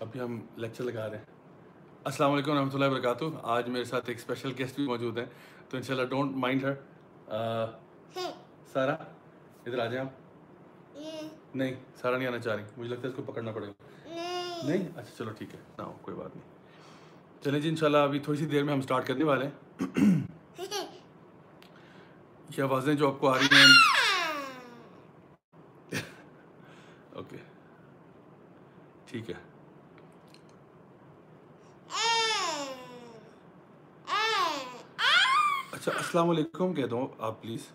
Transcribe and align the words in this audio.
ابھی 0.00 0.20
ہم 0.20 0.40
لیکچر 0.56 0.84
لگا 0.84 1.10
رہے 1.10 1.16
ہیں۔ 1.16 1.24
السلام 2.04 2.32
علیکم 2.32 2.50
ورحمۃ 2.50 2.70
اللہ 2.72 2.84
وبرکاتہ۔ 2.84 3.24
آج 3.42 3.68
میرے 3.68 3.84
ساتھ 3.84 4.04
ایک 4.08 4.18
اسپیشل 4.18 4.52
گیسٹ 4.58 4.76
بھی 4.76 4.86
موجود 4.86 5.18
ہیں۔ 5.18 5.26
تو 5.68 5.76
انشاءاللہ 5.76 6.06
ڈونٹ 6.06 6.36
مائنڈ 6.36 6.64
ہر 6.64 6.72
سارا 8.72 8.92
ادھر 9.66 9.78
آ 9.78 9.86
جائیں 9.86 10.08
آپ۔ 10.08 10.96
نہیں 11.54 11.74
سارا 12.00 12.16
نہیں 12.16 12.28
آنا 12.28 12.38
چاہ 12.38 12.56
رہی۔ 12.56 12.64
مجھے 12.76 12.90
لگتا 12.90 13.02
ہے 13.02 13.08
اس 13.08 13.14
کو 13.16 13.32
پکڑنا 13.32 13.52
پڑے 13.52 13.66
گا۔ 13.66 13.72
نہیں۔ 14.66 14.88
اچھا 14.96 15.18
چلو 15.18 15.30
ٹھیک 15.30 15.54
ہے۔ 15.54 15.60
نہ 15.78 15.82
ہو 15.82 15.92
کوئی 16.02 16.16
بات 16.16 16.36
نہیں۔ 16.36 16.48
چلیں 17.44 17.60
جی 17.60 17.68
انشاءاللہ 17.68 17.98
ابھی 17.98 18.18
تھوڑی 18.18 18.38
سی 18.38 18.46
دیر 18.46 18.64
میں 18.64 18.72
ہم 18.72 18.78
اسٹارٹ 18.78 19.06
کرنے 19.06 19.24
والے 19.24 19.46
ہیں۔ 19.46 19.84
یہ 22.56 22.62
آوازیں 22.62 22.94
جو 22.94 23.08
آپ 23.08 23.20
کو 23.20 23.28
آ 23.28 23.38
رہی 23.38 23.46
ہیں۔ 23.52 23.99
السلام 36.10 36.30
علیکم 36.30 36.72
کہہ 36.74 36.86
دو 36.86 37.00
آپ 37.18 37.40
پلیز۔ 37.42 37.66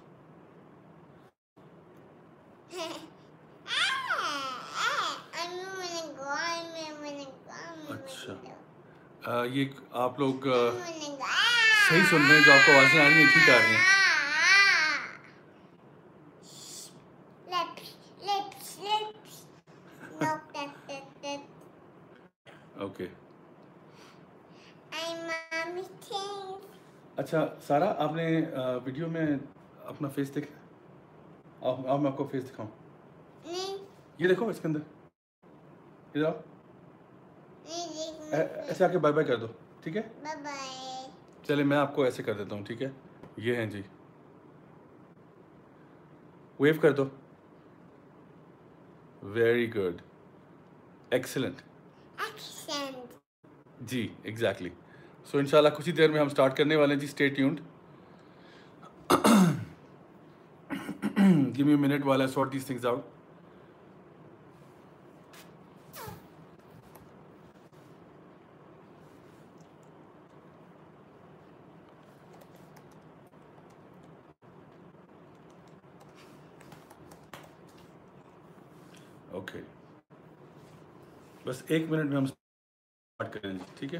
اچھا۔ 7.89 9.43
یہ 9.51 9.65
آپ 9.91 10.19
لوگ 10.19 10.47
صحیح 11.89 12.03
سن 12.09 12.25
رہے 12.27 12.35
ہیں 12.35 12.43
جو 12.45 12.51
آپ 12.53 12.65
کو 12.65 12.71
آوازیں 12.71 12.99
آ 12.99 13.09
رہی 13.09 13.13
ہیں، 13.13 13.25
ٹھیک 13.33 13.49
آ 13.49 13.57
رہی 13.57 13.75
ہیں۔ 13.75 13.94
اچھا 27.25 27.45
سارا 27.67 27.85
آپ 27.97 28.11
نے 28.13 28.25
ویڈیو 28.83 29.07
میں 29.09 29.25
اپنا 29.85 30.07
فیس 30.07 30.33
دیکھا 30.35 31.67
آپ 31.67 31.99
میں 31.99 32.11
آپ 32.11 32.17
کو 32.17 32.27
فیس 32.31 32.49
دکھاؤں۔ 32.49 32.69
یہ 34.17 34.27
دیکھو 34.27 34.47
اس 34.49 34.59
کے 34.61 34.67
اندر۔ 34.67 34.79
ایسے 38.31 38.83
آ 38.83 38.87
کے 38.87 38.97
بائی 38.97 39.13
بائی 39.13 39.27
کر 39.27 39.35
دو 39.35 39.47
ٹھیک 39.83 39.97
ہے؟ 39.97 40.01
چلے 41.43 41.63
میں 41.63 41.77
آپ 41.77 41.95
کو 41.95 42.03
ایسے 42.03 42.23
کر 42.23 42.33
دیتا 42.33 42.55
ہوں 42.55 42.63
ٹھیک 42.63 42.81
ہے؟ 42.81 42.89
یہ 43.37 43.55
ہیں 43.55 43.65
جی۔ 43.65 43.81
ویو 46.59 46.79
کر 46.81 46.91
دو۔ 46.91 47.05
ویری 49.23 49.75
گڈ 49.75 50.01
ایکسلنٹ 51.11 51.61
جی 53.81 54.07
ایگزیکٹلی 54.23 54.69
سو 55.31 55.37
انشاءاللہ 55.37 55.69
کچھ 55.77 55.87
ہی 55.87 55.93
دیر 55.93 56.11
میں 56.11 56.19
ہم 56.19 56.29
سٹارٹ 56.29 56.57
کرنے 56.57 56.75
والے 56.75 56.93
ہیں. 56.93 57.01
جی 57.01 57.07
سٹے 57.07 57.29
ٹیونڈ 57.29 57.59
گیو 61.57 61.77
منٹ 61.77 62.05
والا 62.05 62.27
sort 62.27 62.53
these 62.53 62.65
things 62.65 62.85
out 62.85 63.13
okay 79.31 79.61
بس 81.45 81.63
ایک 81.67 81.89
منٹ 81.89 82.09
میں 82.09 82.17
ہم 82.17 82.25
سٹارٹ 82.25 83.33
کریں. 83.33 83.57
ٹھیک 83.79 83.93
ہے؟ 83.95 83.99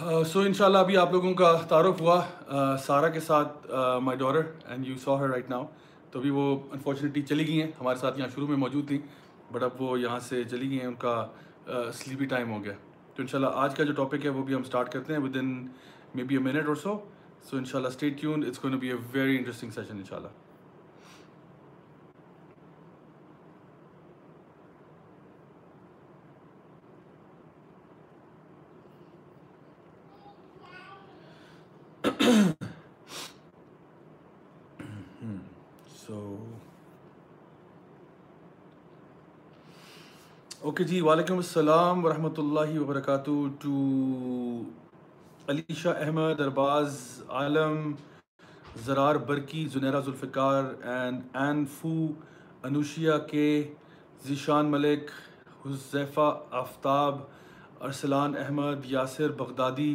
سو 0.00 0.40
ان 0.40 0.52
شاء 0.54 0.64
اللہ 0.64 0.78
ابھی 0.78 0.96
آپ 0.96 1.12
لوگوں 1.12 1.32
کا 1.34 1.52
تعارف 1.68 2.00
ہوا۔ 2.00 2.20
سارا 2.84 3.08
کے 3.08 3.20
ساتھ 3.20 3.66
my 4.02 4.18
dear 4.18 4.42
and 4.64 4.86
you 4.88 4.94
so 4.98 5.18
her 5.20 5.28
right 5.28 5.50
now 5.50 5.64
تو 6.10 6.18
ابھی 6.18 6.30
وہ 6.30 6.44
انفارچونیٹلی 6.72 7.22
چلی 7.22 7.46
گئی 7.46 7.60
ہیں۔ 7.62 7.70
ہمارے 7.80 7.98
ساتھ 7.98 8.18
یہاں 8.18 8.28
شروع 8.34 8.46
میں 8.48 8.56
موجود 8.56 8.86
تھیں 8.88 8.98
بٹ 9.52 9.62
اب 9.62 9.82
وہ 9.82 10.00
یہاں 10.00 10.18
سے 10.28 10.42
چلی 10.44 10.70
گئی 10.70 10.78
ہیں۔ 10.80 10.86
ان 10.86 10.94
کا 10.94 11.26
سلیپی 11.94 12.26
ٹائم 12.26 12.52
ہو 12.52 12.62
گیا۔ 12.64 12.72
تو 13.14 13.22
ان 13.22 13.26
شاء 13.26 13.38
اللہ 13.38 13.50
آج 13.54 13.74
کا 13.76 13.84
جو 13.84 13.92
ٹاپک 13.92 14.24
ہے، 14.24 14.30
وہ 14.30 14.42
بھی 14.42 14.54
ہم 14.54 14.60
اسٹارٹ 14.60 14.92
کرتے 14.92 15.12
ہیں 15.12 15.20
with 15.20 15.36
in 15.36 15.50
may 16.14 16.22
be 16.22 16.34
a 16.34 16.40
minute 16.42 16.68
اور 16.68 16.76
سو 16.76 16.98
سو 17.50 17.56
ان 17.56 17.64
شاء 17.64 17.78
اللہ 17.78 17.88
stay 17.88 18.20
tuned 18.20 18.44
it's 18.46 18.64
gonna 18.64 18.78
be 18.78 18.88
a 18.88 18.96
very 19.12 19.36
interesting 19.36 19.70
session 19.70 19.96
ان 19.96 20.04
شاء 20.08 20.16
اللہ 20.16 20.49
اوکے 40.80 40.88
جی 40.88 41.00
وعلیکم 41.00 41.36
السلام 41.36 42.04
ورحمۃ 42.04 42.38
اللہ 42.38 42.78
وبرکاتہ 42.80 43.30
ٹو 43.60 43.72
علی 45.48 45.74
شاہ 45.76 46.00
احمد 46.04 46.40
ارباز 46.40 46.96
عالم، 47.28 47.92
زرار 48.84 49.16
برکی 49.26 49.66
زنیرا 49.72 50.00
ذوالفقار 50.00 50.64
اینڈ 50.92 51.36
این 51.36 51.64
فو 51.72 51.92
انوشیا 52.64 53.18
کے 53.32 53.50
ذیشان 54.26 54.70
ملک، 54.70 55.10
حذیفہ 55.66 56.30
آفتاب، 56.60 57.18
ارسلان 57.80 58.36
احمد، 58.44 58.90
یاسر 58.90 59.32
بغدادی، 59.38 59.94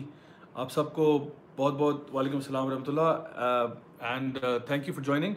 آپ 0.53 0.71
سب 0.71 0.93
کو 0.95 1.17
بہت 1.57 1.73
بہت 1.79 2.15
وعلیکم 2.15 2.37
السلام 2.37 2.67
ورحمۃ 2.67 2.87
اللہ 2.87 4.05
and 4.11 4.37
thank 4.67 4.87
you 4.87 4.93
for 4.93 5.03
joining 5.03 5.33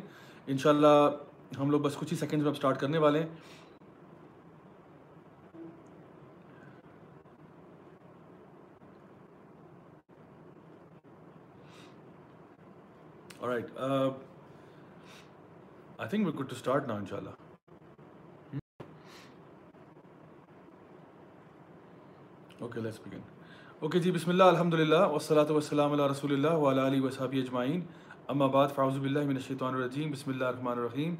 انشاءاللہ 0.46 0.96
ہم 1.58 1.70
لوگ 1.70 1.80
بس 1.80 1.96
کچھ 1.98 2.12
ہی 2.12 2.18
سیکنڈز 2.18 2.44
میں 2.44 2.52
اب 2.52 2.56
سٹارٹ 2.56 2.80
کرنے 2.80 2.98
والے 2.98 3.18
ہیں۔ 3.18 3.26
right. 13.58 13.70
Uh, 13.76 14.10
I 15.98 16.06
think 16.06 16.26
we're 16.26 16.32
good 16.32 16.48
to 16.50 16.54
start 16.54 16.86
now, 16.86 16.96
inshallah. 16.96 17.34
Hmm? 18.52 18.58
Okay, 22.62 22.80
let's 22.80 22.98
begin. 22.98 23.22
Okay, 23.82 24.00
ji, 24.00 24.10
Bismillah, 24.10 24.48
Alhamdulillah, 24.50 25.08
wassalatu 25.10 25.58
wassalamu 25.58 25.98
ala 25.98 26.08
Rasulillah 26.14 26.58
wa 26.58 26.70
ala 26.70 26.90
alihi 26.90 27.02
wa 27.02 27.10
sahbihi 27.10 27.48
ajma'in. 27.48 27.82
Amma 28.28 28.48
ba'd, 28.48 28.72
fa'auzu 28.76 29.00
billahi 29.00 29.26
minash 29.26 29.48
shaitanir 29.50 29.82
rajim. 29.88 30.10
Bismillah 30.10 30.48
ar-Rahman 30.48 30.78
ar-Rahim. 30.78 31.18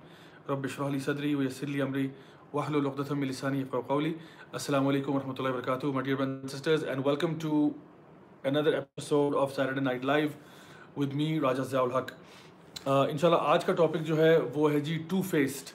Rabbi 0.49 0.69
shrah 0.69 0.91
li 0.93 0.99
sadri 0.99 1.35
wa 1.37 1.43
yassir 1.43 1.69
li 1.73 1.79
amri 1.87 2.11
wahlul 2.53 2.91
uqdatan 2.91 3.19
min 3.19 3.29
lisani 3.31 3.65
yafqahu 3.65 3.87
qawli. 3.87 4.17
Assalamu 4.53 4.93
alaikum 4.93 5.15
my 5.95 6.03
dear 6.03 6.17
brothers 6.17 6.41
and 6.43 6.51
sisters, 6.51 6.83
and 6.83 7.05
welcome 7.05 7.39
to 7.39 7.75
another 8.45 8.77
episode 8.77 9.35
of 9.35 9.53
Saturday 9.53 9.81
Night 9.81 10.05
Live. 10.05 10.37
With 10.97 11.15
me 11.15 11.41
Raja 11.41 11.63
Zia 11.63 11.83
Ulhaq 11.83 12.13
ان 12.89 13.19
شاء 13.19 13.29
اللہ 13.29 13.41
آج 13.41 13.65
کا 13.65 13.73
topic 13.73 14.01
جو 14.01 14.17
ہے 14.17 14.39
وہ 14.55 14.73
ہے 14.73 14.81
جی 14.81 15.05
two 15.09 15.23
faced 15.23 15.71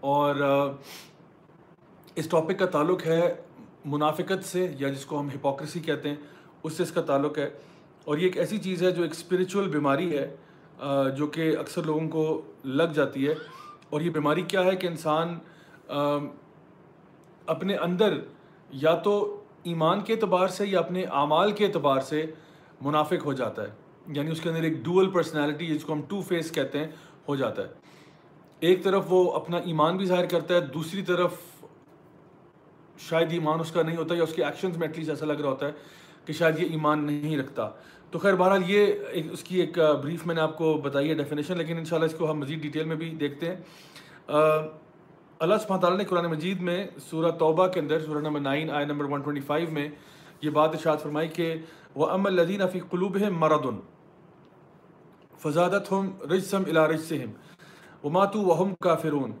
اور 0.00 0.34
uh, 0.36 0.74
اس 2.14 2.28
ٹاپک 2.28 2.58
کا 2.58 2.66
تعلق 2.66 3.06
ہے 3.06 3.34
منافقت 3.84 4.44
سے، 4.44 4.72
یا 4.78 4.88
جس 4.88 5.06
کو 5.06 5.20
ہم 5.20 5.28
ہپوکریسی 5.28 5.80
کہتے 5.80 6.08
ہیں، 6.08 6.16
اس 6.62 6.72
سے 6.72 6.82
اس 6.82 6.92
کا 6.92 7.00
تعلق 7.00 7.38
ہے۔ 7.38 7.50
اور 8.04 8.18
یہ 8.18 8.22
ایک 8.22 8.38
ایسی 8.38 8.58
چیز 8.58 8.82
ہے 8.82 8.90
جو 8.90 9.02
ایک 9.02 9.12
اسپریچول 9.12 9.68
بیماری 9.68 10.18
ہے 10.18 10.36
uh, 10.86 11.16
جو 11.16 11.26
کہ 11.26 11.56
اکثر 11.58 11.82
لوگوں 11.82 12.08
کو 12.08 12.42
لگ 12.64 12.92
جاتی 12.94 13.28
ہے۔ 13.28 13.34
اور 13.90 14.00
یہ 14.00 14.10
بیماری 14.10 14.42
کیا 14.42 14.64
ہے 14.64 14.76
کہ 14.76 14.86
انسان 14.86 15.38
um, 15.92 16.26
اپنے 17.46 17.76
اندر 17.76 18.18
یا 18.70 18.94
تو 18.94 19.42
ایمان 19.62 20.00
کے 20.00 20.12
اعتبار 20.12 20.48
سے 20.48 20.66
یا 20.66 20.78
اپنے 20.78 21.04
اعمال 21.04 21.52
کے 21.52 21.66
اعتبار 21.66 22.00
سے 22.00 22.26
منافق 22.80 23.24
ہو 23.24 23.32
جاتا 23.32 23.62
ہے۔ 23.62 23.85
یعنی 24.08 24.30
اس 24.30 24.40
کے 24.40 24.48
اندر 24.48 24.62
ایک 24.62 24.76
ڈول 24.84 25.10
پرسنالٹی 25.10 25.66
جس 25.66 25.84
کو 25.84 25.92
ہم 25.92 26.00
ٹو 26.08 26.20
فیس 26.20 26.50
کہتے 26.50 26.78
ہیں، 26.78 26.86
ہو 27.28 27.36
جاتا 27.36 27.62
ہے۔ 27.62 27.68
ایک 28.60 28.84
طرف 28.84 29.04
وہ 29.08 29.32
اپنا 29.32 29.56
ایمان 29.56 29.96
بھی 29.96 30.06
ظاہر 30.06 30.26
کرتا 30.26 30.54
ہے، 30.54 30.60
دوسری 30.60 31.02
طرف 31.02 31.34
شاید 32.98 33.32
ایمان 33.32 33.60
اس 33.60 33.70
کا 33.72 33.82
نہیں 33.82 33.96
ہوتا 33.96 34.14
یا 34.14 34.22
اس 34.22 34.32
کے 34.32 34.44
ایکشنز 34.44 34.76
میں 34.76 34.86
ایٹ 34.86 34.98
لیسٹ 34.98 35.10
ایسا 35.10 35.26
لگ 35.26 35.40
رہا 35.40 35.48
ہوتا 35.48 35.66
ہے 35.66 35.72
کہ 36.24 36.32
شاید 36.32 36.58
یہ 36.58 36.66
ایمان 36.70 37.04
نہیں 37.04 37.36
رکھتا۔ 37.36 37.68
تو 38.10 38.18
خیر، 38.18 38.34
بہرحال 38.34 38.62
یہ 38.66 38.86
ایک، 39.10 39.26
اس 39.32 39.42
کی 39.42 39.60
ایک 39.60 39.78
بریف 40.02 40.26
میں 40.26 40.34
نے 40.34 40.40
آپ 40.40 40.56
کو 40.58 40.74
بتائی 40.74 41.08
ہے 41.08 41.14
ڈیفینیشن 41.14 41.58
لیکن 41.58 41.78
انشاءاللہ 41.78 42.06
اس 42.06 42.18
کو 42.18 42.30
ہم 42.30 42.38
مزید 42.38 42.62
ڈیٹیل 42.62 42.84
میں 42.84 42.96
بھی 42.96 43.10
دیکھتے 43.20 43.46
ہیں۔ 43.46 43.56
اللہ 45.38 45.54
سبحانہ 45.62 45.80
تعالیٰ 45.80 45.98
نے 45.98 46.04
قرآن 46.04 46.26
مجید 46.26 46.60
میں 46.60 46.86
سورہ 47.10 47.30
توبہ 47.30 47.66
کے 47.66 47.80
اندر، 47.80 48.00
سورہ 48.00 48.18
نمبر 48.18 48.40
نائن 48.40 48.70
آئے 48.70 48.84
نمبر 48.84 49.04
125 49.04 49.70
میں 49.72 49.88
یہ 50.42 50.50
بات 50.50 50.74
ارشاد 50.74 50.96
فرمائی 51.02 51.28
کہ 51.28 51.54
وہ 51.94 52.08
ام 52.10 52.26
الدین 52.26 52.60
فی 52.72 52.80
قلوب 52.90 53.16
ہے 53.16 53.30
مردن 53.30 53.76
فضادت 55.42 55.90
ہم 55.92 56.10
رجسم 56.30 56.62
الا 56.66 56.86
رجسہم 56.88 57.30
وماتو 58.04 58.40
وہم 58.40 58.74
کافرون 58.80 59.32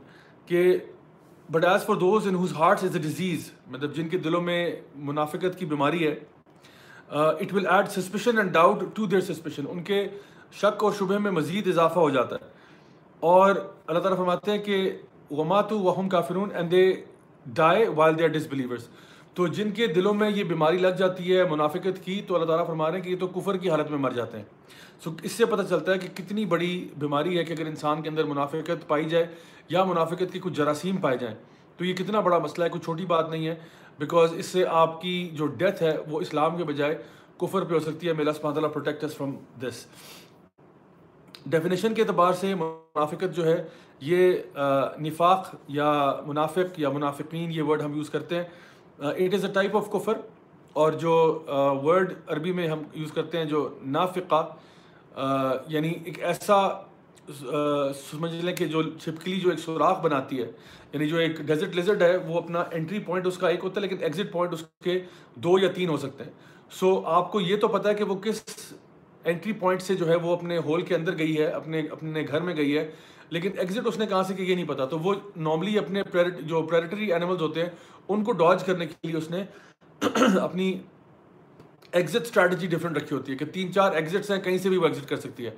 کہ 0.46 0.76
but 1.48 1.64
as 1.64 1.84
for 1.86 1.96
those 1.96 2.26
in 2.28 2.34
whose 2.34 2.52
hearts 2.52 2.84
is 2.84 2.96
a 2.96 3.02
disease 3.02 3.50
مطلب 3.70 3.94
جن 3.94 4.08
کے 4.08 4.18
دلوں 4.18 4.42
میں 4.42 4.60
منافقت 5.08 5.58
کی 5.58 5.66
بیماری 5.66 6.06
ہے 6.06 6.14
it 7.08 7.52
will 7.54 7.66
add 7.66 7.88
suspicion 7.88 8.38
and 8.38 8.52
doubt 8.52 8.84
to 8.94 9.06
their 9.06 9.20
suspicion 9.20 9.64
ان 9.70 9.82
کے 9.82 10.06
شک 10.60 10.84
اور 10.84 10.92
شبہ 10.98 11.18
میں 11.18 11.30
مزید 11.30 11.66
اضافہ 11.68 11.98
ہو 11.98 12.10
جاتا 12.10 12.36
ہے. 12.36 12.48
اور 13.22 13.54
اللہ 13.86 13.98
تعالیٰ 13.98 14.18
فرماتے 14.18 14.50
ہیں 14.50 14.58
کہ 14.58 14.76
وماتو 15.30 15.78
وہم 15.78 16.08
کافرون 16.08 16.54
and 16.54 16.70
they 16.70 16.92
die 17.46 17.86
while 17.96 18.18
they 18.18 18.24
are 18.24 18.28
disbelievers 18.50 18.88
تو 19.34 19.46
جن 19.46 19.70
کے 19.70 19.86
دلوں 19.86 20.14
میں 20.14 20.30
یہ 20.30 20.44
بیماری 20.44 20.78
لگ 20.78 20.94
جاتی 20.98 21.36
ہے، 21.36 21.44
منافقت 21.44 22.04
کی، 22.04 22.20
تو 22.26 22.34
اللہ 22.34 22.46
تعالیٰ 22.46 22.66
فرما 22.66 22.90
رہے 22.90 22.96
ہیں 22.96 23.04
کہ 23.04 23.10
یہ 23.10 23.18
تو 23.20 23.26
کفر 23.28 23.56
کی 23.56 23.70
حالت 23.70 23.90
میں 23.90 23.98
مر 23.98 24.10
جاتے 24.10 24.38
ہیں. 24.38 24.44
سو 25.00 25.10
اس 25.22 25.32
سے 25.32 25.44
پتہ 25.44 25.62
چلتا 25.68 25.92
ہے 25.92 25.98
کہ 25.98 26.08
کتنی 26.16 26.44
بڑی 26.46 26.88
بیماری 26.98 27.38
ہے 27.38 27.44
کہ 27.44 27.52
اگر 27.52 27.66
انسان 27.66 28.02
کے 28.02 28.08
اندر 28.08 28.24
منافقت 28.24 28.86
پائی 28.88 29.04
جائے 29.08 29.26
یا 29.68 29.84
منافقت 29.84 30.32
کی 30.32 30.40
کچھ 30.42 30.54
جراثیم 30.54 30.96
پائے 30.96 31.16
جائیں، 31.18 31.34
تو 31.78 31.84
یہ 31.84 31.94
کتنا 31.94 32.20
بڑا 32.20 32.38
مسئلہ 32.38 32.64
ہے، 32.64 32.68
کوئی 32.70 32.82
چھوٹی 32.84 33.06
بات 33.06 33.30
نہیں 33.30 33.46
ہے 33.46 33.54
بیکاز 33.98 34.34
اس 34.36 34.46
سے 34.46 34.64
آپ 34.82 35.00
کی 35.02 35.28
جو 35.32 35.46
ڈیتھ 35.46 35.82
ہے، 35.82 35.96
وہ 36.08 36.20
اسلام 36.20 36.56
کے 36.56 36.64
بجائے 36.64 36.96
کفر 37.38 37.64
پہ 37.64 37.74
ہو 37.74 37.80
سکتی 37.80 38.08
ہے 38.08 38.12
میلا 38.12 38.32
سبحانہ 38.32 38.56
اللہ 38.56 38.68
پروٹیکٹ 38.68 39.04
فرام 39.16 39.34
دس 39.62 39.84
ڈیفینیشن 41.46 41.94
کے 41.94 42.02
اعتبار 42.02 42.32
سے 42.32 42.54
منافقت 42.54 43.36
جو 43.36 43.44
ہے، 43.46 43.62
یہ 44.00 44.36
نفاق 45.00 45.54
یا 45.68 45.90
منافق 46.26 46.78
یا 46.80 46.90
منافقین، 46.90 47.50
یہ 47.52 47.62
ورڈ 47.62 47.82
ہم 47.82 47.94
یوز 47.96 48.10
کرتے 48.10 48.36
ہیں۔ 48.36 48.44
It 48.98 49.34
is 49.34 49.44
a 49.44 49.52
type 49.54 49.76
of 49.76 49.90
کفر 49.92 50.20
اور 50.72 50.92
جو 51.02 51.14
ورڈ 51.84 52.12
عربی 52.26 52.52
میں 52.52 52.68
ہم 52.68 52.82
یوز 52.94 53.12
کرتے 53.12 53.38
ہیں 53.38 53.44
جو 53.44 53.68
نافقہ 53.82 54.42
یعنی 55.68 55.92
ایک 56.04 56.22
ایسا 56.22 56.56
سمجھ 58.10 58.34
لیں 58.34 58.54
کہ 58.56 58.66
جو 58.66 58.82
چھپکلی 58.82 59.38
جو 59.40 59.50
ایک 59.50 59.58
سوراخ 59.58 60.00
بناتی 60.00 60.40
ہے 60.40 60.50
یعنی 60.92 61.08
جو 61.08 61.16
ایک 61.16 61.40
ڈیزٹ 61.40 61.76
لیزرڈ 61.76 62.02
ہے، 62.02 62.16
وہ 62.16 62.38
اپنا 62.38 62.62
انٹری 62.72 62.98
پوائنٹ 62.98 63.26
اس 63.26 63.38
کا 63.38 63.48
ایک 63.48 63.64
ہوتا 63.64 63.80
ہے، 63.80 63.86
لیکن 63.86 64.02
ایگزٹ 64.02 64.32
پوائنٹ 64.32 64.52
اس 64.54 64.64
کے 64.84 64.98
دو 65.36 65.58
یا 65.58 65.70
تین 65.74 65.88
ہو 65.88 65.96
سکتے 65.96 66.24
ہیں۔ 66.24 66.30
سو 66.70 67.00
آپ 67.06 67.32
کو 67.32 67.40
یہ 67.40 67.56
تو 67.56 67.68
پتہ 67.68 67.88
ہے 67.88 67.94
کہ 67.94 68.04
وہ 68.04 68.14
کس 68.14 68.42
انٹری 69.24 69.52
پوائنٹ 69.52 69.82
سے 69.82 69.94
جو 69.94 70.08
ہے 70.08 70.16
وہ 70.16 70.34
اپنے 70.36 70.58
ہول 70.58 70.82
کے 70.82 70.94
اندر 70.94 71.18
گئی 71.18 71.36
ہے، 71.38 71.46
اپنے 71.46 71.80
اپنے 71.90 72.22
گھر 72.22 72.40
میں 72.40 72.56
گئی 72.56 72.76
ہے، 72.78 72.90
لیکن 73.30 73.58
ایگزٹ 73.58 73.86
اس 73.86 73.98
نے 73.98 74.06
کہاں 74.06 74.22
سے 74.22 74.34
کہ 74.34 74.42
یہ 74.42 74.54
نہیں 74.54 74.68
پتا 74.68 74.84
تو 74.84 74.98
وہ 74.98 75.14
نارملی 75.36 75.78
اپنے 75.78 76.02
جو 76.40 76.62
پریریٹری 76.62 77.12
اینیملز 77.12 77.42
ہوتے 77.42 77.62
ہیں، 77.62 77.70
ان 78.08 78.24
کو 78.24 78.32
ڈاج 78.34 78.64
کرنے 78.64 78.86
کے 78.86 79.06
لیے 79.06 79.16
اس 79.16 79.30
نے 79.30 79.44
اپنی 80.40 80.72
ایگزٹ 81.96 82.22
اسٹریٹجی 82.22 82.66
ڈفرینٹ 82.66 82.96
رکھی 82.96 83.16
ہوتی 83.16 83.32
ہے 83.32 83.36
کہ 83.36 83.44
تین 83.54 83.72
چار 83.72 83.92
ایگزٹس 83.92 84.30
ہیں، 84.30 84.40
کہیں 84.40 84.58
سے 84.58 84.68
بھی 84.68 84.76
وہ 84.76 84.86
ایگزٹ 84.86 85.08
کر 85.08 85.16
سکتی 85.16 85.46
ہے۔ 85.46 85.50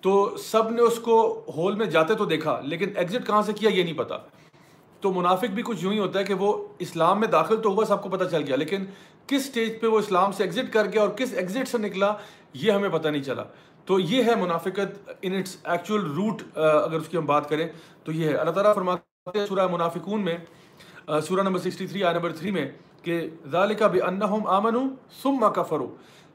تو 0.00 0.36
سب 0.42 0.70
نے 0.70 0.82
اس 0.82 0.98
کو 0.98 1.16
ہول 1.56 1.74
میں 1.76 1.86
جاتے 1.86 2.14
تو 2.14 2.24
دیکھا، 2.24 2.58
لیکن 2.64 2.96
ایگزٹ 2.96 3.26
کہاں 3.26 3.42
سے 3.42 3.52
کیا 3.52 3.70
یہ 3.70 3.82
نہیں 3.82 3.98
پتا۔ 3.98 4.18
تو 5.02 5.12
منافق 5.12 5.50
بھی 5.54 5.62
کچھ 5.66 5.84
یوں 5.84 5.92
ہی 5.92 5.98
ہوتا 5.98 6.18
ہے 6.18 6.24
کہ 6.24 6.34
وہ 6.34 6.52
اسلام 6.78 7.20
میں 7.20 7.28
داخل 7.28 7.60
تو 7.62 7.68
ہوا، 7.68 7.84
سب 7.84 8.02
کو 8.02 8.08
پتہ 8.08 8.24
چل 8.30 8.42
گیا، 8.46 8.56
لیکن 8.56 8.84
کس 9.26 9.44
سٹیج 9.46 9.80
پہ 9.80 9.86
وہ 9.86 9.98
اسلام 9.98 10.32
سے 10.32 10.44
ایگزٹ 10.44 10.72
کر 10.72 10.86
گیا 10.92 11.00
اور 11.00 11.10
کس 11.18 11.32
ایگزٹ 11.32 11.68
سے 11.68 11.78
نکلا، 11.78 12.12
یہ 12.54 12.72
ہمیں 12.72 12.88
پتہ 12.88 13.08
نہیں 13.08 13.22
چلا۔ 13.22 13.44
تو 13.86 13.98
یہ 14.00 14.24
ہے 14.24 14.34
منافقت 14.40 15.10
ان 15.22 15.34
اٹس 15.36 15.56
ایکچوئل 15.64 16.02
روٹ 16.16 16.42
اگر 16.56 16.96
اس 16.96 17.08
کی 17.08 17.16
ہم 17.16 17.26
بات 17.26 17.48
کریں 17.48 17.66
تو 18.04 18.12
یہ 18.12 18.28
ہے۔ 18.28 18.34
اللہ 18.34 18.50
تعالیٰ 18.50 18.74
فرماتے 18.74 19.38
ہیں 19.38 19.46
سورہ 19.46 19.66
منافقون 19.72 20.24
میں 20.24 20.36
سورہ 21.26 21.42
نمبر 21.42 21.60
سکسٹی 21.60 21.86
تھری 21.86 22.04
آئی 22.04 22.14
نمبر 22.14 22.32
تھری 22.32 22.50
میں 22.50 22.68
کہ 23.02 23.28
ذالکہ 23.50 23.84
بے 23.84 24.00
انہم 24.00 24.46
آمنو 24.46 24.82
ثم 25.22 25.44
کفرو 25.54 25.86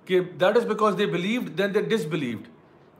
کہ 0.05 0.19
that 0.19 0.57
is 0.57 0.65
because 0.65 0.97
they 0.97 1.05
believed 1.05 1.57
then 1.57 1.73
they 1.73 1.81
disbelieved 2.05 2.47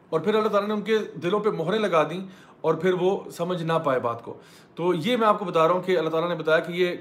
اور 0.10 0.20
پھر 0.20 0.36
اللہ 0.36 0.50
تعالیٰ 0.50 0.68
نے 0.68 0.74
ان 0.74 0.82
کے 0.82 0.98
دلوں 1.24 1.40
پہ 1.40 1.50
مہریں 1.50 1.80
لگا 1.80 2.04
دیں 2.10 2.20
اور 2.62 2.74
پھر 2.74 2.94
وہ 3.00 3.18
سمجھ 3.32 3.62
نہ 3.64 3.74
پائے 3.84 4.00
بات 4.00 4.24
کو۔ 4.24 4.34
تو 4.76 4.94
یہ 4.94 5.18
میں 5.18 5.28
آپ 5.28 5.40
کو 5.40 5.46
بتا 5.46 5.68
رہا 5.68 5.76
ہوں 5.76 5.82
کہ 5.82 5.98
اللہ 5.98 6.10
تعالیٰ 6.10 6.30
نے 6.30 6.36
بتایا 6.36 6.60
کہ 6.60 6.72
یہ 6.72 6.96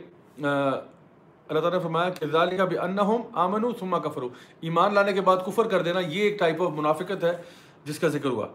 اللہ 1.48 1.60
تعالیٰ 1.60 1.72
نے 1.72 1.82
فرمایا 1.82 2.08
کہ 2.08 2.26
ذالکہ 2.32 2.64
بے 2.64 2.78
انہم 2.78 3.22
آمنو 3.32 3.70
ثم 3.80 3.96
کفرو 4.04 4.28
ایمان 4.60 4.94
لانے 4.94 5.12
کے 5.12 5.20
بعد 5.20 5.36
کفر 5.46 5.68
کر 5.68 5.82
دینا، 5.82 6.00
یہ 6.00 6.22
ایک 6.22 6.38
ٹائپ 6.38 6.62
آف 6.62 6.70
منافقت 6.70 7.24
ہے 7.24 7.36
جس 7.84 7.98
کا 7.98 8.08
ذکر 8.08 8.28
ہوا۔ 8.28 8.46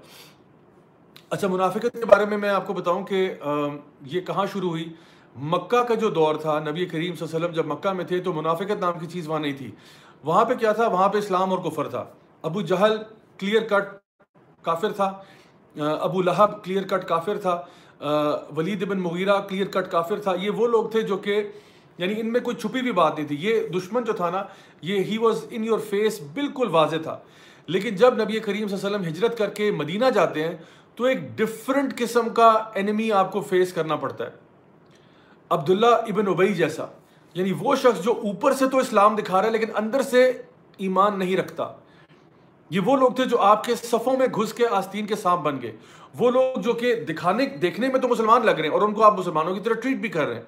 اچھا 1.29 1.47
منافقت 1.47 1.93
کے 1.93 2.05
بارے 2.05 2.25
میں 2.25 2.37
میں 2.37 2.49
آپ 2.49 2.67
کو 2.67 2.73
بتاؤں 2.73 3.03
کہ 3.05 3.33
یہ 4.01 4.21
کہاں 4.21 4.45
شروع 4.53 4.69
ہوئی؟ 4.69 4.87
مکہ 5.35 5.83
کا 5.83 5.95
جو 5.95 6.09
دور 6.09 6.35
تھا، 6.35 6.59
نبی 6.59 6.85
کریم 6.85 7.15
صلی 7.15 7.27
اللہ 7.27 7.37
علیہ 7.37 7.49
وسلم 7.49 7.61
جب 7.61 7.65
مکہ 7.65 7.89
میں 7.89 8.05
تھے 8.05 8.19
تو 8.19 8.33
منافقت 8.33 8.79
نام 8.79 8.99
کی 8.99 9.07
چیز 9.07 9.27
وہاں 9.27 9.39
نہیں 9.39 9.53
تھی۔ 9.53 9.71
وہاں 10.23 10.45
پہ 10.45 10.53
کیا 10.53 10.71
تھا؟ 10.71 10.87
وہاں 10.87 11.09
پہ 11.09 11.17
اسلام 11.17 11.53
اور 11.53 11.71
کفر 11.71 11.87
تھا۔ 11.87 12.05
ابو 12.41 12.61
جہل 12.61 12.97
کلیئر 13.37 13.61
کٹ 13.61 13.83
کافر 14.61 14.91
تھا۔ 14.91 15.21
ابو 15.81 16.21
لہب 16.21 16.63
کلیئر 16.63 16.83
کٹ 16.83 17.07
کافر 17.07 17.37
تھا۔ 17.37 17.61
ولید 18.55 18.87
بن 18.87 18.99
مغیرہ 18.99 19.39
کلیئر 19.39 19.67
کٹ 19.67 19.91
کافر 19.91 20.19
تھا۔ 20.19 20.33
یہ 20.41 20.49
وہ 20.49 20.67
لوگ 20.67 20.89
تھے 20.89 21.01
جو 21.01 21.17
کہ 21.17 21.51
یعنی 21.97 22.19
ان 22.19 22.33
میں 22.33 22.39
کوئی 22.39 22.55
چھپی 22.55 22.81
بھی 22.81 22.91
بات 22.91 23.17
نہیں 23.17 23.27
تھی۔ 23.27 23.37
یہ 23.39 23.67
دشمن 23.67 24.03
جو 24.03 24.13
تھا 24.13 24.29
نا، 24.29 24.43
یہ 24.81 25.03
ہی 25.03 25.17
واز 25.17 25.45
ان 25.49 25.63
یور 25.63 25.79
فیس 25.79 26.21
بالکل 26.33 26.67
واضح 26.71 26.95
تھا۔ 27.03 27.17
لیکن 27.67 27.95
جب 27.95 28.13
نبی 28.23 28.39
کریم 28.39 28.67
صلی 28.67 28.77
اللہ 28.77 28.97
علیہ 28.97 29.07
وسلم 29.07 29.17
ہجرت 29.17 29.37
کر 29.37 29.49
کے 29.49 29.71
مدینہ 29.71 30.05
جاتے 30.05 30.43
ہیں، 30.43 30.57
تو 30.95 31.03
ایک 31.03 31.37
ڈفرنٹ 31.37 31.97
قسم 31.97 32.29
کا 32.29 32.49
انمی 32.49 33.11
آپ 33.11 33.31
کو 33.31 33.41
فیس 33.41 33.73
کرنا 33.73 33.95
پڑتا 33.95 34.25
ہے۔ 34.25 34.48
عبداللہ 35.49 35.85
ابن 35.85 36.27
ابئی 36.27 36.53
جیسا۔ 36.53 36.85
یعنی 37.33 37.53
وہ 37.59 37.75
شخص 37.75 38.03
جو 38.03 38.11
اوپر 38.11 38.53
سے 38.53 38.69
تو 38.69 38.77
اسلام 38.77 39.15
دکھا 39.15 39.37
رہا 39.37 39.45
ہے، 39.45 39.51
لیکن 39.51 39.71
اندر 39.75 40.01
سے 40.01 40.41
ایمان 40.77 41.19
نہیں 41.19 41.37
رکھتا۔ 41.37 41.67
یہ 42.69 42.79
وہ 42.79 42.97
لوگ 42.97 43.11
تھے 43.11 43.25
جو 43.25 43.39
آپ 43.39 43.63
کے 43.63 43.75
صفوں 43.75 44.17
میں 44.17 44.27
گھس 44.27 44.53
کے 44.53 44.67
آستین 44.67 45.05
کے 45.05 45.15
سانپ 45.15 45.41
بن 45.41 45.61
گئے۔ 45.61 45.71
وہ 46.19 46.31
لوگ 46.31 46.59
جو 46.59 46.73
کہ 46.73 46.95
دکھانے، 46.95 47.45
دیکھنے 47.45 47.87
میں 47.87 47.99
تو 47.99 48.07
مسلمان 48.07 48.45
لگ 48.45 48.51
رہے 48.51 48.63
ہیں 48.63 48.73
اور 48.73 48.81
ان 48.81 48.93
کو 48.93 49.03
آپ 49.03 49.19
مسلمانوں 49.19 49.53
کی 49.53 49.59
طرح 49.59 49.73
ٹریٹ 49.73 49.97
بھی 49.97 50.09
کر 50.09 50.25
رہے 50.25 50.35
ہیں۔ 50.35 50.41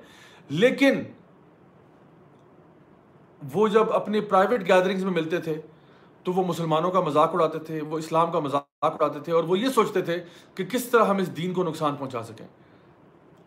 لیکن 0.49 1.03
وہ 3.53 3.67
جب 3.67 3.91
اپنے 3.93 4.21
پرائیویٹ 4.21 4.61
گیدرنگز 4.61 5.03
میں 5.03 5.13
ملتے 5.13 5.37
تھے، 5.37 5.61
تو 6.23 6.33
وہ 6.33 6.43
مسلمانوں 6.43 6.91
کا 6.91 6.99
مذاق 6.99 7.29
اڑاتے 7.33 7.59
تھے، 7.59 7.81
وہ 7.81 7.97
اسلام 7.97 8.31
کا 8.31 8.39
مذاق 8.39 8.65
اڑاتے 8.81 9.19
تھے 9.19 9.33
اور 9.33 9.43
وہ 9.43 9.59
یہ 9.59 9.69
سوچتے 9.69 10.01
تھے 10.01 10.23
کہ 10.55 10.65
کس 10.65 10.85
طرح 10.85 11.03
ہم 11.05 11.17
اس 11.17 11.37
دین 11.37 11.53
کو 11.53 11.63
نقصان 11.63 11.95
پہنچا 11.95 12.23
سکیں۔ 12.23 12.47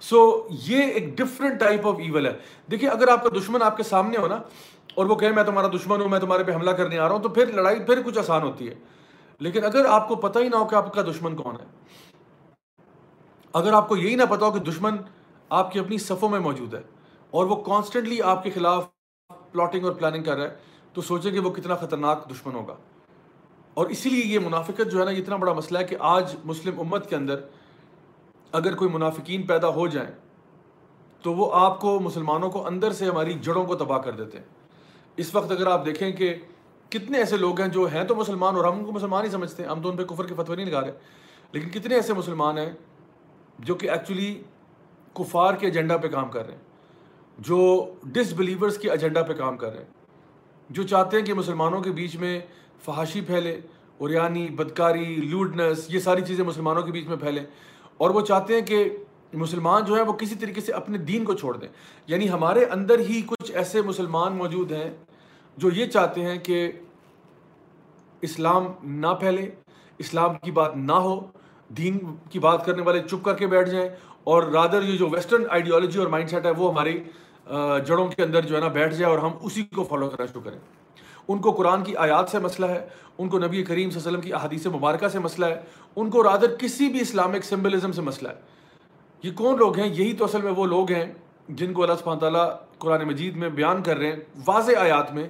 سو 0.05 0.21
یہ 0.63 0.83
ایک 0.85 1.17
ڈفرینٹ 1.19 1.59
ٹائپ 1.61 1.87
آف 1.87 1.99
ایول 1.99 2.27
ہے. 2.27 2.33
دیکھیے، 2.69 2.89
اگر 2.91 3.09
آپ 3.09 3.23
کا 3.23 3.29
دشمن 3.39 3.63
آپ 3.63 3.77
کے 3.77 3.83
سامنے 3.83 4.17
ہو 4.17 4.27
نا 4.29 4.41
اور 4.95 5.07
وہ 5.07 5.15
کہے 5.17 5.31
میں 5.33 5.45
تمہارا 5.45 5.69
دشمن 5.69 6.01
ہوں، 6.01 6.09
میں 6.09 6.19
تمہارے 6.21 6.45
پہ 6.45 6.53
حملہ 6.55 6.71
کرنے 6.73 6.99
آ 6.99 7.07
رہا 7.09 7.15
ہوں، 7.15 7.23
تو 7.23 7.29
پھر 7.29 7.53
لڑائی 7.53 7.81
پھر 7.87 8.03
کچھ 8.05 8.19
آسان 8.19 8.43
ہوتی 8.43 8.69
ہے. 8.69 8.75
لیکن 9.41 9.65
اگر 9.65 9.87
آپ 9.87 10.09
کو 10.09 10.17
پتہ 10.19 10.39
ہی 10.39 10.49
نہ 10.49 10.57
ہو 10.57 10.65
کہ 10.65 10.75
آپ 10.75 10.93
کا 10.95 11.03
دشمن 11.03 11.37
کون 11.37 11.57
ہے، 11.61 11.67
اگر 13.55 13.73
آپ 13.73 13.89
کو 13.89 13.97
یہی 13.97 14.15
نہ 14.15 14.23
پتا 14.31 14.47
ہو 14.47 14.53
کہ 14.53 14.61
دشمن 14.61 14.97
آپ 15.51 15.73
کی 15.73 15.79
اپنی 15.79 15.99
صفوں 16.01 16.29
میں 16.29 16.41
موجود 16.41 16.75
ہے 16.75 16.83
اور 17.33 17.47
وہ 17.47 17.57
کانسٹنٹلی 17.65 18.21
آپ 18.23 18.43
کے 18.43 18.51
خلاف 18.51 18.87
پلاٹنگ 19.53 19.85
اور 19.85 19.93
پلاننگ 19.93 20.23
کر 20.23 20.37
رہا 20.37 20.45
ہے، 20.45 20.55
تو 20.93 21.03
سوچیں 21.03 21.31
کہ 21.33 21.41
وہ 21.41 21.51
کتنا 21.51 21.75
خطرناک 21.77 22.29
دشمن 22.31 22.55
ہوگا. 22.55 22.75
اور 23.75 23.87
اسی 23.87 24.11
لیے 24.11 24.25
یہ 24.25 24.39
منافقت 24.39 24.91
جو 24.93 24.99
ہے 25.01 25.05
نا 25.05 25.11
اتنا 25.13 25.37
بڑا 25.37 25.53
مسئلہ 25.53 25.79
ہے 25.79 25.85
کہ 25.85 25.97
آج 26.01 26.35
مسلم 26.45 26.81
امت 26.81 27.09
کے 27.11 27.17
اندر 27.17 27.41
اگر 28.55 28.75
کوئی 28.75 28.91
منافقین 28.91 29.43
پیدا 29.43 29.69
ہو 29.69 29.87
جائیں، 29.87 30.11
تو 31.25 31.33
وہ 31.35 31.51
آپ 31.55 31.81
کو، 31.81 31.99
مسلمانوں 32.01 32.51
کو 32.51 32.67
اندر 32.67 32.93
سے 32.93 33.05
ہماری 33.05 33.33
جڑوں 33.43 33.65
کو 33.65 33.75
تباہ 33.75 33.99
کر 33.99 34.13
دیتے 34.13 34.39
ہیں۔ 34.39 34.45
اس 35.17 35.35
وقت 35.35 35.53
اگر 35.53 35.67
آپ 35.67 35.85
دیکھیں 35.87 36.11
کہ 36.13 36.35
کتنے 36.91 37.19
ایسے 37.19 37.37
لوگ 37.37 37.61
ہیں 37.61 37.69
جو 37.69 37.87
ہیں 37.93 38.05
تو 38.05 38.15
مسلمان 38.15 38.57
اور 38.57 38.65
ہم 38.65 38.79
ان 38.79 38.85
کو 38.85 38.93
مسلمان 38.93 39.25
ہی 39.25 39.31
سمجھتے 39.31 39.63
ہیں۔ 39.63 39.71
ہم 39.71 39.81
تو 39.83 39.91
ان 39.91 39.97
پہ 39.97 40.05
کفر 40.05 40.27
کے 40.27 40.35
فتوی 40.35 40.57
نہیں 40.57 40.67
لگا 40.67 40.81
رہے، 40.81 40.93
لیکن 41.53 41.69
کتنے 41.71 41.95
ایسے 41.95 42.13
مسلمان 42.13 42.59
ہیں 42.59 42.71
جو 43.59 43.75
کہ 43.75 43.91
ایکچولی 43.91 44.43
کفار 45.15 45.55
کے 45.55 45.67
ایجنڈا 45.67 45.97
پہ 45.97 46.09
کام 46.09 46.29
کر 46.29 46.47
رہے 46.47 46.55
ہیں، 46.55 46.63
جو 47.39 47.59
ڈس 48.05 48.33
بلیورس 48.33 48.79
کے 48.79 48.91
ایجنڈا 48.91 49.23
پہ 49.23 49.33
کام 49.33 49.57
کر 49.57 49.73
رہے 49.73 49.83
ہیں، 49.83 49.93
جو 50.71 50.83
چاہتے 50.83 51.17
ہیں 51.17 51.25
کہ 51.25 51.35
مسلمانوں 51.35 51.81
کے 51.81 51.91
بیچ 51.91 52.17
میں 52.17 52.41
فحاشی 52.85 53.21
پھیلے 53.21 53.61
اور 53.99 54.11
یعنی 54.11 54.47
بدکاری 54.49 55.15
لوڈنس 55.17 55.87
یہ 55.89 55.99
ساری 55.99 56.23
چیزیں 56.23 56.45
مسلمانوں 56.45 56.83
کے 56.83 56.93
بیچ 56.93 57.07
میں 57.07 57.17
پھیلیں۔ 57.17 57.45
اور 57.97 58.11
وہ 58.11 58.21
چاہتے 58.21 58.55
ہیں 58.55 58.61
کہ 58.61 58.97
مسلمان 59.33 59.85
جو 59.85 59.95
ہیں 59.95 60.03
وہ 60.03 60.13
کسی 60.13 60.35
طریقے 60.35 60.61
سے 60.61 60.73
اپنے 60.73 60.99
دین 60.99 61.25
کو 61.25 61.35
چھوڑ 61.35 61.57
دیں۔ 61.57 61.69
یعنی 62.07 62.31
ہمارے 62.31 62.65
اندر 62.65 62.99
ہی 62.99 63.23
کچھ 63.27 63.53
ایسے 63.53 63.83
مسلمان 63.83 64.33
موجود 64.33 64.73
ہیں 64.73 64.91
جو 65.57 65.71
یہ 65.73 65.87
چاہتے 65.87 66.23
ہیں 66.23 66.39
کہ 66.39 66.73
اسلام 68.21 68.67
نہ 68.83 69.07
پھیلے، 69.07 69.51
اسلام 69.99 70.35
کی 70.35 70.51
بات 70.51 70.77
نہ 70.77 70.93
ہو، 70.93 71.21
دین 71.69 71.99
کی 72.31 72.39
بات 72.39 72.67
کرنے 72.67 72.83
والے 72.83 73.03
چپ 73.03 73.25
کر 73.25 73.35
کے 73.35 73.47
بیٹھ 73.47 73.71
جائیں 73.71 73.89
اور 74.25 74.43
رادر 74.43 74.83
یہ 74.83 74.99
جو 74.99 75.09
ویسٹرن 75.09 75.45
آئیڈیالوجی 75.51 75.99
اور 75.99 76.07
مائنڈ 76.07 76.31
سیٹ 76.31 76.45
ہے 76.47 76.51
وہ 76.51 76.71
ہماری 76.71 77.03
جڑوں 77.87 78.07
کے 78.07 78.23
اندر 78.23 78.41
جو 78.41 78.57
ہے 78.57 78.61
نا 78.61 78.69
بیٹھ 78.69 78.95
جائے 78.95 79.11
اور 79.11 79.19
ہم 79.19 79.31
اسی 79.43 79.63
کو 79.63 79.85
فالو 79.85 80.09
کرنا 80.09 80.27
شروع 80.27 80.43
کریں۔ 80.43 80.59
ان 81.29 81.39
کو 81.39 81.51
قرآن 81.51 81.85
کی 81.85 81.97
آیات 81.97 82.29
سے 82.29 82.39
مسئلہ 82.39 82.67
ہے، 82.67 82.87
ان 83.19 83.29
کو 83.29 83.39
نبی 83.39 83.63
کریم 83.63 83.91
صلی 83.91 83.99
اللہ 83.99 84.09
علیہ 84.09 84.19
وسلم 84.19 84.21
کی 84.21 84.33
احادیث 84.33 84.67
مبارکہ 84.67 85.09
سے 85.09 85.19
مسئلہ 85.19 85.47
ہے، 85.47 85.61
ان 85.97 86.11
کو 86.11 86.23
رادر 86.23 86.55
کسی 86.55 86.89
بھی 86.89 87.01
اسلامک 87.01 87.45
سمبلزم 87.45 87.93
سے 87.93 88.01
مسئلہ 88.01 88.29
ہے۔ 88.29 88.35
یہ 89.23 89.31
کون 89.31 89.57
لوگ 89.57 89.79
ہیں؟ 89.79 89.89
یہی 89.89 90.13
تو 90.13 90.25
اصل 90.25 90.43
میں 90.43 90.53
وہ 90.53 90.67
لوگ 90.67 90.93
ہیں 90.93 91.13
جن 91.49 91.73
کو 91.73 91.83
اللہ 91.83 91.95
سبحانہ 91.95 92.21
تعالیٰ 92.21 92.51
قرآن 92.79 93.05
مجید 93.05 93.37
میں 93.37 93.49
بیان 93.49 93.83
کر 93.83 93.97
رہے 93.97 94.07
ہیں 94.07 94.17
واضح 94.47 94.73
آیات 94.79 95.15
میں 95.15 95.29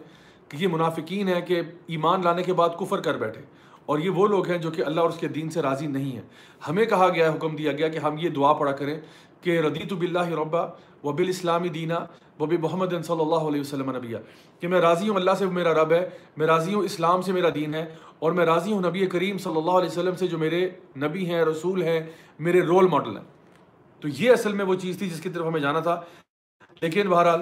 کہ 0.49 0.57
یہ 0.57 0.69
منافقین 0.69 1.29
ہیں 1.29 1.41
کہ 1.41 1.63
ایمان 1.87 2.21
لانے 2.25 2.43
کے 2.43 2.53
بعد 2.53 2.69
کفر 2.81 3.01
کر 3.01 3.17
بیٹھے۔ 3.17 3.41
اور 3.87 3.99
یہ 3.99 4.11
وہ 4.11 4.27
لوگ 4.27 4.49
ہیں 4.49 4.59
جو 4.59 4.71
کہ 4.71 4.83
اللہ 4.87 5.01
اور 5.01 5.11
اس 5.11 5.17
کے 5.17 5.29
دین 5.29 5.51
سے 5.51 5.63
راضی 5.63 5.87
نہیں 5.87 6.13
ہیں۔ 6.13 6.23
ہمیں 6.69 6.85
کہا 6.85 7.09
گیا 7.09 7.33
ہے 7.33 7.37
حکم 7.37 7.57
دیا 7.57 7.73
گیا 7.73 7.89
کہ 7.89 7.99
ہم 7.99 8.17
یہ 8.19 8.29
دعا 8.29 8.53
پڑھا 8.53 8.73
کریں 8.73 9.01
کہ 9.41 9.61
ردیت 9.61 9.93
بلّہ 9.93 10.29
ربا 10.29 10.67
و 11.05 11.13
بال 11.13 11.29
اسلامی 11.29 11.69
دینا۔ 11.69 11.99
و 12.41 12.47
بے 12.47 12.57
محمد 12.57 12.87
صلی 13.05 13.21
اللہ 13.21 13.35
علیہ 13.35 13.61
وسلم 13.61 13.97
نبیہ، 13.97 14.17
کہ 14.61 14.69
میں 14.69 14.81
راضی 14.81 15.09
ہوں، 15.09 15.17
اللہ 15.17 15.31
سے 15.39 15.47
میرا 15.47 15.75
رب 15.75 15.93
ہے، 15.93 16.11
میں 16.37 16.47
راضی 16.47 16.75
ہوں، 16.75 16.83
اسلام 16.83 17.23
سے 17.23 17.33
میرا 17.33 17.49
دین 17.55 17.75
ہے، 17.75 17.95
اور 18.19 18.33
میں 18.33 18.45
راضی 18.45 18.73
ہوں 18.73 18.81
نبی 18.81 19.07
کریم 19.07 19.39
صلی 19.39 19.57
اللہ 19.57 19.71
علیہ 19.71 19.89
وسلم 19.89 20.17
سے 20.17 20.27
جو 20.27 20.39
میرے 20.39 20.71
نبی 20.97 21.27
ہیں، 21.27 21.45
رسول 21.45 21.83
ہیں، 21.83 22.01
میرے 22.39 22.61
رول 22.61 22.89
ماڈل 22.89 23.17
ہیں۔ 23.17 23.25
تو 24.01 24.09
یہ 24.09 24.31
اصل 24.31 24.53
میں 24.53 24.65
وہ 24.65 24.75
چیز 24.75 24.99
تھی 24.99 25.11
جس 25.11 25.21
کی 25.21 25.29
طرف 25.29 25.47
ہمیں 25.47 25.61
جانا 25.61 25.81
تھا۔ 25.81 26.01
لیکن 26.81 27.09
بہرحال 27.09 27.41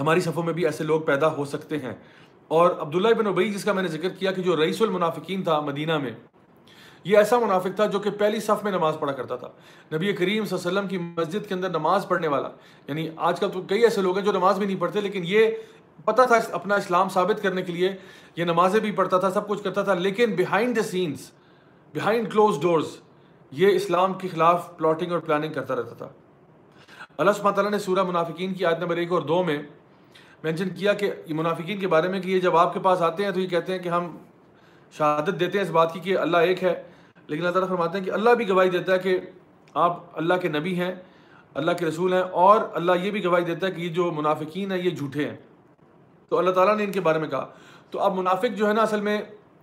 ہماری 0.00 0.20
صفوں 0.20 0.42
میں 0.42 0.52
بھی 0.52 0.66
ایسے 0.66 0.84
لوگ 0.84 1.00
پیدا 1.00 1.36
ہو 1.36 1.44
سکتے 1.44 1.78
ہیں۔ 1.78 1.92
اور 2.48 2.70
عبداللہ 2.70 3.14
بن 3.14 3.26
ابئی 3.26 3.52
جس 3.52 3.64
کا 3.64 3.72
میں 3.72 3.82
نے 3.82 3.88
ذکر 3.88 4.08
کیا 4.08 4.32
کہ 4.32 4.42
جو 4.42 4.56
رئیس 4.56 4.82
المنافقین 4.82 5.42
تھا 5.42 5.60
مدینہ 5.60 5.98
میں 5.98 6.12
یہ 7.04 7.16
ایسا 7.16 7.38
منافق 7.38 7.76
تھا 7.76 7.86
جو 7.86 7.98
کہ 7.98 8.10
پہلی 8.10 8.40
صف 8.40 8.64
میں 8.64 8.72
نماز 8.72 8.96
پڑھا 9.00 9.12
کرتا 9.12 9.36
تھا۔ 9.36 9.48
نبی 9.92 10.12
کریم 10.12 10.44
صلی 10.44 10.58
اللہ 10.58 10.80
علیہ 10.80 10.88
وسلم 10.88 10.88
کی 10.88 10.98
مسجد 10.98 11.48
کے 11.48 11.54
اندر 11.54 11.70
نماز 11.70 12.08
پڑھنے 12.08 12.28
والا۔ 12.28 12.48
یعنی 12.88 13.08
آج 13.16 13.40
کل 13.40 13.50
تو 13.50 13.62
کئی 13.62 13.82
ایسے 13.82 14.00
لوگ 14.00 14.16
ہیں 14.16 14.24
جو 14.24 14.32
نماز 14.32 14.58
بھی 14.58 14.66
نہیں 14.66 14.80
پڑھتے، 14.80 15.00
لیکن 15.00 15.22
یہ 15.24 15.50
پتہ 16.04 16.22
تھا 16.22 16.36
اپنا 16.52 16.74
اسلام 16.74 17.08
ثابت 17.08 17.42
کرنے 17.42 17.62
کے 17.62 17.72
لیے۔ 17.72 17.92
یہ 18.36 18.44
نمازیں 18.44 18.80
بھی 18.80 18.90
پڑھتا 18.90 19.18
تھا، 19.18 19.30
سب 19.30 19.48
کچھ 19.48 19.62
کرتا 19.62 19.82
تھا، 19.82 19.94
لیکن 19.94 20.34
behind 20.34 20.76
the 20.76 20.82
scenes 20.82 21.30
behind 21.92 22.32
closed 22.32 22.60
doors 22.60 22.86
یہ 23.50 23.68
اسلام 23.76 24.14
کے 24.14 24.28
خلاف 24.28 24.76
پلاٹنگ 24.76 25.12
اور 25.12 25.20
پلاننگ 25.20 25.52
کرتا 25.52 25.76
رہتا 25.76 25.94
تھا۔ 25.94 26.08
اللہ 27.18 27.30
سبحانہ 27.30 27.54
تعالیٰ 27.54 27.72
نے 27.72 27.78
سورہ 27.78 28.02
منافقین 28.02 28.54
کی 28.54 28.64
آیت 28.64 28.78
نمبر 28.78 28.96
ایک 28.96 29.12
اور 29.12 29.22
دو 29.22 29.44
میں 29.44 29.62
مینشن 30.42 30.68
کیا 30.68 30.92
کہ 30.92 31.10
یہ 31.26 31.34
منافقین 31.34 31.80
کے 31.80 31.88
بارے 31.88 32.08
میں 32.08 32.20
کہ 32.20 32.28
یہ 32.28 32.40
جب 32.40 32.56
آپ 32.56 32.74
کے 32.74 32.80
پاس 32.80 33.02
آتے 33.02 33.24
ہیں 33.24 33.30
تو 33.30 33.40
یہ 33.40 33.46
کہتے 33.46 33.72
ہیں 33.72 33.78
کہ 33.78 33.88
ہم 33.88 34.16
شہادت 34.92 35.40
دیتے 35.40 35.58
ہیں 35.58 35.64
اس 35.64 35.70
بات 35.70 35.94
کی 35.94 36.00
کہ 36.00 36.18
اللہ 36.18 36.36
ایک 36.36 36.64
ہے۔ 36.64 36.82
لیکن 37.30 37.42
اللہ 37.42 37.52
تعالیٰ 37.52 37.68
فرماتے 37.68 37.98
ہیں 37.98 38.04
کہ 38.04 38.10
اللہ 38.10 38.30
بھی 38.30 38.48
گواہی 38.48 38.70
دیتا 38.70 38.92
ہے 38.92 38.98
کہ 38.98 39.18
آپ 39.74 39.96
اللہ 40.12 40.34
کے 40.34 40.48
نبی 40.48 40.80
ہیں، 40.80 40.94
اللہ 41.54 41.70
کے 41.70 41.86
رسول 41.86 42.12
ہیں، 42.12 42.20
اور 42.20 42.60
اللہ 42.72 42.92
یہ 43.02 43.10
بھی 43.10 43.24
گواہی 43.24 43.44
دیتا 43.44 43.66
ہے 43.66 43.72
کہ 43.72 43.80
یہ 43.80 43.88
جو 43.88 44.10
منافقین 44.10 44.72
ہیں، 44.72 44.78
یہ 44.78 44.90
جھوٹے 44.90 45.28
ہیں۔ 45.28 45.36
تو 46.28 46.38
اللہ 46.38 46.50
تعالیٰ 46.50 46.76
نے 46.76 46.84
ان 46.84 46.92
کے 46.92 47.00
بارے 47.00 47.18
میں 47.18 47.28
کہا۔ 47.28 47.46
تو 47.90 48.00
اب 48.00 48.18
منافق 48.18 48.56
جو 48.56 48.68
ہے 48.68 48.72
نا، 48.72 48.82
اصل 48.82 49.00
میں 49.00 49.22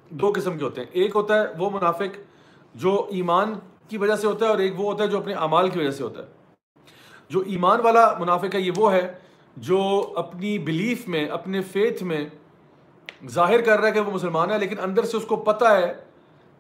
دو 0.10 0.32
قسم 0.36 0.58
کے 0.58 0.66
ہوتے 0.66 0.82
ہیں۔ 0.82 0.88
ایک 0.92 1.16
ہوتا 1.16 1.42
ہے 1.42 1.46
وہ 1.58 1.70
منافق 1.70 2.18
جو 2.76 3.08
ایمان 3.10 3.54
کی 3.90 3.98
وجہ 3.98 4.16
سے 4.16 4.28
ہوتا 4.28 4.46
ہے، 4.46 4.52
اور 4.52 4.60
ایک 4.60 4.80
وہ 4.80 4.92
ہوتا 4.92 5.04
ہے 5.04 5.10
جو 5.10 5.18
اپنے 5.18 5.34
اعمال 5.34 5.70
کی 5.70 5.80
وجہ 5.80 5.92
سے 5.92 6.04
ہوتا 6.04 6.22
ہے۔ 6.22 6.28
جو 7.30 7.44
ایمان 7.46 7.80
والا 7.84 8.14
منافق 8.20 8.56
ہے، 8.56 8.60
یہ 8.60 8.72
وہ 8.78 8.94
ہے 8.94 9.14
جو 9.58 10.14
اپنی 10.16 10.60
بلیف 10.60 11.08
میں، 11.08 11.26
اپنے 11.26 11.62
فیتھ 11.62 12.04
میں 12.04 12.26
ظاہر 13.28 13.62
کر 13.62 13.80
رہا 13.80 13.88
ہے 13.88 13.94
کہ 13.94 14.00
وہ 14.00 14.12
مسلمان 14.12 14.52
ہے، 14.52 14.60
لیکن 14.60 14.76
اندر 14.80 15.04
سے 15.04 15.18
اس 15.18 15.26
کو 15.26 15.36
پتہ 15.36 15.66
ہے 15.66 16.07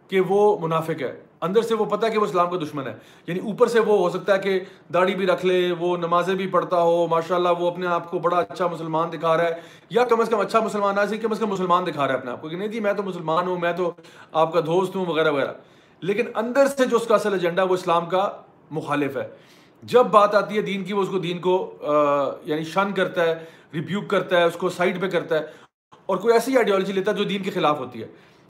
کہ 0.07 0.21
وہ 0.21 0.57
منافق 0.61 1.01
ہے۔ 1.01 1.19
اندر 1.41 1.61
سے 1.61 1.75
وہ 1.75 1.85
پتہ 1.85 2.05
ہے 2.05 2.11
کہ 2.11 2.19
وہ 2.19 2.25
اسلام 2.25 2.49
کا 2.49 2.57
دشمن 2.57 2.87
ہے۔ 2.87 2.95
یعنی 3.27 3.39
اوپر 3.39 3.67
سے 3.67 3.79
وہ 3.79 3.97
ہو 3.97 4.09
سکتا 4.09 4.33
ہے 4.33 4.39
کہ 4.39 4.59
داڑھی 4.93 5.15
بھی 5.15 5.27
رکھ 5.27 5.45
لے، 5.45 5.71
وہ 5.79 5.97
نمازیں 5.97 6.35
بھی 6.35 6.47
پڑھتا 6.47 6.81
ہو 6.81 7.07
ماشاء 7.07 7.35
اللہ 7.35 7.49
وہ 7.59 7.71
اپنے 7.71 7.87
آپ 7.87 8.11
کو 8.11 8.19
بڑا 8.19 8.37
اچھا 8.37 8.67
مسلمان 8.67 9.09
دکھا 9.11 9.37
رہا 9.37 9.43
ہے۔ 9.43 9.53
یا 9.89 10.05
کم 10.05 10.21
از 10.21 10.29
کم 10.29 10.39
اچھا 10.39 10.59
مسلمان 10.59 10.95
نہ 10.95 11.15
کم 11.21 11.31
از 11.31 11.39
کم 11.39 11.49
مسلمان 11.49 11.85
دکھا 11.85 12.07
رہا 12.07 12.13
ہے 12.13 12.19
اپنے 12.19 12.31
آپ 12.31 12.41
کو 12.41 12.49
کہ 12.49 12.55
نہیں 12.55 12.67
جی 12.67 12.79
میں 12.79 12.93
تو 12.93 13.03
مسلمان 13.03 13.47
ہوں، 13.47 13.59
میں 13.59 13.73
تو 13.73 13.91
آپ 14.31 14.53
کا 14.53 14.59
دوست 14.59 14.95
ہوں، 14.95 15.05
وغیرہ 15.05 15.31
وغیرہ۔ 15.31 15.53
لیکن 16.01 16.23
اندر 16.35 16.67
سے 16.67 16.85
جو 16.85 16.97
اس 16.97 17.07
کا 17.07 17.15
اصل 17.15 17.33
ایجنڈا 17.33 17.63
وہ 17.63 17.73
اسلام 17.73 18.05
کا 18.05 18.29
مخالف 18.71 19.17
ہے۔ 19.17 19.27
جب 19.83 20.03
بات 20.03 20.35
آتی 20.35 20.55
ہے 20.55 20.61
دین 20.61 20.83
کی، 20.83 20.93
وہ 20.93 21.01
اس 21.01 21.09
کو 21.09 21.19
دین 21.19 21.39
کو 21.39 21.77
یعنی 22.43 22.63
شن 22.63 22.91
کرتا 22.91 23.23
ہے 23.23 23.35
ریبیوک 23.73 24.07
کرتا 24.07 24.37
ہے، 24.37 24.43
اس 24.43 24.55
کو 24.55 24.69
سائڈ 24.69 25.01
پہ 25.01 25.07
کرتا 25.07 25.39
ہے۔ 25.39 25.45
اور 26.05 26.17
کوئی 26.17 26.33
ایسی 26.33 26.55
آئیڈیالوجی 26.55 26.93
لیتا 26.93 27.11
ہے 27.11 27.15
جو 27.15 27.23
دین 27.23 27.43
کے 27.43 27.51
خلاف 27.51 27.79
ہوتی 27.79 28.01
ہے۔ 28.01 28.07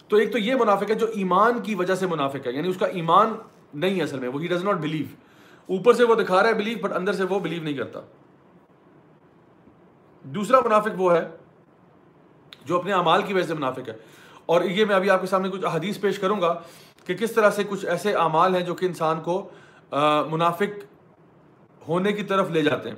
تو 0.08 0.18
ایک 0.18 0.32
تو 0.32 0.38
یہ 0.38 0.56
منافق 0.56 0.90
ہے 0.90 0.96
جو 0.96 1.06
ایمان 1.06 1.62
کی 1.62 1.76
وجہ 1.76 1.96
سے 1.96 2.08
منافق 2.08 2.48
ہے 2.48 2.52
یعنی 2.52 2.68
اس 2.68 2.78
کا 2.80 2.86
ایمان 2.86 3.34
نہیں 3.74 3.98
ہے 3.98 4.04
اصل 4.04 4.20
میں، 4.20 4.28
وہ 4.28 4.42
ہی 4.42 4.48
ڈز 4.48 4.64
ناٹ 4.64 4.76
بلیو 4.76 5.06
اوپر 5.66 5.94
سے 5.94 6.04
وہ 6.04 6.16
دکھا 6.16 6.42
رہا 6.42 6.50
ہے 6.50 6.54
بلیو 6.54 6.78
بٹ 6.82 6.92
اندر 6.92 7.14
سے 7.14 7.24
وہ 7.24 7.40
بلیو 7.40 7.64
نہیں 7.64 7.74
کرتا۔ 7.74 8.00
دوسرا 10.24 10.60
منافق 10.66 10.88
وہ 10.98 11.14
ہے 11.14 11.28
جو 12.66 12.80
اپنے 12.80 12.94
اعمال 12.94 13.22
کی 13.22 13.34
وجہ 13.34 13.48
سے 13.48 13.54
منافق 13.54 13.90
ہے۔ 13.90 13.94
اور 14.46 14.62
یہ 14.62 14.86
میں 14.86 14.96
ابھی 14.96 15.10
آپ 15.10 15.22
کے 15.22 15.28
سامنے 15.28 15.50
کچھ 15.50 15.66
حدیث 15.66 16.00
پیش 16.00 16.20
کروں 16.20 16.42
گا 16.42 16.60
کہ 17.06 17.16
کس 17.16 17.32
طرح 17.32 17.50
سے 17.50 17.64
کچھ 17.70 17.86
ایسے 17.86 18.14
اعمال 18.14 18.56
ہیں 18.56 18.62
جو 18.62 18.76
کہ 18.76 18.86
انسان 18.86 19.22
کو 19.22 19.50
منافق 20.32 20.86
ہونے 21.88 22.14
کی 22.14 22.24
طرف 22.24 22.52
لے 22.52 22.62
جاتے 22.62 22.90
ہیں۔ 22.90 22.98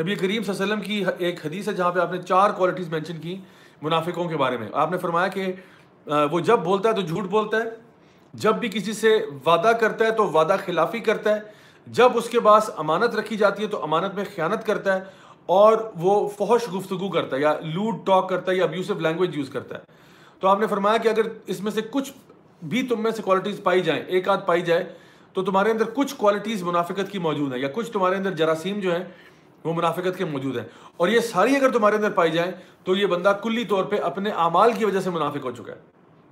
نبی 0.00 0.14
کریم 0.14 0.42
صلی 0.42 0.54
اللہ 0.54 0.74
علیہ 0.74 0.74
وسلم 0.74 0.80
کی 0.80 1.04
ایک 1.18 1.46
حدیث 1.46 1.68
ہے 1.68 1.74
جہاں 1.74 1.92
پہ 1.92 1.98
آپ 1.98 2.12
نے 2.12 2.22
چار 2.22 2.50
کوالٹیز 2.50 2.88
مینشن 2.88 3.16
کی 3.20 3.36
منافقوں 3.82 4.28
کے 4.28 4.36
بارے 4.36 4.56
میں۔ 4.56 4.68
آپ 4.72 4.90
نے 4.90 4.98
فرمایا 4.98 5.28
کہ 5.28 5.52
وہ 6.06 6.40
جب 6.40 6.58
بولتا 6.58 6.88
ہے 6.88 6.94
تو 6.94 7.00
جھوٹ 7.00 7.24
بولتا 7.24 7.56
ہے۔ 7.56 7.70
جب 8.34 8.54
بھی 8.54 8.68
کسی 8.68 8.92
سے 8.92 9.24
وعدہ 9.46 9.72
کرتا 9.80 10.04
ہے 10.04 10.10
تو 10.10 10.26
وعدہ 10.26 10.56
خلافی 10.64 11.00
کرتا 11.00 11.36
ہے۔ 11.36 11.40
جب 11.86 12.10
اس 12.14 12.28
کے 12.28 12.40
پاس 12.40 12.70
امانت 12.76 13.14
رکھی 13.14 13.36
جاتی 13.36 13.62
ہے 13.62 13.68
تو 13.68 13.82
امانت 13.82 14.14
میں 14.14 14.24
خیانت 14.34 14.66
کرتا 14.66 14.96
ہے 14.96 15.04
اور 15.46 15.78
وہ 15.96 16.28
فحش 16.28 16.68
گفتگو 16.74 17.08
کرتا 17.08 17.36
ہے 17.36 17.40
یا 17.40 17.54
لوڈ 17.62 17.94
ٹاک 18.06 18.28
کرتا 18.28 18.52
ہے 18.52 18.56
یا 18.56 18.64
ابیوسو 18.64 18.94
لینگویج 18.94 19.36
یوز 19.36 19.48
کرتا 19.48 19.74
ہے۔ 19.74 19.80
تو 20.40 20.48
آپ 20.48 20.60
نے 20.60 20.66
فرمایا 20.66 20.96
کہ 20.96 21.08
اگر 21.08 21.22
اس 21.46 21.60
میں 21.60 21.72
سے 21.72 21.80
کچھ 21.90 22.12
بھی 22.62 22.82
تم 22.82 23.02
میں 23.02 23.10
سے 23.10 23.22
کوالٹیز 23.22 23.60
پائی 23.62 23.80
جائیں، 23.80 24.02
ایک 24.02 24.28
آدھ 24.28 24.46
پائی 24.46 24.62
جائے، 24.62 24.84
تو 25.32 25.42
تمہارے 25.42 25.70
اندر 25.70 25.84
کچھ 25.94 26.14
کوالٹیز 26.14 26.62
منافقت 26.62 27.12
کی 27.12 27.18
موجود 27.18 27.52
ہیں 27.52 27.60
یا 27.60 27.68
کچھ 27.74 27.92
تمہارے 27.92 28.16
اندر 28.16 28.30
جراثیم 28.30 28.80
جو 28.80 28.96
ہیں 28.96 29.04
وہ 29.64 29.74
منافقت 29.74 30.18
کے 30.18 30.24
موجود 30.24 30.58
ہیں۔ 30.58 30.64
اور 30.96 31.08
یہ 31.08 31.20
ساری 31.20 31.56
اگر 31.56 31.70
تمہارے 31.70 31.96
اندر 31.96 32.10
پائی 32.10 32.30
جائیں 32.30 32.52
تو 32.84 32.96
یہ 32.96 33.06
بندہ 33.06 33.32
کلی 33.42 33.64
طور 33.64 33.84
پہ 33.84 33.96
اپنے 33.96 34.30
اعمال 34.30 34.72
کی 34.72 34.84
وجہ 34.84 35.00
سے 35.00 35.10
منافق 35.10 35.44
ہو 35.44 35.50
چکا 35.50 35.72
ہے۔ 35.72 35.78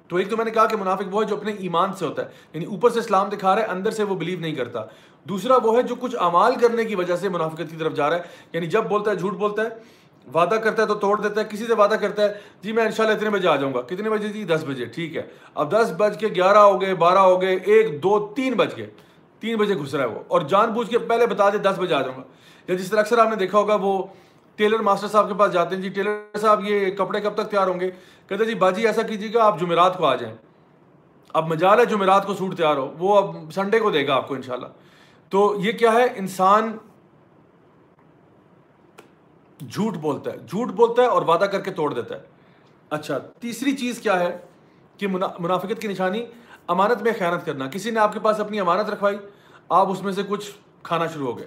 تو 0.08 0.16
ایک 0.16 0.30
تو 0.30 0.36
میں 0.36 0.44
نے 0.44 0.50
کہا 0.50 0.66
کہ 0.66 0.76
منافق 0.76 1.02
وہ 1.10 1.22
ہے 1.22 1.28
جو 1.28 1.36
اپنے 1.36 1.52
ایمان 1.52 1.92
سے 1.92 2.06
ہوتا 2.06 2.24
ہے 2.24 2.30
یعنی 2.52 2.66
اوپر 2.66 2.90
سے 2.90 2.98
اسلام 2.98 3.28
دکھا 3.28 3.54
رہا 3.54 3.62
ہے، 3.62 3.66
اندر 3.66 3.90
سے 3.90 4.04
وہ 4.04 4.14
بلیو 4.14 4.38
نہیں 4.38 4.54
کرتا۔ 4.54 4.84
دوسرا 5.24 5.56
وہ 5.62 5.76
ہے 5.76 5.82
جو 5.82 5.94
کچھ 5.94 6.16
اعمال 6.20 6.54
کرنے 6.54 6.84
کی 6.84 6.94
وجہ 6.94 7.16
سے 7.16 7.28
منافقت 7.28 7.70
کی 7.70 7.76
طرف 7.78 7.92
جا 7.92 8.10
رہا 8.10 8.16
ہے 8.16 8.22
یعنی 8.52 8.66
جب 8.66 8.84
بولتا 8.84 9.10
ہے، 9.10 9.16
جھوٹ 9.16 9.32
بولتا 9.32 9.62
ہے، 9.62 9.68
وعدہ 10.34 10.54
کرتا 10.54 10.82
ہے 10.82 10.88
تو 10.88 10.94
توڑ 10.94 11.20
دیتا 11.20 11.40
ہے، 11.40 11.46
کسی 11.50 11.66
سے 11.66 11.74
وعدہ 11.74 11.94
کرتا 11.94 12.22
ہے 12.22 12.32
جی 12.62 12.72
میں 12.72 12.84
انشاءاللہ 12.84 13.16
اتنے 13.16 13.30
بجے 13.30 13.48
آ 13.48 13.56
جاؤں 13.56 13.74
گا۔ 13.74 13.80
کتنے 13.80 14.10
بجے 14.10 14.28
جی؟ 14.28 14.44
دس 14.44 14.64
بجے، 14.68 14.84
ٹھیک 14.84 15.16
ہے۔ 15.16 15.22
اب 15.54 15.72
دس 15.72 15.92
بج 15.96 16.18
کے 16.18 16.26
گیارہ 16.26 16.58
ہو 16.58 16.80
گئے، 16.80 16.94
بارہ 16.94 17.18
ہو 17.18 17.42
گئے، 17.42 17.56
ایک، 17.64 18.02
دو، 18.02 18.32
تین 18.36 18.52
بج 18.52 18.68
گئے۔ 18.76 18.90
تین 19.40 19.56
بجے 19.56 19.74
گھس 19.74 19.94
رہا 19.94 20.04
ہے 20.04 20.08
وہ۔ 20.08 20.20
اور 20.28 20.40
جان 20.40 20.70
بوجھ 20.70 20.90
کے 20.90 20.98
پہلے 20.98 21.26
بتا 21.26 21.50
دے 21.50 21.58
دس 21.58 21.78
بجے 21.78 21.94
آ 21.94 22.02
جاؤں 22.02 22.16
گا۔ 22.16 22.22
یا 22.68 22.74
جس 22.74 22.90
طرح 22.90 23.00
اکثر 23.00 23.18
آپ 23.18 23.28
نے 23.28 23.36
دیکھا 23.36 23.58
ہوگا 23.58 23.74
وہ 23.74 24.02
ٹیلر 24.56 24.78
ماسٹر 24.78 25.08
صاحب 25.08 25.28
کے 25.28 25.34
پاس 25.34 25.52
جاتے 25.52 25.74
ہیں 25.74 25.82
جی 25.82 25.88
ٹیلر 25.88 26.38
صاحب 26.38 26.64
یہ 26.64 26.90
کپڑے 26.90 27.20
کب 27.20 27.34
تک 27.34 27.50
تیار 27.50 27.66
ہوں 27.66 27.80
گے؟ 27.80 27.90
کہتے 28.28 28.44
جی 28.44 28.54
باجی 28.54 28.86
ایسا 28.86 29.02
کیجیے 29.02 29.34
گا 29.34 29.44
آپ 29.44 29.60
جمعرات 29.60 29.98
کو 29.98 30.06
آ 30.06 30.14
جائیں۔ 30.14 30.34
اب 31.34 31.48
مجال 31.48 31.78
ہے 31.78 31.84
جمعرات 31.84 32.26
کو 32.26 32.34
سوٹ 32.34 32.56
تیار 32.56 32.76
ہو، 32.76 32.94
وہ 32.98 33.16
اب 33.16 33.36
سنڈے 33.54 33.78
کو 33.78 33.90
دے 33.90 34.06
گا 34.06 34.14
آپ 34.14 34.28
کو 34.28 34.34
انشاءاللہ۔ 34.34 34.66
تو 35.28 35.54
یہ 35.58 35.72
کیا 35.72 35.92
ہے؟ 35.92 36.06
انسان 36.16 36.76
جھوٹ 39.68 39.96
بولتا 39.96 40.30
ہے، 40.30 40.36
جھوٹ 40.38 40.68
بولتا 40.68 41.02
ہے 41.02 41.06
اور 41.06 41.22
وعدہ 41.22 41.44
کر 41.44 41.60
کے 41.60 41.70
توڑ 41.70 41.92
دیتا 41.94 42.14
ہے۔ 42.14 42.20
اچھا 42.90 43.18
تیسری 43.18 43.72
چیز 43.76 43.98
کیا 43.98 44.18
ہے 44.20 44.38
کہ 44.98 45.06
منافقت 45.08 45.80
کی 45.80 45.88
نشانی، 45.88 46.24
امانت 46.66 47.02
میں 47.02 47.12
خیانت 47.18 47.46
کرنا۔ 47.46 47.68
کسی 47.68 47.90
نے 47.90 48.00
آپ 48.00 48.12
کے 48.12 48.20
پاس 48.20 48.40
اپنی 48.40 48.60
امانت 48.60 48.90
رکھوائی، 48.90 49.18
آپ 49.68 49.90
اس 49.90 50.02
میں 50.02 50.12
سے 50.12 50.22
کچھ 50.28 50.50
کھانا 50.82 51.06
شروع 51.06 51.26
ہو 51.26 51.38
گئے۔ 51.38 51.46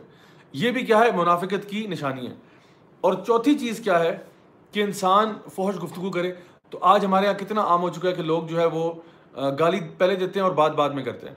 یہ 0.53 0.71
بھی 0.71 0.85
کیا 0.85 0.99
ہے، 0.99 1.11
منافقت 1.11 1.69
کی 1.69 1.87
نشانی 1.87 2.27
ہے۔ 2.27 2.35
اور 3.01 3.13
چوتھی 3.13 3.59
چیز 3.59 3.79
کیا 3.79 3.99
ہے 3.99 4.17
کہ 4.71 4.83
انسان 4.83 5.33
فوج 5.51 5.83
گفتگو 5.83 6.11
کرے۔ 6.11 6.33
تو 6.69 6.77
آج 6.81 7.05
ہمارے 7.05 7.25
یہاں 7.25 7.39
کتنا 7.39 7.61
عام 7.61 7.81
ہو 7.81 7.89
چکا 7.89 8.09
ہے 8.09 8.13
کہ 8.13 8.23
لوگ 8.23 8.43
جو 8.43 8.59
ہے 8.59 8.65
وہ 8.65 8.93
گالی 9.59 9.79
پہلے 9.97 10.15
دیتے 10.15 10.39
ہیں 10.39 10.47
اور 10.47 10.55
بات 10.55 10.71
بعد 10.71 10.89
میں 10.89 11.03
کرتے 11.03 11.27
ہیں۔ 11.27 11.35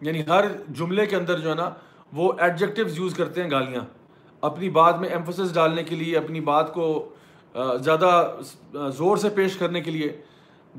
یعنی 0.00 0.22
ہر 0.28 0.44
جملے 0.68 1.06
کے 1.06 1.16
اندر 1.16 1.38
جو 1.38 1.50
ہے 1.50 1.54
نا، 1.54 1.70
وہ 2.12 2.32
ایڈجیکٹیوز 2.38 2.98
یوز 2.98 3.14
کرتے 3.14 3.42
ہیں 3.42 3.50
گالیاں۔ 3.50 3.80
اپنی 4.40 4.70
بات 4.70 4.98
میں 4.98 5.08
ایمفسس 5.08 5.54
ڈالنے 5.54 5.84
کے 5.84 5.96
لیے، 5.96 6.18
اپنی 6.18 6.40
بات 6.40 6.74
کو 6.74 7.08
زیادہ 7.80 8.36
زور 8.72 9.16
سے 9.16 9.28
پیش 9.28 9.56
کرنے 9.56 9.80
کے 9.80 9.90
لیے 9.90 10.20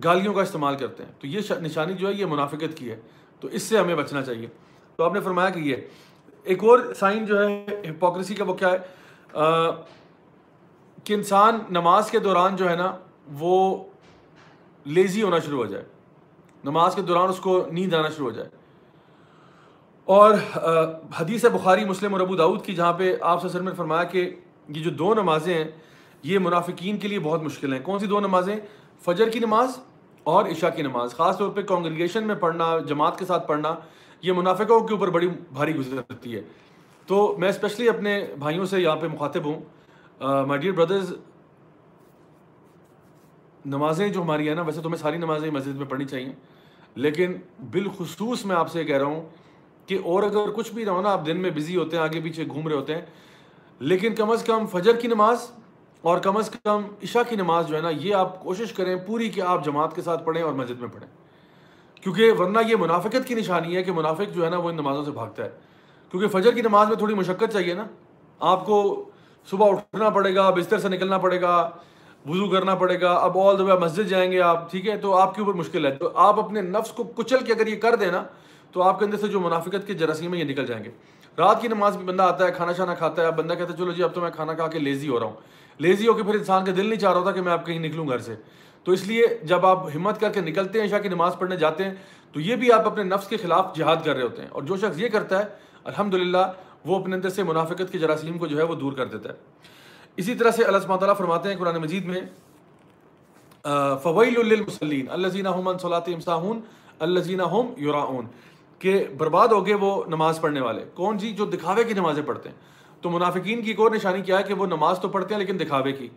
گالیوں 0.04 0.34
کا 0.34 0.42
استعمال 0.42 0.76
کرتے 0.76 1.04
ہیں۔ 1.04 1.12
تو 1.20 1.28
یہ 1.28 1.40
نشانی 1.50 1.94
جو 1.94 2.08
ہے، 2.08 2.14
یہ 2.14 2.26
منافقت 2.26 2.78
کی 2.78 2.92
ہے۔ 2.92 3.02
تو 3.40 3.48
اس 3.48 3.64
سے 3.64 3.78
ہمیں 3.78 3.96
بچنا 3.96 4.22
چاہیے۔ 4.22 4.48
تو 4.96 5.04
آپ 5.04 5.14
نے 5.14 5.20
فرمایا 5.20 5.50
کہ 5.50 5.60
یہ 5.60 5.76
ایک 6.50 6.64
اور 6.64 6.94
سائن 6.96 7.26
جو 7.26 7.48
ہے 7.48 7.66
ہپوکریسی 7.90 8.36
کا 8.36 8.44
وہ 8.44 8.54
کیا 8.54 8.70
ہے؟ 8.72 8.78
کہ 11.04 11.14
انسان 11.14 11.60
نماز 11.70 12.12
کے 12.12 12.20
دوران 12.20 12.56
جو 12.56 12.70
ہے 12.70 12.76
نا، 12.76 12.98
وہ 13.40 13.84
لیزی 14.86 15.22
ہونا 15.22 15.40
شروع 15.40 15.58
ہو 15.58 15.66
جائے۔ 15.66 15.86
نماز 16.64 16.96
کے 16.96 17.02
دوران 17.02 17.30
اس 17.30 17.40
کو 17.40 17.66
نیند 17.72 17.94
آنا 17.94 18.10
شروع 18.10 18.26
ہو 18.26 18.36
جائے۔ 18.36 18.50
اور 20.06 20.34
حدیث 21.22 21.46
بخاری، 21.46 21.86
مسلم 21.86 22.14
اور 22.14 22.22
ابو 22.22 22.36
داود 22.36 22.66
کی، 22.66 22.76
جہاں 22.76 22.94
پہ 22.94 23.16
آپ 23.22 23.50
سے 23.50 23.60
نے 23.60 23.72
فرمایا 23.72 24.04
کہ 24.04 24.36
یہ 24.68 24.84
جو 24.84 24.90
دو 24.90 25.14
نمازیں 25.14 25.54
ہیں، 25.54 25.72
یہ 26.24 26.40
منافقین 26.40 26.98
کے 26.98 27.08
لیے 27.08 27.20
بہت 27.20 27.44
مشکل 27.44 27.74
ہیں۔ 27.74 27.82
کون 27.84 28.00
سی 28.00 28.08
دو 28.08 28.20
نمازیں؟ 28.20 28.56
فجر 29.06 29.30
کی 29.30 29.40
نماز 29.40 29.80
اور 30.24 30.46
عشاء 30.46 30.70
کی 30.70 30.82
نماز۔ 30.82 31.12
خاص 31.12 31.38
طور 31.38 31.50
پہ 31.50 31.62
کانگریگیشن 31.62 32.28
میں 32.28 32.36
پڑھنا، 32.36 32.80
جماعت 32.80 33.20
کے 33.20 33.26
ساتھ 33.26 33.48
پڑھنا۔ 33.48 33.76
یہ 34.22 34.34
منافقوں 34.34 34.80
کے 34.80 34.94
اوپر 34.94 35.10
بڑی 35.10 35.28
بھاری 35.28 35.76
گزرتی 35.76 36.36
ہے۔ 36.36 36.42
تو 37.08 37.36
میں 37.38 37.50
اسپیشلی 37.50 37.90
اپنے 37.90 38.26
بھائیوں 38.40 38.66
سے 38.66 38.82
یہاں 38.82 38.96
پہ 38.96 39.08
مخاطب 39.08 39.46
ہوں۔ 39.46 39.60
مائی 40.48 40.62
ڈیئر 40.62 40.74
بردرز 40.74 41.14
نمازیں 43.66 44.10
جو 44.10 44.22
ہماری 44.22 44.48
ہیں 44.48 44.56
نا، 44.56 44.62
ویسے 44.62 44.82
تو 44.82 44.90
میں 44.90 44.98
ساری 44.98 45.18
نمازیں 45.18 45.52
مسجد 45.52 45.76
میں 45.76 45.86
پڑھنی 45.86 46.06
چاہیے۔ 46.06 46.34
لیکن 46.96 47.34
بالخصوص 47.72 48.46
میں 48.46 48.56
آپ 48.56 48.72
سے 48.72 48.80
یہ 48.80 48.86
کہہ 48.86 48.98
رہا 48.98 49.06
ہوں 49.06 49.30
کہ 49.86 49.98
اور 50.04 50.24
اگر 50.24 50.52
کچھ 50.56 50.74
بھی 50.74 50.84
نہ 50.84 50.90
ہو 50.90 51.02
نا 51.02 51.12
آپ 51.12 51.26
دن 51.26 51.38
میں 51.38 51.50
بزی 51.50 51.76
ہوتے 51.76 51.98
ہیں، 51.98 52.04
آگے 52.04 52.20
پیچھے 52.20 52.46
گھوم 52.48 52.68
رہے 52.68 52.76
ہوتے 52.76 52.96
ہیں، 52.96 53.02
لیکن 53.80 54.16
کم 54.16 54.32
از 54.32 54.44
کم 54.44 54.66
فجر 54.68 54.96
کی 54.96 55.08
نماز 55.08 55.52
اور 56.02 56.18
کم 56.18 56.38
از 56.38 56.50
کم 56.50 56.82
عشاء 57.04 57.22
کی 57.30 57.36
نماز 57.36 57.68
جو 57.68 57.76
ہے 57.76 57.82
نا، 57.82 57.90
یہ 57.90 58.16
آپ 58.16 58.44
کوشش 58.44 58.74
کریں 58.74 58.96
پوری 59.08 59.30
کہ 59.30 59.42
آپ 59.42 59.66
جماعت 59.66 59.96
کے 59.96 60.02
ساتھ 60.02 60.26
پڑھیں 60.26 60.44
اور 60.44 60.54
مسجد 60.54 60.80
میں 60.80 60.90
پڑھیں۔ 60.94 61.10
کیونکہ 62.02 62.32
ورنہ 62.40 62.60
یہ 62.68 62.76
منافقت 62.76 63.28
کی 63.28 63.36
نشانی 63.36 63.76
ہے 63.76 63.84
کہ 63.84 63.92
منافق 63.92 64.36
جو 64.36 64.46
ہے 64.46 64.50
نا 64.50 64.58
وہ 64.58 64.70
ان 64.70 64.76
نمازوں 64.76 65.06
سے 65.06 65.12
بھاگتا 65.12 65.44
ہے۔ 65.44 65.50
کیونکہ 66.12 66.28
فجر 66.28 66.52
کی 66.52 66.62
نماز 66.62 66.88
میں 66.88 66.98
تھوڑی 66.98 67.14
مشقت 67.14 67.54
چاہیے 67.54 67.74
نا۔ 67.74 67.86
آپ 68.40 68.66
کو 68.66 69.06
صبح 69.50 69.72
اٹھنا 69.72 70.10
پڑے 70.10 70.36
گا، 70.36 70.50
بستر 70.50 70.80
سے 70.80 70.90
نکلنا 70.90 71.18
پڑے 71.18 71.42
گا، 71.42 71.70
وضو 72.30 72.50
کرنا 72.50 72.76
پڑے 72.76 73.02
گا، 73.02 73.12
اب 73.12 73.38
آل 73.38 73.60
دا 73.60 73.64
وے 73.64 73.74
مسجد 73.74 74.10
جائیں 74.10 74.32
گے 74.32 74.42
آپ، 74.42 74.72
ٹھیک 74.72 74.88
ہے؟ 74.88 74.98
تو 74.98 75.18
آپ 75.18 75.36
کے 75.36 75.42
اوپر 75.42 75.54
مشکل 75.54 75.86
ہے۔ 75.86 75.92
تو 75.92 76.10
آپ 76.16 76.40
اپنے 76.40 76.62
نفس 76.62 76.92
کو 76.92 77.04
کچل 77.04 77.38
کے 77.38 77.54
اگر 77.54 77.68
یہ 77.68 77.76
کر 77.76 77.96
دیں 77.96 78.12
نا، 78.12 78.24
تو 78.72 78.84
آپ 78.84 79.00
کے 79.00 79.06
اندر 79.06 79.18
سے 79.18 79.28
جو 79.28 79.40
منافقت 79.40 79.88
کے 79.88 79.94
جراثیم 79.94 80.34
ہیں 80.34 80.40
یہ 80.40 80.46
نکل 80.46 80.66
جائیں 80.66 80.84
گے۔ 80.84 80.90
رات 81.38 81.62
کی 81.62 81.68
نماز 81.68 81.98
بھی 81.98 82.06
بندہ 82.06 82.24
آتا 82.24 82.46
ہے، 82.46 82.52
کھانا 82.52 82.74
شانا 82.74 82.94
کھاتا 82.94 83.22
ہے، 83.22 83.32
بندہ 83.32 83.54
کہتا 83.54 83.74
ہے، 83.74 83.78
چلو 83.78 83.92
جی 83.92 84.04
اب 84.04 84.14
تو 84.14 84.22
میں 84.22 84.30
کھانا 84.30 84.54
کھا 84.54 84.68
کے 84.68 84.80
لیزی 84.80 85.10
ہو 85.10 85.20
رہا 85.20 85.26
ہوں۔ 85.26 85.34
لیزی 85.78 86.08
ہو 86.08 86.14
کے 86.14 86.24
پھر 86.24 86.36
انسان 86.36 86.66
کا 86.66 86.72
دل 86.78 86.86
نہیں 86.86 87.00
چاہ 87.00 87.14
رہا 87.14 87.24
تھا 87.24 87.32
کہ 87.32 87.42
میں 87.42 87.52
آپ 87.52 87.66
کہیں 87.66 87.80
نکلوں 87.80 88.08
گھر 88.08 88.20
سے۔ 88.20 88.36
تو 88.84 88.92
اس 88.92 89.08
لیے 89.08 89.26
جب 89.44 89.66
آپ 89.66 89.88
ہمت 89.96 90.20
کر 90.20 90.30
کے 90.30 90.42
نکلتے 90.42 90.80
ہیں، 90.80 90.86
عشاء 90.86 90.98
کی 90.98 91.10
نماز 91.10 91.36
پڑھنے 91.40 91.56
جاتے 91.56 91.84
ہیں، 91.84 91.94
تو 92.32 92.40
یہ 92.40 92.56
بھی 92.56 92.72
آپ 92.72 92.88
اپنے 92.88 93.04
نفس 93.04 93.28
کے 93.28 93.38
خلاف 93.38 93.76
جہاد 93.76 93.96
کر 94.06 94.16
رہے 94.16 94.24
ہوتے 94.24 94.42
ہیں۔ 94.42 94.50
اور 94.50 94.64
جو 94.64 94.78
شخص 94.78 95.00
یہ 95.00 95.10
کرتا 95.10 95.40
ہے 95.40 95.48
الحمد 95.84 96.16
وہ 96.86 97.00
اپنے 97.00 97.16
اندر 97.16 97.30
سے 97.30 97.44
منافقت 97.44 97.92
کے 97.92 97.98
جراثیم 97.98 98.38
کو 98.38 98.48
جو 98.48 98.58
ہے 98.58 98.64
وہ 98.64 98.76
دور 98.76 98.94
کر 98.94 99.06
دیتا 99.06 99.30
ہے۔ 99.30 99.36
اسی 100.18 100.36
طرح 100.36 100.52
سے 100.52 100.64
اللہ 100.64 100.78
تعالیٰ 100.78 101.18
فرماتے 101.18 101.50
ہیں 101.50 101.56
قرآن 101.56 101.76
مجید 101.76 102.06
میں 102.06 102.22
فویل 104.04 104.48
للمسلین 104.48 105.06
الذین 105.10 105.48
هم 105.48 105.70
عن 105.70 105.78
صلاتهم 105.78 106.20
ساہون 106.20 106.62
الذین 107.00 107.42
کہ 108.80 109.06
برباد 109.18 109.48
ہو 109.48 109.66
گئے 109.66 109.74
وہ 109.74 110.04
نماز 110.08 110.42
پڑھنے 110.42 110.62
والے۔ 110.62 110.86
کون 110.94 111.18
جی 111.18 111.32
جو 111.32 111.46
دکھاوے 111.46 111.84
کی 111.84 111.94
نمازیں 111.94 112.24
پڑھتے 112.24 112.50
ہیں۔ 112.50 112.56
تو 113.02 113.10
منافقین 113.10 113.62
کی 113.62 113.68
ایک 113.68 113.80
اور 113.80 113.92
نشانی 113.92 114.22
کیا 114.22 114.38
ہے 114.38 114.44
کہ 114.44 114.54
وہ 114.54 114.66
نماز 114.66 115.00
تو 115.00 115.10
پڑھتے 115.10 115.34
ہیں 115.34 115.40
لیکن 115.40 115.60
دکھاوے 115.60 115.92
کی۔ 115.92 116.08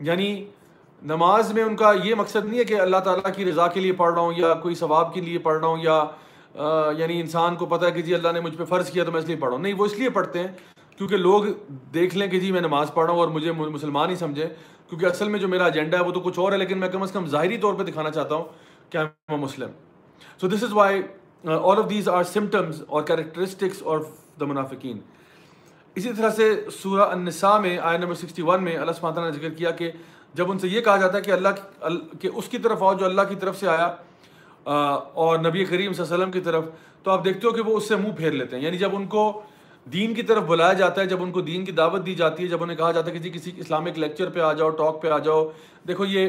یعنی 0.00 0.44
نماز 1.02 1.52
میں 1.52 1.62
ان 1.62 1.76
کا 1.76 1.92
یہ 2.04 2.14
مقصد 2.14 2.44
نہیں 2.44 2.58
ہے 2.58 2.64
کہ 2.64 2.80
اللہ 2.80 3.00
تعالیٰ 3.04 3.34
کی 3.34 3.44
رضا 3.44 3.66
کے 3.68 3.80
لیے 3.80 3.92
پڑھ 3.92 4.12
رہا 4.14 4.20
ہوں 4.20 4.32
یا 4.36 4.54
کوئی 4.62 4.74
ثواب 4.74 5.12
کے 5.14 5.20
لیے 5.20 5.38
پڑھ 5.38 5.58
رہا 5.58 5.68
ہوں 5.68 5.82
یا 5.82 6.02
یعنی 6.98 7.20
انسان 7.20 7.56
کو 7.56 7.66
پتہ 7.66 7.84
ہے 7.86 7.90
کہ 7.90 8.02
جی 8.02 8.14
اللہ 8.14 8.32
نے 8.32 8.40
مجھ 8.40 8.56
پہ 8.56 8.64
فرض 8.64 8.90
کیا 8.90 9.04
تو 9.04 9.12
میں 9.12 9.20
اس 9.20 9.26
لیے 9.26 9.36
پڑھ 9.36 9.48
رہا 9.48 9.56
ہوں 9.56 9.62
نہیں، 9.62 9.74
وہ 9.78 9.84
اس 9.84 9.98
لیے 9.98 10.10
پڑھتے 10.10 10.38
ہیں 10.38 10.48
کیونکہ 10.98 11.16
لوگ 11.16 11.44
دیکھ 11.94 12.16
لیں 12.16 12.28
کہ 12.28 12.40
جی 12.40 12.52
میں 12.52 12.60
نماز 12.60 12.92
پڑھ 12.94 13.06
رہا 13.06 13.12
ہوں 13.12 13.20
اور 13.20 13.28
مجھے 13.28 13.52
مسلمان 13.52 14.10
ہی 14.10 14.16
سمجھے 14.16 14.48
کیونکہ 14.88 15.06
اصل 15.06 15.28
میں 15.28 15.38
جو 15.40 15.48
میرا 15.48 15.64
ایجنڈا 15.64 15.98
ہے 15.98 16.04
وہ 16.04 16.12
تو 16.12 16.20
کچھ 16.20 16.38
اور 16.38 16.52
ہے، 16.52 16.58
لیکن 16.58 16.78
میں 16.78 16.88
کم 16.88 17.02
از 17.02 17.12
کم 17.12 17.26
ظاہری 17.26 17.58
طور 17.58 17.74
پہ 17.74 17.82
دکھانا 17.82 18.10
چاہتا 18.10 18.34
ہوں 18.34 18.44
کہ 18.90 18.98
میں 19.28 19.36
مسلم 19.36 19.70
so 20.40 20.48
this 20.48 20.62
is 20.64 20.72
why 20.72 21.02
all 21.44 21.78
of 21.78 21.88
these 21.90 22.08
are 22.08 22.24
symptoms 22.24 22.82
اور 22.86 23.02
کیریکٹرسٹکس 23.02 23.82
آف 23.86 24.06
دا 24.40 24.46
منافقین 24.46 24.98
اسی 25.96 26.12
طرح 26.16 26.30
سے 26.30 26.54
سورہ 26.72 27.08
النساء 27.10 27.58
میں 27.58 27.76
آئی 27.78 27.98
نمبر 27.98 28.14
سکسٹی 28.14 28.42
ون 28.42 28.64
میں 28.64 28.76
اللہ 28.76 28.92
سماتا 28.92 29.24
نے 29.24 29.30
ذکر 29.32 29.54
کیا 29.54 29.70
کہ 29.70 29.90
جب 30.34 30.50
ان 30.50 30.58
سے 30.58 30.68
یہ 30.68 30.80
کہا 30.80 30.96
جاتا 30.96 31.16
ہے 31.18 31.22
کہ 31.22 31.30
اللہ 31.30 31.48
کہ 32.20 32.28
اس 32.34 32.48
کی 32.48 32.58
طرف 32.58 32.82
آؤ 32.82 32.94
جو 32.94 33.04
اللہ 33.04 33.22
کی 33.28 33.34
طرف 33.34 33.58
سے 33.60 33.68
آیا 33.68 33.94
اور 34.64 35.38
نبی 35.38 35.64
کریم 35.64 35.92
صلی 35.92 36.02
اللہ 36.02 36.14
علیہ 36.14 36.24
وسلم 36.24 36.30
کی 36.30 36.40
طرف، 36.40 36.64
تو 37.02 37.10
آپ 37.10 37.24
دیکھتے 37.24 37.46
ہو 37.46 37.52
کہ 37.52 37.60
وہ 37.60 37.76
اس 37.76 37.88
سے 37.88 37.96
منہ 37.96 38.12
پھیر 38.12 38.32
لیتے 38.32 38.56
ہیں۔ 38.56 38.64
یعنی 38.64 38.78
جب 38.78 38.96
ان 38.96 39.06
کو 39.06 39.42
دین 39.92 40.14
کی 40.14 40.22
طرف 40.22 40.42
بلایا 40.42 40.72
جاتا 40.72 41.00
ہے، 41.00 41.06
جب 41.06 41.22
ان 41.22 41.32
کو 41.32 41.40
دین 41.40 41.64
کی 41.64 41.72
دعوت 41.72 42.06
دی 42.06 42.14
جاتی 42.14 42.42
ہے، 42.42 42.48
جب 42.48 42.62
انہیں 42.62 42.76
کہا 42.76 42.92
جاتا 42.92 43.06
ہے 43.06 43.12
کہ 43.12 43.18
جی 43.18 43.30
کسی 43.30 43.50
اسلامک 43.56 43.98
لیکچر 43.98 44.28
پہ 44.28 44.40
آ 44.40 44.52
جاؤ 44.52 44.70
ٹاک 44.70 45.02
پہ 45.02 45.08
آ 45.08 45.18
جاؤ، 45.18 45.48
دیکھو 45.88 46.04
یہ 46.04 46.28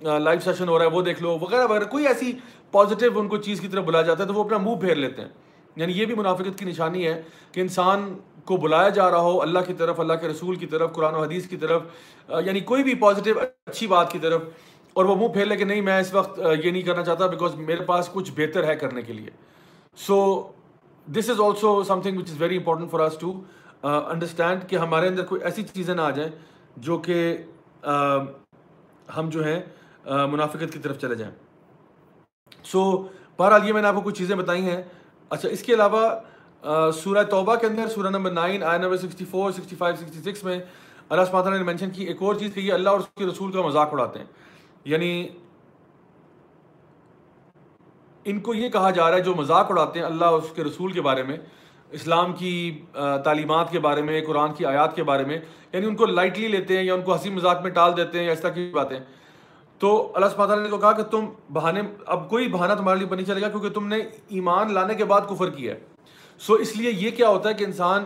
لائیو 0.00 0.40
سیشن 0.40 0.68
ہو 0.68 0.78
رہا 0.78 0.86
ہے، 0.86 0.90
وہ 0.90 1.02
دیکھ 1.02 1.22
لو، 1.22 1.38
وغیرہ 1.40 1.66
وغیرہ، 1.66 1.84
کوئی 1.84 2.06
ایسی 2.06 2.32
پازیٹیو 2.70 3.18
ان 3.18 3.28
کو 3.28 3.36
چیز 3.36 3.60
کی 3.60 3.68
طرف 3.68 3.84
بلایا 3.84 4.02
جاتا 4.02 4.22
ہے، 4.22 4.28
تو 4.28 4.34
وہ 4.34 4.44
اپنا 4.44 4.58
منہ 4.58 4.76
پھیر 4.76 4.94
لیتے 4.94 5.22
ہیں۔ 5.22 5.28
یعنی 5.76 5.92
یہ 5.92 6.06
بھی 6.06 6.14
منافقت 6.14 6.58
کی 6.58 6.64
نشانی 6.64 7.06
ہے 7.06 7.20
کہ 7.52 7.60
انسان 7.60 8.12
کو 8.44 8.56
بلایا 8.56 8.88
جا 8.88 9.10
رہا 9.10 9.20
ہو 9.20 9.40
اللہ 9.42 9.58
کی 9.66 9.74
طرف، 9.74 10.00
اللہ 10.00 10.12
کے 10.20 10.28
رسول 10.28 10.56
کی 10.56 10.66
طرف، 10.66 10.92
قرآن 10.92 11.14
و 11.14 11.22
حدیث 11.22 11.46
کی 11.48 11.56
طرف 11.56 11.82
یعنی 12.44 12.60
کوئی 12.70 12.82
بھی 12.82 12.94
پازیٹیو 13.00 13.38
اچھی 13.40 13.86
بات 13.86 14.12
کی 14.12 14.18
طرف، 14.18 14.42
اور 14.96 15.04
وہ 15.04 15.14
منہ 15.16 15.32
پھیر 15.34 15.46
لے 15.46 15.56
کہ 15.56 15.64
نہیں، 15.64 15.80
میں 15.80 15.98
اس 16.00 16.12
وقت 16.14 16.38
یہ 16.38 16.70
نہیں 16.70 16.82
کرنا 16.82 17.04
چاہتا 17.04 17.26
بیکاز 17.26 17.54
میرے 17.56 17.84
پاس 17.86 18.08
کچھ 18.12 18.30
بہتر 18.36 18.64
ہے 18.68 18.76
کرنے 18.76 19.02
کے 19.02 19.12
لیے۔ 19.12 19.30
So 19.98 20.20
this 21.06 21.30
is 21.30 21.40
also 21.40 21.82
something 22.02 22.18
which 22.18 22.30
is 22.30 22.40
very 22.40 22.56
important 22.56 22.90
for 22.90 23.00
us 23.00 23.18
to 23.20 23.32
understand 23.82 24.68
کہ 24.68 24.76
ہمارے 24.76 25.08
اندر 25.08 25.24
کوئی 25.24 25.42
ایسی 25.44 25.62
چیزیں 25.64 25.94
نہ 25.94 26.00
آ 26.00 26.10
جائیں 26.10 26.30
جو 26.76 26.98
کہ 26.98 27.36
ہم 29.16 29.28
جو 29.30 29.44
ہیں 29.44 29.60
منافقت 30.06 30.72
کی 30.72 30.78
طرف 30.78 30.98
چلے 31.00 31.14
جائیں۔ 31.14 31.34
سو 32.64 32.82
بہرحال 33.36 33.68
یہ 33.68 33.72
میں 33.72 33.82
نے 33.82 33.88
آپ 33.88 33.94
کو 33.94 34.00
کچھ 34.00 34.18
چیزیں 34.18 34.36
بتائی 34.36 34.62
ہیں۔ 34.62 34.82
اچھا 35.30 35.48
اس 35.48 35.62
کے 35.62 35.74
علاوہ 35.74 36.08
سورہ 36.94 37.22
توبہ 37.22 37.54
کے 37.54 37.66
اندر، 37.66 37.88
سورہ 37.88 38.08
نمبر 38.08 38.30
نائن 38.30 38.62
آئی 38.62 38.78
number 38.78 38.96
sixty 38.96 39.24
four, 39.24 39.50
sixty 39.50 39.76
five, 39.76 39.96
sixty 39.96 40.30
six 40.30 40.44
میں 40.44 40.58
اللہ 41.08 41.24
سماتا 41.30 41.50
نے 41.50 41.62
مینشن 41.62 41.90
کی 41.90 42.04
ایک 42.04 42.22
اور 42.22 42.34
چیز 42.34 42.54
کہ 42.54 42.60
یہ 42.60 42.72
اللہ 42.72 42.90
اور 42.90 43.00
اس 43.00 43.06
کے 43.18 43.26
رسول 43.26 43.52
کا 43.52 43.62
مذاق 43.62 43.92
اڑاتے 43.92 44.18
ہیں۔ 44.18 44.26
یعنی 44.84 45.28
ان 48.24 48.40
کو 48.40 48.54
یہ 48.54 48.68
کہا 48.68 48.90
جا 48.90 49.08
رہا 49.10 49.16
ہے 49.16 49.22
جو 49.22 49.34
مذاق 49.34 49.70
اڑاتے 49.70 49.98
ہیں 49.98 50.06
اللہ 50.06 50.24
اور 50.24 50.42
اس 50.42 50.52
کے 50.54 50.64
رسول 50.64 50.92
کے 50.92 51.02
بارے 51.02 51.22
میں، 51.22 51.36
اسلام 51.90 52.32
کی 52.32 52.82
تعلیمات 53.24 53.70
کے 53.70 53.78
بارے 53.78 54.02
میں، 54.02 54.20
قرآن 54.26 54.52
کی 54.54 54.64
آیات 54.66 54.94
کے 54.96 55.02
بارے 55.02 55.24
میں 55.24 55.38
یعنی 55.72 55.86
ان 55.86 55.96
کو 55.96 56.06
لائٹلی 56.06 56.48
لیتے 56.48 56.76
ہیں 56.76 56.84
یا 56.84 56.94
ان 56.94 57.02
کو 57.02 57.14
ہنسی 57.14 57.30
مذاق 57.30 57.62
میں 57.62 57.70
ٹال 57.70 57.96
دیتے 57.96 58.18
ہیں 58.18 58.26
یا 58.26 58.32
اس 58.32 58.40
طرح 58.40 58.50
کی 58.50 58.70
باتیں۔ 58.74 58.98
تو 59.80 60.12
اللہ 60.14 60.26
سبحانہ 60.26 60.48
تعالیٰ 60.48 60.64
نے 60.64 60.70
تو 60.70 60.78
کہا 60.78 60.92
کہ 60.92 61.02
تم 61.02 61.26
بہانے 61.52 61.80
اب 62.06 62.28
کوئی 62.30 62.48
بہانہ 62.48 62.72
تمہارے 62.72 62.98
لیے 62.98 63.14
نہیں 63.14 63.26
چلے 63.26 63.40
گا 63.40 63.48
کیونکہ 63.48 63.68
تم 63.68 63.86
نے 63.86 63.96
ایمان 64.28 64.74
لانے 64.74 64.94
کے 64.94 65.04
بعد 65.04 65.20
کفر 65.28 65.50
کیا 65.50 65.74
ہے۔ 65.74 65.80
سو 66.38 66.54
اس 66.54 66.76
لیے 66.76 66.90
یہ 66.90 67.10
کیا 67.10 67.28
ہوتا 67.28 67.48
ہے 67.48 67.54
کہ 67.54 67.64
انسان 67.64 68.04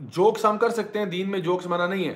جوکس 0.00 0.44
ہم 0.44 0.58
کر 0.58 0.70
سکتے 0.70 0.98
ہیں، 0.98 1.06
دین 1.06 1.30
میں 1.30 1.38
جوکس 1.38 1.66
منع 1.66 1.86
نہیں 1.86 2.08
ہے۔ 2.08 2.14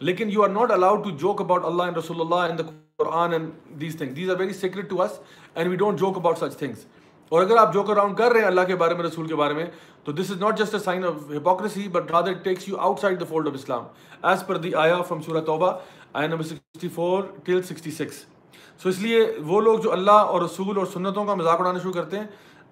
لیکن 0.00 0.30
you 0.30 0.42
are 0.42 0.48
not 0.48 0.70
allowed 0.70 1.04
to 1.04 1.10
joke 1.10 1.40
about 1.40 1.64
Allah 1.64 1.82
and 1.82 1.96
رسول 1.96 2.20
اللہ 2.20 2.46
and 2.46 2.60
Quran 2.96 3.32
and 3.32 3.50
these 3.80 3.96
thing 3.98 4.10
these 4.10 4.30
are 4.30 4.36
very 4.38 4.52
sacred 4.52 4.90
to 4.90 5.02
us 5.02 5.18
and 5.54 5.70
we 5.70 5.76
don't 5.76 5.98
joke 5.98 6.16
about 6.16 6.38
such 6.38 6.56
things 6.56 6.84
اور 7.28 7.42
اگر 7.42 7.56
آپ 7.56 7.72
جوک 7.74 7.90
اراؤنڈ 7.90 8.16
کر 8.16 8.32
رہے 8.32 8.40
ہیں 8.40 8.46
اللہ 8.46 8.60
کے 8.66 8.76
بارے 8.76 8.94
میں، 8.94 9.04
رسول 9.04 9.26
کے 9.26 9.34
بارے 9.34 9.54
میں، 9.54 9.66
تو 10.04 10.12
this 10.12 10.30
is 10.30 10.40
not 10.40 10.58
just 10.58 10.74
a 10.74 10.80
sign 10.80 11.04
of 11.04 11.30
hypocrisy 11.30 11.88
but 11.88 12.10
rather 12.10 12.32
takes 12.32 12.68
you 12.68 12.76
outside 13.00 13.20
the 13.20 13.24
fold 13.28 13.48
of 13.48 13.54
Islam 13.54 13.84
as 14.22 14.46
per 14.46 14.56
the 14.56 14.74
آیا 14.74 15.00
فرام 15.02 15.22
سورہ 15.22 15.40
توبہ 15.40 15.72
آئی 16.14 16.28
number 16.28 16.44
sixty 16.44 16.88
four 16.94 17.22
till 17.44 17.62
sixty 17.62 17.90
six. 17.90 18.24
So 18.82 18.88
اس 18.88 18.98
لیے 19.00 19.24
وہ 19.46 19.60
لوگ 19.60 19.78
جو 19.80 19.92
اللہ 19.92 20.30
اور 20.30 20.42
رسول 20.42 20.78
اور 20.78 20.86
سنتوں 20.92 21.24
کا 21.24 21.34
مذاق 21.34 21.60
اڑانا 21.60 21.78
شروع 21.78 21.92
کرتے 21.92 22.18
ہیں 22.18 22.26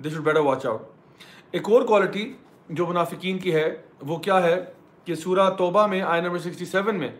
they 0.05 0.11
should 0.11 0.25
better 0.25 0.41
watch 0.41 0.67
out 0.67 1.17
ایک 1.53 1.69
اور 1.71 1.83
کوالٹی 1.87 2.33
جو 2.69 2.87
منافقین 2.87 3.39
کی 3.39 3.55
ہے، 3.55 3.69
وہ 4.07 4.17
کیا 4.25 4.43
ہے 4.43 4.65
کہ 5.07 5.15
سورہ 5.15 5.49
توبہ 5.59 5.87
میں 5.87 6.01
آئی 6.03 6.23
نمبر 6.23 6.39
سکسٹی 6.39 6.65
سیون 6.65 6.99
میں 6.99 7.11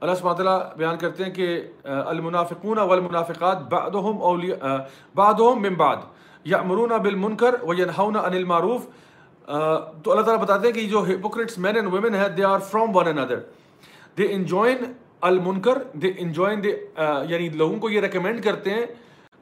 اللہ 0.00 0.14
سب 0.14 0.36
تعالیٰ 0.36 0.58
بیان 0.76 0.98
کرتے 0.98 1.24
ہیں 1.24 1.30
کہ 1.34 1.48
المنافقون 1.84 2.78
والمنافقات 2.78 3.62
بعدهم 3.72 4.22
اولیاء 4.30 4.76
بعدهم 5.14 5.62
من 5.62 5.74
بعد 5.82 6.00
یامرون 6.46 6.96
بالمنکر 7.02 7.54
وینہون 7.62 8.16
عن 8.16 8.34
المعروف۔ 8.34 8.86
تو 9.48 10.10
اللہ 10.10 10.22
تعالیٰ 10.22 10.42
بتاتے 10.42 10.66
ہیں 10.66 10.74
کہ 10.74 10.86
جو 10.88 11.04
ہپوکریٹس 11.04 11.58
مین 11.66 11.76
اینڈ 11.76 11.92
ویمن 11.92 12.14
ہیں 12.14 12.28
دے 12.36 12.44
آر 12.44 12.66
فرام 12.70 12.96
ون 12.96 13.08
اندر 13.08 13.38
دے 14.18 14.26
انجوائن 14.32 14.84
المنکر 15.22 15.78
دے 15.92 16.08
انجوائن 16.18 16.64
دے 16.64 16.68
یعنی 17.28 17.48
لوگوں 17.48 17.78
کو 17.78 17.90
یہ 17.90 18.00
ریکمینڈ 18.00 18.44
کرتے 18.44 18.70
ہیں 18.70 18.86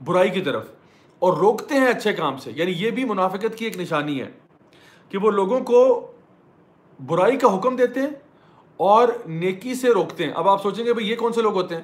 برائی 0.04 0.30
کی 0.30 0.40
طرف 0.40 0.66
اور 1.18 1.36
روکتے 1.36 1.74
ہیں 1.74 1.86
اچھے 1.86 2.12
کام 2.12 2.36
سے۔ 2.36 2.50
یعنی 2.54 2.72
یہ 2.76 2.90
بھی 2.90 3.04
منافقت 3.04 3.54
کی 3.56 3.64
ایک 3.64 3.78
نشانی 3.78 4.20
ہے 4.20 4.28
کہ 5.08 5.18
وہ 5.18 5.30
لوگوں 5.30 5.60
کو 5.60 6.10
برائی 7.06 7.36
کا 7.36 7.58
حکم 7.58 7.76
دیتے 7.76 8.00
ہیں 8.00 8.10
اور 8.76 9.08
نیکی 9.26 9.74
سے 9.74 9.90
روکتے 9.90 10.24
ہیں۔ 10.24 10.32
اب 10.34 10.48
آپ 10.48 10.62
سوچیں 10.62 10.84
گے 10.84 10.92
بھائی 10.92 11.10
یہ 11.10 11.16
کون 11.16 11.32
سے 11.32 11.42
لوگ 11.42 11.54
ہوتے 11.54 11.74
ہیں؟ 11.74 11.82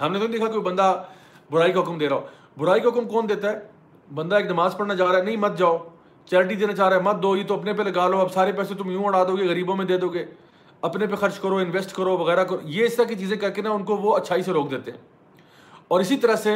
ہم 0.00 0.12
نے 0.12 0.18
تو 0.18 0.26
نہیں 0.26 0.38
دیکھا 0.38 0.52
کہ 0.52 0.60
بندہ 0.60 1.02
برائی 1.50 1.72
کا 1.72 1.80
حکم 1.80 1.98
دے 1.98 2.08
رہا 2.08 2.16
ہو۔ 2.16 2.26
برائی 2.56 2.80
کا 2.80 2.88
حکم 2.88 3.08
کون 3.08 3.28
دیتا 3.28 3.52
ہے؟ 3.52 3.58
بندہ 4.14 4.36
ایک 4.36 4.46
نماز 4.46 4.76
پڑھنا 4.76 4.94
جا 4.94 5.04
رہا 5.06 5.18
ہے، 5.18 5.22
نہیں 5.22 5.36
مت 5.36 5.58
جاؤ، 5.58 5.78
چیریٹی 6.26 6.54
دینا 6.54 6.72
چاہ 6.72 6.88
رہا 6.88 6.96
ہے، 6.96 7.02
مت 7.02 7.22
دو، 7.22 7.36
یہ 7.36 7.44
تو 7.46 7.54
اپنے 7.54 7.72
پہ 7.72 7.82
لگا 7.82 8.08
لو، 8.08 8.18
اب 8.18 8.32
سارے 8.32 8.52
پیسے 8.52 8.74
تم 8.74 8.90
یوں 8.90 9.04
اڑا 9.04 9.24
دو 9.24 9.36
گے، 9.36 9.48
غریبوں 9.48 9.76
میں 9.76 9.84
دے 9.84 9.98
دو 9.98 10.08
گے۔ 10.08 10.24
اپنے 10.84 11.06
پہ 11.06 11.16
خرچ 11.16 11.38
کرو 11.38 11.56
انویسٹ 11.56 11.92
کرو، 11.92 12.18
وغیرہ 12.18 12.44
کرو۔ 12.44 12.58
یہ 12.64 12.84
اس 12.84 12.96
طرح 12.96 13.04
کی 13.04 13.14
چیزیں 13.14 13.36
کر 13.36 13.50
کے 13.50 13.62
نا 13.62 13.70
ان 13.70 13.84
کو 13.84 13.96
وہ 13.96 14.16
اچھائی 14.16 14.42
سے 14.42 14.52
روک 14.52 14.70
دیتے 14.70 14.90
ہیں۔ 14.90 14.98
اور 15.88 16.00
اسی 16.00 16.16
طرح 16.16 16.36
سے 16.36 16.54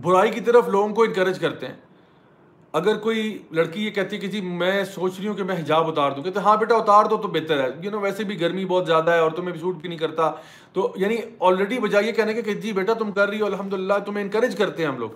برائی 0.00 0.30
کی 0.30 0.40
طرف 0.40 0.68
لوگوں 0.68 0.94
کو 0.94 1.02
انکریج 1.02 1.38
کرتے 1.38 1.66
ہیں۔ 1.66 1.74
اگر 2.72 2.98
کوئی 2.98 3.42
لڑکی 3.50 3.86
یہ 3.86 3.90
کہتی 3.90 4.16
ہے 4.16 4.20
کہ 4.20 4.26
جی 4.26 4.40
میں 4.40 4.84
سوچ 4.84 5.12
رہی 5.18 5.28
ہوں 5.28 5.34
کہ 5.34 5.42
میں 5.42 5.56
حجاب 5.56 5.88
اتار 5.88 6.12
دوں، 6.12 6.22
کہتے 6.22 6.40
ہاں 6.40 6.56
بیٹا 6.56 6.76
اتار 6.76 7.04
دو 7.04 7.16
تو 7.16 7.28
بہتر 7.28 7.62
ہے۔ 7.62 7.68
یو 7.82 7.90
نو 7.90 8.00
ویسے 8.00 8.24
بھی 8.24 8.40
گرمی 8.40 8.64
بہت 8.64 8.86
زیادہ 8.86 9.10
ہے 9.10 9.18
اور 9.18 9.30
تمہیں 9.30 9.52
بھی 9.52 9.60
سوٹ 9.60 9.76
بھی 9.76 9.88
نہیں 9.88 9.98
کرتا۔ 9.98 10.32
تو 10.72 10.92
یعنی 10.96 11.16
آلریڈی 11.40 11.78
بجائے 11.78 12.06
یہ 12.06 12.12
کہنے 12.12 12.34
کے 12.34 12.42
کہ 12.42 12.54
جی 12.54 12.72
بیٹا 12.72 12.92
تم 12.92 13.12
کر 13.12 13.28
رہی 13.28 13.40
ہو 13.40 13.46
الحمد 13.46 13.72
للہ 13.72 13.94
تمہیں 14.06 14.24
انکریج 14.24 14.56
کرتے 14.56 14.82
ہیں 14.82 14.90
ہم 14.90 14.98
لوگ۔ 14.98 15.10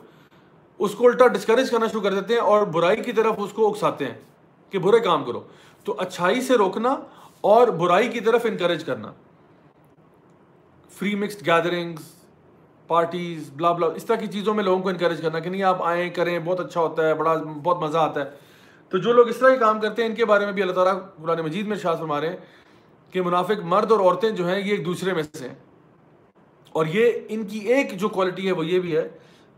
اس 0.79 0.95
کو 0.95 1.07
الٹا 1.07 1.27
ڈسکریج 1.27 1.71
کرنا 1.71 1.87
شروع 1.87 2.01
کر 2.01 2.15
دیتے 2.15 2.35
ہیں 2.35 2.41
اور 2.41 2.67
برائی 2.67 3.03
کی 3.03 3.13
طرف 3.13 3.35
اس 3.37 3.53
کو 3.53 3.71
اکساتے 3.71 4.07
ہیں 4.07 4.15
کہ 4.71 4.79
برے 4.79 5.01
کام 5.01 5.25
کرو۔ 5.25 5.41
تو 5.85 5.95
اچھائی 5.99 6.41
سے 6.41 6.55
روکنا 6.55 6.97
اور 7.41 7.69
برائی 7.69 8.09
کی 8.09 8.21
طرف 8.21 8.45
انکریج 8.45 8.85
کرنا۔ 8.85 9.13
فری 10.91 11.15
مکسڈ 11.15 11.47
گیدرنگز 11.47 12.03
پارٹیز 12.87 13.51
بلا 13.57 13.73
بلا 13.73 13.87
اس 13.87 14.05
طرح 14.05 14.17
کی 14.17 14.27
چیزوں 14.27 14.55
میں 14.55 14.65
لوگوں 14.65 14.83
کو 14.83 14.89
انکریج 14.89 15.23
کرنا 15.23 15.39
کہ 15.39 15.51
نہیں، 15.51 15.63
آپ 15.63 15.83
آئیں، 15.83 16.11
کریں، 16.11 16.39
بہت 16.39 16.61
اچھا 16.61 16.81
ہوتا 16.81 17.09
ہے، 17.09 17.15
بڑا، 17.15 17.37
بہت 17.63 17.79
مزہ 17.79 17.99
آتا 17.99 18.21
ہے۔ 18.21 18.31
تو 18.89 18.99
جو 18.99 19.13
لوگ 19.13 19.29
اس 19.29 19.37
طرح 19.37 19.51
کے 19.51 19.59
کام 19.59 19.81
کرتے 19.81 20.03
ہیں، 20.03 20.09
ان 20.09 20.15
کے 20.15 20.25
بارے 20.25 20.45
میں 20.45 20.53
بھی 20.53 20.63
اللہ 20.63 20.73
تعالیٰ 20.73 20.99
قرآن 21.23 21.41
مجید 21.41 21.67
میں 21.67 21.77
ارشاد 21.77 21.97
فرما 21.97 22.21
رہے 22.21 22.29
ہیں 22.29 22.37
کہ 23.11 23.23
منافق 23.23 23.61
مرد 23.65 23.93
اور 23.93 24.01
عورتیں 24.01 24.31
جو 24.31 24.49
ہیں، 24.49 24.59
یہ 24.59 24.71
ایک 24.71 24.87
دوسرے 24.87 25.13
میں 25.13 25.23
سے 25.33 25.49
ہیں۔ 25.49 25.55
اور 26.73 26.87
یہ 26.87 27.13
ان 27.29 27.47
کی 27.47 27.59
ایک 27.59 27.99
جو 27.99 28.09
کوالٹی 28.09 28.47
ہے، 28.47 28.53
وہ 28.53 28.67
یہ 28.67 28.81
بھی 28.81 28.97
ہے 28.97 29.09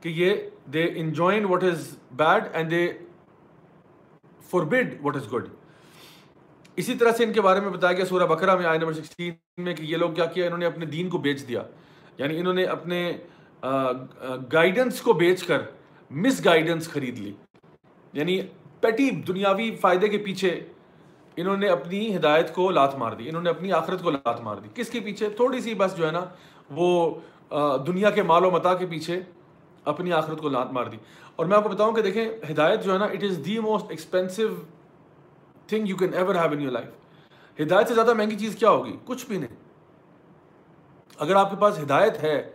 کہ 0.01 0.09
یہ 0.09 0.37
they 0.67 0.85
enjoin 0.97 1.45
what 1.45 1.65
is 1.65 1.99
bad 2.13 2.45
and 2.53 2.71
they 2.71 2.93
forbid 4.63 4.95
what 5.03 5.17
is 5.17 5.33
good 5.33 5.45
اسی 6.77 6.95
طرح 6.95 7.13
سے 7.13 7.25
ان 7.25 7.33
کے 7.33 7.41
بارے 7.41 7.61
میں 7.61 7.71
بتایا 7.71 7.93
گیا 7.93 8.05
سورہ 8.05 8.27
بکرا 8.27 8.55
میں 8.55 8.67
آئے 8.67 8.79
نمبر 8.79 8.93
سکسٹین 8.93 9.35
میں 9.57 9.75
کہ 9.75 9.83
یہ 9.83 9.97
لوگ 9.97 10.11
کیا 10.11 10.25
کیا، 10.25 10.47
انہوں 10.47 10.59
نے 10.59 10.67
اپنے 10.67 10.87
دین 10.87 11.09
کو 11.09 11.19
بیچ 11.19 11.49
دیا۔ 11.49 11.63
یعنی 12.19 12.39
انہوں 12.39 12.55
نے 12.55 12.65
اپنے 12.65 13.13
گائیڈنس 14.53 15.01
کو 15.01 15.13
بیچ 15.13 15.45
کر 15.45 15.59
مس 16.11 16.45
گائیڈنس 16.45 16.89
خرید 16.89 17.19
لی۔ 17.19 17.33
یعنی 18.13 18.41
پیٹی 18.81 19.11
دنیاوی 19.11 19.77
فائدے 19.81 20.09
کے 20.09 20.19
پیچھے 20.19 20.61
انہوں 21.37 21.57
نے 21.57 21.69
اپنی 21.69 22.17
ہدایت 22.17 22.55
کو 22.55 22.71
لات 22.71 22.95
مار 22.95 23.13
دی، 23.13 23.29
انہوں 23.29 23.43
نے 23.43 23.51
اپنی 23.51 23.73
آخرت 23.73 24.03
کو 24.03 24.11
لات 24.11 24.41
مار 24.41 24.57
دی۔ 24.57 24.69
کس 24.75 24.91
کے 24.91 25.01
پیچھے؟ 25.01 25.29
تھوڑی 25.29 25.61
سی 25.61 25.75
بس 25.75 25.97
جو 25.97 26.07
ہے 26.07 26.13
نا، 26.13 26.25
وہ 26.71 27.15
دنیا 27.87 28.11
کے 28.11 28.23
مال 28.23 28.45
و 28.45 28.51
متا 28.51 28.75
کے 28.75 28.87
پیچھے 28.87 29.21
اپنی 29.85 30.13
آخرت 30.13 30.39
کو 30.39 30.49
لات 30.49 30.73
مار 30.73 30.85
دی۔ 30.85 30.97
اور 31.37 31.47
میں 31.47 31.57
آپ 31.57 31.63
کو 31.63 31.69
بتاؤں 31.69 31.93
کہ 31.93 32.03
دیکھیں، 32.03 32.29
ہدایت 32.51 32.85
جو 32.85 32.93
ہے 32.93 32.99
نا 32.99 33.05
it 33.05 33.25
is 33.25 33.41
the 33.47 33.59
most 33.59 33.87
expensive 33.89 34.43
thing 35.67 35.89
you 35.89 35.97
can 35.97 36.15
ever 36.15 36.35
have 36.35 36.51
in 36.53 36.61
your 36.61 36.73
life 36.73 37.61
ہدایت 37.61 37.89
سے 37.89 37.95
زیادہ 37.95 38.15
مہنگی 38.15 38.37
چیز 38.37 38.57
کیا 38.57 38.71
ہوگی؟ 38.71 38.97
کچھ 39.05 39.27
بھی 39.27 39.37
نہیں۔ 39.39 39.55
اگر 41.19 41.35
آپ 41.37 41.51
کے 41.51 41.57
پاس 41.57 41.79
ہدایت 41.79 42.23
ہے، 42.23 42.51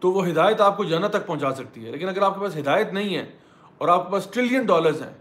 تو 0.00 0.12
وہ 0.12 0.26
ہدایت 0.28 0.60
آپ 0.60 0.76
کو 0.76 0.84
جنت 0.84 1.10
تک 1.12 1.26
پہنچا 1.26 1.54
سکتی 1.54 1.84
ہے۔ 1.86 1.90
لیکن 1.90 2.08
اگر 2.08 2.22
آپ 2.22 2.34
کے 2.34 2.40
پاس 2.40 2.56
ہدایت 2.56 2.92
نہیں 2.92 3.16
ہے 3.16 3.24
اور 3.78 3.88
آپ 3.88 4.04
کے 4.06 4.12
پاس 4.12 4.28
ٹریلین 4.30 4.66
ڈالرز 4.66 5.02
ہیں، 5.02 5.12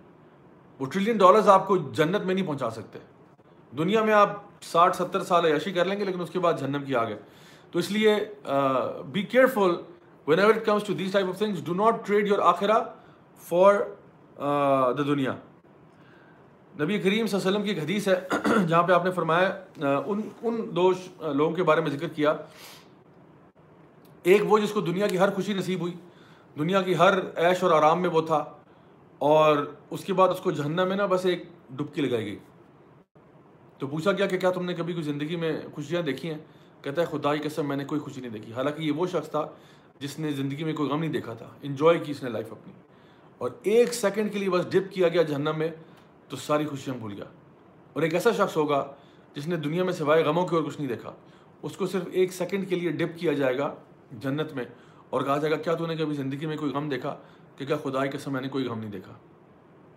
وہ 0.80 0.86
ٹریلین 0.86 1.18
ڈالرز 1.18 1.50
آپ 1.50 1.68
کو 1.68 1.78
جنت 1.78 2.26
میں 2.26 2.36
نہیں 2.36 2.46
پہنچا 2.48 2.70
سکتے۔ 2.70 3.00
دنیا 3.78 4.04
میں 4.04 4.14
آپ 4.14 4.30
ساٹھ، 4.62 4.96
ستر 4.96 5.24
سال 5.24 5.46
عیاشی 5.46 5.72
کر 5.72 5.86
لیں 5.86 6.00
گے، 6.00 6.06
لیکن 6.06 6.22
اس 6.22 6.30
کے 6.30 6.40
بعد 6.40 6.54
جہنم 6.60 6.84
کی 6.86 6.96
آگے 6.96 7.16
تو 7.72 7.80
اس 7.80 7.92
لیے 7.92 8.16
be 9.12 9.22
careful 9.22 9.76
whenever 10.40 10.54
it 10.56 10.66
comes 10.66 10.84
to 10.84 10.94
this 10.94 11.12
type 11.12 11.28
of 11.28 11.38
things 11.38 11.66
do 11.66 11.74
not 11.74 12.06
trade 12.06 12.28
your 12.28 12.40
آخرا 12.44 12.82
for 13.42 13.76
the 14.38 15.04
دنیا۔ 15.08 15.34
نبی 16.82 17.00
کریم 17.00 17.28
صلی 17.28 17.40
اللہ 17.40 17.50
علیہ 17.50 17.60
وسلم 17.60 17.64
کی 17.64 17.70
ایک 17.70 17.80
حدیث 17.80 18.08
ہے، 18.08 18.28
جہاں 18.68 18.84
پہ 18.84 18.92
آپ 18.92 19.06
نے 19.06 19.12
فرمایا 19.12 19.64
ان 20.06 20.22
ان 20.42 20.76
دو 20.76 20.92
لوگوں 21.20 21.56
کے 21.56 21.64
بارے 21.64 21.82
میں 21.82 21.92
ذکر 21.92 22.08
کیا۔ 22.08 22.36
ایک 24.24 24.42
وہ 24.44 24.60
جس 24.60 24.72
کو 24.72 24.82
دنیا 24.82 25.08
کی 25.08 25.20
ہر 25.20 25.30
خوشی 25.30 25.54
نصیب 25.54 25.80
ہوئی، 25.80 25.94
دنیا 26.60 26.82
کی 26.82 26.98
ہر 26.98 27.14
عیش 27.36 27.64
اور 27.64 27.72
آرام 27.72 28.02
میں 28.02 28.10
وہ 28.10 28.22
تھا، 28.22 28.46
اور 29.18 29.58
اس 29.90 30.04
کے 30.04 30.14
بعد 30.14 30.30
اس 30.30 30.40
کو 30.40 30.52
جہنم 30.52 30.88
میں 30.88 30.96
نا 30.96 31.06
بس 31.06 31.26
ایک 31.26 31.44
ڈبکی 31.70 32.02
لگائی 32.02 32.26
گئی۔ 32.26 32.38
تو 33.78 33.88
پوچھا 33.88 34.12
گیا 34.12 34.26
کہ 34.26 34.40
کیا 34.40 34.52
تم 34.52 34.66
نے 34.66 34.74
کبھی 34.74 34.94
کوئی 34.94 35.04
زندگی 35.04 35.36
میں 35.36 35.62
خوشیاں 35.74 36.02
دیکھی 36.02 36.30
ہیں؟ 36.30 36.38
کہتا 36.82 37.02
ہے، 37.02 37.06
خدا 37.06 37.36
کی 37.36 37.50
قسم، 37.50 37.68
میں 37.68 37.78
نے 37.78 37.86
کوئی 37.86 38.02
خوشی 38.02 38.22
نہیں 38.22 38.32
دیکھی۔ 38.32 38.54
حالانکہ 38.54 38.82
یہ 38.82 38.92
وہ 38.92 39.08
شخص 39.08 39.30
تھا 39.30 39.48
جس 40.00 40.20
نے 40.20 40.32
زندگی 40.32 40.64
میں 40.64 40.74
کوئی 40.74 40.90
غم 40.90 41.00
نہیں 41.00 41.12
دیکھا 41.12 41.34
تھا۔ 41.34 41.50
انجوائے 41.62 42.00
کی 42.00 42.12
اس 42.12 42.24
نے 42.24 42.30
لائف 42.30 42.52
اپنی۔ 42.52 42.74
اور 43.38 43.50
ایک 43.64 43.94
سیکنڈ 43.94 44.34
کے 44.34 44.40
لیے 44.40 44.50
بس 44.50 44.66
ڈپ 44.72 44.94
کیا 44.94 45.08
گیا 45.08 45.22
جہنم 45.22 45.54
میں۔ 45.58 45.70
تو 46.30 46.38
ساری 46.38 46.66
خوشیاں 46.66 46.98
بھول 46.98 47.14
گیا۔ 47.14 47.26
اور 47.94 48.04
ایک 48.04 48.14
ایسا 48.14 48.32
شخص 48.32 48.58
ہوگا 48.58 48.92
جس 49.36 49.48
نے 49.48 49.56
دنیا 49.56 49.84
میں 49.84 49.94
سوائے 49.94 50.24
غموں 50.24 50.48
کے 50.48 50.56
اور 50.56 50.64
کچھ 50.64 50.78
نہیں 50.78 50.88
دیکھا۔ 50.88 51.14
اس 51.62 51.78
کو 51.78 51.88
صرف 51.88 52.04
ایک 52.12 52.34
سیکنڈ 52.34 52.70
کے 52.70 52.76
لیے 52.76 52.92
ڈپ 52.92 53.20
کیا 53.20 53.34
جائے 53.34 53.58
گا 53.58 53.76
جنت 54.12 54.54
میں 54.54 54.66
اور 55.10 55.22
کہا 55.22 55.38
جائے 55.38 55.54
گا، 55.54 55.58
کیا 55.58 55.74
تو 55.74 55.86
نے 55.86 55.96
کبھی 55.96 56.16
زندگی 56.16 56.46
میں 56.46 56.58
کوئی 56.58 56.72
غم 56.72 56.90
دیکھا 56.90 57.18
کہ 57.58 57.66
کیا 57.66 57.78
خدا 57.84 58.06
کی 58.06 58.18
قسم 58.18 58.34
میں 58.34 58.42
نے 58.42 58.48
کوئی 58.48 58.68
غم 58.68 58.80
نہیں 58.80 58.92
دیکھا؟ 58.92 59.14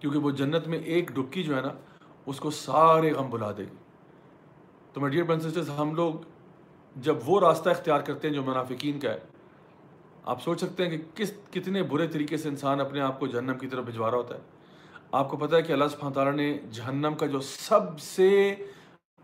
کیونکہ 0.00 0.18
وہ 0.18 0.30
جنت 0.30 0.68
میں 0.68 0.78
ایک 0.78 1.08
ڈبکی 1.08 1.42
جو 1.42 1.56
ہے 1.56 1.60
نا، 1.60 1.68
اس 2.26 2.40
کو 2.40 2.50
سارے 2.50 3.12
غم 3.12 3.30
بلا 3.30 3.52
دے 3.52 3.62
گی۔ 3.62 3.76
تو 4.92 5.00
میں 5.00 5.10
ڈیئر 5.10 5.24
برن 5.24 5.40
سسٹرز 5.40 5.70
ہم 5.70 5.94
لوگ 5.94 6.14
جب 6.96 7.16
وہ 7.26 7.40
راستہ 7.40 7.70
اختیار 7.70 8.00
کرتے 8.00 8.28
ہیں 8.28 8.34
جو 8.34 8.42
منافقین 8.42 9.00
کا 9.00 9.10
ہے، 9.10 9.18
آپ 10.24 10.42
سوچ 10.42 10.60
سکتے 10.60 10.88
ہیں 10.88 10.90
کہ 10.90 11.04
کس، 11.14 11.32
کتنے 11.50 11.82
برے 11.82 12.06
طریقے 12.06 12.36
سے 12.36 12.48
انسان 12.48 12.80
اپنے 12.80 13.00
آپ 13.00 13.20
کو 13.20 13.26
جہنم 13.26 13.58
کی 13.58 13.66
طرف 13.66 13.84
بھجوا 13.84 14.10
رہا 14.10 14.18
ہوتا 14.18 14.34
ہے۔ 14.34 14.40
آپ 15.12 15.30
کو 15.30 15.36
پتہ 15.36 15.56
ہے 15.56 15.62
کہ 15.62 15.72
اللہ 15.72 15.84
سبحانہ 15.90 16.14
تعالیٰ 16.14 16.34
نے 16.34 16.58
جہنم 16.72 17.14
کا 17.14 17.26
جو 17.26 17.40
سب 17.40 18.00
سے 18.00 18.54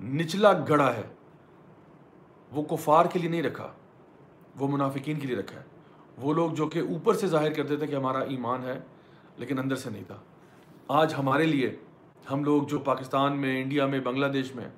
نچلا 0.03 0.53
گڑا 0.69 0.95
ہے، 0.95 1.07
وہ 2.53 2.63
کفار 2.63 3.07
کے 3.07 3.19
لیے 3.19 3.29
نہیں 3.29 3.43
رکھا، 3.43 3.73
وہ 4.59 4.69
منافقین 4.69 5.21
کے 5.21 5.27
لیے 5.27 5.37
رکھا 5.37 5.61
ہے۔ 5.61 5.65
وہ 6.19 6.35
لوگ 6.35 6.51
جو 6.51 6.67
کہ 6.67 6.79
اوپر 6.79 7.15
سے 7.15 7.27
ظاہر 7.27 7.53
کرتے 7.53 7.77
تھے 7.77 7.87
کہ 7.87 7.95
ہمارا 7.95 8.19
ایمان 8.19 8.65
ہے، 8.65 8.81
لیکن 9.37 9.59
اندر 9.59 9.77
سے 9.77 9.91
نہیں 9.91 10.05
تھا۔ 10.07 10.17
آج 10.89 11.15
ہمارے 11.19 11.47
لیے 11.47 11.77
ہم 12.33 12.45
لوگ 12.45 12.63
جو 12.63 12.79
پاکستان 12.79 13.39
میں، 13.39 13.63
انڈیا 13.63 13.87
میں، 13.87 14.01
بنگلہ 14.01 14.27
دیش 14.27 14.55
میں 14.55 14.69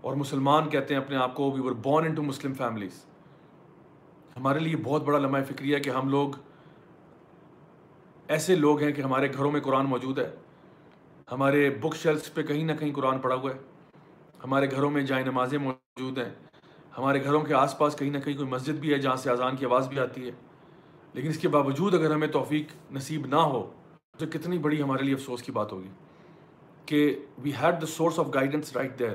اور 0.00 0.16
مسلمان 0.16 0.68
کہتے 0.68 0.94
ہیں 0.94 1.00
اپنے 1.00 1.16
آپ 1.16 1.34
کو 1.34 1.50
we 1.50 1.60
were 1.60 1.72
born 1.72 2.06
into 2.14 2.22
Muslim 2.22 2.54
families 2.54 3.04
ہمارے 4.36 4.58
لیے 4.58 4.76
بہت 4.76 5.02
بڑا 5.02 5.18
لمحہ 5.18 5.42
فکری 5.48 5.74
ہے 5.74 5.80
کہ 5.80 5.90
ہم 5.90 6.08
لوگ 6.08 6.30
ایسے 8.30 8.54
لوگ 8.54 8.82
ہیں 8.82 8.90
کہ 8.92 9.02
ہمارے 9.02 9.28
گھروں 9.32 9.50
میں 9.52 9.60
قرآن 9.60 9.86
موجود 9.86 10.18
ہے، 10.18 10.30
ہمارے 11.30 11.68
بک 11.80 11.96
شیلس 11.96 12.32
پہ 12.34 12.42
کہیں 12.42 12.62
نہ 12.64 12.72
کہیں 12.78 12.92
قرآن 12.94 13.18
پڑا 13.18 13.34
ہوا 13.34 13.50
ہے، 13.50 13.58
ہمارے 14.44 14.70
گھروں 14.70 14.90
میں 14.90 15.02
جائیں 15.02 15.24
نمازیں 15.24 15.58
موجود 15.58 16.18
ہیں، 16.18 16.30
ہمارے 16.98 17.22
گھروں 17.24 17.40
کے 17.40 17.54
آس 17.54 17.76
پاس 17.78 17.96
کہیں 17.96 18.10
نہ 18.10 18.18
کہیں 18.18 18.36
کوئی 18.36 18.48
مسجد 18.48 18.78
بھی 18.80 18.92
ہے 18.92 18.98
جہاں 18.98 19.16
سے 19.16 19.30
اذان 19.30 19.56
کی 19.56 19.66
آواز 19.66 19.88
بھی 19.88 19.98
آتی 20.00 20.26
ہے۔ 20.26 20.30
لیکن 21.14 21.28
اس 21.28 21.38
کے 21.38 21.48
باوجود 21.48 21.94
اگر 21.94 22.10
ہمیں 22.10 22.28
توفیق 22.28 22.72
نصیب 22.92 23.26
نہ 23.26 23.40
ہو، 23.52 23.62
تو 24.18 24.26
کتنی 24.32 24.58
بڑی 24.58 24.80
ہمارے 24.82 25.04
لیے 25.04 25.14
افسوس 25.14 25.42
کی 25.42 25.52
بات 25.52 25.72
ہوگی 25.72 25.88
کہ 26.86 27.02
we 27.42 27.52
had 27.62 27.80
the 27.82 27.86
source 27.86 28.18
of 28.18 28.26
guidance 28.34 28.76
right 28.76 28.98
there 28.98 29.14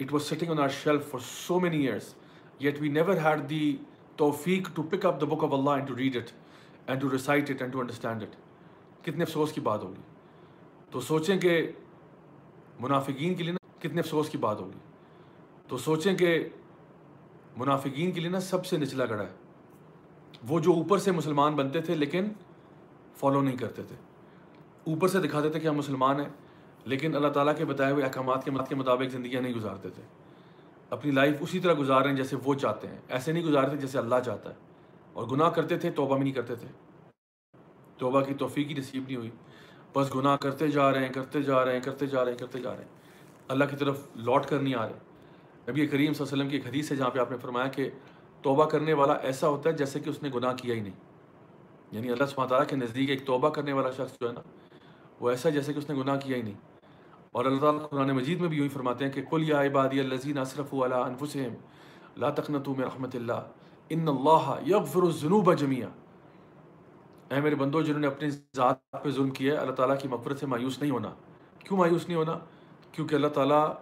it 0.00 0.12
was 0.12 0.22
sitting 0.22 0.50
on 0.50 0.58
our 0.58 0.68
shelf 0.82 1.10
for 1.10 1.20
so 1.26 1.58
many 1.60 1.86
years 1.86 2.14
yet 2.60 2.80
we 2.80 2.88
never 2.88 3.16
had 3.24 3.48
the 3.50 3.76
توفیق 4.16 4.68
to 4.74 4.82
pick 4.82 5.06
up 5.06 5.20
the 5.20 5.26
book 5.26 5.44
of 5.44 5.52
Allah 5.52 5.70
and 5.70 5.88
to 5.88 5.96
read 5.96 6.16
it 6.16 6.30
and 6.86 7.00
to 7.00 7.10
recite 7.12 7.50
it 7.50 7.60
and 7.60 7.72
to 7.72 7.80
understand 7.80 8.22
it 8.22 8.42
کتنے 9.04 9.22
افسوس 9.22 9.52
کی 9.52 9.60
بات 9.60 9.82
ہوگی۔ 9.82 10.02
تو 10.90 11.00
سوچیں 11.00 11.38
کہ 11.38 11.72
منافقین 12.80 13.34
کے 13.34 13.42
لیے 13.42 13.52
نا 13.52 13.78
کتنے 13.78 14.00
افسوس 14.00 14.28
کی 14.28 14.38
بات 14.38 14.60
ہوگی۔ 14.60 14.78
تو 15.68 15.78
سوچیں 15.78 16.14
کہ 16.14 16.48
منافقین 17.56 18.12
کے 18.12 18.20
لیے 18.20 18.30
نا 18.30 18.40
سب 18.40 18.66
سے 18.66 18.76
نچلا 18.76 19.04
گڑا 19.04 19.22
ہے۔ 19.22 19.32
وہ 20.48 20.60
جو 20.60 20.72
اوپر 20.72 20.98
سے 20.98 21.12
مسلمان 21.12 21.54
بنتے 21.54 21.80
تھے 21.80 21.94
لیکن 21.94 22.28
فالو 23.16 23.40
نہیں 23.40 23.56
کرتے 23.56 23.82
تھے۔ 23.82 23.96
اوپر 24.86 25.08
سے 25.08 25.18
دکھاتے 25.18 25.48
تھے 25.48 25.60
کہ 25.60 25.68
ہم 25.68 25.76
مسلمان 25.76 26.20
ہیں، 26.20 26.28
لیکن 26.84 27.16
اللہ 27.16 27.28
تعالیٰ 27.28 27.56
کے 27.56 27.64
بتائے 27.64 27.92
ہوئے 27.92 28.04
احکامات 28.04 28.44
کے 28.44 28.50
مت 28.50 28.68
کے 28.68 28.74
مطابق 28.74 29.10
زندگیاں 29.10 29.42
نہیں 29.42 29.54
گزارتے 29.54 29.90
تھے۔ 29.90 30.02
اپنی 30.90 31.10
لائف 31.10 31.36
اسی 31.40 31.60
طرح 31.60 31.74
گزار 31.78 32.00
رہے 32.00 32.10
ہیں 32.10 32.16
جیسے 32.16 32.36
وہ 32.44 32.54
چاہتے 32.54 32.88
ہیں۔ 32.88 32.98
ایسے 33.08 33.32
نہیں 33.32 33.44
گزارتے 33.44 33.76
جیسے 33.76 33.98
اللہ 33.98 34.14
چاہتا 34.24 34.50
ہے۔ 34.50 34.54
اور 35.12 35.28
گناہ 35.28 35.48
کرتے 35.48 35.78
تھے، 35.78 35.90
توبہ 35.90 36.14
بھی 36.14 36.24
نہیں 36.24 36.32
کرتے 36.32 36.54
تھے۔ 36.54 36.68
توبہ 37.98 38.20
کی 38.20 38.34
توفیق 38.34 38.68
ہی 38.68 38.74
نصیب 38.74 39.04
نہیں 39.06 39.16
ہوئی۔ 39.16 39.30
بس 39.94 40.14
گناہ 40.14 40.36
کرتے 40.36 40.68
جا 40.68 40.92
رہے 40.92 41.06
ہیں، 41.06 41.12
کرتے 41.12 41.42
جا 41.42 41.64
رہے 41.64 41.72
ہیں، 41.72 41.80
کرتے 41.80 42.06
جا 42.06 42.24
رہے 42.24 42.32
ہیں، 42.32 42.38
کرتے 42.38 42.60
جا 42.60 42.70
رہے 42.70 42.78
ہیں۔ 42.78 42.88
اللہ 43.48 43.64
کی 43.64 43.76
طرف 43.76 44.00
لوٹ 44.14 44.46
کر 44.46 44.58
نہیں 44.58 44.74
آ 44.74 44.88
رہے۔ 44.88 44.92
نبی 45.68 45.86
کریم 45.86 45.88
صلی 45.90 45.96
اللہ 45.96 46.04
علیہ 46.04 46.16
وسلم 46.20 46.48
کی 46.48 46.56
ایک 46.56 46.66
حدیث 46.66 46.90
ہے 46.92 46.96
جہاں 46.96 47.10
پہ 47.10 47.18
آپ 47.18 47.30
نے 47.30 47.36
فرمایا 47.36 47.66
کہ 47.66 47.90
توبہ 48.42 48.64
کرنے 48.64 48.92
والا 48.92 49.12
ایسا 49.12 49.48
ہوتا 49.48 49.70
ہے 49.70 49.74
جیسے 49.74 50.00
کہ 50.00 50.10
اس 50.10 50.22
نے 50.22 50.28
گناہ 50.34 50.52
کیا 50.56 50.74
ہی 50.74 50.80
نہیں۔ 50.80 50.94
یعنی 51.92 52.10
اللہ 52.10 52.24
سبحانہ 52.24 52.48
تعالیٰ 52.48 52.68
کے 52.68 52.76
نزدیک 52.76 53.10
ایک 53.10 53.26
توبہ 53.26 53.48
کرنے 53.48 53.72
والا 53.72 53.90
شخص 53.90 54.20
جو 54.20 54.28
ہے 54.28 54.32
نا، 54.32 54.40
وہ 55.20 55.30
ایسا 55.30 55.50
جیسے 55.50 55.72
کہ 55.72 55.78
اس 55.78 55.90
نے 55.90 56.00
گناہ 56.00 56.16
کیا 56.16 56.36
ہی 56.36 56.42
نہیں۔ 56.42 56.54
اور 57.32 57.44
اللہ 57.44 57.60
تعالیٰ 57.60 57.88
قرآن 57.88 58.10
مجید 58.10 58.40
میں 58.40 58.48
بھی 58.48 58.56
یوں 58.56 58.64
ہی 58.64 58.68
فرماتے 58.68 59.04
ہیں 59.04 59.12
کہ 59.12 59.22
کل 59.30 59.48
یا 59.48 59.62
عبادی 59.62 60.00
الزین 60.00 60.38
اصرف 60.38 60.74
علی 60.74 60.94
انفسہم 60.94 61.54
لا 62.16 62.30
تقنطوا 62.30 62.74
من 62.78 62.84
رحمت 62.84 63.16
اللہ، 63.16 63.42
ان 63.88 64.08
اللہ 64.08 64.54
یغفر 64.66 65.02
الذنوب 65.02 65.54
جميعا 65.54 65.88
اے 67.30 67.40
میرے 67.40 67.54
بندو، 67.54 67.82
جنہوں 67.82 68.00
نے 68.00 68.06
اپنی 68.06 68.30
ذات 68.30 68.90
پہ 68.90 69.10
ظلم 69.10 69.30
کیا 69.30 69.54
ہے، 69.54 69.58
اللہ 69.58 69.72
تعالیٰ 69.72 69.98
کی 69.98 70.08
مغفرت 70.08 70.38
سے 70.38 70.46
مایوس 70.46 70.78
نہیں 70.78 70.90
ہونا۔ 70.90 71.10
کیوں 71.58 71.78
مایوس 71.78 72.08
نہیں 72.08 72.18
ہونا؟ 72.18 72.38
کیونکہ 72.92 73.14
اللہ 73.14 73.26
تعالیٰ 73.26 73.72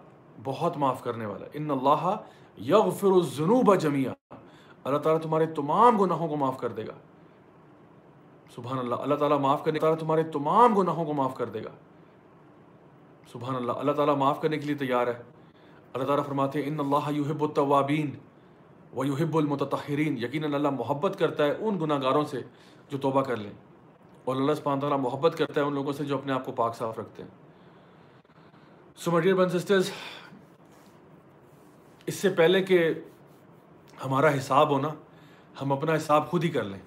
بہت 0.43 0.77
معاف 0.77 1.03
کرنے 1.03 1.25
والا 1.25 1.45
ہے۔ 1.45 1.49
ان 1.53 1.71
اللہ 1.71 2.15
یغفر 2.61 3.07
الذنوب 3.07 3.75
جميعا 3.75 4.35
اللہ 4.83 4.97
تعالیٰ 4.97 5.21
تمہارے 5.21 5.45
تمام 5.45 6.01
گناہوں 6.01 6.27
کو 6.27 6.35
معاف 6.35 6.57
کر 6.57 6.69
دے 6.69 6.87
گا۔ 6.87 6.91
سبحان 8.55 8.79
اللہ 8.79 8.95
اللہ 8.95 9.15
تعالیٰ 9.15 9.39
معاف 9.39 9.63
کرنے 9.63 9.79
تعالیٰ 9.79 9.99
تمہارے 9.99 10.23
تمام 10.23 10.79
گناہوں 10.79 11.05
کو 11.05 11.13
معاف 11.13 11.35
کر 11.35 11.45
دے 11.45 11.63
گا۔ 11.63 11.69
سبحان 13.31 13.55
اللہ 13.55 13.71
اللہ 13.71 13.91
تعالیٰ 13.91 14.17
معاف 14.17 14.41
کرنے 14.41 14.57
کے 14.57 14.65
لیے 14.65 14.75
تیار 14.75 15.07
ہے۔ 15.07 15.21
اللہ 15.93 16.07
تعالیٰ 16.07 16.25
فرماتے 16.25 16.61
ہیں، 16.61 16.69
ان 16.69 16.79
اللہ 16.79 17.11
یحب 17.11 17.43
التوابین 17.43 18.11
و 18.95 19.05
یحب 19.05 19.37
المتطہرین۔ 19.37 20.17
یقیناً 20.17 20.53
اللہ 20.53 20.69
محبت 20.69 21.19
کرتا 21.19 21.45
ہے 21.45 21.51
ان 21.59 21.79
گناہ 21.81 21.99
گاروں 22.03 22.25
سے۔ 22.25 22.41
جو 22.89 22.97
توبہ 22.97 23.21
کر 23.21 23.37
لیں۔ 23.37 23.51
اور 24.25 24.35
اللہ 24.35 24.53
سبحانہ 24.53 24.81
تعالیٰ 24.81 24.99
محبت 24.99 25.37
کرتا 25.37 25.61
ہے 25.61 25.65
ان 25.65 25.73
لوگوں 25.73 25.93
سے 25.93 26.05
جو 26.05 26.17
اپنے 26.17 26.33
آپ 26.33 26.45
کو 26.45 26.51
پاک 26.51 26.75
صاف 26.75 26.99
رکھتے 26.99 27.23
ہیں۔ 27.23 27.29
سو 28.95 29.11
مٹیر 29.11 29.35
بن 29.35 29.49
سسٹرز 29.49 29.91
اس 32.05 32.15
سے 32.15 32.29
پہلے 32.29 32.63
کہ 32.63 32.93
ہمارا 34.05 34.37
حساب 34.37 34.69
ہونا، 34.69 34.87
ہم 35.61 35.71
اپنا 35.71 35.95
حساب 35.95 36.29
خود 36.29 36.43
ہی 36.43 36.49
کر 36.49 36.63
لیں۔ 36.63 36.79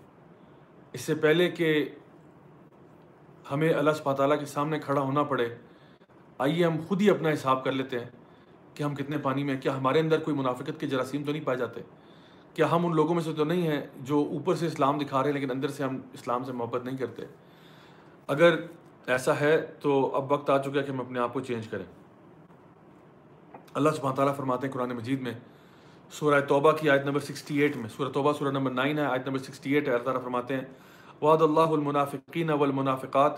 اس 0.93 1.01
سے 1.01 1.15
پہلے 1.15 1.51
کہ 1.51 1.89
ہمیں 3.51 3.73
اللہ 3.73 3.91
سبحانہ 3.91 4.17
تعالیٰ 4.17 4.39
کے 4.39 4.45
سامنے 4.45 4.79
کھڑا 4.79 5.01
ہونا 5.01 5.23
پڑے، 5.23 5.57
آئیے 6.39 6.67
ہم 6.67 6.77
خود 6.89 7.01
ہی 7.01 7.11
اپنا 7.11 7.33
حساب 7.33 7.65
کر 7.65 7.73
لیتے 7.73 7.99
ہیں 7.99 8.11
کہ 8.75 8.83
ہم 8.83 8.95
کتنے 8.95 9.19
پانی 9.19 9.45
میں 9.45 9.61
کیا 9.61 9.77
ہمارے 9.77 10.01
اندر 10.01 10.21
کوئی 10.21 10.37
منافقت 10.37 10.81
کے 10.81 10.87
جراثیم 10.87 11.25
تو 11.25 11.33
نہیں 11.33 11.45
پائے 11.45 11.59
جاتے؟ 11.59 11.81
کیا 12.57 12.71
ہم 12.73 12.87
ان 12.87 12.95
لوگوں 12.95 13.14
میں 13.14 13.23
سے 13.23 13.33
تو 13.33 13.45
نہیں 13.45 13.66
ہیں 13.66 13.81
جو 13.97 14.19
اوپر 14.33 14.55
سے 14.55 14.66
اسلام 14.66 14.99
دکھا 14.99 15.23
رہے 15.23 15.31
ہیں، 15.31 15.35
لیکن 15.35 15.51
اندر 15.51 15.69
سے 15.69 15.83
ہم 15.83 15.99
اسلام 16.12 16.45
سے 16.45 16.53
محبت 16.53 16.85
نہیں 16.85 16.97
کرتے۔ 16.97 17.23
اگر 18.27 18.57
ایسا 19.07 19.40
ہے 19.40 19.57
تو 19.81 20.16
اب 20.16 20.33
وقت 20.33 20.51
آ 20.51 20.59
چکا 20.59 20.81
ہے 20.81 20.85
کہ 20.85 20.90
ہم 20.90 21.01
اپنے 21.01 21.19
آپ 21.19 21.33
کو 21.33 21.40
چینج 21.40 21.69
کریں۔ 21.69 21.85
اللہ 23.75 23.90
سبحانہ 23.90 24.16
تعالیٰ 24.16 24.37
فرماتے 24.37 24.66
ہیں 24.66 24.75
قرآن 24.75 24.88
مجید 24.88 25.21
میں، 25.21 25.33
سورہ 26.11 26.40
توبہ 26.40 26.73
کی 26.73 26.90
آیت 26.90 27.05
نمبر 27.05 27.21
سکسٹی 27.21 27.59
ایٹ 27.59 27.77
میں، 27.77 27.88
سورہ 27.97 28.09
توبہ 28.09 28.33
سورہ 28.33 28.51
نمبر 28.51 28.71
نائن 28.71 28.99
ہے، 28.99 29.05
آیت 29.05 29.27
نمبر 29.27 29.38
سکسٹی 29.38 29.75
ایٹ 29.75 29.88
ہے، 29.88 29.92
اللہ 29.92 30.05
تعالیٰ 30.05 30.23
فرماتے 30.23 30.55
ہیں، 30.55 30.64
وعد 31.23 31.42
اللہ 31.42 31.75
المنافقین 31.79 32.51
والمنافقات 32.51 33.33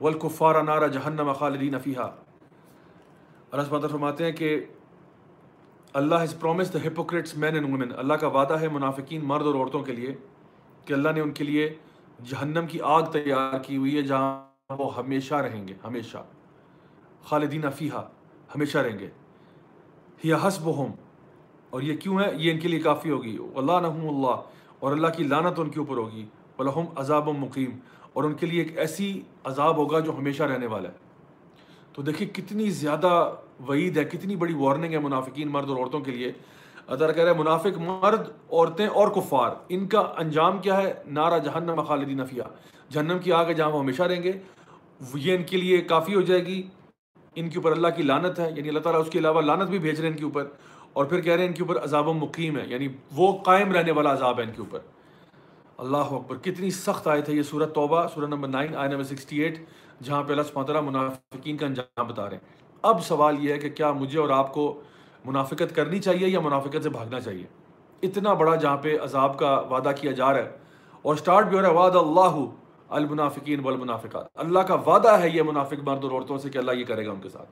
والکفار 0.00 0.62
نار 0.62 0.88
جہنم 0.88 1.32
خالدین 1.32 1.78
فیہا۔ 1.78 2.02
اللہ 2.02 3.62
سبحانہ 3.62 3.80
تعالیٰ 3.80 3.90
فرماتے 3.90 4.24
ہیں 4.24 4.32
کہ 4.32 4.64
اللہ 5.96 6.14
has 6.24 6.38
promised 6.40 6.74
the 6.74 6.78
hypocrites 6.86 7.36
men 7.36 7.54
and 7.54 7.68
women 7.68 7.88
اللہ 7.96 8.14
کا 8.14 8.26
وعدہ 8.28 8.60
ہے 8.60 8.68
منافقین 8.68 9.20
مرد 9.24 9.42
اور 9.42 9.54
عورتوں 9.54 9.82
کے 9.82 9.92
لیے 9.92 10.14
کہ 10.84 10.92
اللہ 10.92 11.08
نے 11.14 11.20
ان 11.20 11.30
کے 11.30 11.44
لیے 11.44 11.74
جہنم 12.24 12.66
کی 12.66 12.78
آگ 12.82 13.02
تیار 13.02 13.58
کی 13.58 13.76
ہوئی 13.76 13.96
ہے 13.96 14.02
جہاں 14.02 14.44
وہ 14.70 14.96
ہمیشہ 14.96 15.34
رہیں 15.34 15.68
گے، 15.68 15.74
ہمیشہ۔ 15.84 16.16
خالدین 17.24 17.70
فیحہ 17.70 18.08
ہمیشہ 18.54 18.78
رہیں 18.78 18.98
گے۔ 18.98 19.08
ہی 20.24 20.32
حسب 20.32 20.68
اور 21.70 21.82
یہ 21.82 21.96
کیوں 21.96 22.20
ہے؟ 22.20 22.30
یہ 22.36 22.52
ان 22.52 22.60
کے 22.60 22.68
لیے 22.68 22.80
کافی 22.80 23.10
ہوگی۔ 23.10 23.38
اللہ 23.56 23.72
نحم 23.72 24.08
اللہ 24.08 24.42
اور 24.78 24.92
اللہ 24.92 25.06
کی 25.06 25.24
لانت 25.24 25.60
ان 25.60 25.70
کے 25.70 25.80
اوپر 25.80 25.96
ہوگی۔ 25.96 26.26
الحم 26.58 26.84
عذاب 26.96 27.28
و 27.28 27.32
مقیم۔ 27.32 27.70
اور 28.12 28.24
ان 28.24 28.34
کے 28.34 28.46
لیے 28.46 28.62
ایک 28.62 28.78
ایسی 28.78 29.22
عذاب 29.44 29.76
ہوگا 29.76 30.00
جو 30.00 30.12
ہمیشہ 30.18 30.42
رہنے 30.42 30.66
والا 30.66 30.88
ہے۔ 30.88 31.05
تو 31.96 32.02
دیکھیے 32.02 32.28
کتنی 32.28 32.70
زیادہ 32.70 33.34
وعید 33.68 33.96
ہے، 33.96 34.04
کتنی 34.04 34.36
بڑی 34.36 34.54
وارننگ 34.54 34.92
ہے 34.92 34.98
منافقین 34.98 35.48
مرد 35.48 35.68
اور 35.68 35.76
عورتوں 35.76 36.00
کے 36.00 36.10
لیے۔ 36.10 36.32
اللہ 36.86 37.12
کہہ 37.12 37.24
رہا 37.24 37.32
ہے، 37.32 37.38
منافق 37.38 37.78
مرد، 37.78 38.28
عورتیں 38.52 38.86
اور 38.86 39.08
کفار، 39.08 39.50
ان 39.68 39.88
کا 39.88 40.00
انجام 40.00 40.58
کیا 40.58 40.82
ہے؟ 40.82 40.94
نارا 41.06 41.38
جہنم 41.38 41.82
خالدی 41.82 42.14
نفیہ 42.14 42.42
جہنم 42.90 43.18
کی 43.18 43.32
آگ 43.32 43.46
ہے 43.46 43.54
جہاں 43.54 43.70
وہ 43.70 43.80
ہمیشہ 43.80 44.02
رہیں 44.02 44.22
گے۔ 44.22 44.32
یہ 45.14 45.36
ان 45.36 45.42
کے 45.42 45.56
لیے 45.56 45.78
کافی 45.78 46.14
ہو 46.14 46.20
جائے 46.20 46.46
گی۔ 46.46 46.62
ان 47.34 47.48
کے 47.48 47.58
اوپر 47.58 47.72
اللہ 47.72 47.88
کی 47.96 48.02
لانت 48.02 48.38
ہے 48.38 48.52
یعنی 48.56 48.68
اللہ 48.68 48.80
تعالیٰ 48.80 49.00
اس 49.00 49.10
کے 49.10 49.18
علاوہ 49.18 49.40
لانت 49.40 49.68
بھی 49.68 49.78
بھیج 49.78 49.94
رہے 49.94 50.02
ہیں 50.02 50.12
ان 50.12 50.18
کے 50.18 50.24
اوپر۔ 50.24 50.44
اور 50.92 51.04
پھر 51.04 51.20
کہہ 51.20 51.32
رہے 51.32 51.40
ہیں 51.40 51.48
ان 51.48 51.54
کے 51.54 51.62
اوپر 51.62 51.82
عذاب 51.82 52.08
و 52.08 52.12
مقیم 52.12 52.58
ہے 52.58 52.64
یعنی 52.66 52.88
وہ 53.12 53.42
قائم 53.42 53.72
رہنے 53.72 53.92
والا 53.92 54.12
عذاب 54.12 54.38
ہے 54.38 54.44
ان 54.44 54.50
کے 54.50 54.60
اوپر۔ 54.60 54.78
اللہ 55.78 55.96
اکبر، 55.96 56.36
کتنی 56.36 56.70
سخت 56.70 57.08
آئے 57.08 57.22
تھے 57.22 57.32
یہ 57.32 57.42
سورت 57.42 57.74
توبہ 57.74 58.06
سورت 58.14 58.28
نمبر 58.28 58.48
نائن 58.48 58.76
آئے 58.76 58.90
نمبر 58.90 59.02
سکسٹی 59.02 59.40
ایٹ 59.40 59.58
جہاں 60.02 60.22
پہ 60.22 60.32
اللہ 60.32 60.42
سبحانہ 60.42 60.80
منافقین 60.80 61.56
کا 61.56 61.66
انجام 61.66 62.06
بتا 62.06 62.30
رہے 62.30 62.36
ہیں۔ 62.36 62.56
اب 62.82 63.04
سوال 63.04 63.44
یہ 63.44 63.52
ہے 63.52 63.58
کہ 63.58 63.70
کیا 63.70 63.92
مجھے 63.92 64.18
اور 64.18 64.28
آپ 64.28 64.54
کو 64.54 64.80
منافقت 65.24 65.74
کرنی 65.74 65.98
چاہیے 65.98 66.28
یا 66.28 66.40
منافقت 66.40 66.82
سے 66.82 66.88
بھاگنا 66.88 67.20
چاہیے؟ 67.20 67.44
اتنا 68.02 68.32
بڑا 68.32 68.54
جہاں 68.54 68.76
پہ 68.76 68.98
عذاب 69.02 69.38
کا 69.38 69.58
وعدہ 69.58 69.92
کیا 70.00 70.12
جا 70.12 70.32
رہا 70.32 70.40
ہے 70.40 70.50
اور 71.02 71.16
سٹارٹ 71.16 71.46
بھی 71.46 71.56
ہو 71.56 71.62
رہا 71.62 71.68
ہے، 71.68 71.74
وعد 71.74 71.96
اللہ 71.96 72.44
المنافقین 72.88 73.60
والمنافقات۔ 73.64 74.24
اللہ 74.34 74.58
کا 74.58 74.74
وعدہ 74.74 75.08
ہے 75.08 75.28
یہ 75.28 75.42
منافق 75.42 75.82
مرد 75.82 76.04
اور 76.04 76.12
عورتوں 76.12 76.38
سے 76.38 76.50
کہ 76.50 76.58
اللہ 76.58 76.72
یہ 76.72 76.84
کرے 76.84 77.06
گا 77.06 77.10
ان 77.10 77.20
کے 77.20 77.28
ساتھ۔ 77.28 77.48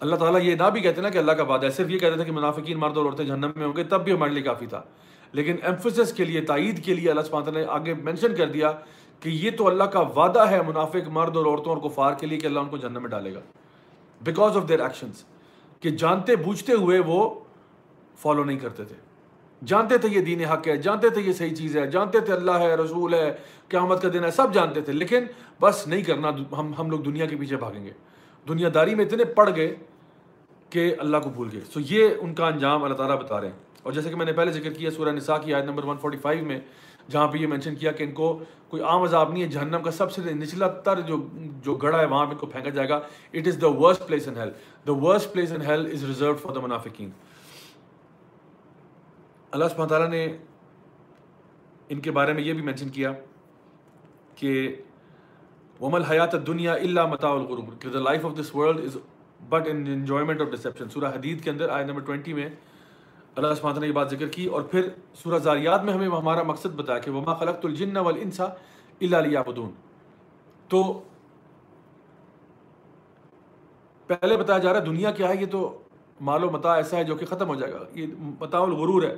اللہ 0.00 0.16
تعالیٰ 0.16 0.40
یہ 0.42 0.54
نہ 0.54 0.70
بھی 0.70 0.80
کہتے 0.80 1.00
نا 1.00 1.08
کہ 1.08 1.18
اللہ 1.18 1.32
کا 1.32 1.42
وعدہ 1.42 1.66
ہے، 1.66 1.70
صرف 1.70 1.90
یہ 1.90 1.98
کہتے 1.98 2.16
تھے 2.16 2.24
کہ 2.24 2.32
منافقین 2.32 2.78
مرد 2.78 2.96
اور 2.96 3.04
عورتیں 3.04 3.24
جہنم 3.24 3.50
میں 3.56 3.66
ہوں 3.66 3.76
گے، 3.76 3.84
تب 3.84 4.04
بھی 4.04 4.12
ہمارے 4.12 4.30
لیے 4.30 4.42
کافی 4.42 4.66
تھا۔ 4.66 4.82
لیکن 5.32 5.56
ایمفسس 5.62 6.12
کے 6.12 6.24
لیے، 6.24 6.40
تائید 6.40 6.84
کے 6.84 6.94
لیے 6.94 7.10
اللہ 7.10 7.20
سبحانہ 7.20 7.50
نے 7.50 7.64
آگے 7.68 7.94
مینشن 7.94 8.36
کر 8.36 8.46
دیا 8.46 8.72
کہ 9.20 9.28
یہ 9.28 9.50
تو 9.50 9.68
اللہ 9.68 9.84
کا 9.84 10.00
وعدہ 10.00 10.50
ہے 10.50 10.62
منافق 10.62 11.08
مرد 11.08 11.36
اور 11.36 11.46
عورتوں 11.46 11.74
اور 11.74 11.90
کفار 11.90 12.12
کے 12.14 12.26
لیے 12.26 12.40
کہ 12.40 12.46
اللہ 12.46 12.60
ان 12.60 12.68
کو 12.68 12.76
جہنم 12.76 13.02
میں 13.02 13.10
ڈالے 13.10 13.34
گا۔ 13.34 13.40
بیکاز 14.20 14.56
آف 14.56 14.68
دیئر 14.68 14.80
ایکشنس 14.80 15.24
کہ 15.80 15.90
جانتے 15.90 16.36
بوجھتے 16.36 16.72
ہوئے 16.72 16.98
وہ 17.06 17.40
فالو 18.18 18.44
نہیں 18.44 18.58
کرتے 18.58 18.84
تھے۔ 18.84 18.96
جانتے 19.66 19.98
تھے 19.98 20.08
یہ 20.08 20.20
دین 20.20 20.44
حق 20.44 20.68
ہے، 20.68 20.76
جانتے 20.76 21.08
تھے 21.08 21.22
یہ 21.22 21.32
صحیح 21.32 21.54
چیز 21.54 21.76
ہے، 21.76 21.86
جانتے 21.86 22.20
تھے 22.20 22.32
اللہ 22.32 22.50
ہے، 22.50 22.74
رسول 22.74 23.14
ہے، 23.14 23.36
قیامت 23.68 24.02
کا 24.02 24.08
دن 24.12 24.24
ہے، 24.24 24.30
سب 24.30 24.54
جانتے 24.54 24.80
تھے۔ 24.80 24.92
لیکن 24.92 25.24
بس 25.60 25.86
نہیں 25.86 26.02
کرنا، 26.02 26.30
ہم 26.52 26.72
ہم 26.78 26.90
لوگ 26.90 27.00
دنیا 27.00 27.26
کے 27.26 27.36
پیچھے 27.36 27.56
بھاگیں 27.56 27.84
گے۔ 27.84 27.90
دنیا 28.48 28.68
داری 28.74 28.94
میں 28.94 29.04
اتنے 29.04 29.24
پڑ 29.24 29.56
گئے 29.56 29.76
کہ 30.70 30.94
اللہ 30.98 31.16
کو 31.16 31.30
بھول 31.30 31.48
گئے۔ 31.52 31.60
سو 31.60 31.80
یہ 31.90 32.08
ان 32.18 32.34
کا 32.34 32.46
انجام 32.46 32.84
اللہ 32.84 32.94
تعالیٰ 32.94 33.18
بتا 33.18 33.40
رہے 33.40 33.48
ہیں۔ 33.48 33.58
اور 33.82 33.92
جیسے 33.92 34.08
کہ 34.08 34.16
میں 34.16 34.26
نے 34.26 34.32
پہلے 34.32 34.52
ذکر 34.52 34.72
کیا 34.72 34.90
سورہ 34.90 35.08
نساء 35.08 35.36
کی 35.36 35.54
آیت 35.54 35.64
نمبر 35.64 35.82
145 35.82 36.42
میں 36.42 36.60
جہاں 37.10 37.26
پہ 37.28 37.38
یہ 37.38 37.46
مینشن 37.46 37.74
کیا 37.74 37.92
کہ 37.92 38.04
ان 38.04 38.12
کو 38.12 38.38
کوئی 38.68 38.82
عام 38.82 39.02
عذاب 39.02 39.32
نہیں 39.32 39.42
ہے، 39.42 39.48
جہنم 39.48 39.82
کا 39.82 39.90
سب 39.90 40.12
سے 40.12 40.32
نچلا 40.34 40.68
تر 40.84 41.00
جو 41.06 41.16
جو 41.64 41.74
گڑا 41.74 42.00
ہے، 42.00 42.06
وہاں 42.06 42.26
پہ 42.26 42.32
ان 42.32 42.38
کو 42.38 42.46
پھینکا 42.46 42.70
جائے 42.70 42.88
گا۔ 42.88 42.96
It 43.34 43.46
is 43.46 43.60
the 43.62 43.68
worst 43.80 44.06
place 44.08 44.28
in 44.28 44.36
hell 44.36 44.50
the 44.86 44.92
worst 44.96 45.32
place 45.32 45.52
in 45.52 45.62
hell 45.62 45.86
is 45.92 46.04
reserve 46.04 46.34
for 46.42 46.54
the 46.54 46.60
منافقین 46.60 47.10
اللہ 49.52 49.68
سبحانہ 49.70 49.88
تعالیٰ 49.88 50.08
نے 50.08 50.26
ان 51.88 52.00
کے 52.00 52.10
بارے 52.10 52.32
میں 52.32 52.42
یہ 52.42 52.52
بھی 52.52 52.62
مینشن 52.62 52.88
کیا 52.88 53.12
کہ 54.34 54.52
ومل 55.80 56.02
حیات 56.04 56.34
دنیا 56.46 56.72
اللہ 56.72 57.06
متا 57.06 57.28
الغرور۔ 57.28 57.88
The 57.92 57.98
life 57.98 58.24
of 58.26 58.38
this 58.40 58.54
world 58.54 58.84
is 58.84 58.96
but 59.48 59.68
an 59.68 59.84
enjoyment 59.86 60.40
of 60.40 60.48
deception 60.52 60.88
سورہ 60.88 61.12
حدید 61.14 61.42
کے 61.44 61.50
اندر 61.50 61.68
آئی 61.68 61.84
نمبر 61.86 62.00
ٹوینٹی 62.00 62.32
میں 62.34 62.48
اللہ 63.36 63.54
سبحانہ 63.54 63.78
نے 63.78 63.86
یہ 63.86 63.92
بات 63.92 64.10
ذکر 64.10 64.28
کی 64.28 64.46
اور 64.46 64.62
پھر 64.62 64.88
سورہ 65.14 65.38
زاریات 65.38 65.84
میں 65.84 65.92
ہمیں 65.92 66.06
ہمارا 66.06 66.42
مقصد 66.42 66.66
بتایا 66.66 66.98
کہ 66.98 67.10
وما 67.10 67.34
خلقت 67.34 67.64
الجن 67.64 67.96
والانسا 67.96 68.44
الا 69.00 69.20
لیعبدون 69.20 69.70
تو 70.68 71.02
پہلے 74.06 74.36
بتایا 74.36 74.58
جا 74.58 74.72
رہا 74.72 74.80
ہے 74.80 74.84
دنیا 74.84 75.10
کیا 75.10 75.28
ہے؟ 75.28 75.34
یہ 75.40 75.46
تو 75.46 75.78
مال 76.20 76.44
و 76.44 76.50
متا 76.50 76.74
ایسا 76.74 76.96
ہے 76.96 77.04
جو 77.04 77.14
کہ 77.14 77.26
ختم 77.26 77.48
ہو 77.48 77.54
جائے 77.54 77.72
گا۔ 77.72 77.78
یہ 77.94 78.06
متا 78.18 78.58
الغرور 78.58 79.02
ہے، 79.02 79.16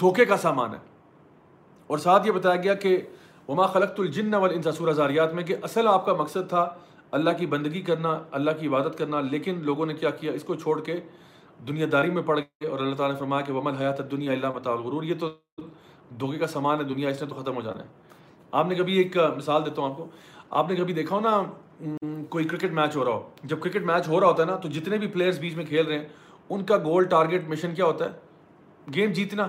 دھوکے 0.00 0.24
کا 0.24 0.36
سامان 0.36 0.74
ہے۔ 0.74 0.78
اور 1.86 1.98
ساتھ 1.98 2.26
یہ 2.26 2.32
بتایا 2.32 2.56
گیا 2.56 2.74
کہ 2.74 2.98
وما 3.48 3.66
خلقت 3.66 4.00
الجن 4.00 4.34
والانسا 4.34 4.72
سورہ 4.72 4.92
زاریات 4.92 5.34
میں 5.34 5.42
کہ 5.42 5.56
اصل 5.62 5.88
آپ 5.88 6.06
کا 6.06 6.12
مقصد 6.12 6.48
تھا 6.48 6.74
اللہ 7.10 7.30
کی 7.38 7.46
بندگی 7.46 7.82
کرنا، 7.82 8.20
اللہ 8.30 8.50
کی 8.60 8.66
عبادت 8.66 8.98
کرنا، 8.98 9.20
لیکن 9.20 9.58
لوگوں 9.62 9.86
نے 9.86 9.94
کیا 9.94 10.10
کیا؟ 10.10 10.32
اس 10.32 10.44
کو 10.44 10.54
چھوڑ 10.54 10.80
کے 10.80 11.00
دنیا 11.66 11.86
داری 11.92 12.10
میں 12.10 12.22
پڑ 12.22 12.38
گئے 12.38 12.66
اور 12.66 12.78
اللہ 12.78 12.94
تعالیٰ 12.94 13.14
نے 13.14 13.20
فرمایا 13.20 13.42
کہ 13.42 13.52
ومن 13.52 13.74
حیات 13.74 14.10
دنیا 14.10 14.32
اللہ 14.32 14.46
متا 14.54 14.70
الغرور، 14.70 15.02
یہ 15.02 15.14
تو 15.20 15.30
دھوکے 16.20 16.38
کا 16.38 16.46
سامان 16.46 16.78
ہے، 16.78 16.84
دنیا 16.84 17.08
اس 17.08 17.22
نے 17.22 17.28
تو 17.28 17.34
ختم 17.34 17.54
ہو 17.54 17.60
جانا 17.60 17.82
ہے۔ 17.82 17.88
آپ 18.52 18.66
نے 18.66 18.74
کبھی 18.74 18.98
ایک 18.98 19.16
مثال 19.36 19.66
دیتا 19.66 19.82
ہوں 19.82 19.90
آپ 19.90 19.96
کو۔ 19.96 20.06
آپ 20.50 20.70
نے 20.70 20.76
کبھی 20.76 20.94
دیکھا 20.94 21.16
ہو 21.16 21.20
نا 21.20 21.42
کوئی 22.30 22.44
کرکٹ 22.44 22.72
میچ 22.72 22.96
ہو 22.96 23.04
رہا 23.04 23.12
ہو۔ 23.12 23.28
جب 23.44 23.60
کرکٹ 23.60 23.82
میچ 23.82 24.08
ہو 24.08 24.20
رہا 24.20 24.26
ہوتا 24.26 24.42
ہے 24.42 24.48
نا، 24.48 24.56
تو 24.56 24.68
جتنے 24.68 24.98
بھی 24.98 25.06
پلیئرس 25.06 25.38
بیچ 25.38 25.54
میں 25.54 25.64
کھیل 25.64 25.86
رہے 25.86 25.98
ہیں، 25.98 26.08
ان 26.50 26.64
کا 26.64 26.76
گول 26.76 27.04
ٹارگیٹ 27.04 27.48
مشن 27.48 27.74
کیا 27.74 27.84
ہوتا 27.84 28.04
ہے؟ 28.04 28.10
گیم 28.94 29.12
جیتنا۔ 29.12 29.46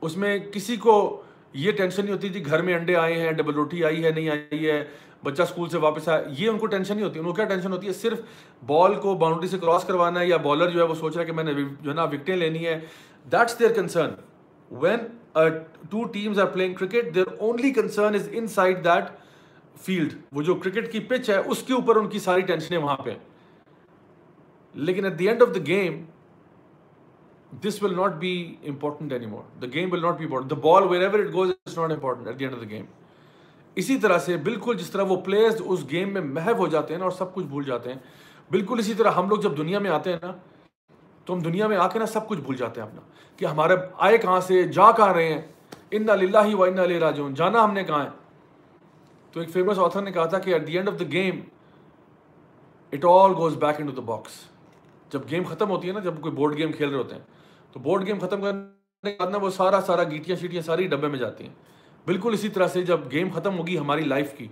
اس 0.00 0.16
میں 0.16 0.38
کسی 0.38 0.76
کو 0.76 1.22
یہ 1.52 1.72
ٹینشن 1.72 2.04
نہیں 2.04 2.14
ہوتی 2.14 2.28
تھی، 2.28 2.46
گھر 2.46 2.62
میں 2.62 2.74
انڈے 2.74 2.96
آئے 2.96 3.20
ہیں 3.20 3.32
ڈبل 3.32 3.54
روٹی 3.54 3.84
آئی 3.84 4.04
ہے، 4.04 4.10
نہیں 4.10 4.28
آئی 4.28 4.70
ہے 4.70 4.84
بچہ 5.24 5.42
اسکول 5.42 5.68
سے 5.68 5.78
واپس 5.78 6.08
آیا، 6.08 6.22
یہ 6.38 6.48
ان 6.48 6.58
کو 6.58 6.66
ٹینشن 6.66 6.94
نہیں 6.94 7.04
ہوتی، 7.04 7.18
ان 7.18 7.24
کو 7.24 7.32
کیا 7.32 7.44
ٹینشن 7.44 7.72
ہوتی 7.72 7.86
ہے؟ 7.86 7.92
صرف 7.92 8.20
بال 8.66 8.94
کو 9.00 9.14
باؤنڈری 9.16 9.48
سے 9.48 9.58
کراس 9.58 9.84
کروانا 9.84 10.20
ہے 10.20 10.26
یا 10.26 10.36
بالر 10.42 10.70
جو 10.70 10.80
ہے 10.80 10.84
وہ 10.86 10.94
سوچ 10.94 11.14
رہا 11.14 11.20
ہے 11.20 11.26
کہ 11.26 11.32
میں 11.32 11.44
نے 11.44 11.52
جو 11.54 11.90
ہے 11.90 11.94
نا 11.94 12.04
وکٹیں 12.04 12.36
لینی 12.36 12.66
ہے۔ 12.66 12.78
That's 13.32 13.58
their 13.58 13.72
concern 13.72 14.14
when 14.70 15.06
two 15.90 16.04
teams 16.12 16.38
are 16.40 16.46
playing 16.46 16.74
cricket 16.74 17.14
their 17.14 17.32
only 17.38 17.70
concern 17.72 18.14
is 18.14 18.28
inside 18.46 18.84
that 18.84 19.10
field 19.84 20.14
وہ 20.32 20.42
جو 20.42 20.54
کرکٹ 20.54 20.90
کی 20.92 21.00
پچ 21.08 21.30
ہے، 21.30 21.36
اس 21.36 21.62
کے 21.62 21.74
اوپر 21.74 21.96
ان 21.96 22.08
کی 22.08 22.18
ساری 22.18 22.40
ٹینشنیں 22.50 22.78
وہاں 22.78 22.96
پہ۔ 23.04 23.14
لیکن 24.74 25.04
at 25.04 25.18
the 25.18 25.28
end 25.28 25.42
of 25.42 25.54
the 25.54 25.60
game 25.66 26.02
this 27.64 27.82
will 27.82 27.96
not 27.96 28.12
be 28.18 28.32
important 28.66 29.12
anymore 29.26 29.42
the 29.60 29.66
game 29.74 29.92
will 29.92 30.02
not 30.02 30.18
be 30.18 30.24
important 30.24 30.50
the 30.50 30.56
ball 30.62 30.86
wherever 31.02 31.18
it 31.18 31.32
goes 31.32 31.50
is 31.66 31.78
not 31.78 31.92
important 31.92 32.26
at 32.26 32.38
the 32.38 32.44
end 32.44 32.56
of 32.56 32.62
the 32.62 32.68
game 32.68 32.84
اسی 33.76 33.96
طرح 33.98 34.18
سے 34.18 34.36
بالکل 34.36 34.76
جس 34.76 34.90
طرح 34.90 35.02
وہ 35.08 35.16
players 35.24 35.60
اس 35.64 35.80
game 35.90 36.12
میں 36.12 36.20
محو 36.22 36.52
ہو 36.58 36.66
جاتے 36.68 36.94
ہیں 36.94 36.98
نا 36.98 37.04
اور 37.04 37.12
سب 37.12 37.34
کچھ 37.34 37.46
بھول 37.46 37.64
جاتے 37.64 37.90
ہیں، 37.90 37.98
بالکل 38.50 38.78
اسی 38.78 38.94
طرح 38.94 39.10
ہم 39.10 39.28
لوگ 39.28 39.38
جب 39.38 39.56
دنیا 39.58 39.78
میں 39.78 39.90
آتے 39.90 40.12
ہیں 40.12 40.18
نا، 40.22 40.32
تو 41.26 41.34
ہم 41.34 41.40
دنیا 41.40 41.66
میں 41.66 41.76
آ 41.76 41.86
کے 41.88 41.98
نا 41.98 42.06
سب 42.06 42.28
کچھ 42.28 42.40
بھول 42.40 42.56
جاتے 42.56 42.80
ہیں 42.80 42.88
اپنا، 42.88 43.00
کہ 43.38 43.44
ہمارے 43.44 43.76
آئے 43.98 44.18
کہاں 44.18 44.40
سے، 44.40 44.62
جا 44.68 44.90
کہاں 44.92 45.12
رہے 45.14 45.32
ہیں 45.32 45.40
ان 45.90 46.10
اللہ 46.10 46.54
و 46.54 46.62
ان 46.62 46.78
علیہ 46.78 46.98
راجون 46.98 47.34
جانا 47.34 47.64
ہم 47.64 47.72
نے 47.74 47.84
کہاں 47.84 48.02
ہے؟ 48.04 48.10
تو 49.34 49.40
ایک 49.40 49.50
فیمس 49.50 49.78
آتھر 49.78 50.02
نے 50.02 50.12
کہا 50.12 50.24
تھا 50.26 50.38
کہ 50.38 50.52
at 50.52 50.66
the 50.66 50.76
end 50.76 50.88
of 50.88 50.98
the 51.00 51.04
game 51.12 51.40
it 52.92 53.04
all 53.04 53.34
goes 53.36 53.56
back 53.56 53.80
into 53.86 53.92
the 53.92 54.02
box 54.06 54.40
جب 55.12 55.20
گیم 55.30 55.44
ختم 55.44 55.70
ہوتی 55.70 55.88
ہے 55.88 55.92
نا، 55.92 56.00
جب 56.00 56.20
کوئی 56.20 56.34
بورڈ 56.34 56.56
گیم 56.58 56.72
کھیل 56.72 56.88
رہے 56.88 56.98
ہوتے 56.98 57.14
ہیں، 57.14 57.22
تو 57.72 57.80
بورڈ 57.80 58.06
گیم 58.06 58.18
ختم 58.18 58.40
کرنے 58.40 59.10
کے 59.10 59.16
بعد 59.18 59.30
نا 59.30 59.38
وہ 59.38 59.50
سارا 59.50 59.80
سارا 59.86 60.02
گیٹیاں 60.10 60.36
شیٹیاں 60.36 60.62
ساری 60.62 60.86
ڈبے 60.86 61.08
میں 61.08 61.18
جاتی 61.18 61.44
ہیں۔ 61.44 61.54
بالکل 62.06 62.32
اسی 62.32 62.48
طرح 62.48 62.68
سے 62.68 62.82
جب 62.82 63.00
گیم 63.10 63.28
ختم 63.34 63.58
ہوگی 63.58 63.78
ہماری 63.78 64.04
لائف 64.04 64.36
کی، 64.38 64.46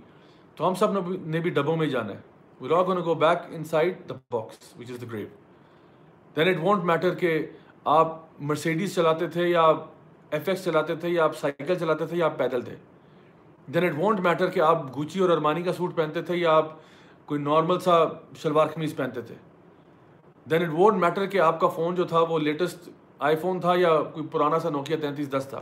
تو 0.55 0.67
ہم 0.67 0.73
سب 0.73 0.91
نے 1.25 1.39
بھی 1.39 1.49
ڈبوں 1.49 1.75
میں 1.77 1.87
جانا 1.87 2.13
ہے۔ 2.13 2.19
We 2.61 2.69
all 2.69 2.83
gonna 2.83 2.97
go 3.05 3.13
back 3.13 3.37
inside 3.63 4.09
the 4.09 4.15
box 4.31 4.75
which 4.79 4.91
is 4.91 5.01
the 5.01 5.07
grave 5.11 5.27
then 6.35 6.47
it 6.47 6.63
won't 6.63 6.83
matter 6.83 7.15
کہ 7.15 7.45
آپ 7.85 8.17
مرسیڈیز 8.39 8.95
چلاتے 8.95 9.27
تھے 9.27 9.47
یا 9.47 9.61
ایف 10.31 10.49
ایکس 10.49 10.63
چلاتے 10.65 10.95
تھے 10.95 11.09
یا 11.09 11.23
آپ 11.23 11.37
سائیکل 11.37 11.75
چلاتے 11.75 12.05
تھے 12.05 12.17
یا 12.17 12.25
آپ 12.25 12.37
پیدل 12.37 12.61
تھے۔ 12.61 12.75
دین 13.73 13.83
اٹ 13.83 13.97
وانٹ 13.97 14.19
میٹر 14.19 14.49
کہ 14.49 14.59
آپ 14.59 14.95
گوچی 14.95 15.19
اور 15.19 15.29
ارمانی 15.29 15.61
کا 15.63 15.73
سوٹ 15.73 15.95
پہنتے 15.95 16.21
تھے 16.21 16.35
یا 16.35 16.51
آپ 16.51 16.67
کوئی 17.25 17.41
نارمل 17.41 17.79
سا 17.79 18.03
شلوار 18.41 18.67
قمیض 18.67 18.95
پہنتے 18.95 19.21
تھے۔ 19.21 19.35
دین 20.49 20.61
اٹ 20.61 20.73
وانٹ 20.73 20.97
میٹر 20.97 21.25
کہ 21.25 21.39
آپ 21.39 21.59
کا 21.59 21.67
فون 21.67 21.95
جو 21.95 22.03
تھا 22.03 22.19
وہ 22.19 22.39
لیٹسٹ 22.39 22.89
آئی 23.19 23.35
فون 23.35 23.59
تھا 23.59 23.73
یا 23.77 23.97
کوئی 24.13 24.27
پرانا 24.31 24.59
سا 24.59 24.69
نوکیا 24.69 24.97
تینتیس 25.01 25.31
دس 25.31 25.47
تھا۔ 25.49 25.61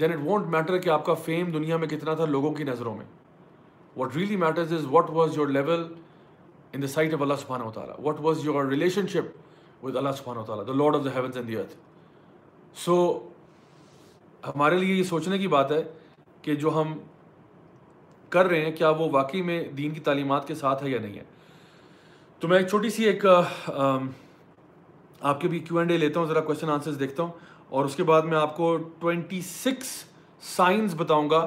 دین 0.00 0.12
اٹ 0.12 0.18
وانٹ 0.24 0.46
میٹر 0.50 0.78
کہ 0.78 0.90
آپ 0.90 1.04
کا 1.06 1.14
فیم 1.24 1.50
دنیا 1.50 1.76
میں 1.76 1.88
کتنا 1.88 2.14
تھا 2.14 2.24
لوگوں 2.26 2.52
کی 2.54 2.64
نظروں 2.64 2.94
میں. 2.96 3.04
What 3.96 4.16
really 4.16 4.36
matters 4.36 4.72
is 4.72 4.84
what 4.90 5.10
was 5.10 5.36
your 5.36 5.48
level 5.48 5.92
in 6.72 6.82
the 6.82 6.86
sight 6.86 7.14
of 7.14 7.22
اللہ 7.22 7.34
سبحانہ 7.40 7.64
و 7.64 7.70
تعالیٰ 7.70 7.94
what 8.04 8.20
was 8.20 8.44
your 8.44 8.64
relationship 9.08 9.84
with 9.84 9.96
اللہ 9.96 10.12
سبحانہ 10.18 10.40
و 10.40 10.44
تعالیٰ 10.44 10.66
the 10.66 10.72
Lord 10.74 10.96
of 10.96 11.04
the 11.04 11.14
heavens 11.14 11.36
and 11.36 11.48
the 11.48 11.56
earth 11.56 11.74
so 12.84 12.96
ہمارے 14.42 14.76
لیے 14.76 14.94
یہ 14.94 15.02
سوچنے 15.02 15.38
کی 15.38 15.48
بات 15.48 15.72
ہے 15.72 15.82
کہ 16.42 16.54
جو 16.54 16.80
ہم 16.80 16.98
کر 18.32 18.46
رہے 18.46 18.64
ہیں، 18.64 18.72
کیا 18.76 18.90
وہ 18.90 19.08
واقعی 19.12 19.42
میں 19.42 19.62
دین 19.76 19.90
کی 19.94 20.00
تعلیمات 20.00 20.46
کے 20.48 20.54
ساتھ 20.54 20.82
ہے 20.82 20.90
یا 20.90 20.98
نہیں 21.00 21.16
ہے؟ 21.16 21.22
تو 22.42 22.48
میں 22.48 22.58
ایک 22.58 22.68
چھوٹی 22.68 22.90
سی 22.90 23.04
ایک 23.04 23.26
آپ 23.26 25.40
کے 25.40 25.48
بھی 25.48 25.58
کیو 25.58 25.78
اینڈ 25.78 25.90
اے 25.90 25.96
لیتا 25.96 26.20
ہوں، 26.20 26.26
ذرا 26.26 26.40
کوشچن 26.40 26.70
آنسرز 26.70 26.98
دیکھتا 27.00 27.22
ہوں۔ 27.22 27.30
اور 27.74 27.84
اس 27.84 27.96
کے 27.96 28.02
بعد 28.04 28.22
میں 28.22 28.36
آپ 28.38 28.56
کو 28.56 28.76
ٹوینٹی 28.98 29.40
سکس 29.42 29.86
سائنس 30.42 30.94
بتاؤں 30.96 31.30
گا 31.30 31.46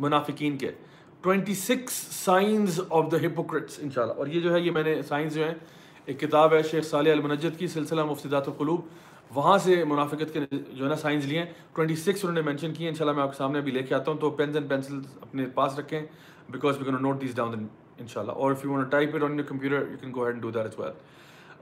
منافقین 0.00 0.56
کے. 0.58 0.70
Twenty 1.22 1.54
six 1.54 1.92
signs 2.12 2.80
of 2.88 3.10
the 3.12 3.16
hypocrites 3.26 3.78
ان 3.82 3.90
شاء 3.90 4.02
اللہ 4.02 4.14
اور 4.14 4.26
یہ 4.26 4.40
جو 4.40 4.52
ہے، 4.54 4.60
یہ 4.60 4.70
میں 4.70 4.82
نے 4.82 5.00
سائنس 5.08 5.34
جو 5.34 5.44
ہے 5.44 5.52
ایک 6.06 6.20
کتاب 6.20 6.52
ہے 6.54 6.62
شیخ 6.70 6.84
صالح 6.84 7.12
المنجد 7.12 7.58
کی، 7.58 7.66
سلسلہ 7.68 8.04
مفصدات 8.04 8.48
القلوب. 8.48 8.80
وہاں 9.34 9.56
سے 9.58 9.82
منافقت 9.84 10.32
کے 10.32 10.40
جو 10.50 10.84
ہے 10.84 10.88
نا 10.88 10.96
سائنس 10.96 11.24
لیے. 11.24 11.38
ہیں 11.38 11.52
ٹوئنٹی 11.74 11.96
سکس 11.96 12.24
انہوں 12.24 12.34
نے 12.34 12.42
مینشن 12.50 12.74
کیے 12.74 12.88
ان 12.88 12.94
شاء 12.94 13.12
میں 13.12 13.22
آپ 13.22 13.30
کے 13.30 13.36
سامنے 13.36 13.58
ابھی 13.58 13.72
لے 13.72 13.82
کے 13.82 13.94
آتا 13.94 14.10
ہوں. 14.10 14.18
تو 14.18 14.30
پینس 14.30 14.56
اینڈ 14.56 14.68
پینسل 14.68 15.00
اپنے 15.20 15.46
پاس 15.54 15.78
رکھیں 15.78 16.00
because 16.50 16.78
we 16.78 16.84
can 16.84 17.02
note 17.02 17.20
these 17.20 17.34
down 17.36 17.66
ان 17.98 18.06
شاء 18.06 18.20
اللہ 18.20 18.32
اور 18.32 18.52
if 18.52 18.64
you 18.64 18.72
want 18.72 18.90
type 18.90 19.14
it 19.14 19.22
on 19.22 19.38
your 19.38 19.48
computer 19.48 19.90
you 19.90 19.96
can 20.00 20.12
go 20.14 20.26
ahead 20.26 20.40
do 20.42 20.50
that 20.50 20.66
as 20.66 20.78
well 20.78 20.92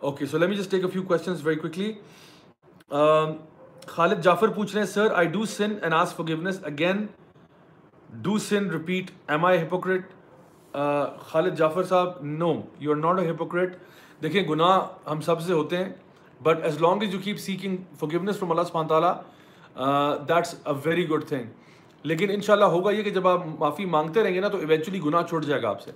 okay 0.00 0.26
so 0.26 0.38
let 0.38 0.48
me 0.48 0.56
just 0.56 0.70
take 0.70 0.84
a 0.84 0.90
few 0.90 1.02
questions 1.02 1.46
very 1.46 1.60
quickly 1.60 1.92
Khalid 3.88 4.22
Jafar 4.24 4.48
پوچھ 4.48 4.74
رہے 4.74 4.82
ہیں 4.82 4.88
sir 4.88 5.12
I 5.14 5.28
do 5.28 5.44
sin 5.44 5.72
and 5.82 5.94
ask 5.94 6.14
forgiveness 6.16 6.58
again 6.64 7.06
do 8.22 8.38
sin 8.38 8.70
repeat 8.70 9.10
am 9.28 9.44
I 9.44 9.62
hypocrite 9.62 10.12
Khalid 11.28 11.56
Jafar 11.58 11.84
sahab 11.84 12.22
no 12.22 12.52
you 12.80 12.90
are 12.90 12.96
not 12.96 13.18
a 13.20 13.30
hypocrite 13.30 13.76
دیکھیں، 14.22 14.42
گناہ 14.48 15.10
ہم 15.10 15.20
سب 15.20 15.40
سے 15.40 15.52
ہوتے 15.52 15.76
ہیں 15.76 15.88
but 16.40 16.62
as 16.64 16.80
long 16.82 17.02
as 17.02 17.14
you 17.14 17.20
keep 17.24 17.38
seeking 17.38 17.76
forgiveness 18.10 18.38
from 18.38 18.50
Allah 18.50 18.68
سبحانہ 18.68 18.88
تعالیٰ 18.88 19.14
that's 20.28 20.54
a 20.64 20.72
very 20.84 21.08
good 21.10 21.24
thing 21.28 21.44
لیکن 22.04 22.30
ان 22.30 22.40
شاء 22.40 22.52
اللہ 22.52 22.64
ہوگا 22.64 22.90
یہ 22.90 23.02
کہ 23.02 23.10
جب 23.10 23.28
آپ 23.28 23.46
معافی 23.58 23.84
مانگتے 23.86 24.22
رہیں 24.22 24.34
گے 24.34 24.40
نا، 24.40 24.48
تو 24.48 24.58
ایونچولی 24.58 25.00
گناہ 25.04 25.22
چھوٹ 25.22 25.44
جائے 25.44 25.62
گا 25.62 25.68
آپ 25.68 25.80
سے. 25.80 25.90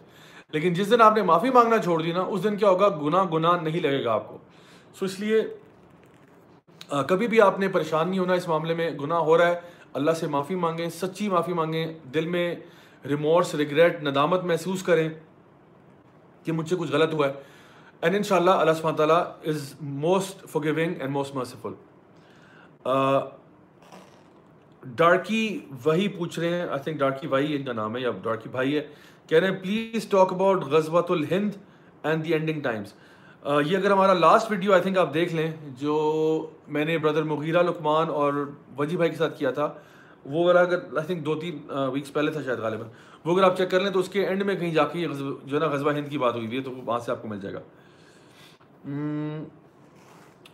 لیکن 0.53 0.75
جس 0.75 0.91
دن 0.91 1.01
آپ 1.03 1.17
نے 1.17 1.23
معافی 1.23 1.51
مانگنا 1.51 1.79
چھوڑ 1.83 2.01
دی 2.03 2.13
نا، 2.13 2.21
اس 2.21 2.43
دن 2.45 2.57
کیا 2.57 2.69
ہوگا، 2.69 2.89
گناہ 3.03 3.25
گناہ 3.33 3.61
نہیں 3.63 3.81
لگے 3.81 4.05
گا 4.05 4.13
آپ 4.13 4.29
کو. 4.29 4.39
سو 4.99 5.05
اس 5.05 5.19
لیے 5.21 5.43
کبھی 6.89 7.27
بھی 7.27 7.41
آپ 7.41 7.59
نے 7.59 7.69
پریشان 7.69 8.09
نہیں 8.09 8.19
ہونا، 8.19 8.33
اس 8.33 8.49
معاملے 8.49 8.75
میں 8.75 8.91
گناہ 8.91 9.19
ہو 9.19 9.39
رہا 9.39 9.47
ہے۔ 9.47 9.61
اللہ 9.93 10.11
سے 10.11 10.27
معافی 10.27 10.55
مانگیں، 10.55 10.89
سچی 10.91 11.29
معافی 11.29 11.53
مانگیں۔ 11.53 11.87
دل 12.15 12.27
میں 12.27 12.55
ریمورس 13.09 13.55
ریگریٹ 13.55 14.03
ندامت 14.03 14.45
محسوس 14.45 14.83
کریں 14.83 15.09
کہ 16.45 16.53
مجھ 16.53 16.69
سے 16.69 16.77
کچھ 16.79 16.93
غلط 16.93 17.15
ہوا 17.15 17.29
ہے۔ 17.29 17.33
اینڈ 18.01 18.17
ان 18.17 18.23
شاء 18.23 18.37
اللہ 18.37 18.51
اللہ 18.51 18.73
سبحانہ 18.73 18.97
تعالیٰ 18.97 19.25
is 19.47 19.75
most 19.81 20.47
forgiving 20.63 20.95
and 20.99 21.13
most 21.13 21.35
merciful 21.35 21.73
ڈارکی 24.85 25.61
وہی 25.85 26.09
پوچھ 26.09 26.39
رہے 26.41 26.49
ہیں۔ 26.49 26.69
آئی 26.69 26.81
تھنک 26.85 26.99
ڈارکی 26.99 27.29
بھائی 27.29 27.57
ان 27.57 27.65
کا 27.65 27.73
نام 27.73 27.97
ہے 27.97 28.01
یا 28.01 28.11
ڈارکی 28.23 28.49
بھائی 28.49 28.77
ہے۔ 28.77 28.87
کہہ 29.29 29.39
رہے 29.39 29.49
ہیں 29.51 29.57
please 29.57 30.09
talk 30.09 30.33
about 30.33 30.65
غزوات 30.65 31.11
Alhind 31.11 31.51
and 32.03 32.25
the 32.25 32.33
ending 32.33 32.61
Times 32.61 32.93
یہ 33.47 33.77
اگر 33.77 33.91
ہمارا 33.91 34.13
لاسٹ 34.13 34.51
ویڈیو 34.51 34.73
آئی 34.73 34.83
تھنک 34.83 34.99
آپ 34.99 35.13
دیکھ 35.15 35.35
لیں، 35.35 35.51
جو 35.81 35.95
میں 36.69 36.85
نے 36.85 36.97
بردر 36.99 37.23
مغیرہ 37.23 37.63
لکمان 37.63 38.09
اور 38.11 38.33
وجی 38.79 38.97
بھائی 38.97 39.11
کے 39.11 39.17
ساتھ 39.17 39.39
کیا 39.39 39.51
تھا، 39.51 39.73
وہ 40.25 40.49
اگر 40.49 40.61
اگر 40.61 40.97
آئی 40.97 41.07
تھنک 41.07 41.25
دو 41.27 41.35
تین 41.41 41.59
ویکس 41.93 42.13
پہلے 42.13 42.33
تھا 42.33 42.43
شاید 42.43 42.59
غالباً۔ 42.59 42.89
وہ 43.25 43.35
اگر 43.35 43.43
آپ 43.43 43.57
چیک 43.59 43.71
کر 43.71 43.81
لیں 43.81 43.91
تو 43.91 44.01
اس 44.01 44.09
کے 44.09 44.27
اینڈ 44.27 44.43
میں 44.43 44.55
کہیں 44.55 44.73
جا 44.75 44.85
کے 44.85 45.07
جو 45.07 45.55
ہے 45.55 45.59
نا 45.59 45.67
غزوہ 45.67 45.93
ہند 45.93 46.09
کی 46.11 46.19
بات 46.19 46.35
ہوئی 46.35 46.47
ہوئی 46.47 46.59
ہے، 46.59 46.63
تو 46.63 46.71
وہاں 46.77 46.99
سے 46.99 47.11
آپ 47.13 47.23
کو 47.23 47.29
مل 47.29 47.41
جائے 47.41 47.55
گا۔ 47.55 47.61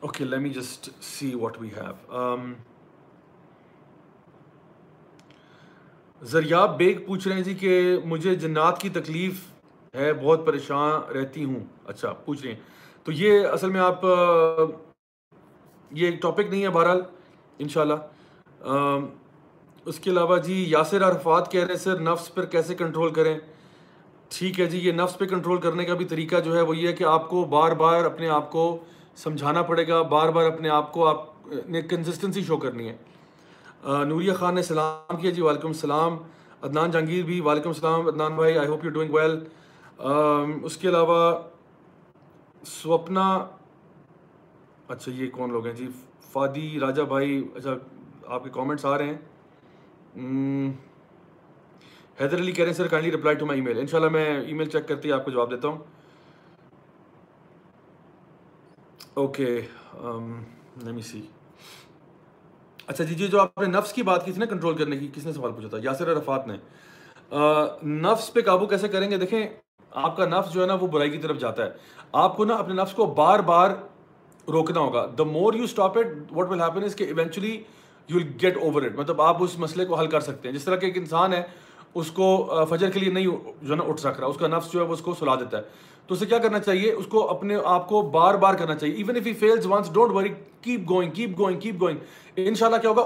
Okay 0.00 0.24
let 0.24 0.40
me 0.40 0.50
just 0.50 0.90
see 1.02 1.34
what 1.34 1.60
we 1.60 1.68
have 1.76 2.36
Zaryab 6.22 6.76
Baig 6.78 7.04
پوچھ 7.06 7.26
رہے 7.28 7.36
ہیں 7.36 7.42
جی 7.42 7.54
کہ 7.54 7.96
مجھے 8.04 8.34
جنات 8.34 8.80
کی 8.80 8.88
تکلیف 8.88 9.40
ہے، 9.94 10.12
بہت 10.12 10.46
پریشان 10.46 11.10
رہتی 11.12 11.44
ہوں۔ 11.44 11.60
اچھا 11.84 12.12
پوچھ 12.24 12.42
رہے 12.42 12.52
ہیں۔ 12.52 12.60
تو 13.04 13.12
یہ 13.12 13.46
اصل 13.46 13.70
میں 13.70 13.80
آپ 13.80 14.04
یہ 15.90 16.06
ایک 16.06 16.22
ٹاپک 16.22 16.50
نہیں 16.50 16.62
ہے 16.62 16.68
بہرحال 16.68 17.00
ان 17.58 17.68
شاء 17.68 17.80
اللہ 17.80 18.64
اس 19.84 19.98
کے 19.98 20.10
علاوہ 20.10 20.38
جی 20.38 20.64
یاسر 20.68 21.04
عرفات 21.04 21.50
کہہ 21.52 21.60
رہے 21.60 21.72
ہیں، 21.72 21.80
سر، 21.80 22.00
نفس 22.00 22.34
پر 22.34 22.44
کیسے 22.44 22.74
کنٹرول 22.74 23.12
کریں؟ 23.12 23.38
ٹھیک 24.28 24.60
ہے 24.60 24.66
جی 24.66 24.78
یہ 24.78 24.92
نفس 24.92 25.18
پہ 25.18 25.24
کنٹرول 25.24 25.60
کرنے 25.60 25.84
کا 25.84 25.94
بھی 25.94 26.04
طریقہ 26.04 26.40
جو 26.40 26.56
ہے 26.56 26.60
وہ 26.60 26.76
یہ 26.76 26.88
ہے 26.88 26.92
کہ 26.92 27.04
آپ 27.04 27.28
کو 27.30 27.44
بار 27.44 27.72
بار 27.72 28.04
اپنے 28.04 28.28
آپ 28.28 28.50
کو 28.52 28.78
سمجھانا 29.16 29.62
پڑے 29.62 29.88
گا، 29.88 30.02
بار 30.02 30.28
بار 30.28 30.44
اپنے 30.44 30.68
آپ 30.68 30.92
کو 30.92 31.06
آپ، 31.06 31.24
نے 31.68 31.82
کنسسٹنسی 31.82 32.42
شو 32.42 32.56
کرنی 32.56 32.88
ہے۔ 32.88 32.96
نوریہ 34.04 34.32
خان 34.32 34.54
نے 34.54 34.62
سلام 34.62 35.16
کیا 35.16 35.30
جی 35.30 35.42
وعلیکم 35.42 35.68
السلام۔ 35.68 36.16
عدنان 36.62 36.90
جہانگیر 36.90 37.24
بھی، 37.24 37.40
وعلیکم 37.40 37.68
السلام۔ 37.68 38.06
عدنان 38.08 38.36
بھائی 38.36 38.58
I 38.58 38.68
hope 38.68 38.84
you 38.84 38.90
doing 38.90 39.14
well 39.14 39.38
اس 40.62 40.76
کے 40.76 40.88
علاوہ 40.88 41.32
سوپنا 42.66 43.46
اچھا 44.88 45.12
یہ 45.14 45.30
کون 45.30 45.52
لوگ 45.52 45.66
ہیں؟ 45.66 45.74
جی 45.74 45.88
فادی 46.32 46.78
راجہ 46.80 47.02
بھائی 47.02 47.42
اچھا 47.54 47.74
آپ 48.26 48.44
کے 48.44 48.50
کامنٹس 48.50 48.84
آ 48.84 48.96
رہے 48.98 49.06
ہیں۔ 49.06 50.70
حیدر 52.20 52.38
علی 52.40 52.52
کہہ 52.52 52.64
رہے 52.64 52.70
ہیں 52.70 52.76
sir 52.76 52.86
kindly 52.86 53.12
reply 53.12 53.36
to 53.36 53.46
my 53.46 53.60
email 53.64 53.78
ان 53.78 53.86
شاء 53.86 53.98
اللہ 53.98 54.10
میں 54.10 54.40
ای 54.40 54.52
میل 54.52 54.68
چیک 54.70 54.88
کرتی 54.88 55.12
آپ 55.12 55.24
کو 55.24 55.30
جواب 55.30 55.50
دیتا 55.50 55.68
ہوں۔ 55.68 55.78
اوکے 59.14 59.60
نمی 60.82 61.02
سی 61.02 61.22
اچھا 62.86 63.04
جی 63.04 63.14
جی 63.14 63.26
جو 63.26 63.40
آپ 63.40 63.58
نے 63.58 63.66
نفس 63.66 63.92
کی 63.92 64.02
بات 64.02 64.24
کی 64.24 64.32
تھی 64.32 64.40
نا 64.40 64.46
کنٹرول 64.46 64.76
کرنے 64.76 64.96
کی، 64.98 65.08
کس 65.14 65.26
نے 65.26 65.32
سوال 65.32 65.52
پوچھا 65.52 65.68
تھا؟ 65.68 65.78
یاسر 65.82 66.12
عرفات 66.12 66.46
نے۔ 66.46 66.56
نفس 67.82 68.32
پہ 68.32 68.40
قابو 68.40 68.66
کیسے 68.66 68.88
کریں 68.88 69.10
گے؟ 69.10 69.16
دیکھیں 69.16 69.46
آپ 69.94 70.16
کا 70.16 70.26
نفس 70.26 70.52
جو 70.52 70.62
ہے 70.62 70.66
نا 70.66 70.74
وہ 70.74 70.86
برائی 70.86 71.10
کی 71.10 71.18
طرف 71.18 71.38
جاتا 71.38 71.64
ہے۔ 71.64 71.70
آپ 72.12 72.36
کو 72.36 72.44
نا 72.44 72.54
اپنے 72.54 72.74
نفس 72.74 72.94
کو 72.94 73.06
بار 73.06 73.40
بار 73.40 73.70
روکنا 74.48 74.80
ہوگا۔ 74.80 75.06
The 75.18 75.24
more 75.24 75.54
you 75.54 75.64
stop 75.64 75.98
it 75.98 76.06
what 76.30 76.50
will 76.50 76.60
happen 76.60 76.84
is 76.84 76.96
کہ 76.96 77.04
eventually 77.04 77.62
you 78.08 78.16
will 78.16 78.26
get 78.42 78.56
over 78.56 78.82
it 78.82 78.96
مطلب 78.96 79.22
آپ 79.22 79.42
اس 79.42 79.58
مسئلے 79.58 79.84
کو 79.84 79.94
حل 79.94 80.06
کر 80.06 80.20
سکتے 80.20 80.48
ہیں۔ 80.48 80.56
جس 80.56 80.64
طرح 80.64 80.76
کہ 80.76 80.86
ایک 80.86 80.96
انسان 80.96 81.32
ہے، 81.32 81.42
اس 81.94 82.10
کو 82.10 82.54
فجر 82.70 82.90
کے 82.90 83.00
لیے 83.00 83.12
نہیں، 83.12 83.26
جو 83.62 83.70
ہے 83.70 83.74
نا، 83.74 83.84
اٹھ 83.84 84.00
سک 84.00 84.20
رہا 84.20 84.26
اس 84.26 84.36
کا 84.36 84.46
نفس 84.46 84.72
جو 84.72 84.80
ہے 84.80 84.84
وہ 84.84 84.92
اس 84.92 85.00
کو 85.00 85.14
سلا 85.14 85.34
دیتا 85.34 85.58
ہے۔ 85.58 85.62
تو 86.06 86.14
اسے 86.14 86.26
کیا 86.26 86.38
کرنا 86.38 86.58
چاہیے؟ 86.58 86.92
اس 86.92 87.06
کو 87.06 87.28
اپنے 87.30 87.56
آپ 87.64 87.88
کو 87.88 88.00
بار 88.02 88.34
بار 88.34 88.54
کرنا 88.54 88.74
چاہیے۔ 88.74 88.94
Even 88.94 89.16
if 89.16 89.26
he 89.26 89.32
fails 89.32 89.66
once 89.66 89.92
don't 89.92 90.12
worry 90.12 90.28
keep 90.60 90.88
going 90.90 91.10
keep 91.10 91.38
going 91.38 91.60
keep 91.60 91.80
going 91.80 91.98
ان 92.36 92.54
شاء 92.54 92.66
اللہ 92.66 92.76
کیا 92.76 92.90
ہوگا؟ 92.90 93.02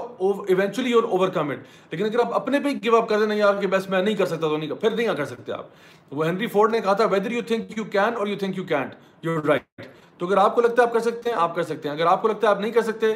eventually 0.47 0.89
you're 0.89 1.03
over 1.03 1.29
come 1.29 1.49
it 1.49 1.57
لیکن 1.91 2.05
اگر 2.05 2.19
آپ 2.19 2.33
اپنے 2.33 2.59
پہ 2.59 2.69
گیو 2.83 2.95
اپ 2.95 3.09
کر 3.09 3.25
دیں 3.25 3.35
یار، 3.35 3.53
کہ 3.61 3.67
بس 3.67 3.89
میں 3.89 4.01
نہیں 4.01 4.15
کر 4.15 4.25
سکتا 4.25 4.47
تو 4.47 4.57
نہیں 4.57 4.71
پھر 4.71 4.91
نہیں 4.91 5.15
کر 5.17 5.25
سکتے 5.25 5.51
آپ۔ 5.51 5.65
وہ 6.11 6.25
ہینری 6.25 6.47
فورڈ 6.47 6.71
نے 6.71 6.79
کہا 6.81 6.93
تھا 6.93 7.05
whether 7.05 7.31
you 7.31 7.41
think 7.47 7.77
you 7.77 7.83
can 7.83 8.17
or 8.17 8.27
you 8.27 8.37
think 8.37 8.57
you 8.57 8.63
can't 8.63 8.93
you 9.21 9.39
right 9.47 9.81
تو 10.17 10.27
اگر 10.27 10.37
آپ 10.37 10.55
کو 10.55 10.61
لگتا 10.61 10.81
ہے 10.81 10.87
آپ 10.87 10.93
کر 10.93 10.99
سکتے 10.99 11.29
ہیں، 11.29 11.37
آپ 11.37 11.55
کر 11.55 11.63
سکتے 11.63 11.89
ہیں۔ 11.89 11.95
اگر 11.95 12.05
آپ 12.05 12.21
کو 12.21 12.27
لگتا 12.27 12.47
ہے 12.47 12.51
آپ 12.51 12.59
نہیں 12.61 12.71
کر 12.71 12.81
سکتے، 12.81 13.13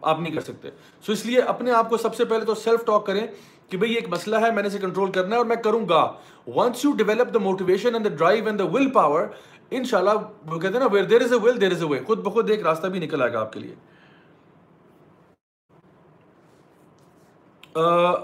آپ 0.00 0.20
نہیں 0.20 0.34
کر 0.34 0.40
سکتے۔ 0.40 0.68
سو 1.06 1.12
اس 1.12 1.26
لیے 1.26 1.40
اپنے 1.40 1.70
آپ 1.70 1.90
کو 1.90 1.96
سب 1.96 2.14
سے 2.14 2.24
پہلے 2.24 2.44
تو 2.44 2.54
سیلف 2.54 2.84
ٹاک 2.86 3.06
کریں۔ 3.06 3.26
کہ 3.70 3.76
بھئی 3.78 3.90
یہ 3.90 3.98
ایک 3.98 4.08
مسئلہ 4.08 4.36
ہے، 4.36 4.50
میں 4.52 4.62
نے 4.62 4.68
اسے 4.68 4.78
کنٹرول 4.78 5.10
کرنا 5.12 5.30
ہے 5.30 5.36
اور 5.36 5.46
میں 5.46 5.56
کروں 5.64 5.88
گا۔ 5.88 6.02
Once 6.46 6.84
you 6.84 6.92
develop 6.96 7.32
the 7.34 7.38
motivation 7.38 7.94
and 7.94 8.04
the 8.04 8.14
drive 8.16 8.46
and 8.46 8.58
the 8.58 8.64
willpower 8.90 9.26
ان 9.70 9.84
شاء 9.84 9.98
اللہ 9.98 10.10
وہ 10.46 10.58
کہتے 10.58 10.72
ہیں 10.72 10.80
نا 10.80 10.92
ویئر 10.92 11.04
دیر 11.04 11.22
از 11.22 11.32
اے 11.32 11.38
ول 11.42 11.60
دیر 11.60 11.72
از 11.72 11.82
اے 11.82 11.88
وے 11.88 11.98
خود 12.06 12.24
بخود 12.24 12.50
ایک 12.50 12.62
راستہ 12.62 12.86
بھی 12.86 13.00
نکل 13.00 13.22
آئے 13.22 13.32
گا 13.32 13.40
آپ 13.40 13.52
کے 13.52 13.60
لیے۔ 13.60 13.74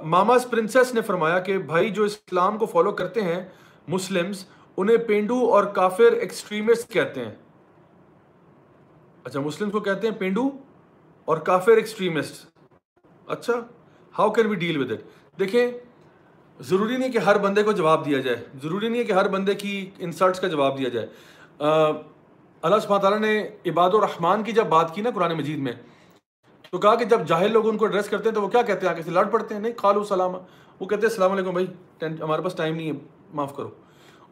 ماماز 0.04 0.46
پرنسس 0.50 0.92
نے 0.94 1.00
فرمایا 1.00 1.38
کہ 1.38 1.58
بھائی 1.66 1.90
جو 1.90 2.04
اسلام 2.04 2.56
کو 2.58 2.66
فالو 2.66 2.92
کرتے 2.92 3.22
ہیں، 3.22 3.40
مسلمز، 3.88 4.44
انہیں 4.76 4.96
پینڈو 5.08 5.38
اور 5.54 5.64
کافر 5.74 6.12
ایکسٹریمسٹ 6.12 6.92
کہتے 6.92 7.24
ہیں۔ 7.24 7.34
اچھا 9.24 9.40
مسلم 9.40 9.70
کو 9.70 9.80
کہتے 9.80 10.08
ہیں 10.08 10.14
پینڈو 10.14 10.48
اور 11.28 11.38
کافر 11.46 11.76
ایکسٹریمسٹ 11.76 12.44
اچھا 13.26 13.54
how 14.14 14.30
can 14.32 14.46
we 14.46 14.56
deal 14.56 14.76
with 14.76 14.92
it 14.92 15.00
دیکھیں، 15.38 15.70
ضروری 16.60 16.96
نہیں 16.96 17.12
کہ 17.12 17.18
ہر 17.18 17.38
بندے 17.38 17.62
کو 17.62 17.72
جواب 17.72 18.04
دیا 18.06 18.18
جائے، 18.18 18.36
ضروری 18.62 18.88
نہیں 18.88 19.00
ہے 19.00 19.04
کہ 19.04 19.12
ہر 19.12 19.28
بندے 19.28 19.54
کی 19.54 19.90
انسلٹس 19.98 20.40
کا 20.40 20.48
جواب 20.48 20.78
دیا 20.78 20.88
جائے۔ 20.88 21.06
اللہ 21.58 22.78
سبحانہ 22.82 23.02
تعالیٰ 23.02 23.18
نے 23.20 23.48
عباد 23.66 23.90
الرحمان 23.90 24.42
کی 24.42 24.52
جب 24.52 24.66
بات 24.66 24.94
کی 24.94 25.02
نا 25.02 25.10
قرآن 25.14 25.36
مجید 25.38 25.58
میں، 25.58 25.72
تو 26.72 26.78
کہا 26.78 26.94
کہ 26.94 27.04
جب 27.04 27.26
جاہل 27.26 27.52
لوگ 27.52 27.68
ان 27.68 27.76
کو 27.76 27.84
ایڈریس 27.84 28.08
کرتے 28.08 28.28
ہیں 28.28 28.34
تو 28.34 28.42
وہ 28.42 28.48
کیا 28.48 28.62
کہتے 28.62 28.86
ہیں؟ 28.86 28.92
آگے 28.94 29.02
سے 29.02 29.10
لڑ 29.10 29.24
پڑتے 29.24 29.54
ہیں، 29.54 29.60
نہیں 29.62 29.72
خالو 29.76 30.04
سلام 30.04 30.34
وہ 30.34 30.86
کہتے 30.86 30.94
ہیں، 30.96 31.10
السلام 31.10 31.32
علیکم 31.32 31.52
بھائی 31.52 31.66
ہمارے 32.20 32.42
پاس 32.42 32.54
ٹائم 32.54 32.76
نہیں 32.76 32.86
ہے، 32.86 32.96
معاف 33.34 33.54
کرو۔ 33.56 33.70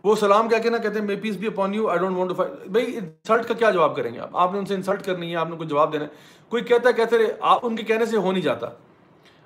وہ 0.05 0.15
سلام 0.17 0.49
کیا 0.49 0.59
کہنا 0.59 0.79
کہتے 0.79 0.99
ہیں 0.99 1.07
may 1.07 1.17
peace 1.17 1.37
be 1.37 1.47
upon 1.47 1.75
you 1.75 1.89
I 1.89 1.99
don't 1.99 2.17
want 2.17 2.31
to 2.31 2.45
بھائی 2.71 2.97
انسلٹ 2.97 3.47
کا 3.49 3.55
کیا 3.55 3.71
جواب 3.71 3.95
کریں 3.97 4.13
گے 4.15 4.19
آپ؟ 4.21 4.37
آپ 4.37 4.53
نے 4.53 4.59
ان 4.59 4.67
سے 4.67 4.75
انسلٹ 4.75 5.05
کرنی 5.05 5.31
ہے، 5.31 5.37
آپ 5.37 5.51
نے 5.51 5.57
کوئی 5.57 5.69
جواب 5.69 5.93
دینا 5.93 6.05
ہے۔ 6.05 6.09
کوئی 6.49 6.63
کہتا 6.63 6.89
ہے، 6.89 6.95
کہتے 6.95 7.19
رہے، 7.19 7.33
آپ 7.53 7.67
ان 7.67 7.77
کے 7.77 7.83
کہنے 7.83 8.07
سے 8.07 8.17
ہو 8.17 8.33
نہیں 8.33 8.43
جاتا۔ 8.43 8.69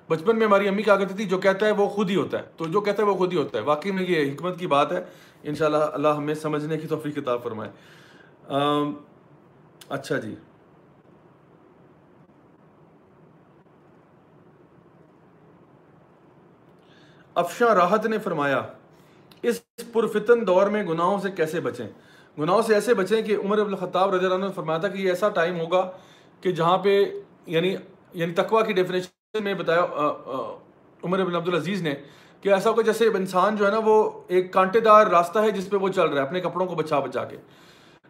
بچپن 0.09 0.37
میں 0.39 0.47
ہماری 0.47 0.67
امی 0.67 0.83
کہا 0.83 0.95
کرتی 0.95 1.13
تھی؟ 1.13 1.25
جو 1.25 1.37
کہتا 1.37 1.65
ہے 1.65 1.71
وہ 1.71 1.89
خود 1.89 2.09
ہی 2.09 2.15
ہوتا 2.15 2.37
ہے۔ 2.37 2.43
تو 2.57 2.65
جو 2.65 2.81
کہتا 2.81 3.03
ہے 3.03 3.07
وہ 3.07 3.15
خود 3.15 3.33
ہی 3.33 3.37
ہوتا 3.37 3.57
ہے۔ 3.57 3.63
واقعی 3.63 3.91
میں 3.91 4.03
یہ 4.03 4.33
حکمت 4.33 4.59
کی 4.59 4.67
بات 4.67 4.91
ہے۔ 4.91 5.03
انشاءاللہ 5.43 5.77
اللہ 5.77 6.07
ہمیں 6.07 6.33
سمجھنے 6.33 6.77
کی 6.77 6.87
توفیق 6.87 7.15
کتاب 7.15 7.43
فرمائے۔ 7.43 7.71
اچھا 9.89 10.17
جی۔ 10.17 10.35
افشاں 17.35 17.75
راحت 17.75 18.05
نے 18.05 18.17
فرمایا، 18.17 18.61
اس 19.41 19.61
پرفتن 19.93 20.47
دور 20.47 20.67
میں 20.67 20.83
گناہوں 20.83 21.19
سے 21.19 21.31
کیسے 21.31 21.61
بچیں؟ 21.61 21.87
گناہوں 22.39 22.61
سے 22.61 22.73
ایسے 22.73 22.93
بچیں 22.93 23.21
کہ 23.21 23.37
عمر 23.37 23.59
ابن 23.59 23.69
الخطاب 23.69 24.15
رضی 24.15 24.25
اللہ 24.25 24.35
عنہ 24.35 24.45
نے 24.45 24.51
فرمایا 24.51 24.79
تھا 24.79 24.87
کہ 24.87 24.97
یہ 24.97 25.09
ایسا 25.09 25.29
ٹائم 25.29 25.59
ہوگا 25.59 25.91
کہ 26.41 26.51
جہاں 26.51 26.77
پہ 26.77 27.05
یعنی 27.45 27.75
یعنی 28.13 28.33
تقوی 28.33 28.63
کی 28.67 28.73
ڈیفینیشن 28.73 29.18
میں 29.33 29.53
بتایا 29.53 29.81
عمر 31.03 31.19
ابن 31.19 31.35
عبدالعزیز 31.35 31.81
نے 31.81 31.93
کہ 32.41 32.49
ایسا 32.53 32.69
ہوگا 32.69 32.81
جیسے 32.81 33.07
انسان 33.07 33.55
جو 33.55 33.65
ہے 33.65 33.71
نا، 33.71 33.79
وہ 33.85 34.09
ایک 34.27 34.51
کانٹے 34.53 34.79
دار 34.79 35.07
راستہ 35.07 35.39
ہے 35.39 35.51
جس 35.51 35.69
پہ 35.69 35.77
وہ 35.77 35.89
چل 35.89 36.07
رہا 36.07 36.21
ہے، 36.21 36.27
اپنے 36.27 36.39
کپڑوں 36.41 36.65
کو 36.65 36.75
بچا 36.75 36.99
بچا 36.99 37.25
کے۔ 37.25 37.37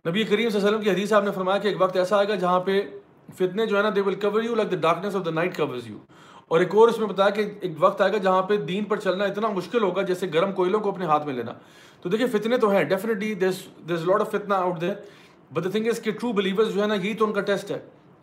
نبی 0.06 0.24
کریم 0.24 0.50
صلی 0.50 0.58
اللہ 0.58 0.68
علیہ 0.68 0.78
وسلم 0.78 0.82
کی 0.82 0.90
حدیث 0.90 1.10
صاحب 1.10 1.24
نے 1.24 1.32
فرمایا 1.32 1.58
کہ 1.58 1.68
ایک 1.68 1.82
وقت 1.82 1.98
ایسا 1.98 2.18
آئے 2.18 2.28
گا 2.28 2.36
جہاں 2.36 2.60
پہ 2.66 2.82
فتنے 3.38 3.66
جو 3.66 3.78
ہے 3.78 3.82
نا 3.84 3.90
they 3.96 4.02
will 4.02 4.16
cover 4.22 4.44
you 4.44 4.56
like 4.56 4.72
the 4.72 4.78
darkness 4.82 5.16
of 5.16 5.26
the 5.26 5.32
night 5.32 5.58
covers 5.58 5.88
you 5.88 5.98
اور 6.48 6.60
ایک 6.60 6.76
اور 6.76 6.88
اس 6.88 7.00
میں 7.00 7.08
بتایا 7.08 7.30
کہ 7.30 7.50
ایک 7.62 7.74
وقت 7.80 8.02
آئے 8.02 8.12
گا 8.14 8.18
جہاں 8.18 8.42
پہ 8.42 8.58
دین 8.58 8.84
پر 8.84 9.00
چلنا 9.00 9.24
اتنا 9.24 9.48
مشکل 9.56 9.84
ہوگا 9.84 10.02
جیسے 10.02 10.28
گرم 10.34 10.52
کوئلوں 10.52 10.80
کو 10.80 10.90
اپنے 10.90 11.06
ہاتھ 11.06 11.26
میں 11.26 11.34
لینا۔ 11.34 11.54
تو 12.02 12.10
دیکھیں 12.10 12.28
فتنے 12.32 12.58
تو 12.58 12.70
ہیں 12.70 12.84
ڈیفینیٹلی 12.84 13.34
دس 13.36 14.06
لاٹ 14.06 14.22
آف 14.22 14.32
فتنا 14.32 14.58
out 14.58 14.82
there 14.82 14.94
but 15.52 15.64
the 15.64 15.70
thing 15.70 15.88
is 15.88 16.00
کہ 16.02 16.12
ٹرو 16.12 16.32
بلیورز 16.34 16.74
جو 16.74 16.82
ہے 16.82 16.88
نا، 16.88 16.94
یہی 16.94 17.14
تو 17.14 17.26
ان 17.26 17.34
کا 17.34 17.42
ٹیسٹ 17.42 17.72
ہے۔ 17.72 17.80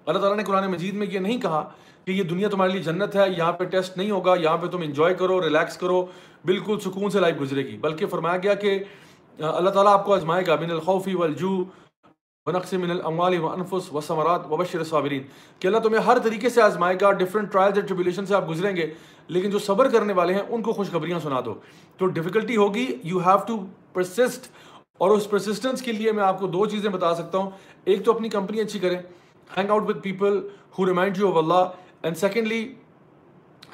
اللہ 0.06 0.18
تعالیٰ 0.18 0.36
نے 0.36 0.44
قرآن 0.44 0.70
مجید 0.70 0.94
میں 0.94 1.06
یہ 1.10 1.18
نہیں 1.18 1.40
کہا 1.40 1.68
کہ 2.06 2.12
یہ 2.12 2.22
دنیا 2.22 2.48
تمہارے 2.48 2.72
لیے 2.72 2.82
جنت 2.82 3.16
ہے، 3.16 3.24
یہاں 3.36 3.52
پہ 3.52 3.64
ٹیسٹ 3.64 3.96
نہیں 3.96 4.10
ہوگا، 4.10 4.34
یہاں 4.34 4.56
پہ 4.56 4.66
تم 4.66 4.80
انجوائے 4.80 5.14
کرو، 5.14 5.42
ریلیکس 5.42 5.76
کرو، 5.76 6.06
بالکل 6.44 6.78
سکون 6.80 7.10
سے 7.10 7.20
لائف 7.20 7.40
گزرے 7.40 7.64
گی۔ 7.66 7.76
بلکہ 7.76 8.06
فرمایا 8.06 8.36
گیا 8.36 8.54
کہ 8.54 8.78
اللہ 9.38 9.70
تعالیٰ 9.70 9.92
آپ 9.92 10.04
کو 10.04 10.14
آزمائے 10.14 10.46
گا، 10.46 10.56
من 10.56 10.70
الخوفی 10.70 11.14
والجو 11.14 11.64
ونقص 12.46 12.72
من 12.72 12.90
الاموال 12.90 13.38
وانفس 13.38 13.92
وثمرات 13.94 14.46
وبشر 14.50 14.78
الصابرین۔ 14.78 15.22
کہ 15.58 15.66
اللہ 15.66 15.78
تمہیں 15.78 16.02
ہر 16.02 16.18
طریقے 16.18 16.48
سے 16.48 16.62
آزمائے 16.62 16.96
گا 17.00 17.12
ڈفرنٹ 17.12 17.52
ٹرائلز 17.52 17.76
اینڈ 17.76 17.88
ٹریبیولیشن 17.88 18.26
سے 18.26 18.34
آپ 18.34 18.48
گزریں 18.50 18.76
گے، 18.76 18.86
لیکن 19.28 19.50
جو 19.50 19.58
صبر 19.58 19.88
کرنے 19.88 20.12
والے 20.12 20.34
ہیں، 20.34 20.42
ان 20.48 20.62
کو 20.62 20.72
خوشخبریاں 20.72 21.18
سنا 21.20 21.40
دو۔ 21.44 21.54
تو 21.98 22.06
ڈیفیکلٹی 22.06 22.56
ہوگی 22.56 22.86
یو 23.02 23.18
ہیو 23.18 23.38
ٹو 23.46 23.58
پرسسٹ 23.92 24.50
اور 24.98 25.10
اس 25.10 25.30
پرسسٹنس 25.30 25.82
کے 25.82 25.92
لیے 25.92 26.12
میں 26.12 26.24
آپ 26.24 26.38
کو 26.38 26.46
دو 26.46 26.66
چیزیں 26.66 26.90
بتا 26.90 27.14
سکتا 27.14 27.38
ہوں۔ 27.38 27.50
ایک 27.84 28.04
تو 28.04 28.14
اپنی 28.14 28.28
کمپنی 28.28 28.60
اچھی 28.60 28.78
کریں 28.78 28.98
hang 29.56 29.70
out 29.70 29.88
with 29.88 29.98
people 29.98 30.48
who 30.78 30.86
remind 30.86 31.18
you 31.18 31.30
of 31.30 31.36
Allah 31.36 31.85
and 32.06 32.16
secondly 32.16 32.62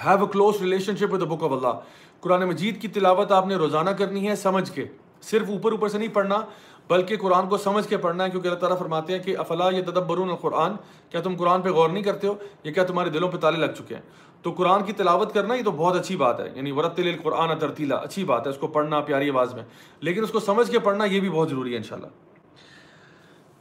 have 0.05 0.25
a 0.25 0.27
close 0.33 0.61
relationship 0.97 1.13
with 1.13 1.23
book 1.29 1.43
of 1.45 1.53
Allah 1.53 1.81
قرآن 2.21 2.45
مجید 2.49 2.81
کی 2.83 2.89
تلاوت 2.89 3.33
آپ 3.33 3.47
نے 3.47 3.55
روزانہ 3.57 3.91
کرنی 3.99 4.29
ہے 4.29 4.35
سمجھ 4.37 4.71
کے. 4.73 4.85
صرف 5.23 5.51
اوپر 5.51 5.73
اوپر 5.73 5.89
سے 5.89 5.99
نہیں 5.99 6.15
پڑھنا، 6.15 6.41
بلکہ 6.89 7.17
قرآن 7.17 7.49
کو 7.49 7.57
سمجھ 7.59 7.87
کے 7.89 7.97
پڑھنا 7.97 8.25
ہے، 8.25 8.31
کیونکہ 8.31 8.49
اللہ 8.49 8.59
تعالیٰ 8.61 8.79
فرماتے 8.79 9.13
ہیں 9.13 9.23
کہ 9.23 9.37
افلا 9.39 9.69
یہ 9.71 9.83
تدبرون 9.83 10.31
القرآن؟ 10.31 10.77
کیا 11.11 11.21
تم 11.21 11.37
قرآن 11.37 11.63
پہ 11.63 11.71
غور 11.71 11.91
نہیں 11.91 12.03
کرتے 12.03 12.27
ہو؟ 12.27 12.35
یہ 12.65 12.73
کیا 12.73 12.85
تمہارے 12.85 13.11
دلوں 13.11 13.31
پہ 13.31 13.39
تالے 13.39 13.59
لگ 13.59 13.73
چکے 13.79 13.95
ہیں؟ 13.95 14.03
تو 14.43 14.51
قرآن 14.57 14.85
کی 14.85 14.93
تلاوت 14.93 15.35
کرنا 15.35 15.55
یہ 15.55 15.63
تو 15.65 15.71
بہت 15.71 15.97
اچھی 15.97 16.17
بات 16.17 16.41
ہے 16.41 16.49
یعنی 16.55 16.71
ورت 16.73 16.99
القرآن 16.99 17.59
ترتیلا 17.59 17.97
اچھی 17.97 18.25
بات 18.25 18.47
ہے، 18.47 18.51
اس 18.51 18.59
کو 18.59 18.67
پڑھنا 18.69 19.01
پیاری 19.01 19.31
آواز 19.31 19.55
میں. 19.55 19.65
لیکن 20.01 20.23
اس 20.23 20.31
کو 20.31 20.41
سمجھ 20.41 20.71
کے 20.71 20.79
پڑھنا 20.79 21.05
یہ 21.05 21.21
بھی 21.21 21.31
بہت 21.31 21.51
ضروری 21.51 21.73
ہے 21.73 21.77
انشاءاللہ. 21.77 22.09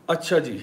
اچھا 0.07 0.38
جی 0.39 0.57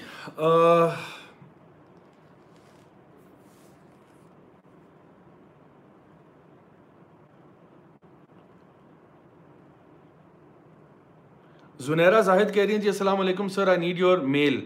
زنیرا 11.79 12.19
زاہد 12.21 12.53
کہہ 12.53 12.63
رہی 12.63 12.73
ہیں 12.73 12.81
جی 12.81 12.87
السلام 12.87 13.19
علیکم 13.19 13.47
sir 13.47 13.67
I 13.67 13.77
need 13.79 13.99
your 13.99 14.17
mail 14.33 14.59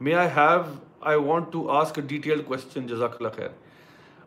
may 0.00 0.14
I 0.14 0.28
have 0.36 0.60
I 1.00 1.18
want 1.24 1.52
to 1.52 1.68
ask 1.70 1.98
detail 2.06 2.42
question 2.42 2.86
جزاک 2.86 3.16
اللہ 3.16 3.28
خیر. 3.36 3.48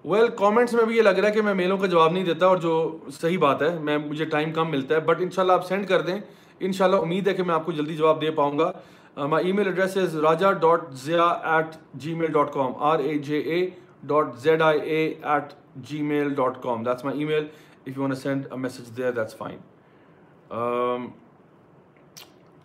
ویل 0.06 0.28
کامنٹس 0.38 0.74
میں 0.74 0.84
بھی 0.86 0.98
یہ 0.98 1.02
لگ 1.02 1.20
رہا 1.20 1.28
ہے 1.28 1.34
کہ 1.34 1.42
میں 1.42 1.54
میلوں 1.54 1.78
کا 1.78 1.88
جواب 1.88 2.12
نہیں 2.12 2.26
دیتا 2.26 2.46
اور 2.46 2.58
جو 2.58 2.76
صحیح 3.12 3.38
بات 3.40 3.62
ہے، 3.62 3.78
میں، 3.80 3.98
مجھے 3.98 4.26
ٹائم 4.26 4.52
کم 4.54 4.72
ملتا 4.72 4.96
ہے 4.96 5.00
بٹ 5.06 5.22
ان 5.22 5.32
شاء 5.32 5.42
اللہ 5.42 5.54
آپ 5.54 5.66
سینڈ 5.68 5.88
کر 5.88 6.02
دیں 6.02 6.20
ان 6.60 6.72
شاء 6.72 6.86
اللہ 6.86 6.96
امید 6.96 7.28
ہے 7.28 7.34
کہ 7.34 7.44
میں 7.44 7.56
آپ 7.56 7.66
کو 7.66 7.72
جلدی 7.72 7.96
جواب 7.96 8.22
دے 8.22 8.32
پاؤں 8.32 8.60
گا. 8.60 8.72
My 9.18 9.46
email 9.52 9.68
address 9.68 9.98
is 9.98 10.16
Raja 10.24 10.52
dot 10.62 10.90
Zia 11.04 11.26
at 11.54 11.76
gmail 12.14 12.32
dot 12.32 12.54
com 12.54 12.72
R 12.84 13.00
A 13.00 13.18
J 13.18 13.40
A 13.40 13.66
dot 14.04 14.36
Z 14.44 14.62
I 14.62 14.80
A 14.80 15.04
at 15.22 15.54
gmail 16.04 16.34
dot 16.36 16.62
com 16.64 16.84
that's 16.84 17.06
my 17.06 17.20
email 17.26 17.48
if 17.88 17.88
you 17.88 18.02
want 18.02 18.18
send 18.18 18.48
a 18.52 18.58
message 18.60 18.98
there 18.98 19.12
that's 19.12 19.38
fine 19.38 19.58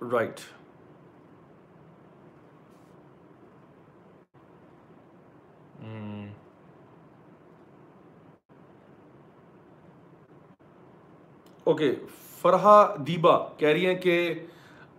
right 0.02 0.40
okay 11.66 11.94
Farha 12.42 12.82
Diba 12.96 13.36
کہہ 13.56 13.68
رہی 13.68 13.86
ہیں 13.86 13.94
کہ 13.94 14.34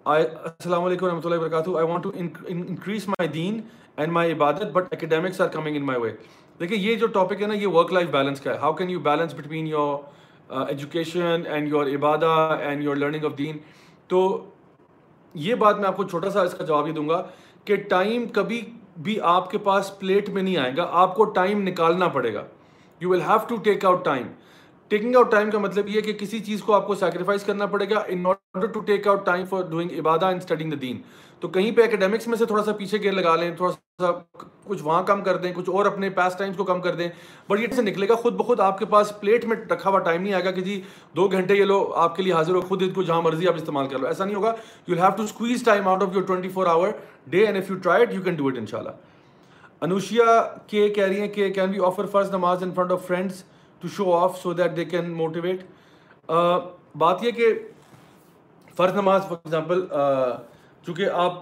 السلام 0.05 0.83
علیکم 0.83 1.05
ورحمۃ 1.05 1.21
اللہ 1.25 1.35
وبرکاتہ 1.35 1.69
I 1.69 1.87
want 1.87 2.03
to 2.03 2.11
increase 2.47 3.07
my 3.07 3.27
then 3.27 3.59
and 3.95 4.11
my 4.11 4.31
عبادت 4.31 4.71
but 4.71 4.93
academics 4.93 5.41
are 5.41 5.47
coming 5.47 5.75
in 5.75 5.85
my 5.85 6.01
way 6.01 6.11
دیکھیں 6.59 6.77
یہ 6.77 6.95
جو 6.95 7.07
ٹاپک 7.07 7.41
ہے 7.41 7.47
نا 7.47 7.53
یہ 7.53 7.67
ورک 7.67 7.93
لائف 7.93 8.09
بیلنس 8.09 8.41
کا 8.41 8.51
ہے 8.51 8.57
how 8.57 8.73
can 8.73 8.89
you 8.89 8.99
balance 8.99 9.33
between 9.33 9.67
your 9.67 9.97
education 10.67 11.43
and 11.47 11.67
your 11.67 11.87
Ubadah 11.87 12.57
and 12.61 12.83
your 12.83 12.95
learning 12.95 13.25
of 13.25 13.37
دین 13.37 13.57
تو 14.07 14.21
یہ 15.33 15.55
بات 15.55 15.79
میں 15.79 15.87
آپ 15.87 15.97
کو 15.97 16.03
چھوٹا 16.03 16.29
سا 16.29 16.41
اس 16.41 16.53
کا 16.53 16.63
جواب 16.65 16.87
یہ 16.87 16.93
دوں 16.93 17.07
گا 17.09 17.21
کہ 17.65 17.75
ٹائم 17.89 18.27
کبھی 18.27 18.61
بھی 19.01 19.19
آپ 19.23 19.49
کے 19.51 19.57
پاس 19.57 19.91
پلیٹ 19.99 20.29
میں 20.29 20.41
نہیں 20.41 20.57
آئے 20.57 20.71
گا، 20.77 20.87
آپ 20.91 21.15
کو 21.15 21.25
ٹائم 21.25 21.61
نکالنا 21.67 22.07
پڑے 22.07 22.33
گا۔ 22.33 22.43
You 23.01 23.09
will 23.09 23.21
have 23.21 23.37
to 23.47 23.55
take 23.55 23.85
out 23.85 24.05
time 24.05 24.27
taking 24.91 25.15
out 25.15 25.31
time 25.31 25.51
کا 25.51 25.59
مطلب 25.59 25.89
یہ 25.89 26.01
کہ 26.01 26.13
کسی 26.13 26.39
چیز 26.39 26.61
کو 26.61 26.73
آپ 26.73 26.87
کو 26.87 26.95
سیکریفائز 26.95 27.43
کرنا 27.43 27.65
پڑے 27.65 27.89
گا 27.89 27.99
in 28.07 28.25
order 28.25 28.67
to 28.67 28.79
take 28.79 29.07
out 29.07 29.25
time 29.25 29.45
for 29.45 29.61
doing 29.61 29.99
Ubadah 29.99 30.25
and 30.25 30.41
studying 30.41 30.71
the 30.71 30.77
دین 30.81 31.01
تو 31.41 31.47
کہیں 31.47 31.71
پہ 31.75 31.83
اکیڈیمکس 31.83 32.27
میں 32.27 32.37
سے 32.37 32.45
تھوڑا 32.45 32.63
سا 32.63 32.71
پیچھے 32.71 32.97
گیئر 33.01 33.13
لگا 33.13 33.35
لیں، 33.35 33.49
تھوڑا 33.57 33.71
سا 34.01 34.11
کچھ 34.67 34.81
وہاں 34.83 35.01
کم 35.03 35.21
کر 35.23 35.37
دیں، 35.37 35.51
کچھ 35.55 35.69
اور 35.69 35.85
اپنے 35.85 36.09
پاس 36.09 36.35
ٹائمس 36.37 36.57
کو 36.57 36.63
کم 36.63 36.81
کر 36.81 36.95
دیں۔ 36.95 37.07
بٹ 37.49 37.59
یہ 37.59 37.67
سے 37.75 37.81
نکلے 37.81 38.07
گا، 38.09 38.15
خود 38.15 38.33
بخود 38.37 38.59
آپ 38.59 38.77
کے 38.79 38.85
پاس 38.85 39.13
پلیٹ 39.19 39.45
میں 39.45 39.57
رکھا 39.71 39.89
ہوا 39.89 39.99
ٹائم 39.99 40.21
نہیں 40.21 40.33
آئے 40.33 40.43
گا 40.45 40.51
کہ 40.51 40.61
جی 40.61 40.81
دو 41.15 41.27
گھنٹے 41.27 41.55
یہ 41.55 41.65
لو، 41.65 41.81
آپ 41.95 42.15
کے 42.15 42.23
لیے 42.23 42.33
حاضر 42.33 42.55
ہو، 42.55 42.61
خود 42.61 42.81
ان 42.81 42.89
کو 42.89 43.03
جہاں 43.03 43.21
مرضی 43.21 43.47
آپ 43.47 43.55
استعمال 43.55 43.87
کر 43.87 43.99
لو۔ 43.99 44.07
ایسا 44.07 44.25
نہیں 44.25 44.35
ہوگا 44.35 44.53
you 44.87 44.95
have 44.95 45.09
to 45.17 45.23
squeeze 45.23 45.63
time 45.63 45.87
out 45.87 46.03
of 46.03 46.15
your 46.15 46.23
twenty 46.23 46.49
four 46.49 46.67
hour 46.67 46.89
day 47.27 47.45
and 47.45 47.57
if 47.57 47.71
you 47.71 47.77
try 47.77 48.03
it 48.03 48.13
you 48.13 48.21
can 48.21 48.35
do 48.35 48.47
it 48.47 48.57
ان 48.57 48.65
شاء 48.65 48.77
اللہ 48.77 48.89
انوشیا 49.81 50.41
کے 50.67 50.87
کہہ 50.89 51.03
رہی 51.03 51.19
ہیں 51.19 51.27
کہ 51.27 51.49
کین 51.49 51.71
بی 51.71 51.79
آفر 51.85 52.05
فرسٹ 52.05 52.33
نماز 52.33 52.63
in 52.63 52.71
front 52.75 52.91
of 52.91 53.05
friends 53.07 53.43
to 53.81 53.87
show 53.87 54.13
off 54.13 54.39
so 54.41 54.53
that 54.53 54.75
they 54.77 54.85
can 54.85 55.11
motivate 55.11 55.63
بات 56.97 57.23
یہ 57.23 57.31
کہ 57.31 57.53
فرض 58.77 58.95
نماز 58.95 59.21
فار 59.21 59.37
ایگزامپل 59.45 59.85
چونکہ 60.85 61.09
آپ 61.13 61.33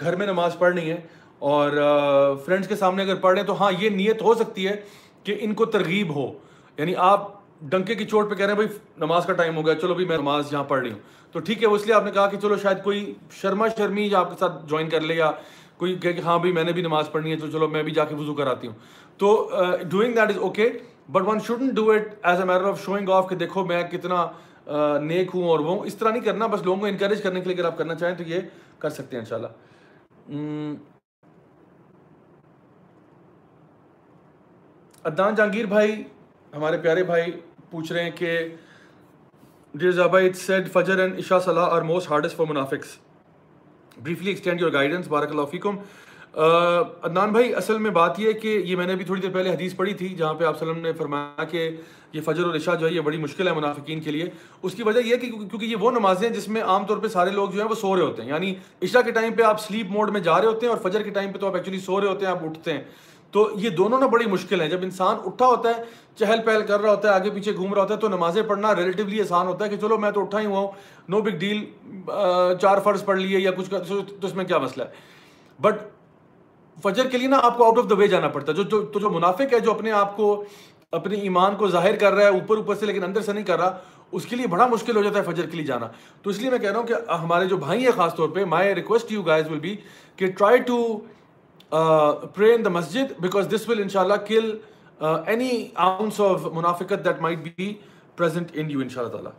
گھر 0.00 0.16
میں 0.16 0.26
نماز 0.26 0.58
پڑھنی 0.58 0.90
ہے 0.90 1.00
اور 1.38 1.70
فرینڈس 2.44 2.68
کے 2.68 2.76
سامنے 2.76 3.02
اگر 3.02 3.14
پڑھ 3.14 3.32
رہے 3.32 3.40
ہیں 3.40 3.46
تو 3.46 3.60
ہاں 3.60 3.72
یہ 3.78 3.88
نیت 3.88 4.22
ہو 4.22 4.34
سکتی 4.34 4.68
ہے 4.68 4.76
کہ 5.24 5.36
ان 5.40 5.54
کو 5.54 5.64
ترغیب 5.64 6.14
ہو۔ 6.14 6.32
یعنی 6.78 6.94
آپ 6.96 7.42
ڈنکے 7.60 7.94
کی 7.94 8.04
چوٹ 8.04 8.30
پہ 8.30 8.34
کہہ 8.34 8.46
رہے 8.46 8.52
ہیں، 8.52 8.60
بھائی، 8.60 8.78
نماز 8.98 9.26
کا 9.26 9.32
ٹائم 9.32 9.56
ہو 9.56 9.66
گیا، 9.66 9.74
چلو 9.74 9.94
بھی 9.94 10.04
میں 10.04 10.16
نماز 10.16 10.52
یہاں 10.52 10.64
پڑھ 10.64 10.80
رہی 10.80 10.92
ہوں۔ 10.92 10.98
تو 11.32 11.38
ٹھیک 11.38 11.62
ہے 11.62 11.68
اس 11.68 11.86
لیے 11.86 11.94
آپ 11.94 12.04
نے 12.04 12.10
کہا 12.10 12.26
کہ 12.26 12.36
چلو 12.36 12.56
شاید 12.56 12.82
کوئی 12.84 13.14
شرما 13.30 13.68
شرمی 13.68 14.06
یا 14.06 14.18
آپ 14.18 14.30
کے 14.30 14.36
ساتھ 14.38 14.66
جوائن 14.66 14.88
کر 14.88 15.00
لے 15.00 15.14
یا 15.14 15.30
کوئی 15.76 15.94
کہ 15.94 16.12
ہاں 16.24 16.38
بھائی، 16.38 16.52
میں 16.52 16.64
نے 16.64 16.72
بھی 16.72 16.82
نماز 16.82 17.12
پڑھنی 17.12 17.30
ہے، 17.30 17.36
تو 17.36 17.46
چلو 17.46 17.68
میں 17.68 17.82
بھی 17.82 17.92
جا 17.92 18.04
کے 18.04 18.14
وضو 18.14 18.34
کراتی 18.34 18.66
ہوں۔ 18.66 18.74
تو 19.18 19.50
doing 19.88 20.14
that 20.14 20.28
is 20.28 20.38
okay 20.38 20.70
but 21.12 21.22
one 21.26 21.38
shouldn't 21.40 21.68
do 21.68 21.90
it 21.90 22.14
as 22.22 22.38
a 22.40 22.44
matter 22.44 22.64
of 22.64 22.84
showing 22.84 23.08
off 23.08 23.28
کہ 23.28 23.36
دیکھو 23.36 23.64
میں 23.64 23.82
کتنا 23.82 24.26
نیک 25.02 25.30
ہوں 25.34 25.48
اور 25.48 25.60
وہ 25.60 25.84
اس 25.84 25.94
طرح 25.94 26.10
نہیں 26.10 26.22
کرنا، 26.22 26.46
بس 26.46 26.62
لوگوں 26.64 26.80
کو 26.80 26.86
انکریج 26.86 27.22
کرنے 27.22 27.40
کے 27.40 27.48
لیے 27.48 27.56
اگر 27.56 27.66
آپ 27.66 27.78
کرنا 27.78 27.94
چاہیں 27.94 28.14
تو 28.16 28.22
یہ 28.26 28.40
کر 28.78 28.90
سکتے 28.90 29.16
ہیں 29.16 29.22
انشاءاللہ۔ 29.22 29.48
ادان 35.04 35.34
جہانگیر 35.34 35.66
بھائی، 35.66 36.02
ہمارے 36.54 36.78
پیارے 36.82 37.04
بھائی 37.04 37.32
پوچھ 37.70 37.92
رہے 37.92 38.02
ہیں 38.04 38.10
کہ 38.16 38.48
ڈیئر 39.74 39.92
زابا 39.92 40.18
اٹ 40.20 40.36
سیڈ 40.36 40.70
فجر 40.72 40.98
اینڈ 40.98 41.18
عشا 41.18 41.40
صلاح 41.40 41.74
آر 41.74 41.82
موسٹ 41.82 42.10
ہارڈسٹ 42.10 42.36
فار 42.36 42.46
منافکس 42.46 42.96
بریفلی 44.02 44.30
ایکسٹینڈ 44.30 44.60
یور 44.60 44.72
گائیڈنس 44.72 45.08
بارک 45.08 45.30
اللہ 45.30 45.46
فیکم۔ 45.50 45.76
عدنان 46.34 47.30
بھائی، 47.30 47.54
اصل 47.54 47.78
میں 47.78 47.90
بات 47.90 48.20
یہ 48.20 48.26
ہے 48.26 48.32
کہ 48.32 48.48
یہ 48.48 48.76
میں 48.76 48.86
نے 48.86 48.96
بھی 48.96 49.04
تھوڑی 49.04 49.20
دیر 49.20 49.30
پہلے 49.30 49.50
حدیث 49.50 49.76
پڑھی 49.76 49.94
تھی 49.94 50.08
جہاں 50.08 50.34
پہ 50.34 50.44
آپ 50.44 50.56
وسلم 50.56 50.78
نے 50.78 50.92
فرمایا 50.92 51.44
کہ 51.44 51.76
یہ 52.12 52.20
فجر 52.20 52.44
اور 52.44 52.54
عشاء 52.54 52.74
جو 52.74 52.86
ہے، 52.86 52.92
یہ 52.92 53.00
بڑی 53.00 53.18
مشکل 53.18 53.48
ہے 53.48 53.52
منافقین 53.52 54.00
کے 54.00 54.10
لیے۔ 54.10 54.24
اس 54.62 54.74
کی 54.74 54.82
وجہ 54.82 55.00
یہ 55.00 55.12
ہے 55.12 55.18
کہ 55.18 55.30
کیونکہ 55.30 55.64
یہ 55.64 55.76
وہ 55.76 55.90
نمازیں 55.90 56.28
ہیں 56.28 56.34
جس 56.34 56.48
میں 56.48 56.62
عام 56.62 56.86
طور 56.86 56.96
پہ 56.96 57.08
سارے 57.08 57.30
لوگ 57.30 57.50
جو 57.50 57.60
ہیں 57.60 57.68
وہ 57.68 57.74
سو 57.74 57.96
رہے 57.96 58.02
ہوتے 58.02 58.22
ہیں۔ 58.22 58.28
یعنی 58.28 58.54
عشاء 58.82 59.00
کے 59.00 59.10
ٹائم 59.10 59.32
پہ 59.32 59.42
آپ 59.42 59.60
سلیپ 59.60 59.86
موڈ 59.90 60.10
میں 60.10 60.20
جا 60.20 60.38
رہے 60.38 60.46
ہوتے 60.46 60.66
ہیں 60.66 60.74
اور 60.74 60.90
فجر 60.90 61.02
کے 61.02 61.10
ٹائم 61.10 61.32
پہ 61.32 61.38
تو 61.38 61.46
آپ 61.46 61.54
ایکچولی 61.54 61.80
سو 61.80 62.00
رہے 62.00 62.08
ہوتے 62.08 62.26
ہیں، 62.26 62.32
آپ 62.32 62.44
اٹھتے 62.44 62.72
ہیں۔ 62.72 62.82
تو 63.30 63.50
یہ 63.54 63.68
دونوں 63.68 64.00
نا 64.00 64.06
بڑی 64.06 64.26
مشکل 64.26 64.60
ہیں۔ 64.60 64.68
جب 64.68 64.78
انسان 64.82 65.16
اٹھا 65.24 65.46
ہوتا 65.46 65.68
ہے، 65.68 65.82
چہل 66.16 66.38
پہل 66.44 66.62
کر 66.62 66.80
رہا 66.80 66.90
ہوتا 66.90 67.08
ہے، 67.08 67.14
آگے 67.14 67.30
پیچھے 67.30 67.54
گھوم 67.54 67.74
رہا 67.74 67.82
ہوتا 67.82 67.94
ہے، 67.94 67.98
تو 68.00 68.08
نمازیں 68.08 68.42
پڑھنا 68.42 68.76
ریلیٹیولی 68.76 69.20
آسان 69.20 69.46
ہوتا 69.46 69.64
ہے 69.64 69.70
کہ 69.70 69.76
چلو 69.76 69.98
میں 69.98 70.10
تو 70.10 70.20
اٹھا 70.20 70.40
ہی 70.40 70.46
ہوا 70.46 70.58
ہوں 70.58 70.68
نو 71.08 71.20
بگ 71.20 71.30
ڈیل 71.30 71.64
چار 72.60 72.78
فرض 72.84 73.04
پڑھ 73.04 73.18
لیے 73.18 73.38
یا 73.38 73.50
کچھ 73.50 73.70
تو 73.70 74.00
اس 74.22 74.34
میں 74.34 74.44
کیا 74.44 74.58
مسئلہ 74.58 74.84
ہے؟ 74.84 74.88
بٹ 75.60 75.74
فجر 76.76 77.08
کے 77.10 77.18
لیے 77.18 77.28
نا 77.28 77.38
آپ 77.42 77.56
کو 77.56 77.64
آؤٹ 77.64 77.78
آف 77.78 77.88
دا 77.90 77.94
وے 77.96 78.06
جانا 78.08 78.28
پڑتا 78.28 78.52
ہے۔ 78.52 78.56
جو 78.56 78.80
تو 78.82 78.98
جو 79.00 79.10
منافق 79.10 79.52
ہے 79.52 79.60
جو 79.60 79.70
اپنے 79.70 79.90
آپ 79.92 80.16
کو 80.16 80.44
اپنے 80.92 81.16
ایمان 81.16 81.56
کو 81.56 81.68
ظاہر 81.68 81.96
کر 81.96 82.12
رہا 82.12 82.22
ہے، 82.22 82.28
اوپر 82.28 82.56
اوپر 82.56 82.74
سے 82.74 82.86
لیکن 82.86 83.04
اندر 83.04 83.20
سے 83.22 83.32
نہیں 83.32 83.44
کر 83.44 83.58
رہا، 83.58 83.78
اس 84.12 84.26
کے 84.26 84.36
لیے 84.36 84.46
بڑا 84.46 84.66
مشکل 84.66 84.96
ہو 84.96 85.02
جاتا 85.02 85.18
ہے 85.18 85.24
فجر 85.24 85.46
کے 85.46 85.56
لیے 85.56 85.66
جانا۔ 85.66 85.88
تو 86.22 86.30
اس 86.30 86.38
لیے 86.38 86.50
میں 86.50 86.58
کہہ 86.58 86.70
رہا 86.70 86.78
ہوں 86.78 86.86
کہ 86.86 86.94
ہمارے 87.22 87.44
جو 87.48 87.56
بھائی 87.56 87.84
ہیں 87.84 87.92
خاص 87.96 88.14
طور 88.14 88.28
پہ 88.28 88.44
my 88.44 88.74
request 88.74 89.12
you 89.12 89.22
guys 89.22 89.50
will 89.50 89.60
be 89.60 89.76
کہ 90.16 90.30
try 90.32 90.58
to 90.66 90.98
pray 92.34 92.54
in 92.54 92.64
the 92.64 92.70
Masjid 92.70 93.12
because 93.20 93.48
this 93.54 93.68
ول 93.68 93.80
ان 93.82 93.88
شاء 93.88 94.00
اللہ 94.00 94.24
کل 94.26 94.56
اینی 95.00 95.68
آؤنس 95.74 96.20
آف 96.20 96.46
منافقت 96.52 97.04
that 97.04 97.20
might 97.20 97.38
be 97.38 97.72
present 98.16 98.50
in 98.54 98.70
you 98.70 98.80
ان 98.80 98.88
شاء 98.88 99.00
اللہ 99.02 99.12
تعالیٰ 99.12 99.32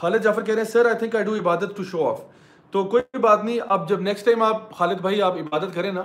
خالد 0.00 0.22
جعفر 0.24 0.42
کہہ 0.42 0.54
رہے 0.54 0.62
ہیں 0.62 0.70
sir 0.70 0.86
I 0.86 0.98
think 0.98 1.16
I 1.16 1.24
do 1.24 1.34
عبادت 1.34 1.76
ٹو 1.76 1.84
شو 1.84 2.08
آف 2.08 2.20
تو 2.74 2.82
کوئی 2.84 3.18
بات 3.20 3.44
نہیں، 3.44 3.58
اب 3.68 3.88
جب 3.88 4.00
نیکسٹ 4.00 4.24
ٹائم 4.26 4.42
آپ 4.42 4.70
خالد 4.76 5.00
بھائی 5.00 5.20
آپ 5.22 5.34
عبادت 5.38 5.74
کریں 5.74 5.90
نا، 5.92 6.02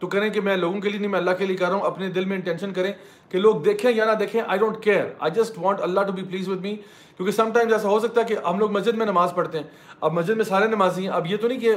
تو 0.00 0.06
کریں 0.06 0.28
کہ 0.30 0.40
میں 0.40 0.56
لوگوں 0.56 0.80
کے 0.80 0.88
لیے 0.88 0.98
نہیں، 1.00 1.10
میں 1.10 1.18
اللہ 1.18 1.30
کے 1.38 1.46
لیے 1.46 1.56
کر 1.56 1.68
رہا 1.68 1.74
ہوں، 1.74 1.84
اپنے 1.86 2.08
دل 2.10 2.24
میں 2.24 2.36
انٹینشن 2.36 2.72
کریں 2.72 2.92
کہ 3.30 3.38
لوگ 3.38 3.60
دیکھیں 3.62 3.90
یا 3.90 4.04
نہ 4.04 4.12
دیکھیں 4.18 4.40
I 4.46 4.58
don't 4.58 4.82
care 4.82 5.04
I 5.18 5.32
just 5.34 5.58
want 5.58 5.80
Allah 5.82 6.00
to 6.00 6.12
be 6.12 6.22
pleased 6.22 6.48
with 6.48 6.60
me 6.60 6.74
کیونکہ 6.74 7.32
سم 7.32 7.50
ٹائمز 7.54 7.72
ایسا 7.72 7.88
ہو 7.88 7.98
سکتا 8.00 8.20
ہے 8.20 8.26
کہ 8.26 8.36
ہم 8.46 8.58
لوگ 8.58 8.72
مسجد 8.72 8.96
میں 8.98 9.06
نماز 9.06 9.34
پڑھتے 9.34 9.58
ہیں، 9.58 9.66
اب 10.00 10.12
مسجد 10.12 10.36
میں 10.36 10.44
سارے 10.44 10.68
نمازی 10.68 11.02
ہیں، 11.02 11.12
اب 11.12 11.26
یہ 11.26 11.36
تو 11.36 11.48
نہیں 11.48 11.60
کہ 11.60 11.74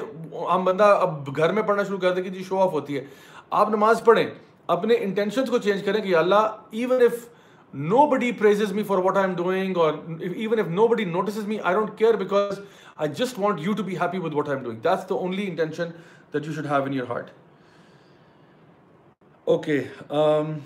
ہم 0.51 0.63
بندہ 0.65 0.83
اب 1.01 1.35
گھر 1.35 1.51
میں 1.53 1.63
پڑھنا 1.63 1.83
شروع 1.83 1.99
کر 1.99 2.13
دیں 2.13 2.23
کہ 2.23 2.29
جی 2.29 2.43
شو 2.43 2.59
آف 2.59 2.73
ہوتی 2.73 2.97
ہے۔ 2.97 3.03
آپ 3.49 3.69
نماز 3.69 4.03
پڑھیں، 4.05 4.25
اپنے 4.67 4.95
انٹینشنس 4.99 5.49
کو 5.49 5.57
چینج 5.57 5.83
کریں 5.85 6.01
کہ 6.01 6.15
Allah 6.15 6.47
even 6.71 7.01
if 7.01 7.27
nobody 8.09 8.31
praises 8.31 8.71
me 8.73 8.83
for 8.83 8.97
what 8.97 9.17
I 9.17 9.25
am 9.25 9.35
doing 9.35 9.77
اور 9.77 9.93
even 10.19 10.59
if 10.59 10.67
nobody 10.87 11.05
notices 11.05 11.47
me 11.47 11.57
I 11.63 11.75
don't 11.75 11.97
care 11.97 12.15
because 12.15 12.59
I 12.99 13.07
just 13.07 13.37
want 13.37 13.59
you 13.59 13.73
to 13.75 13.83
be 13.83 13.95
happy 13.95 14.19
with 14.19 14.33
what 14.33 14.49
I'm 14.49 14.63
doing. 14.63 14.81
That's 14.81 15.05
the 15.05 15.17
only 15.17 15.47
intention 15.47 15.93
that 16.31 16.43
you 16.43 16.53
should 16.53 16.65
have 16.65 16.85
in 16.85 16.93
your 16.93 17.05
heart. 17.05 17.31
Okay. 19.47 19.87
Um, 20.09 20.65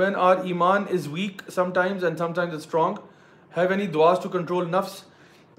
when 0.00 0.14
our 0.26 0.44
iman 0.50 0.86
is 0.98 1.08
weak 1.08 1.40
sometimes 1.48 2.04
and 2.08 2.22
sometimes 2.24 2.54
it's 2.54 2.68
strong 2.68 3.00
have 3.56 3.72
any 3.72 3.88
duas 3.96 4.20
to 4.26 4.28
control 4.28 4.70
nafs? 4.76 5.00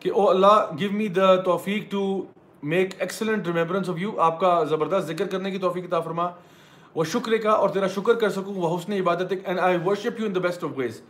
کہ 0.00 0.10
او 0.10 0.28
اللہ 0.30 0.70
give 0.80 0.90
me 0.92 1.08
the 1.08 1.34
توفیق 1.36 1.90
to 1.90 2.04
make 2.62 2.94
excellent 2.98 3.46
remembrance 3.46 3.88
of 3.88 3.98
you 3.98 4.10
آپ 4.20 4.40
کا 4.40 4.62
زبردست 4.64 5.08
ذکر 5.08 5.26
کرنے 5.26 5.50
کی 5.50 5.58
توفیق 5.58 5.84
عطا 5.84 6.00
فرما. 6.00 6.28
وہ 6.94 7.04
شکر 7.04 7.36
کا 7.36 7.50
اور 7.50 7.68
تیرا 7.68 7.86
شکر 7.94 8.14
کر 8.14 8.30
سکوں، 8.30 8.54
وہ 8.54 8.76
حسن 8.76 8.92
عبادت 8.92 9.32
and 9.44 9.60
I 9.60 9.78
worship 9.86 10.20
you 10.20 10.26
in 10.26 10.34
the 10.34 10.40
best 10.40 10.64
of 10.64 10.70
ways 10.76 11.00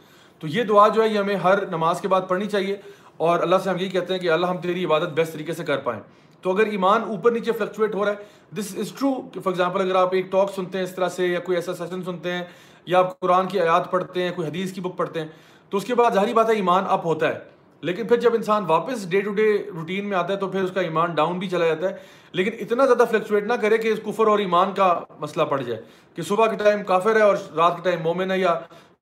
تو 0.43 0.47
یہ 0.47 0.63
دعا 0.63 0.87
جو 0.89 1.03
ہے، 1.03 1.09
یہ 1.09 1.19
ہمیں 1.19 1.37
ہر 1.37 1.67
نماز 1.71 2.01
کے 2.01 2.09
بعد 2.09 2.23
پڑھنی 2.29 2.47
چاہیے 2.47 2.77
اور 3.17 3.41
اللہ 3.41 3.57
سے 3.65 3.71
ہم 3.71 3.77
یہی 3.79 3.89
کہتے 3.89 4.13
ہیں 4.15 4.21
کہ 4.21 4.31
اللہ 4.31 4.47
ہم 4.47 4.57
تیری 4.57 4.85
عبادت 4.85 5.13
بیسٹ 5.15 5.33
طریقے 5.33 5.53
سے 5.53 5.65
کر 5.65 5.79
پائیں۔ 5.79 6.01
تو 6.45 6.51
اگر 6.51 6.67
ایمان 6.67 7.03
اوپر 7.03 7.33
نیچے 7.33 7.53
فلکچویٹ 7.53 7.95
ہو 7.95 8.05
رہا 8.05 8.13
ہے 8.13 8.57
دس 8.57 8.75
از 8.79 8.93
ٹرو 8.99 9.13
کہ 9.33 9.41
فار 9.41 9.53
ایگزامپل 9.53 9.81
اگر 9.81 9.95
آپ 9.97 10.15
ایک 10.15 10.31
ٹاک 10.33 10.53
سنتے 10.55 10.79
ہیں 10.79 10.85
اس 10.85 10.95
طرح 10.95 11.09
سے 11.09 11.27
یا 11.27 11.41
کوئی 11.41 11.57
ایسا 11.57 11.75
سیشن 11.75 12.03
سنتے 12.03 12.33
ہیں 12.33 12.43
یا 12.87 12.99
آپ 12.99 13.19
قرآن 13.21 13.47
کی 13.47 13.61
آیات 13.61 13.91
پڑھتے 13.91 14.23
ہیں، 14.23 14.31
کوئی 14.37 14.49
حدیث 14.49 14.73
کی 14.73 14.81
بک 14.81 14.97
پڑھتے 14.97 15.21
ہیں، 15.21 15.27
تو 15.71 15.77
اس 15.77 15.85
کے 15.85 15.95
بعد 15.95 16.11
ظاہری 16.15 16.33
بات 16.35 16.51
ہے 16.51 16.55
ایمان 16.55 16.85
اپ 16.89 17.07
ہوتا 17.07 17.29
ہے۔ 17.29 17.39
لیکن 17.85 18.07
پھر 18.07 18.17
جب 18.17 18.35
انسان 18.35 18.65
واپس 18.65 19.11
ڈے 19.11 19.21
ٹو 19.21 19.33
ڈے 19.33 19.59
روٹین 19.75 20.09
میں 20.09 20.17
آتا 20.17 20.33
ہے 20.33 20.39
تو 20.39 20.49
پھر 20.49 20.63
اس 20.63 20.71
کا 20.75 20.81
ایمان 20.81 21.15
ڈاؤن 21.15 21.39
بھی 21.39 21.49
چلا 21.49 21.67
جاتا 21.67 21.91
ہے۔ 21.91 21.97
لیکن 22.33 22.51
اتنا 22.61 22.87
زیادہ 22.87 23.03
فلیکچویٹ 23.11 23.45
نہ 23.45 23.53
کرے 23.53 23.79
کہ 23.79 23.89
اس 23.89 23.99
کفر 24.05 24.27
اور 24.27 24.39
ایمان 24.39 24.75
کا 24.75 25.01
مسئلہ 25.19 25.45
پڑ 25.45 25.61
جائے۔ 25.61 25.83
کہ 26.15 26.23
صبح 26.23 26.47
کے 26.47 26.57
ٹائم 26.57 26.83
کافر 26.83 27.17
ہے 27.17 27.23
اور 27.23 27.37
رات 27.57 27.77
کے 27.77 27.83
ٹائم 27.83 28.03
مومن 28.03 28.31
ہے 28.31 28.39
یا 28.39 28.61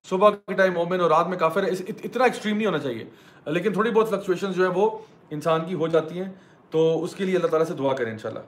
صبح 0.08 0.30
کے 0.30 0.54
ٹائم 0.54 0.72
مومن 0.74 1.00
اور 1.00 1.10
رات 1.10 1.28
میں 1.28 1.38
کافر 1.38 1.64
ہے 1.64 1.68
اتنا 2.04 2.24
ایکسٹریم 2.24 2.56
نہیں 2.56 2.66
ہونا 2.66 2.78
چاہیے۔ 2.78 3.04
لیکن 3.46 3.72
تھوڑی 3.72 3.90
بہت 3.90 4.10
فلکچویشن 4.10 4.52
جو 4.52 4.62
ہے 4.64 4.68
وہ 4.68 4.98
انسان 5.30 5.64
کی 5.64 5.74
ہو 5.74 5.88
جاتی 5.88 6.20
ہیں۔ 6.20 6.32
تو 6.70 7.04
اس 7.04 7.14
کے 7.14 7.24
لیے 7.24 7.36
اللہ 7.36 7.46
تعالیٰ 7.46 7.68
سے 7.68 7.74
دعا 7.74 7.94
کریں 7.94 8.12
انشاءاللہ۔ 8.12 8.40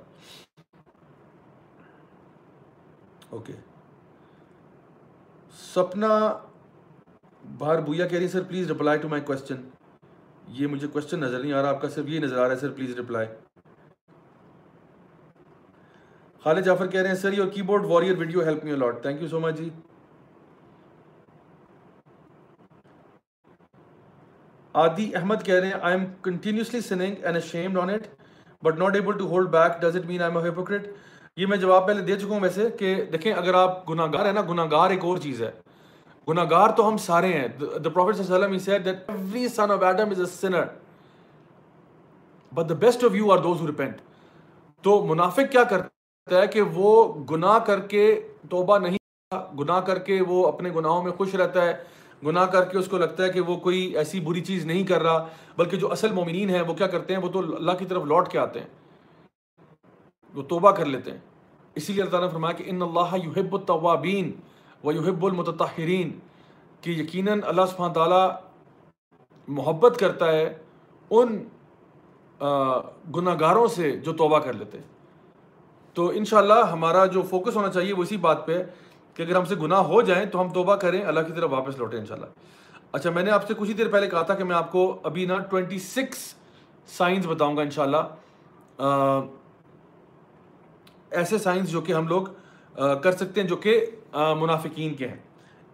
اوکے 3.30 3.52
سپنا 5.74 6.38
باہر 7.58 7.80
بویا 7.80 8.06
کہہ 8.06 8.18
رہی 8.18 8.28
sir 8.28 8.42
please 8.42 8.70
reply 8.70 8.98
to 8.98 9.08
my 9.08 9.22
question 9.22 9.54
یہ 10.48 10.66
مجھے 10.66 10.86
کوشچن 10.92 11.20
نظر 11.20 11.38
نہیں 11.38 11.52
آ 11.52 11.62
رہا، 11.62 11.70
آپ 11.70 11.80
کا 11.82 11.88
صرف 11.88 12.08
یہ 12.08 12.20
نظر 12.20 12.38
آ 12.38 12.46
رہا 12.46 12.54
ہے 12.54 12.60
سر 12.60 12.70
پلیز 12.72 12.98
رپلائی 12.98 13.26
خالد 16.44 16.64
جعفر 16.64 16.86
کہہ 16.86 17.00
رہے 17.00 17.08
ہیں 17.08 17.16
sir 17.16 17.32
your 17.32 17.46
keyboard 17.62 17.84
warrior 17.88 18.18
video 18.18 18.42
help 18.44 18.64
me 18.64 18.72
a lot 18.72 19.02
thank 19.02 19.22
you 19.22 19.28
so 19.28 19.40
much 19.40 19.58
جی 19.58 19.68
آدی 24.74 25.10
احمد 25.16 25.44
کہہ 25.44 25.54
رہے 25.54 25.66
ہیں 25.66 25.78
I 25.80 25.94
am 25.94 26.04
continuously 26.22 26.80
sinning 26.80 27.14
and 27.22 27.36
ashamed 27.36 27.78
on 27.78 27.90
it 27.90 28.06
but 28.64 28.78
not 28.78 28.94
able 28.94 29.18
to 29.18 29.26
hold 29.28 29.48
back 29.50 29.80
does 29.82 29.96
it 29.96 30.06
mean 30.06 30.22
I 30.22 30.30
am 30.30 30.38
a 30.38 30.44
hypocrite 30.44 30.88
یہ 31.36 31.46
میں 31.46 31.56
جواب 31.56 31.86
پہلے 31.86 32.02
دے 32.02 32.18
چکا 32.18 32.28
ہوں 32.28 32.40
ویسے 32.40 32.68
کہ 32.78 32.94
دیکھیں، 33.12 33.32
اگر 33.32 33.54
آپ 33.54 33.88
گناہ 33.90 34.06
گار 34.12 34.26
ہیں 34.26 34.32
نا 34.32 34.42
گناہ 34.48 34.66
گار 34.70 34.90
ایک 34.90 35.04
اور 35.04 35.18
چیز 35.18 35.42
ہے۔ 35.42 35.50
گناہ 36.28 36.44
گار 36.50 36.68
تو 36.68 36.88
ہم 36.88 36.96
سارے 36.96 37.32
ہیں۔ 37.32 37.48
The 37.60 37.92
prophet 37.98 38.16
صلی 38.16 38.34
اللہ 38.34 38.46
علیہ 38.46 38.56
وسلم، 38.56 38.74
he 38.74 38.80
said 38.80 38.92
that 38.92 39.16
every 39.16 39.46
son 39.60 39.76
of 39.76 39.82
Adam 39.82 40.12
is 40.12 40.22
a 40.22 40.56
sinner. 40.56 40.66
But 42.58 42.64
the 42.64 42.76
best 42.84 43.08
of 43.08 43.16
you 43.16 43.28
are 43.28 43.40
those 43.40 43.60
who 43.60 43.66
repent. 43.66 43.96
تو 44.82 45.04
منافق 45.04 45.52
کیا 45.52 45.64
کرتا 45.64 46.40
ہے 46.40 46.46
کہ 46.46 46.60
وہ 46.60 47.14
گناہ 47.30 47.58
کر 47.58 47.80
کے 47.80 48.28
توبہ 48.50 48.78
نہیں 48.78 48.98
گناہ 49.58 49.80
کر 49.80 49.98
کے 49.98 50.22
وہ 50.28 50.48
اپنے 50.48 50.70
گناہوں 50.70 51.02
میں 51.02 51.12
خوش 51.12 51.34
رہتا 51.34 51.64
ہے، 51.64 51.84
گناہ 52.26 52.46
کر 52.46 52.64
کے 52.64 52.78
اس 52.78 52.86
کو 52.86 52.98
لگتا 52.98 53.22
ہے 53.22 53.28
کہ 53.28 53.40
وہ 53.40 53.56
کوئی 53.56 53.80
ایسی 53.80 54.20
بری 54.20 54.40
چیز 54.40 54.64
نہیں 54.64 54.84
کر 54.84 55.02
رہا۔ 55.02 55.28
بلکہ 55.56 55.76
جو 55.76 55.92
اصل 55.92 56.12
مومنین 56.12 56.50
ہیں، 56.50 56.60
وہ 56.60 56.74
کیا 56.74 56.86
کرتے 56.86 57.14
ہیں؟ 57.14 57.20
وہ 57.20 57.28
تو 57.28 57.38
اللہ 57.38 57.72
کی 57.72 57.84
طرف 57.84 58.04
لوٹ 58.04 58.28
کے 58.28 58.38
آتے 58.38 58.60
ہیں۔ 58.60 58.66
وہ 60.34 60.42
توبہ 60.42 60.70
کر 60.70 60.84
لیتے 60.84 61.10
ہیں۔ 61.10 61.18
اسی 61.74 61.92
لیے 61.92 62.02
اللہ 62.02 62.10
تعالیٰ 62.10 62.28
نے 62.28 62.32
فرمایا 62.32 62.52
کہ 62.52 62.64
ان 62.66 62.82
اللہ 62.82 63.26
یحب 63.26 63.56
التوابین 63.56 64.32
و 64.84 64.92
یحب 64.92 65.26
المتطہرین 65.26 66.18
کہ 66.80 66.90
یقیناً 66.90 67.40
اللہ 67.44 67.66
سبحانہ 67.70 67.92
تعالیٰ 67.92 68.28
محبت 69.48 69.96
کرتا 70.00 70.32
ہے 70.32 70.58
ان 71.10 71.36
گناہ 73.16 73.34
گاروں 73.40 73.66
سے 73.68 73.90
جو 73.98 74.12
توبہ 74.12 74.38
کر 74.38 74.52
لیتے 74.52 74.78
ہیں۔ 74.78 74.86
تو 75.96 76.08
انشاءاللہ 76.14 76.60
ہمارا 76.72 77.04
جو 77.06 77.22
فوکس 77.22 77.56
ہونا 77.56 77.68
چاہیے 77.72 77.92
وہ 77.92 78.02
اسی 78.02 78.16
بات 78.16 78.46
پہ 78.46 78.58
ہے 78.58 78.64
کہ 79.14 79.22
اگر 79.22 79.36
ہم 79.36 79.44
سے 79.44 79.54
گناہ 79.56 79.78
ہو 79.78 80.00
جائیں 80.02 80.24
تو 80.26 80.40
ہم 80.40 80.48
توبہ 80.52 80.74
کریں، 80.76 81.02
اللہ 81.02 81.20
کی 81.20 81.32
طرف 81.32 81.52
واپس 81.52 81.78
لوٹیں 81.78 81.98
انشاءاللہ۔ 81.98 82.26
اچھا 82.92 83.10
میں 83.10 83.22
نے 83.22 83.30
آپ 83.30 83.46
سے 83.46 83.54
کچھ 83.54 83.68
ہی 83.68 83.74
دیر 83.74 83.88
پہلے 83.88 84.06
کہا 84.06 84.22
تھا 84.22 84.34
کہ 84.34 84.44
میں 84.44 84.56
آپ 84.56 84.72
کو 84.72 84.96
ابھی 85.02 85.26
نا 85.26 85.38
ٹوینٹی 85.50 85.78
سکس 85.78 86.34
سائنس 86.86 87.26
بتاؤں 87.26 87.56
گا 87.56 87.62
انشاءاللہ۔ 87.62 88.02
ایسے 91.10 91.38
سائنس 91.38 91.70
جو 91.70 91.80
کہ 91.80 91.92
ہم 91.92 92.08
لوگ 92.08 92.26
کر 93.02 93.12
سکتے 93.12 93.40
ہیں 93.40 93.48
جو 93.48 93.56
کہ 93.56 93.80
منافقین 94.12 94.94
کے 94.94 95.08
ہیں۔ 95.08 95.16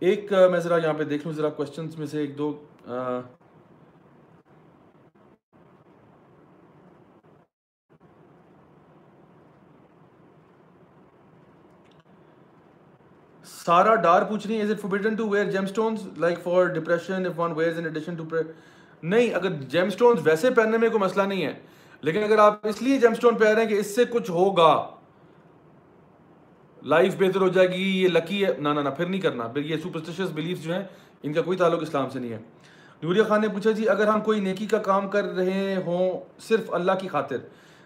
ایک 0.03 0.33
میں 0.51 0.61
ذرا 0.61 0.77
یہاں 0.77 0.93
پہ 0.95 1.05
دیکھ 1.05 1.27
لوں، 1.27 1.35
ذرا 1.35 1.49
کوشچنس 1.51 1.99
میں 1.99 2.07
سے 2.07 2.21
ایک 2.21 2.39
دو 2.39 2.53
سارا 13.45 13.95
ڈار 13.95 14.23
پوچھ 14.29 14.47
رہی 14.47 14.57
ہے 14.57 14.63
is 14.63 14.71
it 14.71 14.81
forbidden 14.81 15.15
to 15.15 15.29
wear 15.29 15.51
gemstones 15.65 16.07
like 16.19 16.39
for 16.43 16.65
depression 16.75 17.27
if 17.27 17.39
one 17.39 17.53
wears 17.57 17.79
in 17.79 17.85
addition 17.85 18.15
to 18.15 18.25
نہیں، 19.03 19.35
اگر 19.35 19.51
جیم 19.71 19.87
اسٹونز 19.87 20.27
ویسے 20.27 20.51
پہننے 20.51 20.79
میں 20.79 20.89
کوئی 20.89 21.01
مسئلہ 21.01 21.23
نہیں 21.23 21.45
ہے، 21.45 21.53
لیکن 22.03 22.23
اگر 22.23 22.39
آپ 22.39 22.67
اس 22.67 22.83
لیے 22.83 22.99
جیم 23.01 23.13
اسٹون 23.13 23.39
پہن 23.39 23.55
رہے 23.55 23.63
ہیں 23.63 23.69
کہ 23.69 23.79
اس 23.81 23.95
سے 23.95 24.05
کچھ 24.11 24.31
ہوگا۔ 24.31 24.73
لائف 26.83 27.17
بہتر 27.19 27.41
ہو 27.41 27.49
جائے 27.49 27.69
گی، 27.69 28.03
یہ 28.03 28.09
لکی 28.09 28.45
ہے۔ 28.45 28.51
نہ 28.59 28.69
نہ 28.69 28.89
پھر 28.91 29.07
نہیں 29.07 29.21
کرنا۔ 29.21 29.47
پھر 29.47 29.65
یہ 29.65 29.77
سپرسٹیشیس 29.77 30.31
بلیفس 30.31 30.63
جو 30.63 30.73
ہیں، 30.75 30.83
ان 31.23 31.33
کا 31.33 31.43
کوئی 31.43 31.59
تعلق 31.59 31.83
اسلام 31.83 32.09
سے 32.11 32.19
نہیں 32.19 32.33
ہے۔ 32.33 32.39
نوریہ 33.03 33.23
خان 33.23 33.41
نے 33.41 33.49
پوچھا 33.49 33.71
جی 33.71 33.89
اگر 33.89 34.07
ہم 34.07 34.21
کوئی 34.21 34.41
نیکی 34.41 34.67
کا 34.67 34.79
کام 34.79 35.09
کر 35.09 35.25
رہے 35.25 35.77
ہوں 35.87 36.21
صرف 36.39 36.73
اللہ 36.73 36.93
کی 37.01 37.09
خاطر، 37.09 37.37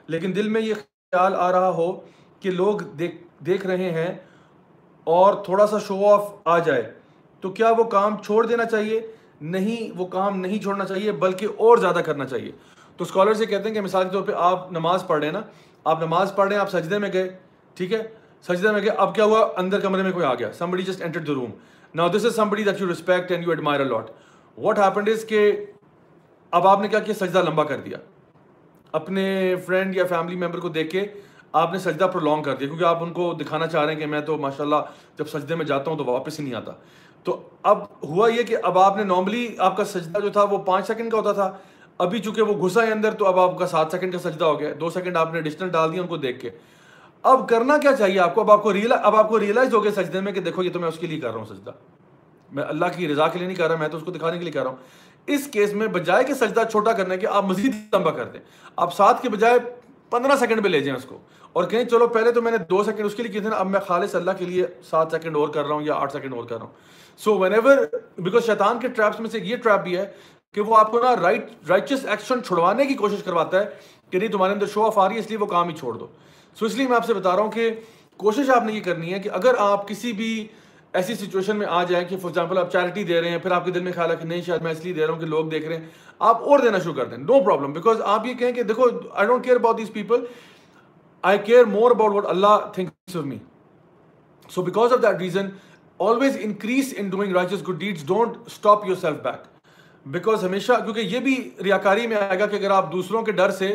لیکن 0.09 0.35
دل 0.37 0.49
میں 0.49 0.61
یہ 0.61 0.75
خیال 0.75 1.35
آ 1.35 1.51
رہا 1.53 1.69
ہو 1.69 2.01
کہ 2.41 2.51
لوگ 2.51 2.79
دیکھ 2.99 3.17
دیکھ 3.47 3.67
رہے 3.67 3.91
ہیں 3.91 4.15
اور 5.05 5.35
تھوڑا 5.45 5.67
سا 5.67 5.79
شو 5.79 6.07
آف 6.07 6.31
آ 6.45 6.59
جائے، 6.59 6.93
تو 7.41 7.51
کیا 7.51 7.71
وہ 7.79 7.85
کام 7.85 8.17
چھوڑ 8.23 8.47
دینا 8.47 8.65
چاہیے؟ 8.65 9.01
نہیں، 9.41 9.93
وہ 9.97 10.07
کام 10.07 10.41
نہیں 10.41 10.63
چھوڑنا 10.63 10.85
چاہیے، 10.85 11.13
بلکہ 11.13 11.47
اور 11.57 11.77
زیادہ 11.77 11.99
کرنا 11.99 12.27
چاہیے۔ 12.27 12.53
تو 12.97 13.05
اسکالر 13.05 13.35
سے 13.35 13.47
کہتے 13.47 13.69
ہیں 13.69 13.75
کہ 13.75 13.81
مثال 13.81 14.05
کے 14.05 14.11
طور 14.11 14.23
پہ 14.23 14.33
آپ 14.37 14.73
نماز 14.73 15.07
پڑھ 15.07 15.19
رہے 15.19 15.27
ہیں 15.27 15.33
نا، 15.33 15.41
آپ 15.85 16.03
نماز 16.03 16.35
پڑھ 16.37 16.49
رہے 16.49 16.57
ہیں، 16.57 16.61
آپ 16.61 16.71
سجدے 16.71 16.99
میں 16.99 17.13
گئے، 17.13 17.37
ٹھیک 17.75 17.93
ہے؟ 17.93 18.03
سجدے 18.47 18.73
میں 18.73 18.81
گئے 18.83 18.91
اب 18.91 19.15
کیا 19.15 19.25
ہوا؟ 19.25 19.47
اندر 19.57 19.81
کمرے 19.81 20.03
میں 20.03 20.13
کوئی 20.13 20.25
آ 20.27 20.35
گیا. 20.35 20.53
Somebody 20.53 20.83
just 20.83 21.03
enter 21.03 21.21
the 21.21 21.35
room 21.35 21.51
نا 21.95 22.07
this 22.15 22.25
is 22.25 22.35
somebody 22.37 22.65
that 22.65 22.81
you 22.81 22.89
respect 22.89 23.31
and 23.33 23.45
you 23.45 23.51
admire 23.51 23.81
a lot 23.81 24.11
what 24.59 24.79
happened 24.79 25.09
is 25.09 25.25
کہ 25.29 25.51
اب 26.53 26.67
آپ 26.67 26.81
نے 26.81 26.89
کیا 26.89 26.99
کیا؟ 26.99 27.15
سجدہ 27.15 27.43
لمبا 27.47 27.65
کر 27.65 27.81
دیا. 27.85 27.99
اپنے 28.95 29.55
فرینڈ 29.67 29.97
یا 29.97 30.05
فیملی 30.09 30.37
ممبر 30.37 30.61
کو 30.61 30.69
دیکھ 30.69 30.91
کے 30.91 31.07
آپ 31.53 31.73
نے 31.73 31.79
سجدہ 31.79 32.05
پرولونگ 32.13 32.43
کر 32.43 32.55
دیا. 32.57 32.69
کیونکہ 32.69 32.85
آپ 32.85 33.03
ان 33.03 33.13
کو 33.13 33.33
دکھانا 33.41 33.67
چاہ 33.67 33.85
رہے 33.85 33.93
ہیں 33.93 34.01
کہ 34.01 34.07
میں 34.07 34.21
تو 34.21 34.37
ماشاء 34.39 34.65
اللہ 34.65 34.91
جب 35.19 35.29
سجدے 35.29 35.55
میں 35.55 35.65
جاتا 35.65 35.91
ہوں 35.91 35.99
تو 35.99 36.05
واپس 36.05 36.39
ہی 36.41 36.45
نہیں 36.45 36.55
آتا. 36.55 36.73
تو 37.27 37.41
اب 37.63 37.83
ہوا 38.03 38.29
یہ 38.31 38.43
کہ 38.43 38.57
اب 38.63 38.79
آپ 38.79 38.97
نے 38.97 39.05
نارملی 39.05 39.47
آپ 39.59 39.77
کا 39.77 39.85
سجدہ 39.85 40.21
جو 40.21 40.31
تھا 40.31 40.43
وہ 40.51 40.59
پانچ 40.65 40.87
سیکنڈ 40.87 41.11
کا 41.11 41.19
ہوتا 41.19 41.33
تھا. 41.33 41.51
ابھی 41.99 42.19
چونکہ 42.19 42.43
وہ 42.43 42.55
گھسا 42.67 42.87
ہے 42.87 42.93
اندر 42.93 43.15
تو 43.19 43.27
اب 43.27 43.39
آپ 43.41 43.59
کا 43.59 43.67
سات 43.67 43.93
سیکنڈ 43.93 44.13
کا 44.13 44.19
سجدہ 44.19 44.45
ہو 44.45 44.59
گیا. 44.61 44.73
دو 44.81 44.91
سیکنڈ 44.91 45.17
آپ 45.17 45.33
نے 45.33 45.39
ایڈیشنل 45.39 45.69
ڈال 45.69 45.93
دیا 45.93 46.03
ان 46.03 46.09
کو 46.09 46.17
دیکھ 46.17 46.41
کے. 46.41 46.51
اب 47.25 47.49
کرنا 47.49 47.79
کیا 47.79 47.97
چاہیے 47.97 48.21
آپ 48.21 48.35
کو؟ 48.35 48.41
اب 48.41 48.51
آپ 48.51 48.63
کو 48.63 48.73
ریئل 48.73 48.93
اب 48.93 49.17
آپ 49.17 49.29
کو 49.29 49.41
ریئلائز 49.41 49.75
ہو 49.75 49.85
گیا 49.85 49.93
سجدے 49.93 50.21
میں 50.21 50.33
کہ 50.33 50.41
دیکھو 50.41 50.63
یہ 50.63 50.73
تو 50.73 50.81
میں 50.81 50.89
اس 50.89 50.99
کے 50.99 51.07
لیے 51.07 51.21
کر 51.21 51.31
رہا 51.31 51.39
ہوں 51.39 51.47
سجدہ۔ 51.47 51.71
میں 52.53 52.65
اللہ 52.69 52.85
کی 52.97 53.09
رضا 53.09 53.29
کے 53.29 53.39
لیے 53.39 53.49
نہیں 53.49 53.57
کر 53.57 53.69
رہا، 53.69 53.77
میں 53.77 53.89
تو 53.89 53.97
اس 53.97 54.03
کو 54.03 54.11
دکھانے 54.11 54.39
کے 54.39 54.45
لیے 54.45 54.53
کر 54.53 54.63
رہا 54.63 54.71
ہوں۔ 54.71 54.77
اس 55.27 55.49
کیس 55.53 55.73
میں 55.73 55.87
بجائے 55.87 56.25
کہ 56.25 56.35
سجدہ 56.35 56.63
چھوٹا 56.71 56.93
کرنے 56.93 57.17
کے 57.17 57.27
آپ 57.27 57.45
مزید 57.45 57.75
لمبا 57.93 58.11
کر 58.11 58.25
دیں۔ 58.25 58.41
آپ 58.77 58.95
سات 58.95 59.23
کے 59.23 59.29
بجائے 59.29 59.59
پندرہ 60.11 60.37
سیکنڈ 60.37 60.65
پہ 60.65 60.69
لے 60.69 60.81
جائیں 60.81 60.99
اس 60.99 61.05
کو۔ 61.05 61.19
اور 61.53 61.65
کہیں 61.65 61.85
چلو 61.85 62.09
پہلے 62.09 62.33
تو 62.33 62.43
میں 62.43 62.51
نے 62.51 62.59
دو 62.59 62.85
سیکنڈ 62.85 63.07
اس 63.07 63.15
کے 63.15 63.23
لیے 63.23 63.33
کیے 63.33 63.41
تھے 63.41 63.49
نا، 63.49 63.57
اب 63.57 63.67
میں 63.67 63.81
خالص 63.81 64.15
اللہ 64.15 64.31
کے 64.39 64.45
لیے 64.45 64.67
سات 64.91 65.09
سیکنڈ 65.11 65.37
اور 65.37 65.49
کر 65.49 65.65
رہا 65.65 65.75
ہوں 65.75 65.83
یا 65.83 65.95
آٹھ 65.95 66.13
سیکنڈ 66.13 66.35
اور 66.35 66.45
کر 66.45 66.57
رہا 66.57 66.65
ہوں۔ 66.65 66.73
سو 67.19 67.39
وین 67.39 67.53
ایور 67.53 67.77
بیکاز 68.19 68.47
شیطان 68.47 68.79
کے 68.79 68.89
ٹریپس 68.89 69.21
میں 69.21 69.31
سے 69.31 69.39
یہ 69.39 69.57
ٹریپ 69.57 69.81
بھی 69.81 69.97
ہے 69.97 70.07
کہ 70.55 70.61
وہ 70.61 70.77
آپ 70.77 70.91
کو 70.91 71.01
نا 71.01 71.17
رائٹ 71.17 71.47
رائچس 71.69 72.05
ایکشن 72.05 72.43
چھڑوانے 72.43 72.87
کی 72.87 72.95
کوشش 72.95 73.23
کرواتا 73.23 73.61
ہے 73.61 73.65
کہ 74.11 74.19
نہیں، 74.19 74.29
تمہارے 74.29 74.53
اندر 74.53 74.67
شو 74.67 74.87
آف 74.87 74.99
آ 74.99 75.09
رہی 75.09 75.15
ہے، 75.15 75.21
اس 75.21 75.29
لیے 75.29 75.39
وہ 75.39 75.47
کام 75.47 75.69
ہی 75.69 75.75
چھوڑ 75.75 75.95
دو۔ 75.95 76.07
سو 76.57 76.67
اس 76.67 76.75
لیے 76.77 76.87
میں 76.89 76.97
آپ 76.97 77.07
سے 77.07 77.15
بتا 77.15 77.37
رہا 77.37 77.43
ہوں 77.43 77.51
کہ 77.51 77.71
کوشش 78.17 78.51
آپ 78.51 78.65
نے 78.65 78.73
یہ 78.73 78.83
کرنی 78.83 79.13
ہے 79.13 79.19
کہ 79.19 79.31
اگر 79.33 79.55
آپ 79.59 79.89
کسی 79.89 80.13
بھی 80.13 80.47
ایسی 80.95 81.15
سچویشن 81.15 81.57
میں 81.57 81.67
آ 81.67 81.83
جائیں 81.85 82.07
کہ 82.09 82.17
فار 82.17 82.29
ایگزامپل 82.29 82.59
آپ 82.59 82.73
چیریٹی 82.73 83.05
دے 83.05 83.21
رہے 83.21 83.31
ہیں، 83.31 83.39
پھر 83.39 83.51
آپ 83.53 83.65
کے 83.65 83.71
دل 83.71 83.83
میں 83.83 83.93
خیال 83.93 84.11
ہے 84.11 84.17
کہ 84.17 84.25
نہیں 84.25 84.43
شاید 84.43 84.63
میں 84.63 84.73
اس 84.73 84.85
لیے 84.85 84.93
دے 84.95 85.07
رہا 85.07 85.13
ہوں 85.13 85.21
کہ 85.21 85.27
لوگ 85.27 85.47
دیکھ 85.51 85.67
رہے 85.67 85.77
ہیں، 85.77 85.87
آپ 86.21 86.43
اور 86.43 86.59
دینا 86.59 86.79
شروع 86.79 86.95
کر 86.95 87.07
دیں۔ 87.07 87.19
نو 87.19 87.41
پرابلم 87.45 87.73
بیکاز 87.73 88.01
آپ 88.05 88.27
یہ 88.27 88.35
کہیں 88.35 88.53
کہ 88.53 88.63
دیکھو 88.63 88.89
I 89.13 89.27
don't 89.27 89.45
care 89.45 89.57
about 89.57 89.79
these 89.79 89.93
people 89.93 90.25
I 91.25 91.39
care 91.45 91.65
more 91.65 91.91
about 91.91 92.15
what 92.15 92.27
Allah 92.29 92.71
thinks 92.75 93.17
of 93.17 93.25
me 93.25 93.39
so 94.51 94.63
because 94.63 94.93
of 94.93 95.03
that 95.03 95.21
reason 95.21 95.49
always 96.01 96.37
increase 96.43 96.95
in 96.99 97.09
doing 97.09 97.33
righteous 97.33 97.69
good 97.69 97.79
deeds 97.81 98.07
don't 98.07 98.37
stop 98.47 98.87
yourself 99.01 99.17
back 99.23 99.47
because 100.07 100.45
ہمیشہ، 100.45 100.73
کیونکہ 100.85 101.01
یہ 101.01 101.21
بھی 101.21 101.37
ریاکاری 101.65 102.07
میں 102.07 102.17
آئے 102.17 102.39
گا 102.39 102.47
کہ 102.47 102.57
اگر 102.57 102.71
آپ 102.71 102.93
دوسروں 102.93 103.23
کے 103.23 103.33
ڈر 103.33 103.51
سے 103.51 103.75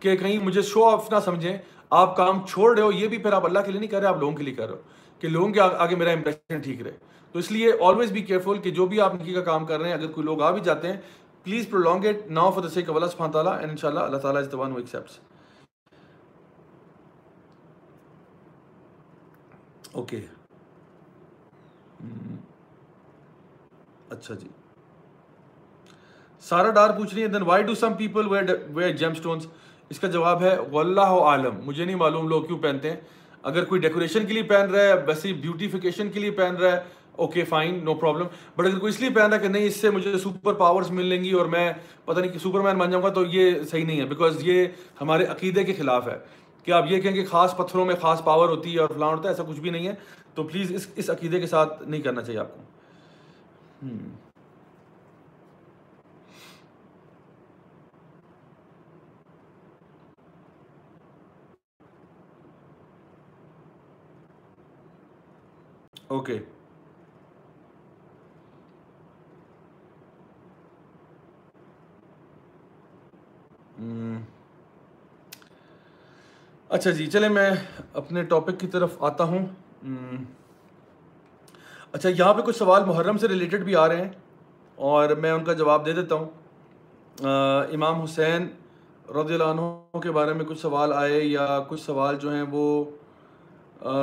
کہ 0.00 0.16
کہیں 0.16 0.38
مجھے 0.44 0.62
شو 0.62 0.84
آف 0.88 1.12
نہ 1.12 1.18
سمجھیں، 1.24 1.56
آپ 1.90 2.16
کام 2.16 2.44
چھوڑ 2.46 2.74
رہے 2.74 2.82
ہو، 2.82 2.92
یہ 2.92 3.08
بھی 3.08 3.18
پھر 3.18 3.32
آپ 3.32 3.44
اللہ 3.44 3.58
کے 3.58 3.70
لیے 3.70 3.80
نہیں 3.80 3.90
کر 3.90 4.00
رہے، 4.00 4.08
آپ 4.08 4.18
لوگوں 4.20 4.36
کے 4.36 4.42
لیے 4.44 4.54
کر 4.54 4.66
رہے 4.66 4.74
ہو 4.74 5.18
کہ 5.22 5.28
لوگوں 5.28 5.52
کے 5.52 5.60
آگے 5.60 5.96
میرا 5.96 6.10
امپریشن 6.10 6.60
ٹھیک 6.60 6.82
رہے۔ 6.82 6.96
تو 7.34 7.38
اس 7.38 7.50
لیے 7.52 7.72
آلویز 7.86 8.12
بی 8.12 8.22
کیئرفل 8.22 8.58
کہ 8.62 8.70
جو 8.70 8.86
بھی 8.86 9.00
آپ 9.00 9.14
نکی 9.14 9.34
کا 9.34 9.40
کام 9.44 9.66
کر 9.66 9.80
رہے 9.80 9.88
ہیں، 9.88 9.96
اگر 9.96 10.10
کوئی 10.12 10.24
لوگ 10.26 10.42
آ 10.42 10.50
بھی 10.50 10.60
جاتے 10.60 10.88
ہیں 10.88 10.96
please 11.46 11.68
prolong 11.70 12.04
it 12.04 12.30
now 12.30 12.50
for 12.50 12.62
the 12.62 12.68
sake 12.68 12.90
اللہ 12.90 13.06
سبحانہ 13.06 13.32
تعالیٰ 13.32 13.58
اینڈ 13.58 13.70
ان 13.70 13.76
شاء 13.76 13.88
اللہ 13.88 14.00
اللہ 14.00 14.16
تعالیٰ 14.18 14.42
is 14.42 14.52
the 14.52 14.58
one 14.58 14.72
who 14.72 14.76
accepts 14.76 15.18
okay 19.92 20.20
اچھا 24.10 24.34
جی۔ 24.34 24.48
سارا 26.44 26.70
ڈار 26.70 26.90
پوچھ 26.90 27.14
رہی 27.14 27.22
ہے 27.22 27.28
then 27.28 27.42
why 27.42 27.62
do 27.62 27.74
some 27.74 27.94
people 27.94 28.28
wear 28.28 28.96
gemstones 29.10 29.46
اس 29.90 30.00
کا 30.00 30.08
جواب 30.08 30.42
ہے، 30.42 30.56
واللہ 30.72 31.00
عالم۔ 31.00 31.54
مجھے 31.64 31.84
نہیں 31.84 31.96
معلوم 31.96 32.28
لوگ 32.28 32.42
کیوں 32.42 32.58
پہنتے 32.58 32.90
ہیں۔ 32.90 33.00
اگر 33.42 33.64
کوئی 33.64 33.80
ڈیکوریشن 33.80 34.26
کے 34.26 34.34
لیے 34.34 34.42
پہن 34.42 34.70
رہا 34.70 34.82
ہے، 34.82 34.94
ویسے 35.06 35.32
بیوٹیفیکیشن 35.32 36.10
کے 36.10 36.20
لیے 36.20 36.30
پہن 36.30 36.56
رہا 36.56 36.72
ہے 36.72 36.80
okay 37.12 37.44
fine 37.44 37.84
no 37.84 37.94
problem 37.94 38.26
but 38.56 38.66
اگر 38.66 38.78
کوئی 38.78 38.90
اس 38.90 39.00
لیے 39.00 39.10
پہن 39.10 39.26
رہا 39.26 39.36
ہے 39.36 39.42
کہ 39.42 39.48
نہیں، 39.48 39.64
اس 39.64 39.76
سے 39.76 39.90
مجھے 39.90 40.18
سپر 40.18 40.54
پاورز 40.54 40.90
ملیں 40.90 41.24
گی 41.24 41.30
اور 41.30 41.46
میں 41.46 41.72
پتہ 42.04 42.20
نہیں 42.20 42.32
کہ 42.32 42.38
سپر 42.38 42.60
مین 42.60 42.78
بن 42.78 42.90
جاؤں 42.90 43.02
گا، 43.02 43.08
تو 43.08 43.24
یہ 43.24 43.62
صحیح 43.70 43.84
نہیں 43.84 44.00
ہے۔ 44.00 44.04
بیکاز 44.04 44.36
یہ 44.40 44.64
ہمارے 45.00 45.24
عقیدے 45.24 45.64
کے 45.64 45.74
خلاف 45.74 46.08
ہے۔ 46.08 46.18
کہ 46.64 46.70
آپ 46.70 46.84
یہ 46.88 47.00
کہیں 47.00 47.12
کہ 47.12 47.24
خاص 47.24 47.56
پتھروں 47.56 47.84
میں 47.84 47.94
خاص 48.00 48.24
پاور 48.24 48.48
ہوتی 48.48 48.74
ہے 48.74 48.80
اور 48.80 48.88
فلاں 48.88 49.08
ہوتا 49.08 49.22
ہے، 49.22 49.28
ایسا 49.28 49.42
کچھ 49.42 49.60
بھی 49.60 49.70
نہیں 49.70 49.88
ہے۔ 49.88 49.94
تو 50.34 50.42
پلیز 50.42 50.72
اس 50.72 50.86
اس 50.96 51.10
عقیدے 51.10 51.40
کے 51.40 51.46
ساتھ 51.46 51.82
نہیں 51.82 52.02
کرنا 52.02 52.22
چاہیے 52.22 52.40
آپ 52.40 52.56
کو۔ 52.56 52.62
Okay 66.10 66.38
hmm. 73.80 74.16
اچھا 76.68 76.90
جی 76.90 77.06
چلے 77.06 77.28
میں 77.28 77.50
اپنے 77.92 78.22
ٹاپک 78.22 78.60
کی 78.60 78.66
طرف 78.66 79.02
آتا 79.02 79.24
ہوں. 79.24 79.46
Hmm. 79.86 80.24
اچھا 81.92 82.08
یہاں 82.08 82.34
پہ 82.34 82.40
کچھ 82.40 82.56
سوال 82.56 82.84
محرم 82.84 83.16
سے 83.16 83.28
ریلیٹڈ 83.28 83.64
بھی 83.64 83.76
آ 83.76 83.88
رہے 83.88 83.96
ہیں 83.96 84.10
اور 84.74 85.08
میں 85.08 85.30
ان 85.30 85.44
کا 85.44 85.52
جواب 85.52 85.86
دے 85.86 85.92
دیتا 85.92 86.14
ہوں. 86.14 86.28
امام 87.72 88.00
حسین 88.02 88.48
رضی 89.08 89.34
اللہ 89.34 89.44
عنہ 89.44 90.00
کے 90.00 90.10
بارے 90.10 90.32
میں 90.32 90.44
کچھ 90.44 90.58
سوال 90.58 90.92
آئے 90.92 91.20
یا 91.20 91.60
کچھ 91.68 91.80
سوال 91.80 92.18
جو 92.18 92.32
ہیں 92.32 92.44
وہ 92.50 92.84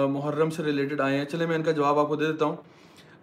محرم 0.09 0.49
سے 0.49 0.63
ریلیٹڈ 0.63 1.01
آئے 1.01 1.17
ہیں۔ 1.17 1.25
چلے 1.25 1.45
میں 1.45 1.55
ان 1.55 1.63
کا 1.63 1.71
جواب 1.71 1.99
آپ 1.99 2.07
کو 2.07 2.15
دے 2.15 2.25
دیتا 2.25 2.45
ہوں۔ 2.45 2.55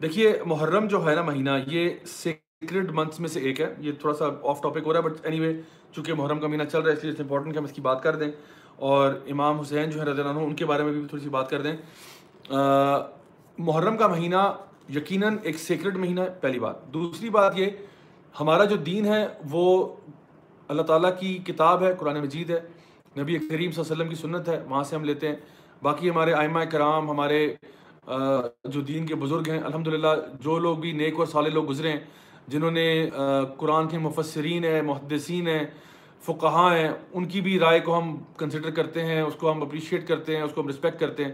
دیکھیے، 0.02 0.38
محرم 0.46 0.86
جو 0.86 1.10
ہے 1.10 1.14
نا 1.14 1.22
مہینہ، 1.22 1.50
یہ 1.66 1.90
سیکرڈ 2.06 2.90
منتھس 2.90 3.20
میں 3.20 3.28
سے 3.28 3.40
ایک 3.40 3.60
ہے۔ 3.60 3.74
یہ 3.78 3.92
تھوڑا 3.92 4.14
سا 4.14 4.24
آف 4.42 4.62
ٹاپک 4.62 4.86
ہو 4.86 4.92
رہا 4.92 5.00
ہے 5.00 5.04
بٹ 5.04 5.12
اینی 5.22 5.40
وے 5.40 5.60
چونکہ 5.92 6.14
محرم 6.14 6.40
کا 6.40 6.46
مہینہ 6.46 6.62
چل 6.62 6.80
رہا 6.80 6.92
ہے، 6.92 6.96
اس 6.96 7.04
لیے 7.04 7.12
امپورٹنٹ 7.18 7.52
کہ 7.52 7.58
ہم 7.58 7.64
اس 7.64 7.72
کی 7.72 7.80
بات 7.80 8.02
کر 8.02 8.16
دیں۔ 8.16 8.32
اور 8.76 9.14
امام 9.30 9.60
حسین 9.60 9.90
جو 9.90 10.00
ہے 10.00 10.04
رضی 10.04 10.20
اللہ 10.20 10.32
عنہ، 10.32 10.38
ان 10.38 10.54
کے 10.54 10.66
بارے 10.66 10.82
میں 10.82 10.92
بھی 10.92 11.04
تھوڑی 11.08 11.22
سی 11.22 11.28
بات 11.28 11.50
کر 11.50 11.62
دیں۔ 11.62 11.76
محرم 13.58 13.96
کا 13.96 14.06
مہینہ 14.06 14.52
یقیناً 14.94 15.36
ایک 15.42 15.56
سیکرڈ 15.58 15.96
مہینہ 15.96 16.20
ہے، 16.20 16.30
پہلی 16.40 16.58
بات۔ 16.58 16.86
دوسری 16.94 17.30
بات 17.30 17.58
یہ، 17.58 17.66
ہمارا 18.40 18.64
جو 18.64 18.76
دین 18.76 19.06
ہے، 19.06 19.26
وہ 19.50 19.96
اللہ 20.68 20.82
تعالیٰ 20.82 21.10
کی 21.20 21.38
کتاب 21.38 21.82
ہے، 21.82 21.94
قرآن 21.98 22.20
مجید 22.20 22.50
ہے۔ 22.50 22.60
نبی 23.18 23.38
کریم 23.38 23.48
صلی 23.48 23.58
اللہ 23.58 23.68
علیہ 23.68 23.80
وسلم 23.80 24.08
کی 24.08 24.14
سنت 24.14 24.48
ہے، 24.48 24.64
وہاں 24.68 24.82
سے 24.82 24.96
ہم 24.96 25.04
لیتے 25.04 25.28
ہیں۔ 25.28 25.36
باقی 25.84 26.10
ہمارے 26.10 26.32
آئمہ 26.32 26.60
کرام، 26.70 27.10
ہمارے 27.10 27.46
جو 28.64 28.80
دین 28.80 29.06
کے 29.06 29.14
بزرگ 29.14 29.48
ہیں 29.50 29.58
الحمد 29.60 29.88
للہ 29.88 30.08
جو 30.40 30.58
لوگ 30.58 30.76
بھی 30.76 30.92
نیک 30.92 31.18
اور 31.18 31.26
صالح 31.26 31.48
لوگ 31.48 31.68
گزرے 31.68 31.92
ہیں، 31.92 32.00
جنہوں 32.48 32.70
نے 32.70 32.86
قرآن 33.58 33.88
کے 33.88 33.98
مفسرین 33.98 34.64
ہیں، 34.64 34.80
محدثین 34.82 35.48
ہیں 35.48 35.64
فقہاں 36.24 36.74
ہیں، 36.76 36.88
ان 37.12 37.24
کی 37.28 37.40
بھی 37.40 37.58
رائے 37.58 37.80
کو 37.80 37.98
ہم 37.98 38.16
کنسیڈر 38.38 38.70
کرتے 38.70 39.04
ہیں، 39.06 39.20
اس 39.20 39.34
کو 39.40 39.50
ہم 39.50 39.62
اپریشیٹ 39.62 40.06
کرتے 40.08 40.36
ہیں، 40.36 40.42
اس 40.42 40.52
کو 40.54 40.60
ہم 40.60 40.68
رسپیکٹ 40.68 41.00
کرتے 41.00 41.24
ہیں۔ 41.24 41.32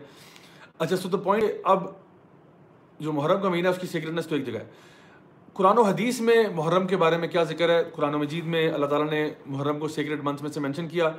اچھا 0.78 0.96
سو 0.96 1.08
تو 1.08 1.18
پوائنٹ 1.18 1.44
اب 1.64 1.86
جو 3.00 3.12
محرم 3.12 3.40
کا 3.42 3.48
مہینہ 3.48 3.68
ہے، 3.68 3.72
اس 3.72 3.80
کی 3.80 3.86
سیکرٹنس 3.86 4.26
تو 4.26 4.34
ایک 4.34 4.46
جگہ 4.46 4.58
ہے۔ 4.58 4.88
قرآن 5.54 5.78
و 5.78 5.82
حدیث 5.82 6.20
میں 6.20 6.42
محرم 6.54 6.86
کے 6.86 6.96
بارے 6.96 7.16
میں 7.18 7.28
کیا 7.28 7.42
ذکر 7.44 7.68
ہے؟ 7.70 7.82
قرآن 7.94 8.14
و 8.14 8.18
مجید 8.18 8.44
میں 8.46 8.68
اللہ 8.72 8.86
تعالیٰ 8.86 9.08
نے 9.10 9.28
محرم 9.46 9.78
کو 9.78 9.88
سیکرٹ 9.88 10.24
منتھ 10.24 10.42
میں 10.42 10.50
سے 10.50 10.60
مینشن 10.60 10.88
کیا۔ 10.88 11.10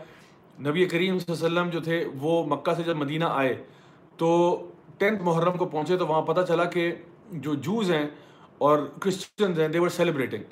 نبی 0.68 0.86
کریم 0.86 1.18
صلی 1.20 1.34
اللہ 1.34 1.46
علیہ 1.46 1.60
وسلم 1.60 1.70
جو 1.70 1.80
تھے، 1.84 2.04
وہ 2.22 2.44
مکہ 2.48 2.74
سے 2.78 2.84
جب 2.84 2.98
مدینہ 2.98 3.26
آئے، 3.30 3.54
تو 4.18 4.30
ٹینتھ 4.98 5.24
محرم 5.24 5.58
کو 5.58 5.66
پہنچے 5.66 5.98
تو 5.98 6.08
وہاں 6.08 6.22
پتہ 6.22 6.42
چلا 6.48 6.66
کہ 6.74 6.92
جو 7.32 7.54
جوز 7.68 7.92
ہیں 7.92 8.06
اور 8.58 8.80
کرسچنز 9.02 9.60
ہیں 9.60 9.68
دے 9.68 9.80
ور 9.80 9.90
سیلیبریٹنگ 9.90 10.44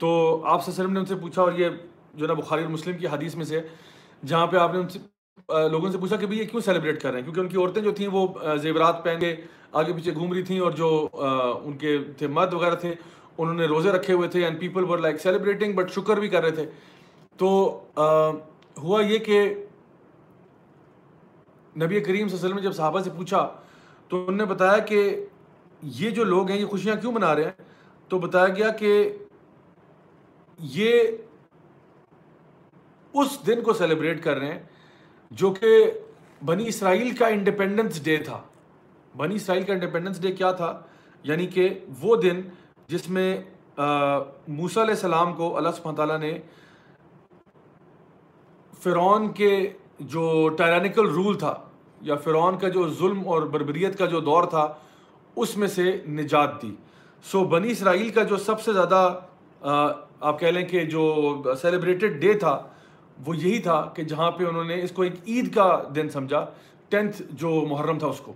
تو 0.00 0.08
آپ 0.44 0.64
صلی 0.64 0.72
اللہ 0.72 0.80
علیہ 0.80 0.82
وسلم 0.82 0.92
نے 0.92 0.98
ان 1.00 1.06
سے 1.06 1.14
پوچھا 1.14 1.42
اور 1.42 1.52
یہ 1.58 1.68
جو 2.14 2.26
نا 2.26 2.32
بخاری 2.34 2.62
اور 2.62 2.70
مسلم 2.70 2.96
کی 2.98 3.06
حدیث 3.06 3.34
میں 3.34 3.44
سے، 3.44 3.60
جہاں 4.26 4.46
پہ 4.46 4.56
آپ 4.56 4.74
نے 4.74 4.80
ان 4.80 4.88
سے 4.88 4.98
لوگوں 5.70 5.90
سے 5.92 5.98
پوچھا 5.98 6.16
کہ 6.16 6.26
بھائی 6.26 6.40
یہ 6.40 6.44
کیوں 6.50 6.60
سیلیبریٹ 6.62 7.00
کر 7.02 7.10
رہے 7.10 7.18
ہیں؟ 7.18 7.24
کیونکہ 7.24 7.40
ان 7.40 7.48
کی 7.48 7.56
عورتیں 7.56 7.82
جو 7.82 7.90
تھیں 7.92 8.08
وہ 8.12 8.26
زیورات 8.62 9.02
پہن 9.04 9.18
کے 9.20 9.34
آگے 9.72 9.92
پیچھے 9.92 10.14
گھوم 10.14 10.32
رہی 10.32 10.42
تھیں 10.42 10.60
اور 10.60 10.72
جو 10.72 11.08
ان 11.14 11.76
کے 11.78 11.96
تھے 12.18 12.26
مرد 12.26 12.54
وغیرہ 12.54 12.74
تھے، 12.74 12.94
انہوں 13.38 13.54
نے 13.54 13.66
روزے 13.66 13.92
رکھے 13.92 14.14
ہوئے 14.14 14.28
تھے 14.28 14.44
and 14.44 14.60
people 14.60 14.84
were 14.88 14.98
like 14.98 15.20
celebrating 15.20 15.72
but 15.76 15.90
شکر 15.90 16.20
بھی 16.20 16.28
کر 16.28 16.42
رہے 16.42 16.50
تھے۔ 16.50 16.66
تو 17.38 17.48
ہوا 18.78 19.00
یہ 19.00 19.18
کہ 19.18 19.54
نبی 21.76 22.00
کریم 22.00 22.04
صلی 22.04 22.14
اللہ 22.14 22.24
علیہ 22.24 22.34
وسلم 22.34 22.56
نے 22.56 22.62
جب 22.62 22.72
صحابہ 22.72 23.00
سے 23.00 23.10
پوچھا 23.10 23.56
تو 24.08 24.20
انہوں 24.20 24.36
نے 24.36 24.44
بتایا 24.44 24.78
کہ 24.78 25.26
یہ 25.82 26.10
جو 26.10 26.24
لوگ 26.24 26.50
ہیں 26.50 26.58
یہ 26.58 26.66
خوشیاں 26.66 26.96
کیوں 26.96 27.12
منا 27.12 27.34
رہے 27.34 27.44
ہیں؟ 27.44 27.64
تو 28.08 28.18
بتایا 28.18 28.48
گیا 28.48 28.68
کہ 28.68 29.18
یہ 30.58 31.02
اس 33.14 33.46
دن 33.46 33.62
کو 33.62 33.72
سیلیبریٹ 33.72 34.22
کر 34.24 34.36
رہے 34.36 34.52
ہیں 34.52 34.62
جو 35.30 35.50
کہ 35.50 35.90
بنی 36.44 36.68
اسرائیل 36.68 37.16
کا 37.16 37.26
انڈیپینڈنس 37.26 38.04
ڈے 38.04 38.16
تھا۔ 38.16 38.42
بنی 39.16 39.34
اسرائیل 39.34 39.64
کا 39.64 39.72
انڈیپینڈنس 39.72 40.22
ڈے 40.22 40.32
کیا 40.32 40.52
تھا؟ 40.52 40.80
یعنی 41.22 41.46
کہ 41.46 41.68
وہ 42.00 42.16
دن 42.16 42.40
جس 42.88 43.08
میں 43.08 43.42
موسیٰ 44.48 44.82
علیہ 44.82 44.94
السلام 44.94 45.32
کو 45.32 45.56
اللہ 45.56 45.68
سبحانہ 45.76 45.96
تعالیٰ 45.96 46.18
نے 46.18 46.38
فرعون 48.84 49.32
کے 49.32 49.50
جو 50.00 50.48
ٹائرانیکل 50.48 51.08
رول 51.08 51.38
تھا 51.38 51.54
یا 52.00 52.14
فرعون 52.14 52.58
کا 52.58 52.68
جو 52.68 52.88
ظلم 52.88 53.28
اور 53.28 53.42
بربریت 53.42 53.98
کا 53.98 54.06
جو 54.06 54.20
دور 54.20 54.44
تھا، 54.44 54.66
اس 55.36 55.56
میں 55.56 55.68
سے 55.68 55.82
نجات 56.08 56.62
دی۔ 56.62 56.74
سو 57.24 57.44
بنی 57.44 57.70
اسرائیل 57.70 58.08
کا 58.10 58.22
جو 58.22 58.36
سب 58.36 58.60
سے 58.60 58.72
زیادہ 58.72 59.20
آپ 60.20 60.40
کہہ 60.40 60.48
لیں 60.48 60.66
کہ 60.68 60.84
جو 60.84 61.42
سیلیبریٹڈ 61.60 62.20
ڈے 62.20 62.32
تھا، 62.32 62.56
وہ 63.26 63.36
یہی 63.36 63.58
تھا 63.58 63.80
کہ 63.94 64.02
جہاں 64.02 64.30
پہ 64.30 64.44
انہوں 64.44 64.64
نے 64.64 64.82
اس 64.82 64.90
کو 64.90 65.02
ایک 65.02 65.14
عید 65.26 65.54
کا 65.54 65.82
دن 65.94 66.08
سمجھا، 66.08 66.44
ٹینتھ 66.88 67.22
جو 67.30 67.50
محرم 67.68 67.98
تھا 67.98 68.06
اس 68.06 68.20
کو۔ 68.20 68.32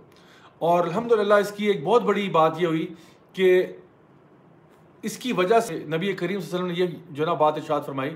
اور 0.59 0.83
الحمد 0.83 1.11
للہ 1.11 1.33
اس 1.33 1.51
کی 1.51 1.67
ایک 1.67 1.83
بہت 1.83 2.03
بڑی 2.03 2.29
بات 2.29 2.61
یہ 2.61 2.67
ہوئی 2.67 2.87
کہ 3.33 3.65
اس 5.03 5.17
کی 5.17 5.33
وجہ 5.33 5.59
سے 5.59 5.79
نبی 5.95 6.13
کریم 6.13 6.39
صلی 6.39 6.57
اللہ 6.57 6.65
علیہ 6.65 6.83
وسلم 6.83 6.87
نے 6.87 6.97
یہ 6.97 7.15
جو 7.15 7.25
نا 7.25 7.33
بات 7.33 7.57
ارشاد 7.57 7.81
فرمائی 7.85 8.15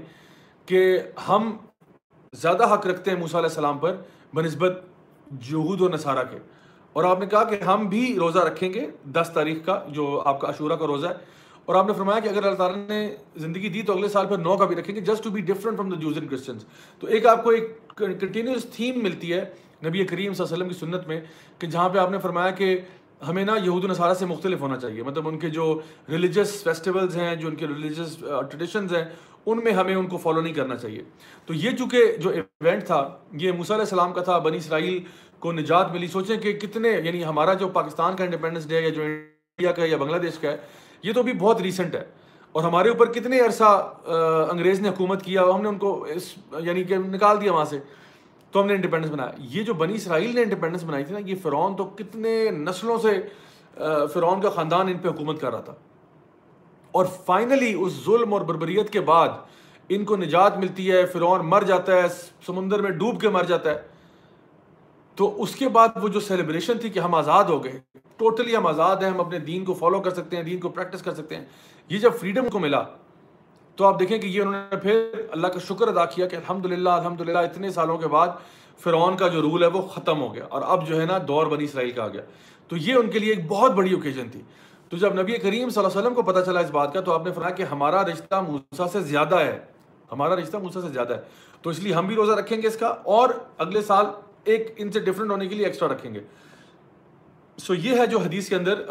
کہ 0.66 1.00
ہم 1.28 1.52
زیادہ 2.42 2.74
حق 2.74 2.88
رکھتے 2.88 3.12
ہیں 3.12 3.18
موسیٰ 3.18 3.36
علیہ 3.36 3.50
السلام 3.50 3.78
پر 3.78 3.96
بنسبت 4.34 4.82
جہود 5.42 5.82
و 5.82 5.90
نصارہ 5.90 6.24
کے۔ 6.32 6.38
اور 6.94 7.04
آپ 7.04 7.20
نے 7.20 7.26
کہا 7.26 7.44
کہ 7.44 7.64
ہم 7.64 7.88
بھی 7.88 8.16
روزہ 8.20 8.40
رکھیں 8.40 8.74
گے 8.74 8.88
دس 9.12 9.30
تاریخ 9.34 9.66
کا، 9.66 9.80
جو 9.88 10.22
آپ 10.26 10.42
کا 10.42 10.50
عشورہ 10.50 10.76
کا 10.76 10.88
روزہ 10.88 11.08
ہے۔ 11.08 11.14
اور 11.66 11.76
آپ 11.76 11.88
نے 11.88 11.94
فرمایا 11.94 12.20
کہ 12.20 12.30
اگر 12.30 12.44
اللہ 12.44 12.58
تعالیٰ 12.58 12.88
نے 12.88 13.16
زندگی 13.36 13.70
دی 13.70 13.82
تو 13.82 13.94
اگلے 13.94 14.08
سال 14.08 14.28
پھر 14.28 14.38
نو 14.38 14.58
کا 14.58 14.66
بھی 14.66 14.76
رکھیں 14.76 14.96
گے 14.96 15.02
just 15.02 15.24
to 15.24 15.30
be 15.30 15.42
different 15.42 15.78
from 15.78 15.90
the 15.90 16.00
Jews 16.00 16.18
and 16.18 16.30
Christians 16.30 16.66
تو 17.00 17.08
ایک 17.08 17.26
آپ 17.26 17.44
کو 17.44 17.50
ایک 17.50 17.78
کنٹینیوس 17.98 18.66
تھیم 18.66 19.04
ملتی 19.04 19.34
ہے 19.34 19.44
نبی 19.86 20.06
کریم 20.06 20.34
صلی 20.34 20.46
اللہ 20.46 20.56
علیہ 20.56 20.66
وسلم 20.66 20.68
کی 20.68 20.74
سنت 20.74 21.08
میں، 21.08 21.22
کہ 21.60 21.68
جہاں 21.68 21.90
پہ 21.90 21.98
آپ 21.98 22.12
نے 22.12 22.18
فرمایا 22.18 22.50
کہ 22.50 22.78
ہمیں 23.28 23.44
نا 23.46 23.56
یہود 23.64 23.84
و 23.84 23.88
نصارہ 23.88 24.14
سے 24.14 24.26
مختلف 24.26 24.62
ہونا 24.62 24.78
چاہیے۔ 24.78 25.04
مطلب 25.04 25.28
ان 25.28 25.40
کے 25.40 25.50
جو 25.50 25.80
ریلیجس 26.10 26.64
فیسٹیولز 26.64 27.16
ہیں، 27.18 27.36
جو 27.36 27.48
ان 27.48 27.56
کے 27.56 27.68
ریلیجس 27.68 28.18
ٹریڈیشنز 28.20 28.96
ہیں 28.96 29.06
ان 29.46 29.60
میں 29.64 29.72
ہمیں 29.72 29.96
ان 29.96 30.08
کو 30.08 30.18
فالو 30.18 30.42
نہیں 30.42 30.54
کرنا 30.54 30.76
چاہیے۔ 30.76 31.04
تو 31.46 31.54
یہ 31.54 31.72
چونکہ 31.72 32.18
جو 32.18 32.30
ایونٹ 32.30 32.86
تھا، 32.86 33.10
یہ 33.32 33.52
موسیٰ 33.52 33.76
علیہ 33.76 33.86
السلام 33.86 34.14
کا 34.14 34.22
تھا، 34.22 34.38
بنی 34.38 34.58
اسرائیل 34.58 35.04
کو 35.40 35.52
نجات 35.52 35.92
ملی۔ 35.92 36.08
سوچیں 36.08 36.38
کہ 36.38 36.54
کتنے 36.54 36.90
یعنی 36.90 37.26
ہمارا 37.26 37.54
جو 37.54 37.68
پاکستان 37.68 38.16
کا 38.16 38.24
انڈیپینڈنس 38.24 38.70
ڈے 38.70 38.78
ہے 38.78 38.82
یا 38.82 38.90
جو 38.90 39.02
انڈیا 39.02 39.72
کا 39.72 39.86
یا 39.86 39.98
بنگلہ 39.98 40.18
دیش 40.18 40.40
کا 40.40 40.52
ہے، 40.52 40.58
یہ 41.04 41.14
تو 41.14 41.24
بھی 41.24 41.34
بہت 41.34 41.62
ریسنٹ 41.62 41.96
ہے۔ 41.96 42.06
اور 42.52 42.64
ہمارے 42.64 42.90
اوپر 42.90 43.14
کتنے 43.14 43.40
عرصہ 43.40 43.94
انگریز 44.50 44.80
نے 44.80 44.90
حکومت 44.90 45.24
کیا 45.24 45.44
ہم 45.44 45.62
نے 45.62 45.70
ان 45.70 45.78
کو 45.78 46.04
اس 46.04 46.34
یعنی 46.60 46.84
کہ 46.84 46.98
نکال 46.98 47.42
دیا 47.42 47.54
وہاں 47.54 47.66
سے۔ 47.66 47.80
تو 48.52 48.62
ہم 48.62 48.68
نے 48.68 48.74
انڈیپینڈنس 48.74 49.12
بنایا۔ 49.12 49.32
یہ 49.38 49.64
جو 49.64 49.74
بنی 49.74 49.94
اسرائیل 49.94 50.36
نے 50.36 50.42
انڈیپینڈنس 50.42 50.84
بنائی 50.84 51.04
تھی 51.04 51.14
نا، 51.14 51.20
یہ 51.26 51.36
فرعون 51.42 51.76
تو 51.76 51.86
کتنے 51.86 52.50
نسلوں 52.52 52.98
سے 52.98 53.22
فرعون 54.14 54.42
کا 54.42 54.50
خاندان 54.50 54.88
ان 54.88 54.98
پہ 54.98 55.08
حکومت 55.08 55.42
کر 55.42 55.52
رہا 55.52 55.62
تھا۔ 55.62 55.74
اور 56.94 57.06
فائنلی 57.26 57.74
اس 57.80 58.06
ظلم 58.06 58.34
اور 58.34 58.42
بربریت 58.42 58.90
کے 58.90 59.00
بعد 59.00 59.30
ان 59.90 60.06
کو 60.06 60.16
نجات 60.16 60.58
ملتی 60.58 60.92
ہے، 60.92 61.06
فرعون 61.06 61.40
مر 61.44 61.62
جاتا 61.62 61.96
ہے، 61.96 62.08
سمندر 62.46 62.82
میں 62.82 62.92
ڈوب 62.92 63.22
کے 63.22 63.30
مر 63.30 63.44
جاتا 63.44 63.70
ہے۔ 63.70 63.82
تو 65.16 65.42
اس 65.42 65.56
کے 65.56 65.70
بعد 65.70 65.88
وہ 66.02 66.08
جو 66.08 66.20
سیلیبریشن 66.20 66.78
تھی 66.78 66.90
کہ 66.90 67.00
ہم 67.00 67.16
آزاد 67.16 67.44
ہو 67.44 67.64
گئے 67.64 67.80
ٹوٹلی 68.18 68.56
ہم 68.56 68.68
آزاد 68.68 68.96
ہیں، 68.96 69.10
ہم 69.10 69.20
اپنے 69.20 69.40
دین 69.40 69.66
کو 69.66 69.74
فالو 69.74 70.00
کر 70.00 70.14
سکتے 70.14 70.36
ہیں، 70.36 70.44
دین 70.44 70.60
کو 70.60 70.70
پریکٹس 70.70 71.02
کر 71.02 71.14
سکتے 71.14 71.36
ہیں۔ 71.36 71.46
یہ 71.90 72.00
جب 72.00 72.12
فریڈم 72.20 72.50
کو 72.50 72.60
ملا، 72.60 72.84
تو 73.76 73.86
آپ 73.86 74.00
دیکھیں 74.00 74.18
کہ 74.18 74.28
یہ 74.28 74.42
انہوں 74.42 74.54
نے 74.54 74.78
پھر 74.78 75.12
اللہ 75.32 75.48
کا 75.48 75.60
شکر 75.60 75.88
ادا 75.88 76.06
کیا 76.06 76.28
کہ 76.28 76.36
الحمد 76.36 76.66
للہ 76.66 76.90
الحمد 76.90 77.22
للہ 77.22 77.40
اتنے 77.40 77.72
سالوں 77.72 77.98
کے 77.98 78.08
بعد 78.08 78.28
فرعون 78.80 79.18
کا 79.18 79.28
جو 79.28 79.42
رول 79.42 79.64
ہے 79.64 79.68
وہ 79.68 79.82
ختم 79.82 80.22
ہو 80.22 80.36
گیا 80.36 80.46
اور 80.50 80.62
اب 80.66 80.88
جو 80.88 81.02
ہے 81.02 81.06
نا 81.06 81.18
دور 81.28 81.48
بنی 81.48 81.64
اسرائیل 81.64 81.92
کا 81.92 82.04
آ 82.04 82.08
گیا۔ 82.08 82.22
تو 82.68 82.78
یہ 82.78 82.94
ان 82.94 83.10
کے 83.10 83.20
لیے 83.20 83.34
ایک 83.34 83.48
بہت 83.48 83.72
بڑی 83.72 83.94
اوکیزن 83.94 84.30
تھی۔ 84.30 84.42
تو 84.94 85.00
جب 85.00 85.22
نبی 85.22 85.38
کریم 85.38 85.70
صلی 85.70 85.84
اللہ 85.84 85.92
علیہ 85.92 86.02
وسلم 86.02 86.14
کو 86.14 86.22
پتہ 86.22 86.40
چلا 86.46 86.60
اس 86.60 86.72
بات 86.72 86.94
کا، 86.94 87.02
تو 87.02 87.14
آپ 87.14 87.26
نے 87.26 87.32
فرمایا 87.32 87.56
کہ 87.56 87.64
ہمارا 87.64 88.04
رشتہ 88.04 88.36
موسا 88.48 88.88
سے 88.88 89.00
زیادہ 89.00 89.40
ہے۔ 89.40 89.60
ہمارا 90.12 90.36
رشتہ 90.36 90.58
موسا 90.58 90.82
سے 90.82 90.90
زیادہ 90.90 91.14
ہے۔ 91.14 91.22
تو 91.62 91.70
اس 91.70 91.80
لیے 91.80 91.94
ہم 91.94 92.08
بھی 92.08 92.16
روزہ 92.16 92.32
رکھیں 92.32 92.62
گے 92.62 92.68
اس 92.68 92.78
کا 92.78 92.88
اور 92.88 93.30
اگلے 93.58 93.82
سال 93.82 94.06
ایک 94.44 94.74
ان 94.78 94.92
سے 94.92 95.00
ڈفرینٹ 95.00 95.32
ہونے 95.32 95.48
کے 95.48 95.56
لیے 95.56 95.66
ایکسٹرا 95.66 95.94
رکھیں 95.94 96.14
گے۔ 96.14 96.20
سو 97.58 97.74
یہ 97.74 97.98
ہے 97.98 98.06
جو 98.06 98.20
حدیث 98.20 98.50
کے 98.50 98.56
اندر 98.56 98.82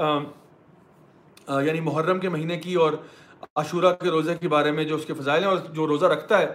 یعنی 1.48 1.80
محرم 1.80 2.18
کے 2.18 2.28
مہینے 2.28 2.56
کی 2.56 2.74
اور 2.74 2.92
عاشورہ 3.56 3.94
کے 3.94 4.10
روزے 4.10 4.34
کے 4.34 4.48
بارے 4.48 4.70
میں 4.70 4.84
جو 4.84 4.96
اس 4.96 5.04
کے 5.04 5.14
فضائل 5.14 5.42
ہیں 5.42 5.50
اور 5.50 5.58
جو 5.58 5.86
روزہ 5.86 6.06
رکھتا 6.06 6.38
ہے 6.38 6.48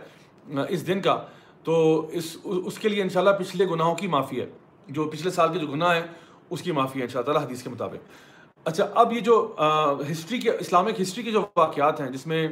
اس 0.70 0.88
دن 0.88 1.02
کا۔ 1.02 1.22
تو 1.64 2.06
اس 2.14 2.38
اس 2.43 2.80
کے 2.80 2.89
لیے 2.89 3.02
انشاءاللہ 3.04 3.32
پچھلے 3.39 3.66
گناہوں 3.66 3.95
کی 3.95 4.08
معافی 4.08 4.41
ہے۔ 4.41 4.45
جو 4.88 5.06
پچھلے 5.06 5.32
سال 5.32 5.54
کے 5.54 5.60
جو 5.60 5.68
گناہ 5.68 5.95
ہیں، 5.95 6.08
اس 6.50 6.62
کی 6.62 6.72
معافی 6.72 7.00
ہے 7.00 7.04
ان 7.04 7.10
شاء 7.10 7.22
اللہ 7.28 7.39
حدیث 7.39 7.64
کے 7.64 7.70
مطابق۔ 7.70 8.37
اچھا 8.70 8.88
اب 8.95 9.13
یہ 9.13 9.20
جو 9.22 9.36
ہسٹری 10.11 10.39
کے، 10.39 10.49
اسلامک 10.59 10.99
ہسٹری 11.01 11.24
کے 11.24 11.32
جو 11.32 11.41
واقعات 11.57 12.01
ہیں، 12.01 12.09
جس 12.11 12.26
میں 12.28 12.47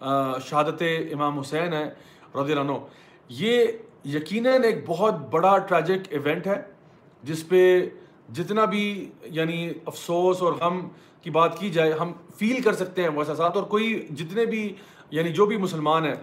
شہادت 0.00 0.82
امام 1.12 1.38
حسین 1.38 1.72
ہے 1.72 1.84
رضی 2.34 2.52
اللہ 2.52 2.60
عنہ، 2.60 2.78
یہ 3.30 3.66
یقیناً 4.10 4.64
ایک 4.64 4.82
بہت 4.86 5.14
بڑا 5.30 5.56
ٹریجک 5.68 6.12
ایونٹ 6.12 6.46
ہے، 6.46 6.60
جس 7.22 7.48
پہ 7.48 7.62
جتنا 8.34 8.64
بھی 8.64 8.84
یعنی 9.38 9.68
افسوس 9.86 10.42
اور 10.42 10.52
غم 10.60 10.80
کی 11.22 11.30
بات 11.30 11.58
کی 11.58 11.70
جائے، 11.70 11.92
ہم 12.00 12.12
فیل 12.38 12.62
کر 12.62 12.72
سکتے 12.74 13.02
ہیں 13.02 13.08
وہ 13.08 13.20
احساسات، 13.20 13.56
اور 13.56 13.64
کوئی 13.74 13.94
جتنے 14.12 14.44
بھی 14.46 14.62
یعنی 15.10 15.32
جو 15.32 15.46
بھی 15.46 15.56
مسلمان 15.56 16.04
ہیں، 16.04 16.14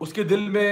اس 0.00 0.12
کے 0.12 0.22
دل 0.24 0.48
میں 0.48 0.70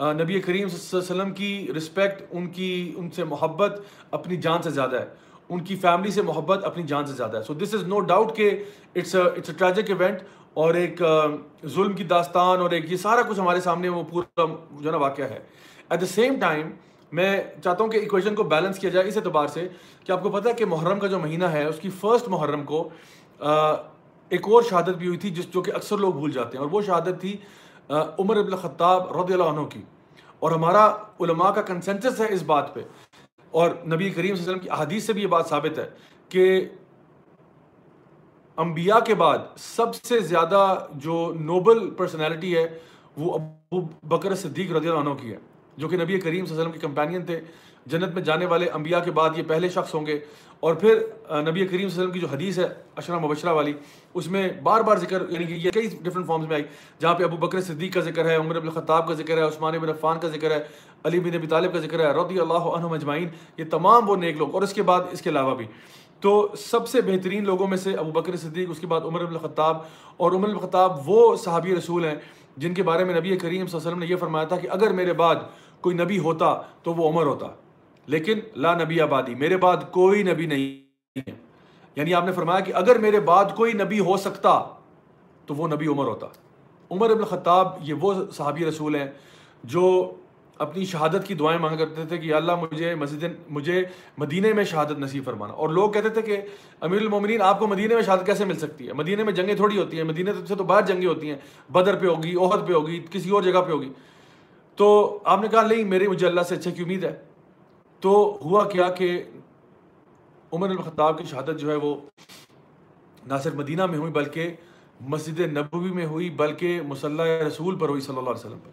نبی 0.00 0.40
کریم 0.40 0.68
صلی 0.68 0.78
اللہ 0.78 0.98
علیہ 0.98 1.12
وسلم 1.12 1.32
کی 1.34 1.72
رسپیکٹ 1.76 2.22
ان 2.30 2.46
کی، 2.50 2.92
ان 2.96 3.10
سے 3.16 3.24
محبت 3.26 3.80
اپنی 4.10 4.36
جان 4.38 4.62
سے 4.62 4.70
زیادہ 4.70 4.96
ہے۔ 4.96 5.06
ان 5.48 5.60
کی 5.64 5.76
فیملی 5.76 6.10
سے 6.10 6.22
محبت 6.22 6.64
اپنی 6.64 6.82
جان 6.86 7.06
سے 7.06 7.12
زیادہ 7.12 7.36
ہے. 7.36 7.42
So 7.42 7.54
this 7.54 7.74
is 7.74 7.82
no 7.88 8.00
doubt 8.02 8.34
کہ 8.36 8.50
it's 8.94 9.14
it's 9.14 9.48
a 9.48 9.54
tragic 9.58 9.90
event 9.90 10.22
اور 10.54 10.74
ایک 10.74 11.02
ظلم 11.66 11.92
کی 11.92 12.04
داستان 12.06 12.60
اور 12.60 12.70
ایک 12.70 12.90
یہ 12.92 12.96
سارا 12.96 13.22
کچھ 13.28 13.40
ہمارے 13.40 13.60
سامنے 13.60 13.88
وہ 13.88 14.02
پورا 14.10 14.44
جو 14.44 14.86
ہے 14.86 14.90
نا 14.90 14.96
واقعہ 14.98 15.24
ہے. 15.24 15.38
ایٹ 15.88 16.00
دا 16.00 16.06
سیم 16.06 16.38
ٹائم 16.40 16.70
میں 17.12 17.42
چاہتا 17.62 17.82
ہوں 17.82 17.90
کہ 17.90 17.98
ایکویشن 17.98 18.34
کو 18.34 18.42
بیلنس 18.44 18.78
کیا 18.78 18.90
جائے 18.90 19.08
اس 19.08 19.16
اعتبار 19.16 19.46
سے 19.48 19.66
کہ 20.04 20.12
آپ 20.12 20.22
کو 20.22 20.30
پتہ 20.30 20.48
ہے 20.48 20.54
کہ 20.54 20.66
محرم 20.66 20.98
کا 20.98 21.06
جو 21.06 21.18
مہینہ 21.18 21.44
ہے، 21.52 21.64
اس 21.64 21.78
کی 21.80 21.90
فرسٹ 22.00 22.28
محرم 22.28 22.64
کو 22.64 22.88
ایک 23.40 24.48
اور 24.48 24.62
شہادت 24.62 24.96
بھی 24.96 25.06
ہوئی 25.06 25.18
تھی 25.18 25.30
جس 25.30 25.52
جو 25.52 25.62
کہ 25.62 25.72
اکثر 25.74 25.98
لوگ 25.98 26.12
بھول 26.12 26.32
جاتے 26.32 26.56
ہیں 26.56 26.64
اور 26.64 26.72
وہ 26.72 26.80
شہادت 26.82 27.20
تھی 27.20 27.36
عمر 27.90 28.36
ابن 28.36 28.56
خطاب 28.56 29.16
رضی 29.16 29.32
اللہ 29.32 29.56
عنہ 29.56 29.64
کی. 29.66 29.82
اور 30.40 30.52
ہمارا 30.52 30.86
علماء 31.20 31.50
کا 31.50 31.62
کنسنسس 31.62 32.20
ہے 32.20 32.26
اس 32.34 32.42
بات 32.46 32.74
پہ 32.74 32.80
اور 33.50 33.70
نبی 33.70 34.10
کریم 34.10 34.14
صلی 34.14 34.24
اللہ 34.24 34.32
علیہ 34.32 34.42
وسلم 34.42 34.58
کی 34.58 34.70
احادیث 34.70 35.06
سے 35.06 35.12
بھی 35.12 35.22
یہ 35.22 35.26
بات 35.26 35.48
ثابت 35.48 35.78
ہے 35.78 35.88
کہ 36.30 36.44
انبیاء 38.58 38.98
کے 39.06 39.14
بعد 39.14 39.38
سب 39.58 39.94
سے 39.94 40.18
زیادہ 40.20 40.62
جو 41.04 41.32
نوبل 41.40 41.88
پرسنالٹی 41.96 42.56
ہے 42.56 42.66
وہ 43.16 43.34
ابو 43.34 43.80
بکر 44.08 44.34
صدیق 44.34 44.72
رضی 44.72 44.88
اللہ 44.88 45.00
عنہ 45.00 45.14
کی 45.20 45.32
ہے، 45.32 45.38
جو 45.76 45.88
کہ 45.88 45.96
نبی 45.96 46.18
کریم 46.20 46.44
صلی 46.46 46.54
اللہ 46.54 46.62
علیہ 46.62 46.70
وسلم 46.70 46.72
کے 46.72 46.86
کمپینین 46.86 47.24
تھے۔ 47.26 47.40
جنت 47.90 48.14
میں 48.14 48.22
جانے 48.22 48.46
والے 48.46 48.68
انبیاء 48.74 49.00
کے 49.04 49.10
بعد 49.10 49.30
یہ 49.36 49.42
پہلے 49.48 49.68
شخص 49.68 49.94
ہوں 49.94 50.06
گے۔ 50.06 50.18
اور 50.60 50.74
پھر 50.74 50.98
نبی 50.98 51.66
کریم 51.66 51.68
صلی 51.68 51.74
اللہ 51.74 51.78
علیہ 51.78 51.86
وسلم 51.86 52.10
کی 52.10 52.20
جو 52.20 52.26
حدیث 52.26 52.58
ہے، 52.58 52.64
اشرا 52.96 53.18
مبشرہ 53.18 53.52
والی، 53.52 53.72
اس 54.14 54.26
میں 54.28 54.48
بار 54.62 54.80
بار 54.80 54.96
ذکر 54.96 55.22
یعنی 55.28 55.44
کہ 55.44 55.52
یہ 55.52 55.70
کئی 55.70 55.88
ڈفرنٹ 56.02 56.26
فارمز 56.26 56.46
میں 56.46 56.54
آئی۔ 56.56 56.64
جہاں 57.00 57.14
پہ 57.14 57.24
ابو 57.24 57.36
بکر 57.36 57.60
صدیق 57.60 57.94
کا 57.94 58.00
ذکر 58.00 58.24
ہے، 58.24 58.36
عمر 58.36 58.60
بن 58.60 58.70
خطاب 58.70 59.08
کا 59.08 59.14
ذکر 59.14 59.36
ہے، 59.36 59.42
عثمان 59.42 59.78
بن 59.78 59.88
عفان 59.88 60.18
کا 60.20 60.28
ذکر 60.28 60.50
ہے، 60.50 60.62
علی 61.04 61.20
بن 61.20 61.34
ابی 61.34 61.46
طالب 61.46 61.72
کا 61.72 61.78
ذکر 61.78 62.00
ہے، 62.00 62.10
رضی 62.12 62.40
اللہ 62.40 62.66
عنہ 62.74 62.86
مجمعین 62.86 63.28
یہ 63.56 63.64
تمام 63.70 64.10
وہ 64.10 64.16
نیک 64.16 64.36
لوگ، 64.36 64.54
اور 64.54 64.62
اس 64.62 64.72
کے 64.72 64.82
بعد 64.82 65.00
اس 65.10 65.22
کے 65.22 65.30
علاوہ 65.30 65.54
بھی۔ 65.54 65.66
تو 66.20 66.48
سب 66.58 66.88
سے 66.88 67.00
بہترین 67.00 67.44
لوگوں 67.44 67.66
میں 67.66 67.76
سے 67.76 67.94
ابو 67.94 68.10
بکر 68.10 68.36
صدیق، 68.36 68.70
اس 68.70 68.78
کے 68.78 68.86
بعد 68.86 69.00
عمر 69.00 69.24
بن 69.24 69.38
خطاب، 69.38 69.76
اور 70.16 70.32
عمر 70.32 70.48
بن 70.48 70.58
خطاب 70.58 71.08
وہ 71.10 71.36
صحابی 71.36 71.76
رسول 71.76 72.04
ہیں 72.04 72.14
جن 72.56 72.74
کے 72.74 72.82
بارے 72.82 73.04
میں 73.04 73.14
نبی 73.14 73.36
کریم 73.36 73.66
صلی 73.66 73.76
اللہ 73.76 73.76
علیہ 73.76 73.88
وسلم 73.88 73.98
نے 73.98 74.06
یہ 74.06 74.16
فرمایا 74.16 74.44
تھا 74.44 74.56
کہ 74.56 74.68
اگر 74.70 74.92
میرے 74.92 75.12
بعد 75.12 75.36
کوئی 75.80 75.96
نبی 75.96 76.18
ہوتا 76.18 76.54
تو 76.82 76.94
وہ 76.94 77.08
عمر 77.08 77.26
ہوتا۔ 77.26 77.46
لیکن 78.08 78.38
لا 78.56 78.74
نبی 78.74 79.00
آبادی، 79.00 79.34
میرے 79.34 79.56
بعد 79.56 79.76
کوئی 79.90 80.22
نبی 80.22 80.46
نہیں 80.46 80.80
ہے۔ 81.18 81.34
یعنی 81.96 82.14
آپ 82.14 82.24
نے 82.24 82.32
فرمایا 82.32 82.60
کہ 82.60 82.72
اگر 82.74 82.98
میرے 82.98 83.20
بعد 83.20 83.44
کوئی 83.56 83.72
نبی 83.72 84.00
ہو 84.00 84.16
سکتا 84.16 84.64
تو 85.46 85.54
وہ 85.54 85.68
نبی 85.68 85.86
عمر 85.86 86.04
ہوتا۔ 86.04 86.26
عمر 86.90 87.10
ابن 87.10 87.24
خطاب 87.24 87.72
یہ 87.82 87.94
وہ 87.94 88.14
صحابی 88.32 88.64
رسول 88.64 88.94
ہیں 88.94 89.06
جو 89.64 90.14
اپنی 90.58 90.84
شہادت 90.84 91.26
کی 91.26 91.34
دعائیں 91.34 91.60
مانگا 91.60 91.76
کرتے 91.76 92.04
تھے 92.08 92.18
کہ 92.18 92.34
اللہ 92.34 92.52
مجھے 92.54 92.94
مسجد، 92.94 93.24
مجھے 93.48 93.84
مدینہ 94.18 94.46
میں 94.56 94.64
شہادت 94.64 94.98
نصیب 94.98 95.24
فرمانا۔ 95.24 95.52
اور 95.52 95.68
لوگ 95.68 95.90
کہتے 95.90 96.08
تھے 96.08 96.22
کہ 96.22 96.36
امیر 96.80 97.00
المومنین، 97.00 97.42
آپ 97.42 97.58
کو 97.58 97.66
مدینہ 97.66 97.94
میں 97.94 98.02
شہادت 98.02 98.26
کیسے 98.26 98.44
مل 98.44 98.56
سکتی 98.56 98.88
ہے؟ 98.88 98.92
مدینہ 98.92 99.24
میں 99.24 99.32
جنگیں 99.32 99.54
تھوڑی 99.54 99.78
ہوتی 99.78 99.96
ہیں، 99.96 100.04
مدینہ 100.04 100.30
سے 100.48 100.54
تو 100.54 100.64
باہر 100.64 100.82
جنگیں 100.82 101.08
ہوتی 101.08 101.30
ہیں، 101.30 101.38
بدر 101.72 101.96
پہ 101.96 102.06
ہوگی، 102.06 102.34
عہد 102.34 102.68
پہ 102.68 102.72
ہوگی، 102.72 103.04
کسی 103.10 103.30
اور 103.30 103.42
جگہ 103.42 103.60
پہ 103.60 103.70
ہوگی۔ 103.70 103.92
تو 104.76 105.18
آپ 105.24 105.40
نے 105.40 105.48
کہا، 105.48 105.62
نہیں 105.62 105.84
میری 105.84 106.08
مجھے 106.08 106.26
اللہ 106.26 106.40
سے 106.40 106.54
اچھے 106.54 106.70
کی 106.70 106.82
امید 106.82 107.04
ہے۔ 107.04 107.27
تو 108.00 108.38
ہوا 108.44 108.68
کیا 108.68 108.88
کہ 108.90 109.22
عمر 110.52 110.70
الخطاب 110.70 111.18
کی 111.18 111.24
شہادت 111.24 111.58
جو 111.58 111.70
ہے 111.70 111.76
وہ 111.76 111.94
نہ 113.26 113.34
صرف 113.42 113.54
مدینہ 113.54 113.86
میں 113.86 113.98
ہوئی 113.98 114.12
بلکہ 114.12 114.54
مسجد 115.00 115.40
نبوی 115.40 115.90
میں 115.90 116.06
ہوئی، 116.06 116.30
بلکہ 116.30 116.80
مسلح 116.82 117.24
رسول 117.46 117.78
پر 117.78 117.88
ہوئی 117.88 118.00
صلی 118.00 118.16
اللہ 118.16 118.30
علیہ 118.30 118.46
وسلم 118.46 118.58
پر۔ 118.64 118.70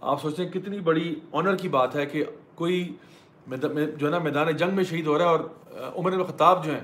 آپ 0.00 0.22
سوچتے 0.22 0.44
ہیں 0.44 0.50
کتنی 0.50 0.80
بڑی 0.80 1.14
آنر 1.32 1.56
کی 1.56 1.68
بات 1.68 1.96
ہے 1.96 2.06
کہ 2.06 2.24
کوئی 2.54 2.96
جو 3.46 4.06
ہے 4.06 4.10
نا 4.10 4.18
میدان 4.18 4.56
جنگ 4.56 4.74
میں 4.74 4.84
شہید 4.84 5.06
ہو 5.06 5.18
رہا 5.18 5.24
ہے 5.24 5.30
اور 5.30 5.40
عمر 5.96 6.12
الخطاب 6.12 6.64
جو 6.64 6.72
ہیں 6.72 6.80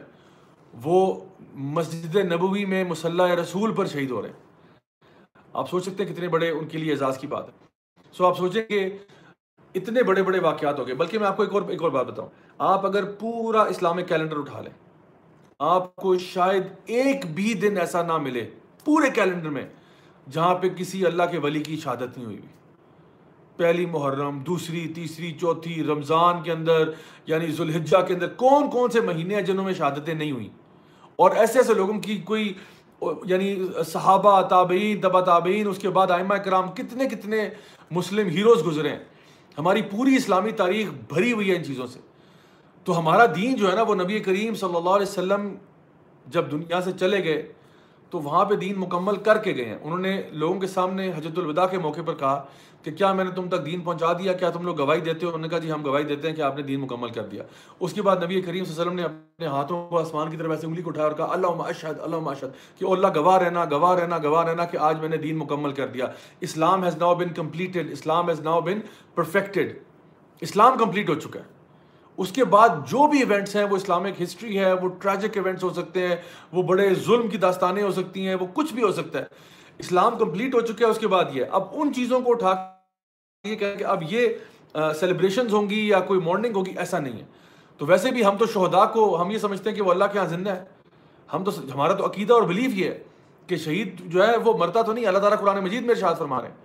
وہ 0.85 1.21
مسجد 1.75 2.17
نبوی 2.33 2.65
میں 2.65 2.85
مسلح 2.85 3.35
رسول 3.35 3.75
پر 3.75 3.87
شہید 3.87 4.11
ہو 4.11 4.23
رہے 4.23 4.29
ہیں۔ 4.29 4.45
آپ 5.53 5.71
سوچ 5.71 5.85
سکتے 5.85 6.05
ہیں 6.05 6.13
کتنے 6.13 6.29
بڑے 6.29 6.51
ان 6.51 6.67
کے 6.69 6.79
لیے 6.79 6.93
اعزاز 6.93 7.19
کی 7.19 7.27
بات 7.27 7.49
ہے۔ 7.49 7.53
سو 8.13 8.27
آپ 8.27 8.39
سوچیں 8.39 8.63
کہ 8.63 8.89
اتنے 9.77 10.03
بڑے 10.03 10.23
بڑے 10.23 10.41
واقعات 10.41 10.79
ہو 10.79 10.87
گئے۔ 10.87 10.95
بلکہ 10.95 11.19
میں 11.19 11.27
آپ 11.27 11.37
کو 11.37 11.43
ایک 11.43 11.55
اور 11.55 11.63
ایک 11.69 11.83
اور 11.83 11.91
بات 11.91 12.07
بتاؤں۔ 12.07 12.29
آپ 12.59 12.87
اگر 12.87 13.05
پورا 13.05 13.63
اسلامک 13.63 14.09
کیلنڈر 14.09 14.37
اٹھا 14.37 14.61
لیں، 14.61 14.73
آپ 15.59 15.97
کو 15.97 16.19
شاید 16.19 16.63
ایک 16.87 17.27
بھی 17.27 17.55
دن 17.55 17.79
ایسا 17.79 18.03
نہ 18.03 18.17
ملے 18.19 18.51
پورے 18.85 19.11
کیلنڈر 19.11 19.49
میں 19.49 19.67
جہاں 20.31 20.55
پہ 20.55 20.69
کسی 20.69 21.07
اللہ 21.07 21.23
کے 21.31 21.39
ولی 21.39 21.63
کی 21.63 21.77
شہادت 21.77 22.17
نہیں 22.17 22.25
ہوئی 22.25 22.41
پہلی 23.57 23.87
محرم، 23.87 24.39
دوسری، 24.39 24.89
تیسری، 24.95 25.33
چوتھی، 25.33 25.85
رمضان 25.85 26.43
کے 26.43 26.53
اندر 26.53 26.91
یعنی 27.27 27.47
ذوالحجہ 27.47 27.97
کے 28.09 28.15
اندر 28.15 28.29
کون 28.29 28.71
کون 28.71 28.91
سے 28.91 29.01
مہینے 29.01 29.35
ہیں 29.35 29.43
جنہوں 29.43 29.65
میں 29.65 29.75
شہادتیں 29.75 30.15
نہیں 30.15 30.33
ہوئیں؟ 30.33 30.49
اور 31.17 31.31
ایسے 31.31 31.59
ایسے 31.59 31.75
لوگوں 31.75 32.01
کی 32.01 32.17
کوئی 32.17 32.53
یعنی 33.25 33.67
صحابہ، 33.87 34.41
تابعین 34.41 35.03
دبا 35.03 35.21
تابعین، 35.21 35.69
اس 35.69 35.79
کے 35.79 35.89
بعد 35.89 36.11
آئمہ 36.11 36.35
کرام 36.35 36.71
کتنے 36.71 37.09
کتنے 37.09 37.49
مسلم 37.91 38.29
ہیروز 38.29 38.67
گزرے 38.67 38.89
ہیں؟ 38.89 39.05
ہماری 39.59 39.83
پوری 39.83 40.17
اسلامی 40.17 40.51
تاریخ 40.51 40.89
بھری 41.09 41.33
ہوئی 41.33 41.51
ہے 41.51 41.57
ان 41.57 41.65
چیزوں 41.65 41.87
سے۔ 41.87 41.99
تو 42.85 42.99
ہمارا 42.99 43.27
دین 43.37 43.55
جو 43.55 43.71
ہے 43.71 43.77
نا، 43.77 43.83
وہ 43.83 43.95
نبی 43.95 44.21
کریم 44.21 44.55
صلی 44.55 44.77
اللہ 44.77 44.91
علیہ 44.91 45.07
وسلم 45.07 45.55
جب 46.27 46.51
دنیا 46.51 46.81
سے 46.81 46.93
چلے 47.01 47.25
گئے، 47.25 47.53
تو 48.11 48.19
وہاں 48.19 48.45
پہ 48.45 48.55
دین 48.55 48.75
مکمل 48.79 49.17
کر 49.17 49.39
کے 49.39 49.57
گئے 49.57 49.65
ہیں۔ 49.65 49.79
انہوں 49.83 49.99
نے 49.99 50.23
لوگوں 50.33 50.61
کے 50.61 50.67
سامنے 50.67 51.09
حجت 51.09 51.39
الوداع 51.39 51.67
کے 51.67 51.79
موقع 51.79 52.01
پر 52.07 52.15
کہا 52.15 52.45
کہ 52.87 52.93
کیا 52.93 53.13
میں 53.13 53.25
نے 53.25 53.31
تم 53.31 53.49
تک 53.49 53.67
دین 53.67 53.81
پہنچا 53.81 54.13
دیا؟ 54.13 54.33
کیا 54.33 54.51
تم 54.51 54.63
لوگ 54.63 54.81
گواہی 54.81 55.01
دیتے 55.01 55.27
ہو؟ 55.27 55.29
انہوں 55.29 55.43
نے 55.43 55.49
کہا 55.49 55.59
جی 55.59 55.73
ہم 55.73 55.85
گواہی 55.85 56.05
دیتے 56.05 56.29
ہیں 56.29 56.37
کہ 56.37 56.43
آپ 56.43 56.57
نے 56.57 56.63
دین 56.63 56.81
مکمل 56.81 57.09
کر 57.09 57.23
دیا۔ 57.23 57.43
اس 57.81 57.93
کے 57.93 58.03
بعد 58.03 58.17
نبی 58.17 58.41
کریم 58.41 58.65
صلی 58.65 58.73
اللہ 58.73 58.93
علیہ 58.93 58.93
وسلم 58.93 58.95
نے 58.95 59.03
اپنے 59.03 59.47
ہاتھوں 59.47 59.89
کو 59.89 59.99
آسمان 59.99 60.31
کی 60.31 60.37
طرف 60.37 60.51
ایسے 60.51 60.67
انگلی 60.67 60.83
کو 60.83 60.91
اٹھایا 60.91 61.09
اور 61.09 61.17
کہا 61.17 61.27
اللہ 61.31 61.47
اشد 61.47 62.01
اللہ 62.01 62.17
اشد 62.17 62.79
کہ 62.79 62.85
اللہ 62.85 63.07
گواہ 63.15 63.39
رہنا 63.39 63.65
گواہ 63.71 63.95
رہنا 63.95 64.19
گواہ 64.23 64.45
رہنا 64.45 64.65
کہ 64.65 64.77
آج 64.77 65.01
میں 65.01 65.09
نے 65.09 65.17
دین 65.17 65.37
مکمل 65.37 65.73
کر 65.73 65.87
دیا۔ 65.87 66.07
Islam 66.41 66.85
has 66.85 66.97
now 66.97 67.15
been 67.15 67.29
completed 67.29 67.93
Islam 67.93 68.29
has 68.29 68.41
now 68.41 68.61
been 68.61 68.81
perfected 69.15 69.79
Islam 70.41 70.79
complete 70.79 71.09
ہو 71.09 71.15
چکا 71.15 71.41
ہے۔ 71.41 71.45
اس 72.17 72.33
کے 72.33 72.45
بعد 72.45 72.69
جو 72.69 73.07
بھی 73.07 73.19
ایونٹس 73.19 73.57
ہیں، 73.57 73.65
وہ 73.65 73.77
اسلامک 73.77 74.23
ہسٹری 74.23 74.59
ہے، 74.59 74.73
وہ 74.73 74.89
ٹریجک 74.89 75.37
ایونٹس 75.37 75.65
ہو 75.65 75.71
سکتے 75.71 76.09
ہیں، 76.09 76.17
وہ 76.53 76.63
بڑے 76.63 76.95
ظلم 76.95 77.29
کی 77.29 77.37
داستانیں 77.37 77.83
ہو 77.83 77.91
سکتی 77.91 78.29
ہیں، 78.29 78.35
وہ 78.35 78.47
کچھ 78.55 78.75
بھی 78.75 78.83
ہو 78.83 78.93
سکتا 78.93 79.19
ہے۔ 79.19 79.25
اسلام 79.79 80.19
کمپلیٹ 80.19 80.55
ہو 80.55 80.61
چکا 80.61 80.87
ہے، 80.87 80.91
اس 80.91 80.99
کے 80.99 81.09
بعد 81.09 81.25
یہ۔ 81.33 81.45
اب 81.51 81.63
ان 81.73 81.95
چیزوں 81.95 82.21
کو 82.21 82.31
اٹھا 82.31 82.76
یہ 83.47 83.57
کہ 83.57 83.85
اب 83.85 84.03
یہ 84.11 84.29
سیلیبریشنز 85.01 85.55
ہوں 85.55 85.69
گی 85.71 85.87
یا 85.89 86.01
کوئی 86.01 86.21
مارننگ 86.21 86.57
ہوگی، 86.57 86.73
ایسا 86.77 86.99
نہیں 86.99 87.19
ہے۔ 87.21 87.25
تو 87.79 87.87
ویسے 87.87 88.11
بھی 88.11 88.25
ہم 88.25 88.37
تو 88.37 88.47
شہدا 88.47 88.85
کو، 88.85 89.21
ہم 89.23 89.31
یہ 89.31 89.39
سمجھتے 89.39 89.71
ہیں 89.71 89.77
کہ 89.77 89.83
وہ 89.83 89.91
اللہ 89.91 90.05
کے 90.13 90.19
یہاں 90.19 90.29
زندہ 90.29 90.51
ہے۔ 90.51 90.65
ہم 91.33 91.45
تو 91.45 91.51
ہمارا 91.75 91.93
تو 91.93 92.07
عقیدہ 92.07 92.33
اور 92.33 92.43
بلیف 92.43 92.75
یہ 92.75 92.89
ہے 92.91 92.99
کہ 93.47 93.57
شہید 93.57 94.01
جو 94.13 94.27
ہے 94.27 94.37
وہ 94.37 94.57
مرتا 94.59 94.83
تو 94.83 94.93
نہیں، 94.93 95.07
اللہ 95.07 95.19
تعالیٰ 95.19 95.39
قرآن 95.41 95.63
مجید 95.65 95.83
میں 95.83 95.95
ارشاد 95.95 96.15
فرما 96.19 96.41
رہے 96.41 96.49
ہیں 96.49 96.57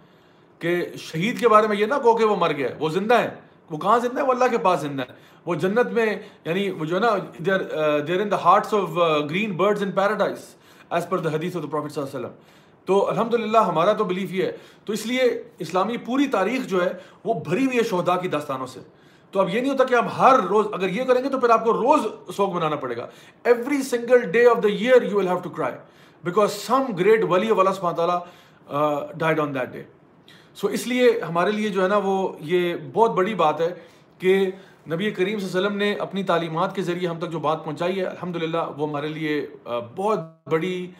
کہ 0.59 0.97
شہید 0.97 1.39
کے 1.39 1.47
بارے 1.47 1.67
میں 1.67 1.77
یہ 1.77 1.85
نہ 1.85 1.93
کہو 2.03 2.17
کہ 2.17 2.25
وہ 2.25 2.35
مر 2.35 2.51
گیا 2.57 2.69
ہے، 2.69 2.75
وہ 2.79 2.89
زندہ 2.89 3.19
ہے۔ 3.19 3.29
وہ 3.69 3.77
کہاں 3.77 3.99
زندہ 3.99 4.19
ہے؟ 4.19 4.25
وہ 4.25 4.31
اللہ 4.31 4.47
کے 4.51 4.57
پاس 4.57 4.81
زندہ 4.81 5.01
ہے۔ 5.01 5.13
وہ 5.45 5.55
جنت 5.55 5.91
میں 5.91 6.05
یعنی 6.45 6.69
وہ 6.69 6.85
جو 6.85 6.95
ہے 6.95 7.01
نا 7.01 7.11
there 8.07 8.21
in 8.21 8.31
the 8.31 8.41
hearts 8.43 8.73
of 8.73 8.97
green 9.29 9.51
birds 9.57 9.83
in 9.83 9.91
paradise 9.91 10.39
as 10.89 11.07
per 11.09 11.17
the 11.17 11.29
حدیث 11.29 11.55
آف 11.55 11.63
دا 11.63 11.67
پروفیٹ 11.67 11.91
صلی 11.91 12.03
اللہ 12.03 12.17
علیہ 12.17 12.25
وسلم۔ 12.25 12.35
تو 12.91 13.09
الحمد 13.09 13.33
للہ 13.33 13.57
ہمارا 13.57 13.93
تو 13.93 14.03
بلیف 14.03 14.33
یہ 14.33 14.45
ہے۔ 14.45 14.51
تو 14.85 14.93
اس 14.93 15.05
لیے 15.05 15.23
اسلامی 15.59 15.97
پوری 15.97 16.27
تاریخ 16.27 16.65
جو 16.67 16.83
ہے 16.83 16.89
وہ 17.25 17.33
بھری 17.33 17.65
ہوئی 17.65 17.77
ہے 17.77 17.83
شہدا 17.83 18.15
کی 18.15 18.27
داستانوں 18.27 18.67
سے۔ 18.67 18.79
تو 19.31 19.39
اب 19.39 19.49
یہ 19.49 19.61
نہیں 19.61 19.71
ہوتا 19.71 19.83
کہ 19.83 19.95
ہم 19.95 20.07
ہر 20.17 20.39
روز 20.39 20.65
اگر 20.73 20.89
یہ 20.89 21.03
کریں 21.03 21.23
گے 21.23 21.29
تو 21.29 21.39
پھر 21.39 21.49
آپ 21.49 21.63
کو 21.63 21.73
روز 21.73 22.07
سوگ 22.35 22.55
منانا 22.55 22.75
پڑے 22.75 22.97
گا۔ 22.97 23.07
Every 23.43 23.81
single 23.81 24.31
day 24.31 24.45
of 24.47 24.63
the 24.63 24.69
year 24.69 25.01
you 25.01 25.17
will 25.17 25.27
have 25.27 25.37
to 25.37 25.49
cry 25.49 25.75
because 26.23 26.51
some 26.51 26.83
great 26.99 27.23
ولی 27.29 27.51
آف 27.51 27.59
اللہ 27.59 27.73
سبحانہ 27.75 27.97
تعالیٰ 27.97 28.19
died 29.17 29.39
on 29.39 29.55
that 29.55 29.73
day 29.73 29.83
so 30.55 30.67
اس 30.67 30.87
لیے 30.87 31.09
ہمارے 31.27 31.51
لیے 31.51 31.69
جو 31.69 31.83
ہے 31.83 31.87
نا 31.87 31.97
وہ 32.03 32.33
یہ 32.39 32.75
بہت 32.93 33.11
بڑی 33.11 33.33
بات 33.35 33.61
ہے 33.61 33.73
کہ 34.19 34.51
نبی 34.91 35.11
کریم 35.11 35.39
صلی 35.39 35.47
اللہ 35.47 35.57
علیہ 35.57 35.67
وسلم 35.67 35.77
نے 35.77 35.93
اپنی 35.93 36.23
تعلیمات 36.23 36.75
کے 36.75 36.81
ذریعے 36.81 37.07
ہم 37.07 37.19
تک 37.19 37.31
جو 37.31 37.39
بات 37.39 37.63
پہنچائی 37.65 37.99
ہے 37.99 38.05
الحمد 38.05 38.35
للہ 38.35 38.65
وہ 38.77 38.87
ہمارے 38.89 39.07
لیے 39.07 39.47
uh, 39.67 39.81
بہت 39.95 40.19
بڑی 40.51 40.91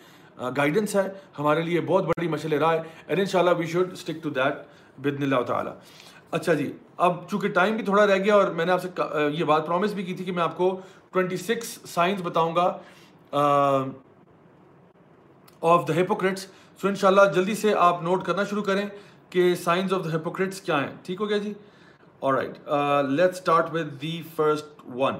گائیڈنس 0.58 0.96
ہے، 0.96 1.08
ہمارے 1.40 1.62
لیے 1.62 1.82
بہت 1.82 2.06
بڑی 2.06 2.28
مشل 2.28 2.54
رائے 2.54 2.80
اینڈ 3.08 3.20
ان 3.20 3.26
شاء 3.26 3.40
اللہ 3.40 3.52
we 3.58 3.66
should 3.68 3.92
stick 3.94 4.24
to 4.24 4.30
that 4.30 5.00
بدن 5.00 5.24
اللہ 5.24 5.42
تعالیٰ 5.48 5.74
اچھا 6.32 6.54
جی 6.54 6.72
اب 6.98 7.16
چونکہ 7.30 7.48
ٹائم 7.54 7.76
بھی 7.76 7.84
تھوڑا 7.86 8.06
رہ 8.08 8.18
گیا 8.24 8.36
اور 8.36 8.52
میں 8.56 8.66
نے 8.66 8.72
آپ 8.72 8.82
سے 8.82 8.88
یہ 9.34 9.44
بات 9.46 9.66
پرومس 9.68 9.94
بھی 9.94 10.04
کی 10.04 10.14
تھی 10.14 10.26
کہ 10.26 10.32
میں 10.32 10.44
آپ 10.44 10.58
کو 10.58 10.70
ٹوینٹی 11.14 11.38
سکس 11.38 11.78
سائنس 11.90 12.22
بتاؤں 12.22 12.56
گا 12.56 12.66
آف 15.62 15.88
دا 15.88 15.96
ہیپوکریٹس 15.96 16.46
سو 16.80 16.88
ان 16.88 16.96
شاء 16.96 17.08
اللہ 17.08 17.32
جلدی 17.36 17.56
سے 17.56 17.74
آپ 17.78 18.04
نوٹ 18.04 18.26
کرنا 18.26 18.44
شروع 18.50 18.64
کریں 18.64 18.86
کہ 19.30 19.54
سائنس 19.64 19.94
آف 19.94 20.04
دا 20.06 20.12
ہیپوکریٹس 20.12 20.62
کیا 20.62 20.80
ہیں۔ 20.82 20.92
ٹھیک 21.04 21.22
ہو 21.22 21.30
گیا 21.30 21.38
جی؟ 21.38 21.54
اور 22.20 22.34
right 22.34 22.58
let 23.10 23.34
start 23.34 23.74
with 23.74 24.02
the 24.02 24.22
first 24.36 24.82
one 24.96 25.18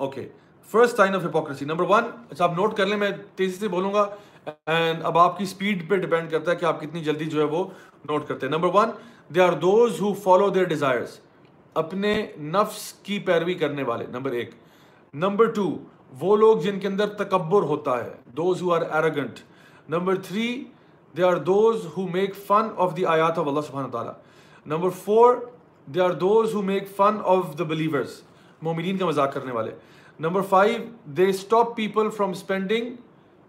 okay 0.00 0.28
first 0.68 0.96
sign 0.96 1.14
of 1.14 1.24
hypocrisy 1.24 1.64
number 1.64 1.84
one 1.88 2.04
اچھا 2.30 2.44
آپ 2.44 2.52
نوٹ 2.56 2.76
کر 2.76 2.86
لیں، 2.86 2.96
میں 2.96 3.10
تیزی 3.36 3.58
سے 3.58 3.68
بولوں 3.68 3.92
گا۔ 3.94 4.08
اینڈ 4.46 5.04
اب 5.04 5.18
آپ 5.18 5.36
کی 5.38 5.44
اسپیڈ 5.44 5.88
پہ 5.88 5.96
ڈپینڈ 5.96 6.30
کرتا 6.30 6.50
ہے 6.50 6.56
کہ 6.56 6.64
آپ 6.64 6.80
کتنی 6.80 7.00
جلدی 7.04 7.24
جو 7.24 7.38
ہے 7.40 7.44
وہ 7.46 7.64
نوٹ 8.08 8.26
کرتے 8.28 8.46
ہیں. 8.46 8.52
Number 8.52 8.68
one 8.74 8.90
they 9.34 9.40
are 9.40 9.52
those 9.60 10.00
who 10.00 10.12
follow 10.22 10.48
their 10.50 10.64
desires 10.68 11.18
اپنے 11.76 12.14
نفس 12.38 12.92
کی 13.02 13.18
پیروی 13.26 13.54
کرنے 13.54 13.82
والے. 13.82 14.06
نمبر 14.10 14.32
ایک. 14.32 14.50
نمبر 15.14 15.50
ٹو 15.52 15.68
وہ 16.20 16.36
لوگ 16.36 16.58
جن 16.60 16.78
کے 16.80 16.86
اندر 16.88 17.08
تکبر 17.18 17.62
ہوتا 17.62 18.02
ہے. 18.04 18.10
Those 18.36 18.62
who 18.62 18.72
are 18.74 18.82
arrogant 18.82 19.38
number 19.88 20.16
three 20.26 20.48
they 21.14 21.22
are 21.22 21.36
those 21.46 21.86
who 21.96 22.06
make 22.08 22.34
fun 22.46 22.68
of 22.76 22.96
the 22.96 23.06
آیات 23.06 23.38
آف 23.38 23.48
اللہ 23.48 23.60
سبحانہ 23.60 23.90
تعالیٰ 23.92 24.12
number 24.66 24.90
four 25.04 25.34
they 25.86 26.00
are 26.00 26.10
those 26.10 26.54
who 26.54 26.62
make 26.62 26.88
fun 26.96 27.16
of 27.24 27.58
the 27.58 27.64
believers 27.64 28.20
مومنین 28.62 28.98
کا 28.98 29.06
مذاق 29.06 29.32
کرنے 29.34 29.52
والے. 29.52 29.70
Number 30.20 30.42
five 30.48 30.78
they 31.16 31.28
stop 31.28 31.74
people 31.76 32.10
from 32.16 32.30
spending 32.30 32.94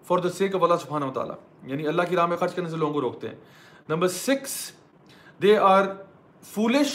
for 0.08 0.20
the 0.20 0.30
sake 0.30 0.56
of 0.56 0.64
Allah 0.64 0.76
سبحانہ 0.82 1.12
تعالیٰ 1.14 1.36
یعنی 1.64 1.88
اللہ 1.88 2.02
کی 2.10 2.16
راہ 2.16 2.26
میں 2.26 2.38
خرچ 2.38 2.54
کرنے 2.56 2.70
سے 2.70 2.78
لوگوں 2.78 2.94
کو 2.94 3.02
روکتے 3.02 3.28
ہیں. 3.28 3.36
Number 3.90 4.08
six 4.08 4.56
they 5.42 5.58
are 5.58 5.86
foolish 6.44 6.94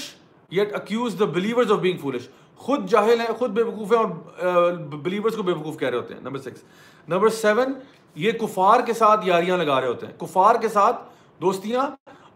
yet 0.53 0.75
accuse 0.75 1.19
the 1.21 1.25
believers 1.25 1.73
of 1.73 1.79
being 1.79 1.99
foolish 1.99 2.29
خود 2.61 2.89
جاہل 2.91 3.21
ہیں، 3.21 3.33
خود 3.39 3.51
بے 3.51 3.63
وقوف 3.63 3.93
ہیں 3.93 3.99
اور 3.99 4.73
بلیورس 5.03 5.37
کو 5.37 5.43
بے 5.43 5.53
وقوف 5.53 5.79
کہہ 5.79 5.89
رہے 5.89 5.99
ہوتے 5.99 6.15
ہیں. 6.15 6.21
نمبر 6.23 6.39
سکس 6.39 6.63
نمبر 7.09 7.29
سیون 7.31 7.73
یہ 8.17 8.33
کفار 8.41 8.81
کے 8.87 8.93
ساتھ 8.93 9.27
یاریاں 9.27 9.57
لگا 9.57 9.81
رہے 9.81 9.89
ہوتے 9.89 10.07
ہیں. 10.07 10.13
کفار 10.19 10.55
کے 10.61 10.69
ساتھ 10.69 11.03
دوستیاں 11.41 11.83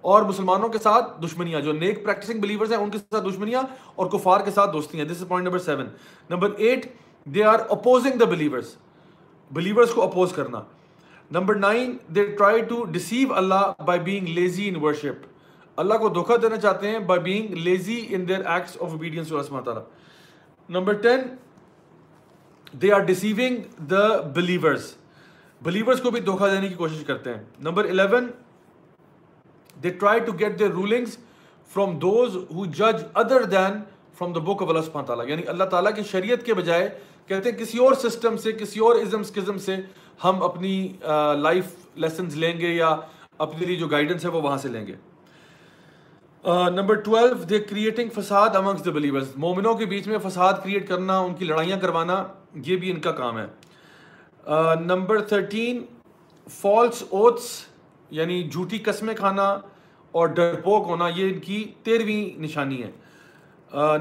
اور 0.01 0.23
مسلمانوں 0.23 0.69
کے 0.69 0.79
ساتھ 0.79 1.11
دشمنیاں. 1.23 1.61
جو 1.61 1.73
نیک 1.73 2.05
پریکٹسنگ 2.05 2.41
بلیورز 2.41 2.73
ہیں، 2.73 2.79
ان 2.79 2.91
کے 2.91 2.99
ساتھ 2.99 3.25
دشمنیاں 3.25 3.63
اور 3.95 4.07
کفار 4.11 4.41
کے 4.41 4.51
ساتھ 4.51 4.73
دوستیاں. 4.73 5.07
This 5.07 5.23
is 5.23 5.29
point 5.29 5.47
number 5.47 5.59
seven 5.59 5.87
number 6.31 6.51
eight 6.57 6.87
they 7.27 7.45
are 7.45 7.59
opposing 7.71 8.19
the 8.19 8.25
believers 8.25 8.75
believers 9.53 9.91
کو 9.95 10.03
اپوز 10.03 10.33
کرنا. 10.33 10.61
Number 11.31 11.55
nine 11.57 11.97
they 12.15 12.25
try 12.37 12.61
to 12.69 12.85
deceive 12.93 13.35
Allah 13.35 13.73
by 13.87 14.01
being 14.01 14.29
lazy 14.39 14.69
in 14.69 14.77
worship 14.83 15.27
Allah 15.79 15.95
کو 15.99 16.09
دھوکہ 16.09 16.37
دینا 16.37 16.57
چاہتے 16.57 16.91
ہیں 16.91 16.99
by 17.07 17.21
being 17.21 17.55
lazy 17.59 18.05
in 18.11 18.27
their 18.29 18.47
acts 18.47 18.77
of 18.81 18.89
obedience 18.91 19.29
to 19.29 19.39
Allah 19.39 19.61
تعالیٰ 19.61 19.83
number 20.69 20.93
ten 21.03 21.21
they 22.83 22.93
are 22.93 23.01
deceiving 23.07 23.57
the 23.91 24.07
believers 24.35 24.95
believers 25.63 26.01
کو 26.03 26.11
بھی 26.11 26.21
دھوکہ 26.21 26.49
دینے 26.55 26.69
کی 26.69 26.75
کوشش 26.75 27.05
کرتے 27.07 27.35
ہیں. 27.35 27.43
Number 27.63 27.85
eleven 27.85 28.27
they 29.83 29.91
try 29.91 30.21
to 30.21 30.33
get 30.39 30.59
the 30.59 30.69
rulings 30.69 31.17
from 31.71 31.99
those 31.99 32.37
who 32.55 32.65
جج 32.67 33.03
other 33.15 33.45
than 33.51 33.81
from 34.19 34.33
the 34.33 34.41
book 34.41 34.63
of 34.63 34.69
Allah 34.69 34.83
سبحانہ 34.87 35.07
تعالیٰ 35.07 35.29
یعنی 35.29 35.47
اللہ 35.49 35.65
تعالیٰ 35.71 35.95
کی 35.97 36.03
شریعت 36.11 36.45
کے 36.47 36.55
بجائے 36.55 36.89
کہتے 37.33 37.51
ہیں 37.51 37.59
کسی 37.59 37.79
اور 37.79 37.95
سسٹم 38.01 38.37
سے، 38.37 38.53
کسی 38.53 38.81
اور 38.81 38.97
ازم 38.97 39.23
کزم 39.35 39.59
سے 39.67 39.77
ہم 40.25 40.43
اپنی 40.43 40.77
لائف 41.39 41.75
لیسنز 42.03 42.37
لیں 42.37 42.59
گے 42.61 42.75
یا 42.75 42.95
اپنے 43.39 43.67
لیے 43.67 43.77
جو 43.77 43.87
گائیڈنس 43.89 44.25
ہے 44.25 44.31
وہ 44.31 44.43
وہاں 44.43 44.57
سے 44.59 44.69
لیں 44.69 44.87
گے۔ 44.87 44.95
نمبر 46.75 46.95
ٹویلو 47.01 47.35
دے 47.51 47.59
کریٹنگ 47.61 48.09
فساد 48.15 48.57
امنگس 48.57 48.85
دا 48.85 48.91
بلیورز 48.91 49.29
مومنوں 49.37 49.75
کے 49.75 49.87
بیچ 49.87 50.07
میں 50.09 50.19
فساد 50.23 50.53
کریٹ 50.63 50.89
کرنا، 50.89 51.19
ان 51.19 51.35
کی 51.35 51.45
لڑائیاں 51.45 51.79
کروانا، 51.81 52.23
یہ 52.67 52.77
بھی 52.77 52.91
ان 52.91 53.01
کا 53.01 53.13
کام 53.13 53.39
ہے۔ 53.39 53.47
نمبر 54.81 55.21
تھرٹین 55.29 55.85
فالس 56.47 57.03
اوتھس 57.11 57.51
یعنی 58.11 58.43
جھوٹی 58.43 58.79
قسمیں 58.85 59.15
کھانا 59.15 59.49
اور 60.15 60.29
ڈرپوک 60.29 60.87
ہونا، 60.89 61.09
یہ 61.09 61.31
ان 61.33 61.39
کی 61.41 61.65
تیرہویں 61.85 62.41
نشانی 62.41 62.83
ہے 62.83 62.91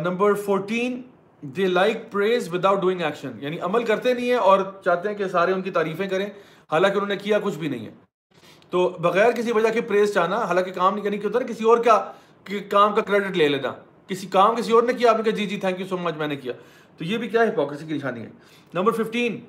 number 0.03 0.33
fourteen 0.45 1.01
they 1.41 1.67
like 1.67 2.11
praise 2.11 2.53
without 2.53 2.81
doing 2.81 3.01
action 3.01 3.31
یعنی 3.35 3.59
عمل 3.59 3.83
کرتے 3.83 4.13
نہیں 4.13 4.25
ہیں 4.25 4.37
اور 4.37 4.59
چاہتے 4.85 5.09
ہیں 5.09 5.15
کہ 5.15 5.27
سارے 5.27 5.51
ان 5.51 5.61
کی 5.61 5.71
تعریفیں 5.71 6.07
کریں، 6.07 6.25
حالانکہ 6.71 6.95
انہوں 6.95 7.09
نے 7.09 7.15
کیا 7.15 7.39
کچھ 7.43 7.57
بھی 7.57 7.67
نہیں 7.67 7.85
ہے۔ 7.85 7.91
تو 8.69 8.89
بغیر 8.89 9.31
کسی 9.31 9.51
وجہ 9.51 9.69
کے 9.73 9.81
پریز 9.81 10.13
چاہنا، 10.13 10.37
حالانکہ 10.37 10.71
کام 10.71 10.93
نہیں 10.93 11.03
کرنے 11.03 11.17
کی 11.17 11.27
ہوتا 11.27 11.39
نا، 11.39 11.45
کسی 11.45 11.63
اور 11.63 11.77
کا 11.77 12.11
کام 12.69 12.95
کا 12.95 13.01
کریڈٹ 13.01 13.37
لے 13.37 13.47
لینا۔ 13.47 13.71
کسی 14.07 14.27
کام، 14.27 14.55
کسی 14.55 14.71
اور 14.71 14.83
نے 14.83 14.93
کیا، 14.93 15.09
آپ 15.09 15.17
نے 15.17 15.23
کہا 15.23 15.31
جی 15.31 15.45
جی 15.45 15.57
تھینک 15.57 15.79
یو 15.79 15.87
سو 15.87 15.97
مچ 15.97 16.15
میں 16.15 16.27
نے 16.27 16.35
کیا۔ 16.35 16.53
تو 16.97 17.03
یہ 17.03 17.17
بھی 17.17 17.27
کیا 17.27 17.43
ہپوکریسی 17.43 17.85
کی 17.85 17.93
نشانی 17.93 18.21
ہے۔ 18.21 18.29
Number 18.73 18.91
fifteen 18.91 19.39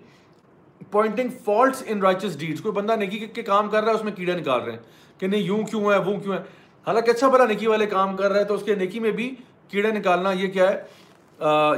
pointing 0.91 1.29
faults 1.45 1.83
in 1.87 2.03
righteous 2.03 2.41
deeds 2.41 2.61
کوئی 2.61 2.73
بندہ 2.73 2.93
نیکی 2.93 3.19
کے 3.19 3.43
کام 3.43 3.69
کر 3.71 3.83
رہا 3.83 3.91
ہے، 3.91 3.97
اس 3.97 4.05
میں 4.05 4.13
کیڑے 4.13 4.33
نکال 4.33 4.61
رہے 4.61 4.73
ہیں 4.73 4.79
کہ 5.19 5.27
نہیں، 5.27 5.41
یوں 5.41 5.63
کیوں 5.63 5.93
ہے، 5.93 5.99
وہ 5.99 6.19
کیوں 6.19 6.35
ہے۔ 6.35 6.39
حالانکہ 6.87 7.11
اچھا 7.11 7.29
بھلا 7.29 7.45
نیکی 7.47 7.67
والے 7.67 7.87
کام 7.87 8.17
کر 8.17 8.31
رہا 8.31 8.41
ہے 8.41 8.45
تو 8.45 8.55
اس 8.55 8.63
کے 8.63 8.75
نیکی 8.75 9.01
میں 9.01 9.11
بھی 9.11 9.35
کیڑے 9.69 9.91
نکالنا، 9.91 10.33
یہ 10.33 10.49
کیا 10.49 10.71
ہے؟ 10.71 10.83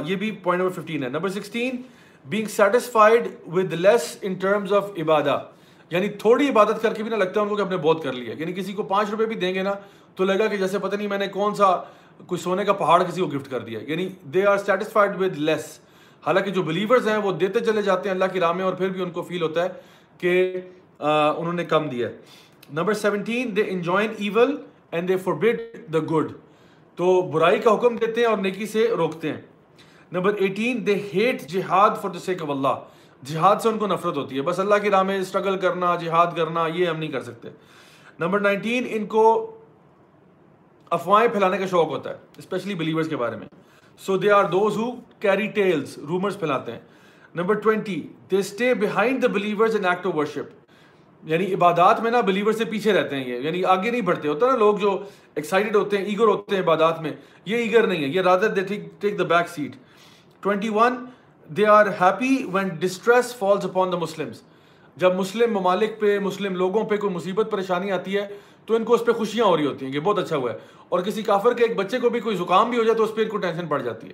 یہ 0.05 0.15
بھی 0.15 0.31
پوائنٹ 0.43 0.61
نمبر 0.61 0.81
ففٹین 0.81 1.03
ہے. 1.03 1.09
Number 1.09 1.29
sixteen 1.29 1.81
being 2.25 2.47
satisfied 2.49 3.27
with 3.53 3.73
less 3.73 4.15
in 4.21 4.33
terms 4.41 4.73
of 4.73 4.89
Ubadah 5.01 5.37
یعنی 5.91 6.07
تھوڑی 6.19 6.49
عبادت 6.49 6.81
کر 6.81 6.93
کے 6.93 7.03
بھی 7.03 7.11
نہ 7.11 7.15
لگتا 7.15 7.39
ہے 7.39 7.43
ان 7.43 7.49
کو 7.49 7.55
کہ 7.55 7.61
اپنے 7.61 7.77
بہت 7.77 8.03
کر 8.03 8.13
لیا 8.13 8.33
یعنی 8.37 8.53
کسی 8.53 8.73
کو 8.73 8.83
پانچ 8.83 9.09
روپے 9.09 9.25
بھی 9.25 9.35
دیں 9.35 9.53
گے 9.53 9.61
نا، 9.63 9.73
تو 10.15 10.23
لگا 10.23 10.47
کہ 10.47 10.57
جیسے 10.57 10.79
پتہ 10.79 10.95
نہیں 10.95 11.07
میں 11.07 11.17
نے 11.17 11.27
کون 11.27 11.55
سا 11.55 11.71
کوئی 12.27 12.41
سونے 12.41 12.63
کا 12.65 12.73
پہاڑ 12.73 13.01
کسی 13.03 13.21
کو 13.21 13.27
گفٹ 13.27 13.49
کر 13.51 13.59
دیا 13.59 13.79
یعنی 13.87 14.07
they 14.33 14.45
are 14.47 14.57
satisfied 14.57 15.19
with 15.19 15.37
less 15.37 15.79
حالانکہ 16.23 16.51
جو 16.51 16.63
بلیورز 16.63 17.07
ہیں 17.07 17.17
وہ 17.23 17.31
دیتے 17.39 17.59
چلے 17.65 17.81
جاتے 17.81 18.09
ہیں 18.09 18.15
اللہ 18.15 18.31
کی 18.33 18.39
راہ 18.39 18.51
میں 18.51 18.63
اور 18.65 18.73
پھر 18.73 18.89
بھی 18.89 19.01
ان 19.01 19.09
کو 19.11 19.21
فیل 19.21 19.41
ہوتا 19.41 19.63
ہے 19.63 19.69
کہ 20.19 20.61
انہوں 20.99 21.53
نے 21.53 21.65
کم 21.65 21.87
دیا 21.89 22.07
ہے. 22.07 22.13
Number 22.73 22.93
seventeen 22.93 23.55
they 23.55 23.63
enjoin 23.69 24.13
evil 24.17 24.55
and 24.91 25.09
they 25.09 25.17
forbid 25.17 25.33
the 25.93 25.99
good 26.11 26.31
تو 26.97 27.21
برائی 27.31 27.59
کا 27.59 27.73
حکم 27.75 27.95
دیتے 27.95 28.21
ہیں 28.21 28.27
اور 28.27 28.37
نیکی 28.37 28.65
سے 28.65 28.87
روکتے 28.97 29.29
ہیں. 29.29 29.41
Number 30.15 30.33
eighteen 30.33 30.87
they 30.87 30.95
hate 31.13 31.41
jihad 31.41 31.89
for 32.01 32.09
the 32.09 32.19
sake 32.19 32.41
of 32.41 32.49
Allah 32.49 32.83
جہاد 33.23 33.55
سے 33.55 33.69
ان 33.69 33.77
کو 33.77 33.87
نفرت 33.87 34.17
ہوتی 34.17 34.37
ہے۔ 34.37 34.41
بس 34.41 34.59
اللہ 34.59 34.75
کی 34.75 34.89
راہ 34.89 35.03
میں 35.03 35.19
اسٹرگل 35.19 35.57
کرنا 35.57 35.95
جہاد 35.95 36.27
کرنا، 36.35 36.67
یہ 36.67 36.85
ہم 36.85 36.97
نہیں 36.97 37.11
کر 37.11 37.21
سکتے۔ 37.21 37.49
نمبر 38.19 38.39
نائنٹین، 38.39 38.83
ان 38.89 39.05
کو 39.05 39.55
افواہیں 40.89 41.27
پھیلانے 41.27 41.57
کا 41.57 41.65
شوق 41.65 41.87
ہوتا 41.87 42.09
ہے 42.09 42.15
اسپیشلی 42.37 42.75
بلیورس 42.75 43.09
کے 43.09 43.17
بارے 43.17 43.35
میں۔ 43.35 43.47
So 43.99 44.17
they 44.17 44.31
are 44.31 44.43
those 44.43 44.77
who 44.77 44.91
carry 45.19 45.47
tells 45.47 45.97
rumours 45.97 46.39
پھیلاتے 46.39 46.71
ہیں۔ 46.71 46.79
Number 47.35 47.53
twenty 47.53 48.07
they 48.31 48.37
stay 48.37 48.73
behind 48.73 49.21
the 49.21 49.27
believers 49.27 49.75
in 49.75 49.85
act 49.85 50.05
of 50.05 50.15
worship 50.15 50.65
یعنی 51.23 51.53
عبادات 51.53 52.01
میں 52.01 52.11
نا 52.11 52.21
بلیور 52.21 52.51
سے 52.51 52.65
پیچھے 52.65 52.93
رہتے 52.93 53.15
ہیں 53.15 53.27
یہ۔ 53.27 53.37
یعنی 53.37 53.63
آگے 53.63 53.91
نہیں 53.91 54.01
بڑھتے، 54.01 54.27
ہوتا 54.27 54.47
نا 54.47 54.55
لوگ 54.55 54.77
جو 54.77 55.03
ایکسائٹیڈ 55.35 55.75
ہوتے 55.75 55.97
ہیں 55.97 56.05
ایگر 56.05 56.23
ہوتے 56.23 56.55
ہیں 56.55 56.63
عبادات 56.63 57.01
میں، 57.01 57.11
یہ 57.45 57.57
ایگر 57.57 57.87
نہیں 57.87 58.03
ہے، 58.03 58.07
یہ 58.07 58.21
rather 58.21 58.47
they 58.47 58.75
take 58.99 59.19
the 59.19 59.23
back 59.23 59.49
seat 59.49 59.75
twenty 60.45 60.69
one 60.69 61.05
they 61.57 61.65
are 61.65 61.85
happy 62.01 62.43
when 62.53 62.67
distress 62.67 63.35
falls 63.35 63.65
upon 63.65 63.91
the 63.91 63.97
Muslims 63.97 64.41
جب 64.95 65.15
مسلم 65.15 65.53
ممالک 65.53 65.99
پہ، 65.99 66.19
مسلم 66.19 66.55
لوگوں 66.55 66.83
پہ 66.83 66.97
کوئی 66.97 67.13
مصیبت، 67.13 67.47
پریشانی 67.51 67.91
آتی 67.91 68.17
ہے، 68.17 68.27
تو 68.65 68.75
ان 68.75 68.83
کو 68.83 68.93
اس 68.93 69.05
پہ 69.05 69.11
خوشیاں 69.11 69.45
ہو 69.45 69.57
رہی 69.57 69.65
ہوتی 69.65 69.85
ہیں 69.85 69.93
کہ 69.93 69.99
بہت 69.99 70.19
اچھا 70.19 70.35
ہوا 70.37 70.51
ہے۔ 70.51 70.57
اور 70.89 70.99
کسی 70.99 71.21
کافر 71.21 71.53
کے 71.53 71.63
ایک 71.63 71.75
بچے 71.77 71.99
کو 71.99 72.09
بھی 72.09 72.19
کوئی 72.19 72.35
زکام 72.35 72.69
بھی 72.69 72.77
ہو 72.77 72.83
جائے 72.83 72.97
تو 72.97 73.03
اس 73.03 73.15
پہ 73.15 73.21
ان 73.21 73.29
کو 73.29 73.37
ٹینشن 73.37 73.67
پڑ 73.67 73.81
جاتی 73.81 74.07
ہے۔ 74.07 74.13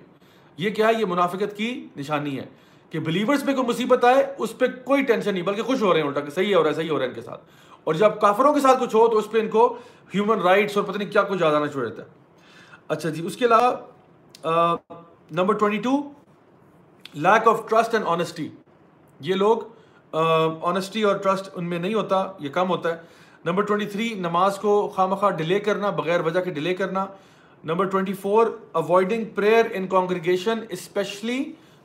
یہ 0.56 0.70
کیا 0.70 0.88
ہے؟ 0.88 0.92
یہ 1.00 1.04
منافقت 1.06 1.56
کی 1.56 1.86
نشانی 1.96 2.38
ہے 2.38 2.44
کہ 2.90 3.00
بلیورس 3.00 3.44
پہ 3.46 3.52
کوئی 3.54 3.66
مصیبت 3.66 4.04
آئے، 4.04 4.34
اس 4.38 4.58
پہ 4.58 4.66
کوئی 4.84 5.02
ٹینشن 5.02 5.32
نہیں، 5.34 5.42
بلکہ 5.42 5.62
خوش 5.62 5.82
ہو 5.82 5.92
رہے 5.92 6.00
ہیں، 6.00 6.08
الٹا 6.08 6.20
کہ 6.20 6.30
صحیح 6.30 6.56
ہو 6.56 6.62
رہا 6.62 6.70
ہے 6.70 6.74
صحیح 6.74 6.90
ہو 6.90 6.96
رہا 6.96 7.02
ہے 7.02 7.08
ان 7.08 7.14
کے 7.14 7.22
ساتھ۔ 7.22 7.40
اور 7.84 7.94
جب 7.94 8.20
کافروں 8.20 8.54
کے 8.54 8.60
ساتھ 8.60 8.80
کچھ 8.80 8.96
ہو، 8.96 9.08
تو 9.08 9.18
اس 9.18 9.30
پہ 9.30 9.40
ان 9.40 9.48
کو 9.48 9.76
ہیومن 10.14 10.40
رائٹس 10.40 10.76
اور 10.76 10.84
پتہ 10.84 10.98
نہیں 10.98 11.12
کیا 11.12 11.22
کچھ 11.22 11.42
یاد 11.42 11.54
آنا 11.54 11.66
چھوڑ 11.66 11.88
دیتا 11.88 12.02
ہے۔ 12.02 12.08
اچھا 12.88 13.08
جی 13.08 13.26
اس 13.26 13.36
کے 13.36 13.44
علاوہ 13.44 14.76
number 15.30 15.54
twenty 15.54 15.78
two 15.78 15.90
lack 17.14 17.48
of 17.48 17.60
trust 17.68 17.94
and 17.94 18.06
honesty 18.08 18.48
یہ 19.20 19.34
لوگ 19.34 19.58
آنیسٹی 20.62 21.02
اور 21.02 21.16
ٹرسٹ 21.16 21.48
ان 21.54 21.64
میں 21.64 21.78
نہیں 21.78 21.94
ہوتا، 21.94 22.24
یہ 22.38 22.48
کم 22.48 22.68
ہوتا 22.68 22.88
ہے۔ 22.88 23.00
نمبر 23.44 23.62
ٹوئنٹی 23.62 23.86
تھری 23.86 24.08
نماز 24.14 24.58
کو 24.58 24.88
خواہ 24.94 25.06
مخواہ 25.06 25.30
ڈیلے 25.30 25.58
کرنا، 25.60 25.90
بغیر 25.90 26.20
وجہ 26.20 26.40
کے 26.40 26.50
ڈیلے 26.50 26.74
کرنا۔ 26.74 27.04
Number 27.64 27.88
twenty 27.88 28.12
four 28.12 28.46
avoiding 28.72 29.24
prayer 29.34 29.66
in 29.74 29.86
congregation 29.86 30.60
especially 30.70 31.42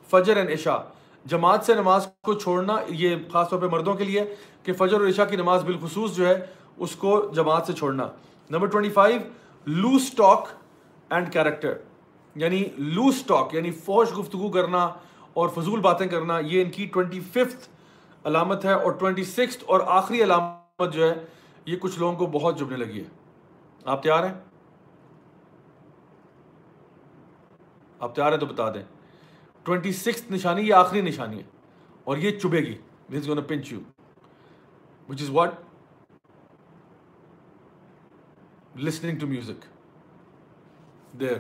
فجر 0.10 0.38
اینڈ 0.38 0.52
عشاء۔ 0.52 0.78
جماعت 1.26 1.66
سے 1.66 1.74
نماز 1.76 2.08
کو 2.24 2.34
چھوڑنا 2.34 2.76
یہ 2.90 3.16
خاص 3.32 3.50
طور 3.50 3.60
پہ 3.60 3.68
مردوں 3.72 3.94
کے 3.94 4.04
لیے 4.04 4.24
کہ 4.64 4.74
فجر 4.74 5.00
اور 5.00 5.08
عشاء 5.08 5.26
کی 5.30 5.36
نماز 5.36 5.64
بالخصوص 5.64 6.16
جو 6.16 6.28
ہے، 6.28 6.36
اس 6.78 6.96
کو 6.96 7.20
جماعت 7.36 7.68
سے 7.68 7.74
چھوڑنا۔ 7.74 8.08
Number 8.50 8.68
twenty 8.68 8.90
five 8.90 9.20
loose 9.66 10.12
talk 10.18 10.48
and 11.10 11.32
character 11.34 11.74
یعنی 12.36 12.64
لوز 12.78 13.22
ٹاک 13.28 13.54
یعنی 13.56 13.72
فوش 13.86 14.18
گفتگو 14.18 14.50
کرنا۔ 14.52 14.88
اور 15.38 15.50
فضول 15.50 15.80
باتیں 15.80 16.08
کرنا، 16.08 16.40
یہ 16.40 16.62
ان 16.62 16.72
کی 16.72 16.86
ٹوئنٹی 16.86 17.20
ففتھ 17.20 17.70
علامت 18.24 18.66
ہے 18.66 18.74
اور 18.74 18.92
ٹوئنٹی 18.92 19.24
سکس 19.24 19.58
اور 19.66 19.80
آخری 19.86 20.24
علامت 20.24 20.94
جو 20.94 21.10
ہے، 21.10 21.26
یہ 21.66 21.78
کچھ 21.80 22.00
لوگوں 22.00 22.16
کو 22.16 22.26
بہت 22.26 22.60
جبنے 22.60 22.78
لگی 22.78 23.00
ہے۔ 23.00 23.08
آپ 23.86 24.04
تیار 24.04 24.24
ہیں؟ 24.24 24.34
آپ 28.00 28.16
تیار 28.16 28.32
ہیں 28.32 28.40
تو 28.40 28.46
بتا 28.46 28.74
دیں۔ 28.74 28.84
ٹوینٹی 29.64 29.92
سکس 29.92 30.32
نشانی 30.32 30.62
یہ 30.62 30.74
آخری 30.74 31.02
نشانی 31.02 31.38
ہے؟ 31.38 31.44
اور 32.04 32.18
یہ 32.18 32.40
چبے 32.40 32.58
گی 32.58 32.78
this 33.12 33.28
gonna 33.28 33.44
punch 33.44 33.74
you 33.74 33.80
which 35.10 35.22
is 35.22 35.30
what 35.30 35.54
listening 38.76 39.20
to 39.20 39.28
music 39.28 39.66
there 41.20 41.38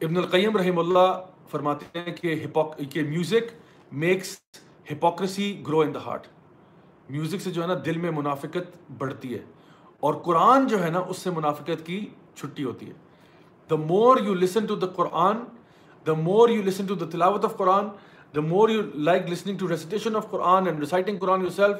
ابن 0.00 0.16
القیم 0.16 0.56
رحم 0.56 0.78
اللہ 0.78 1.24
فرماتے 1.50 1.98
ہیں 1.98 2.12
کہ 2.90 3.02
music 3.02 3.52
makes 3.92 4.36
hypocrisy 4.90 5.46
grow 5.66 5.80
in 5.80 5.94
the 5.94 6.04
heart 6.04 6.26
music 7.10 7.42
سے 7.42 7.50
جو 7.50 7.62
ہے 7.62 7.66
نا 7.66 7.74
دل 7.86 7.98
میں 7.98 8.10
منافقت 8.10 8.76
بڑھتی 8.98 9.34
ہے 9.34 9.40
اور 10.00 10.14
قرآن 10.24 10.66
جو 10.68 10.82
ہے 10.84 10.90
نا 10.90 10.98
اس 10.98 11.18
سے 11.18 11.30
منافقت 11.30 11.86
کی 11.86 12.04
چھٹی 12.34 12.64
ہوتی 12.64 12.86
ہے. 12.86 12.92
The 13.70 13.76
more 13.76 14.16
you 14.24 14.34
listen 14.34 14.66
to 14.66 14.74
the 14.76 14.86
Quran 14.96 15.44
the 16.06 16.12
more 16.12 16.48
you 16.48 16.62
listen 16.62 16.86
to 16.86 16.94
the 16.94 17.06
تلاوت 17.10 17.44
of 17.44 17.56
Quran 17.56 17.88
the 18.34 18.40
more 18.40 18.68
you 18.68 18.82
like 18.94 19.30
listening 19.30 19.58
to 19.58 19.68
recitation 19.68 20.16
of 20.16 20.30
Quran 20.30 20.66
and 20.66 20.80
reciting 20.80 21.18
Quran 21.18 21.40
yourself 21.50 21.76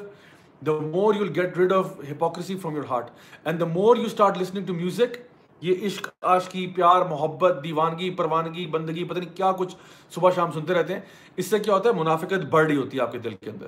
the 0.65 0.71
more 0.81 1.15
you 1.15 1.25
get 1.35 1.57
rid 1.57 1.73
of 1.73 1.99
hypocrisy 2.11 2.57
from 2.57 2.75
your 2.75 2.83
heart 2.89 3.09
and 3.43 3.59
the 3.59 3.65
more 3.65 3.97
you 3.97 4.05
start 4.05 4.37
listening 4.37 4.65
to 4.65 4.73
music 4.73 5.17
یہ 5.61 5.85
عشق، 5.85 6.07
عاشقی، 6.21 6.67
پیار، 6.67 7.01
محبت، 7.01 7.59
دیوانگی، 7.63 8.09
پروانگی، 8.09 8.65
بندگی، 8.65 9.03
پتہ 9.03 9.19
نہیں 9.19 9.37
کیا 9.37 9.51
کچھ 9.51 9.75
صبح 10.09 10.31
شام 10.35 10.51
سنتے 10.51 10.73
رہتے 10.73 10.93
ہیں۔ 10.93 11.01
اس 11.35 11.45
سے 11.45 11.59
کیا 11.59 11.73
ہوتا 11.73 11.89
ہے؟ 11.89 11.93
منافقت 11.95 12.45
بڑھ 12.49 12.67
رہی 12.67 12.75
ہوتی 12.75 12.97
ہے 12.97 13.03
آپ 13.03 13.11
کے 13.11 13.17
دل 13.17 13.33
کے 13.33 13.49
اندر۔ 13.49 13.67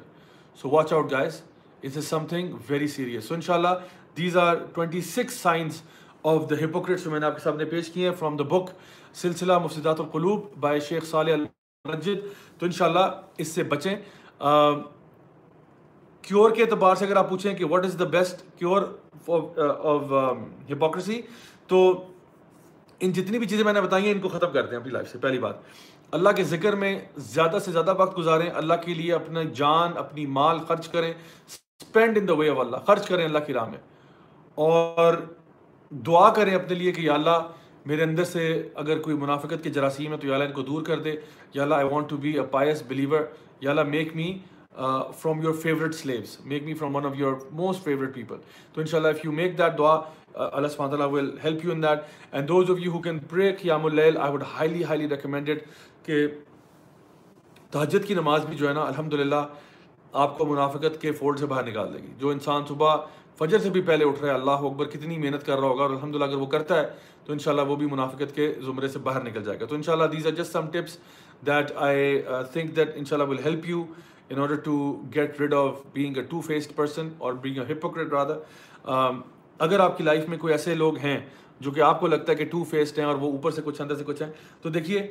So 0.56 0.70
watch 0.70 0.94
out 0.94 1.12
guys 1.12 1.42
it's 1.84 1.98
is 1.98 2.08
something 2.30 2.54
very 2.70 2.88
serious 2.88 3.26
so 3.26 3.34
ان 3.34 3.42
شاء 3.42 3.54
اللہ 3.54 3.68
these 4.18 4.38
are 4.38 4.56
twenty 4.74 5.02
six 5.02 5.34
signs 5.34 5.82
of 6.24 6.50
the 6.50 6.56
hypocrites 6.66 7.04
جو 7.04 7.12
میں 7.12 7.20
نے 7.20 7.26
آپ 7.26 7.36
کے 7.36 7.42
سامنے 7.42 7.66
پیش 7.66 7.90
کیے 7.90 8.10
ہیں 8.10 8.16
فرام 8.16 8.36
دا 8.38 8.44
بک 8.44 8.70
سلسلہ 9.14 9.58
مفسدات 9.58 10.00
القلوب 10.00 10.46
بائی 10.60 10.80
شیخ 10.80 11.06
صالح 11.06 11.34
المسجد 11.34 12.26
تو 12.60 12.66
ان 12.66 12.72
شاء 12.72 12.86
اللہ 12.86 13.22
اس 13.38 13.48
سے 13.48 13.64
بچیں۔ 13.64 13.96
کیور 16.22 16.52
کے 16.52 16.64
اعتبار 16.64 16.96
سے 16.96 17.06
اگر 17.06 17.16
آپ 17.16 17.30
پوچھیں 17.30 17.54
کہ 17.54 17.66
what 17.66 17.86
is 17.86 17.96
the 18.00 18.06
best 18.06 18.42
cure 18.60 18.82
of 19.28 20.12
hypocrisy 20.72 21.22
تو 21.72 22.06
ان 23.00 23.12
جتنی 23.12 23.40
بھی 23.40 23.48
چیزیں 23.48 23.66
میں 23.66 23.74
نے 23.74 23.82
بتائی 23.82 24.06
ہیں، 24.06 24.12
ان 24.12 24.20
کو 24.20 24.30
ختم 24.30 24.52
کرتے 24.54 24.76
ہیں 24.76 24.82
اپنی 24.82 24.94
لائف 24.94 25.12
سے، 25.12 25.18
پہلی 25.18 25.40
بات۔ 25.40 25.56
اللہ 26.12 26.30
کے 26.30 26.44
ذکر 26.44 26.76
میں 26.76 27.00
زیادہ 27.18 27.58
سے 27.66 27.72
زیادہ 27.72 27.94
وقت 27.98 28.18
گزاریں، 28.18 28.50
اللہ 28.56 28.74
کے 28.86 28.94
لیے 28.94 29.14
اپنا 29.14 29.44
جان، 29.44 29.92
اپنی 29.98 30.26
مال 30.26 30.60
خرچ 30.60 30.90
کریں۔ 30.90 31.14
Spend 31.48 32.18
in 32.18 32.28
the 32.28 32.34
way 32.34 32.50
of 32.50 32.60
اللہ 32.60 32.78
خرچ 32.78 33.08
کریں 33.08 33.26
اللہ 33.26 33.40
کی 33.48 33.54
راہ 33.54 33.70
میں۔ 33.70 33.78
اور 34.56 35.14
دعا 35.90 36.34
کریں 36.34 36.56
اپنے 36.56 36.76
لیے 36.76 36.92
کہ 36.92 37.02
یا 37.02 37.14
اللہ، 37.14 37.48
میرے 37.86 38.04
اندر 38.04 38.24
سے 38.24 38.70
اگر 38.76 39.00
کوئی 39.00 39.16
منافقت 39.16 39.64
کے 39.64 39.70
جراثیم 39.70 40.12
ہے 40.12 40.18
تو 40.18 40.28
یا 40.28 40.34
اللہ 40.34 40.46
ان 40.46 40.52
کو 40.52 40.62
دور 40.62 40.82
کر 40.82 41.00
دے۔ 41.00 41.14
یا 41.54 41.64
Allah 41.64 41.76
I 41.76 41.88
want 41.88 42.10
to 42.10 42.18
be 42.18 42.32
a 42.32 42.42
pious 42.42 42.84
believer 42.88 43.22
یا 43.62 43.70
Allah 43.70 43.84
make 43.84 44.16
me 44.16 44.38
from 45.18 45.42
your 45.42 45.54
favourite 45.54 45.96
slaves 45.96 46.46
make 46.46 46.64
me 46.64 46.74
from 46.74 46.96
one 46.96 47.06
of 47.06 47.12
your 47.16 47.34
most 47.52 47.84
favourite 47.84 48.16
people 48.16 48.36
تو 48.74 48.82
ان 48.82 48.88
شاء 48.88 48.98
اللہ 48.98 49.08
اف 49.08 49.26
یو 49.26 49.32
میک 49.32 49.58
دیٹ 49.58 49.78
دعا 49.78 50.02
اللہ 50.36 50.68
سبحانہ 50.68 50.90
تعالیٰ 50.90 51.12
will 51.12 51.36
help 51.44 51.66
you 51.66 51.72
in 51.72 51.84
that 51.84 52.00
and 52.32 52.48
those 52.48 52.72
of 52.72 52.78
you 52.80 52.92
who 52.92 53.02
can 53.02 53.20
pray 53.30 53.52
قیام 53.54 53.86
اللیل 53.86 54.18
I 54.18 54.34
would 54.34 54.44
highly 54.54 54.84
highly 54.84 55.10
recommended 55.10 55.62
کہ 56.04 56.28
تہجد 57.74 58.08
کی 58.08 58.14
نماز 58.14 58.46
بھی 58.46 58.58
جو 58.58 58.68
ہے 58.68 58.74
نا 58.74 58.84
الحمد 58.84 59.14
للہ 59.14 59.46
آپ 60.14 60.38
کو 60.38 60.46
منافقت 60.46 61.02
کے 61.02 61.12
فولڈ 61.12 61.40
سے 61.40 61.46
باہر 61.46 61.64
نکال 61.64 61.94
دے 61.94 61.98
گی 61.98 62.14
جو 62.18 62.30
انسان 62.30 62.66
صبح 62.68 62.96
فجر 63.40 63.60
سے 63.60 63.70
بھی 63.70 63.82
پہلے 63.82 64.06
اٹھ 64.06 64.20
رہا 64.22 64.30
ہے 64.30 64.34
اللہ 64.34 64.66
اکبر 64.66 64.86
کتنی 64.88 65.18
محنت 65.18 65.46
کر 65.46 65.60
رہا 65.60 65.68
ہوگا 65.68 65.84
اور 65.84 65.90
الحمد 65.90 66.16
للہ 66.16 66.24
اگر 66.24 66.36
وہ 66.36 66.46
کرتا 66.46 66.80
ہے 66.80 66.86
تو 67.26 67.34
انشاءاللہ 67.34 67.62
وہ 67.62 67.76
بھی 67.76 67.86
منافقت 67.86 68.36
کے 68.36 68.54
زمرے 68.62 68.88
سے 68.88 69.00
باہر 69.00 69.24
نکل 69.24 69.44
جائے 69.44 69.60
گا 69.60 69.66
تو 69.66 69.76
انشاءاللہ 69.76 70.06
these 70.08 70.28
are 70.28 70.32
just 70.34 70.52
some 70.52 70.68
tips 70.72 70.98
that 71.48 71.72
I 71.78 72.22
think 72.54 72.76
that 72.76 72.90
انشاءاللہ 72.96 73.30
will 73.30 73.40
help 73.44 73.70
you 73.70 73.84
in 74.30 74.40
order 74.40 74.56
to 74.56 74.76
get 75.16 75.40
rid 75.42 75.54
of 75.54 75.82
being 75.94 76.18
a 76.18 76.24
two 76.24 76.42
faced 76.42 76.76
person 76.76 77.10
اور 77.18 77.34
بینگ 77.42 77.58
اے 77.58 77.72
ہپوکریٹ 77.72 78.14
رادر 78.14 78.38
اگر 79.62 79.80
آپ 79.80 79.98
کی 79.98 80.04
لائف 80.04 80.30
میں 80.30 80.38
کوئی 80.38 80.54
ایسے 80.54 80.76
لوگ 80.76 80.98
ہیں 80.98 81.20
جو 81.60 81.72
کہ 81.72 81.82
آپ 81.82 82.00
کو 82.00 82.08
لگتا 82.08 82.32
ہے 82.32 82.38
کہ 82.38 82.46
ٹو 82.46 82.64
فیسڈ 82.64 83.00
ہیں 83.00 83.06
اور 83.06 83.16
وہ 83.16 83.32
اوپر 83.32 83.52
سے 83.52 83.62
کچھ 83.66 83.82
اندر 83.82 83.96
سے 83.96 84.04
کچھ 84.04 84.22
ہیں، 84.22 84.30
تو 84.62 84.70
دیکھیے 84.70 85.02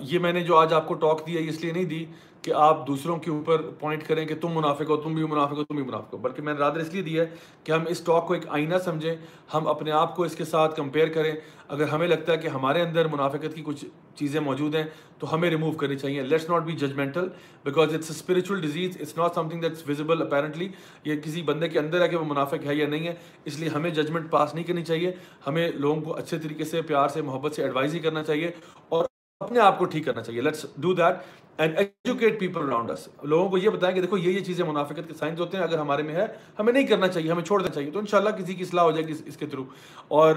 یہ 0.00 0.18
میں 0.18 0.32
نے 0.32 0.40
جو 0.40 0.56
آج 0.56 0.72
آپ 0.72 0.88
کو 0.88 0.94
ٹاک 0.94 1.26
دی 1.26 1.36
ہے 1.36 1.48
اس 1.48 1.60
لیے 1.60 1.72
نہیں 1.72 1.84
دی 1.84 2.04
کہ 2.42 2.52
آپ 2.54 2.86
دوسروں 2.86 3.16
کے 3.16 3.30
اوپر 3.30 3.62
پوائنٹ 3.62 4.06
کریں 4.06 4.26
کہ 4.26 4.34
تم 4.40 4.48
منافق 4.48 4.90
ہو، 4.90 4.96
تم 4.96 5.14
بھی 5.14 5.24
منافق 5.24 5.52
ہو، 5.52 5.64
تم 5.64 5.74
بھی 5.74 5.84
منافق 5.84 6.12
ہو۔ 6.12 6.18
بلکہ 6.18 6.42
میں 6.42 6.52
نے 6.52 6.58
رادر 6.58 6.76
اس 6.76 6.92
لیے 6.92 7.02
دی 7.02 7.18
ہے 7.18 7.26
کہ 7.64 7.72
ہم 7.72 7.84
اس 7.88 8.00
ٹاک 8.00 8.26
کو 8.26 8.34
ایک 8.34 8.42
آئینہ 8.48 8.74
سمجھیں، 8.84 9.14
ہم 9.54 9.68
اپنے 9.68 9.90
آپ 9.90 10.16
کو 10.16 10.22
اس 10.22 10.36
کے 10.36 10.44
ساتھ 10.44 10.76
کمپیئر 10.76 11.08
کریں۔ 11.08 11.32
اگر 11.68 11.88
ہمیں 11.88 12.08
لگتا 12.08 12.32
ہے 12.32 12.38
کہ 12.38 12.48
ہمارے 12.48 12.82
اندر 12.82 13.06
منافقت 13.06 13.54
کی 13.54 13.62
کچھ 13.66 13.84
چیزیں 14.14 14.40
موجود 14.40 14.74
ہیں، 14.74 14.84
تو 15.18 15.34
ہمیں 15.34 15.50
ریموو 15.50 15.72
کرنی 15.72 15.96
چاہیے۔ 15.96 16.22
Let's 16.22 16.50
not 16.50 16.62
be 16.62 16.72
judgmental 16.72 17.28
because 17.64 17.94
it's 17.94 18.10
a 18.10 18.16
spiritual 18.16 18.60
disease 18.60 18.96
it's 19.00 19.16
not 19.18 19.34
something 19.48 19.60
that's 19.60 19.82
visible 19.86 20.22
apparently 20.22 20.68
یہ 21.04 21.16
کسی 21.16 21.42
بندے 21.42 21.68
کے 21.68 21.78
اندر 21.78 22.00
ہے 22.00 22.08
کہ 22.08 22.16
وہ 22.16 22.24
منافق 22.24 22.64
ہے 22.64 22.74
یا 22.74 22.88
نہیں 22.88 23.06
ہے، 23.06 23.14
اس 23.44 23.58
لیے 23.58 23.68
ہمیں 23.68 23.90
ججمنٹ 23.90 24.30
پاس 24.30 24.54
نہیں 24.54 24.64
کرنی 24.64 24.84
چاہیے۔ 24.84 25.12
ہمیں 25.46 25.70
لوگوں 25.74 26.00
کو 26.00 26.16
اچھے 26.16 26.38
طریقے 26.38 26.64
سے، 26.64 26.82
پیار 26.82 27.08
سے، 27.08 27.22
محبت 27.22 27.54
سے 27.54 27.62
ایڈوائز 27.62 27.94
ہی 27.94 27.98
کرنا 27.98 28.24
چاہیے۔ 28.24 28.50
اور 28.88 29.04
اپنے 29.42 29.60
آپ 29.60 29.78
کو 29.78 29.84
ٹھیک 29.84 30.04
کرنا 30.04 30.22
چاہیے. 30.22 30.40
Let's 30.40 30.66
do 30.76 30.94
that 30.94 31.14
and 31.56 31.78
educate 31.78 32.38
people 32.40 32.62
around 32.62 32.90
اس 32.90 33.08
لوگوں 33.22 33.48
کو 33.50 33.58
یہ 33.58 33.70
بتائیں 33.70 33.94
کہ 33.94 34.00
دیکھو، 34.00 34.18
یہ 34.18 34.30
یہ 34.32 34.44
چیزیں 34.44 34.64
منافقت 34.66 35.08
کے 35.08 35.14
سائنس 35.14 35.40
ہوتے 35.40 35.56
ہیں، 35.56 35.64
اگر 35.64 35.78
ہمارے 35.78 36.02
میں 36.02 36.14
ہے، 36.14 36.26
ہمیں 36.58 36.72
نہیں 36.72 36.86
کرنا 36.86 37.08
چاہیے، 37.08 37.30
ہمیں 37.30 37.44
چھوڑ 37.44 37.60
دینا 37.62 37.74
چاہیے، 37.74 37.90
تو 37.90 37.98
انشاءاللہ 37.98 38.30
کسی 38.38 38.54
کی 38.54 38.62
اصلاح 38.62 38.84
ہو 38.84 38.90
جائے 38.90 39.06
گی 39.06 39.14
اس 39.26 39.36
کے 39.36 39.46
تھرو 39.46 39.64
اور 40.08 40.34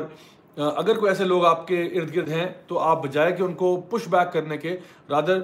اگر 0.58 0.98
کوئی 1.00 1.10
ایسے 1.10 1.24
لوگ 1.24 1.46
آپ 1.46 1.68
کے 1.68 1.82
ارد 1.84 2.16
گرد 2.16 2.30
ہیں، 2.30 2.48
تو 2.68 2.80
آپ 2.80 3.04
بجائے 3.04 3.32
کہ 3.32 3.44
ان 3.44 3.54
کو 3.54 3.76
پش 3.90 4.08
بیک 4.10 4.32
کرنے 4.34 4.58
کے 4.58 4.78
rather 5.10 5.40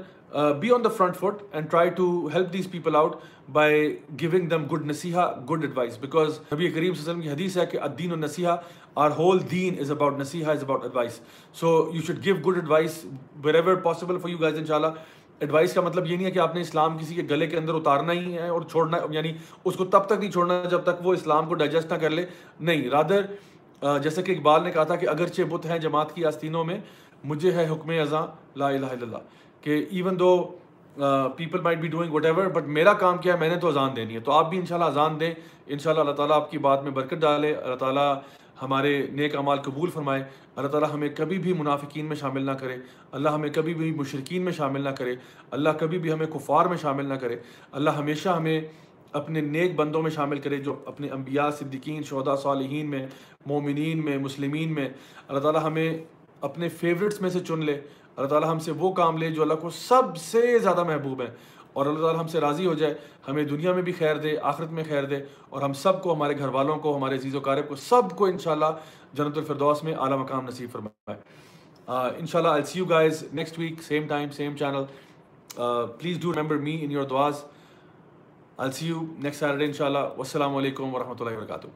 be 0.59 0.69
on 0.71 0.83
the 0.83 0.89
front 0.89 1.15
foot 1.15 1.41
and 1.51 1.69
try 1.71 1.89
to 1.89 2.05
help 2.33 2.51
these 2.53 2.69
people 2.71 2.95
out 2.95 3.15
by 3.53 3.95
giving 4.19 4.47
them 4.47 4.65
good 4.73 4.85
نصیحہ 4.85 5.27
good 5.49 5.63
advice 5.63 5.97
because 5.99 6.39
نبی 6.53 6.69
کریم 6.69 6.93
صلی 6.93 7.01
اللہ 7.01 7.01
علیہ 7.01 7.01
وسلم 7.01 7.21
کی 7.21 7.29
حدیث 7.29 7.57
ہے 7.57 7.65
کہ 7.65 7.79
الدین 7.79 8.11
النصیحہ 8.11 8.49
آر 8.49 8.57
ہول 8.97 9.39
دین 9.51 9.79
is 9.79 9.91
about 9.91 10.19
نصیحہ 10.19 10.49
is 10.49 10.63
about 10.63 10.83
advice 10.83 11.19
so 11.55 11.69
you 11.93 12.01
should 12.01 12.23
give 12.25 12.35
good 12.45 12.55
advice 12.55 13.03
wherever 13.55 13.75
possible 13.83 14.17
for 14.17 14.29
you 14.29 14.37
guys 14.39 14.57
ان 14.57 14.65
شاء 14.65 14.75
اللہ 14.75 14.99
ایڈوائس 15.41 15.73
کا 15.73 15.81
مطلب 15.81 16.05
یہ 16.05 16.15
نہیں 16.15 16.25
ہے 16.25 16.31
کہ 16.31 16.39
آپ 16.39 16.55
نے 16.55 16.61
اسلام 16.61 16.97
کسی 16.97 17.15
کے 17.15 17.21
گلے 17.29 17.47
کے 17.47 17.57
اندر 17.57 17.75
اتارنا 17.75 18.13
ہی 18.13 18.33
ہے 18.33 18.47
اور 18.47 18.61
چھوڑنا 18.61 18.97
یعنی 19.11 19.31
اس 19.65 19.75
کو 19.75 19.85
تب 19.85 20.05
تک 20.05 20.19
نہیں 20.19 20.31
چھوڑنا 20.31 20.61
جب 20.71 20.83
تک 20.83 21.05
وہ 21.05 21.13
اسلام 21.13 21.47
کو 21.47 21.53
ڈائجسٹ 21.55 21.91
نہ 21.91 21.97
کر 21.97 22.09
لے 22.09 22.25
نہیں 22.61 22.89
رادر 22.89 23.21
جیسے 24.01 24.21
کہ 24.23 24.31
اقبال 24.31 24.63
نے 24.63 24.71
کہا 24.71 24.83
تھا 24.83 24.95
کہ 24.95 25.07
اگرچہ 25.09 25.43
بت 25.49 25.65
ہیں 25.65 25.77
جماعت 25.79 26.13
کی 26.15 26.25
آستینوں 26.25 26.63
میں 26.63 26.77
مجھے 27.23 27.51
ہے 27.51 27.67
حکم 27.69 27.89
ازاں 28.01 28.25
لا 28.55 28.67
الہ 28.67 28.85
الا 28.87 29.03
اللہ 29.03 29.63
کہ 29.63 29.85
even 29.91 30.19
though 30.19 30.31
people 31.37 31.61
might 31.61 31.79
be 31.79 31.87
doing 31.87 32.13
whatever 32.25 32.47
but 32.49 32.67
میرا 32.69 32.93
کام 32.95 33.17
کیا 33.17 33.33
ہے 33.33 33.39
میں 33.39 33.49
نے 33.49 33.55
تو 33.55 33.67
اذان 33.67 33.95
دینی 33.95 34.15
ہے 34.15 34.19
تو 34.19 34.31
آپ 34.31 34.49
بھی 34.49 34.57
انشاءاللہ 34.57 34.85
اذان 34.87 35.19
دیں 35.19 35.33
انشاءاللہ 35.67 36.01
اللہ 36.01 36.13
تعالیٰ 36.13 36.35
آپ 36.35 36.49
کی 36.51 36.57
بات 36.59 36.83
میں 36.83 36.91
برکت 36.91 37.21
ڈالے 37.21 37.53
اللہ 37.53 37.75
تعالیٰ 37.75 38.13
ہمارے 38.61 39.07
نیک 39.11 39.35
اعمال 39.35 39.61
قبول 39.61 39.89
فرمائے۔ 39.89 40.23
اللہ 40.55 40.67
تعالیٰ 40.67 40.89
ہمیں 40.93 41.09
کبھی 41.17 41.39
بھی 41.39 41.53
منافقین 41.53 42.05
میں 42.05 42.15
شامل 42.15 42.43
نہ 42.43 42.51
کرے۔ 42.51 42.77
اللہ 43.11 43.29
ہمیں 43.29 43.49
کبھی 43.49 43.73
بھی 43.73 43.91
مشرقین 43.91 44.41
میں 44.41 44.51
شامل 44.51 44.81
نہ 44.81 44.89
کرے۔ 44.89 45.15
اللہ 45.51 45.69
کبھی 45.79 45.97
بھی 45.97 46.13
ہمیں 46.13 46.25
کفار 46.25 46.65
میں 46.65 46.77
شامل 46.77 47.05
نہ 47.05 47.13
کرے۔ 47.13 47.35
اللہ 47.71 47.89
ہمیشہ 47.89 48.29
ہمیں 48.29 48.61
اپنے 49.13 49.41
نیک 49.41 49.75
بندوں 49.75 50.01
میں 50.01 50.11
شامل 50.11 50.39
کرے 50.39 50.57
جو 50.57 50.75
اپنے 50.85 51.09
انبیاء، 51.09 51.49
صدیقین 51.49 52.03
شہدا 52.03 52.35
صالحین 52.35 52.89
میں، 52.89 53.07
مومنین 53.45 54.05
میں، 54.05 54.17
مسلمین 54.17 54.73
میں۔ 54.73 54.89
اللہ 55.27 55.39
تعالیٰ 55.39 55.63
ہمیں 55.63 55.97
اپنے 56.41 56.69
فیوریٹس 56.69 57.21
میں 57.21 57.29
سے 57.29 57.39
چن 57.39 57.65
لے۔ 57.65 57.81
اللہ 58.15 58.27
تعالیٰ 58.27 58.51
ہم 58.51 58.59
سے 58.59 58.71
وہ 58.71 58.91
کام 58.91 59.17
لے 59.17 59.31
جو 59.31 59.41
اللہ 59.41 59.53
کو 59.53 59.69
سب 59.69 60.17
سے 60.17 60.59
زیادہ 60.59 60.83
محبوب 60.83 61.21
ہیں۔ 61.21 61.29
اور 61.73 61.85
اللہ 61.85 62.01
تعالیٰ 62.01 62.19
ہم 62.19 62.27
سے 62.27 62.39
راضی 62.39 62.65
ہو 62.67 62.73
جائے، 62.73 62.93
ہمیں 63.27 63.43
دنیا 63.43 63.73
میں 63.73 63.81
بھی 63.81 63.91
خیر 63.97 64.17
دے، 64.17 64.35
آخرت 64.41 64.71
میں 64.71 64.83
خیر 64.89 65.05
دے، 65.05 65.19
اور 65.49 65.61
ہم 65.61 65.73
سب 65.73 66.01
کو، 66.03 66.13
ہمارے 66.13 66.37
گھر 66.37 66.47
والوں 66.47 66.79
کو، 66.79 66.95
ہمارے 66.97 67.15
عزیز 67.15 67.35
و 67.35 67.39
کارب 67.39 67.67
کو، 67.69 67.75
سب 67.75 68.15
کو 68.15 68.25
انشاءاللہ 68.25 68.71
جنت 69.13 69.37
الفردوس 69.37 69.83
میں 69.83 69.93
اعلیٰ 69.93 70.17
مقام 70.17 70.47
نصیب 70.47 70.71
فرمائے۔ 70.71 71.19
ان 71.87 72.25
شاء 72.25 72.39
اللہ 72.39 72.51
I 72.51 72.63
see 72.63 72.79
you 72.79 72.85
guys 72.85 73.23
next 73.33 73.59
week 73.59 73.81
same 73.83 74.07
time 74.07 74.29
same 74.31 74.55
channel 74.57 74.83
please 75.99 76.21
do 76.21 76.33
remember 76.33 76.57
me 76.57 76.77
in 76.81 76.91
your 76.91 77.03
دعاز 77.03 77.43
I 78.57 78.71
see 78.71 78.87
you 78.87 79.01
next 79.23 79.39
Saturday 79.39 79.65
ان 79.65 79.73
شاء 79.73 79.85
اللہ 79.85 80.21
السلام 80.25 80.55
علیکم 80.55 80.93
ورحمۃ 80.95 81.15
اللہ 81.19 81.37
وبرکاتہ۔ 81.37 81.67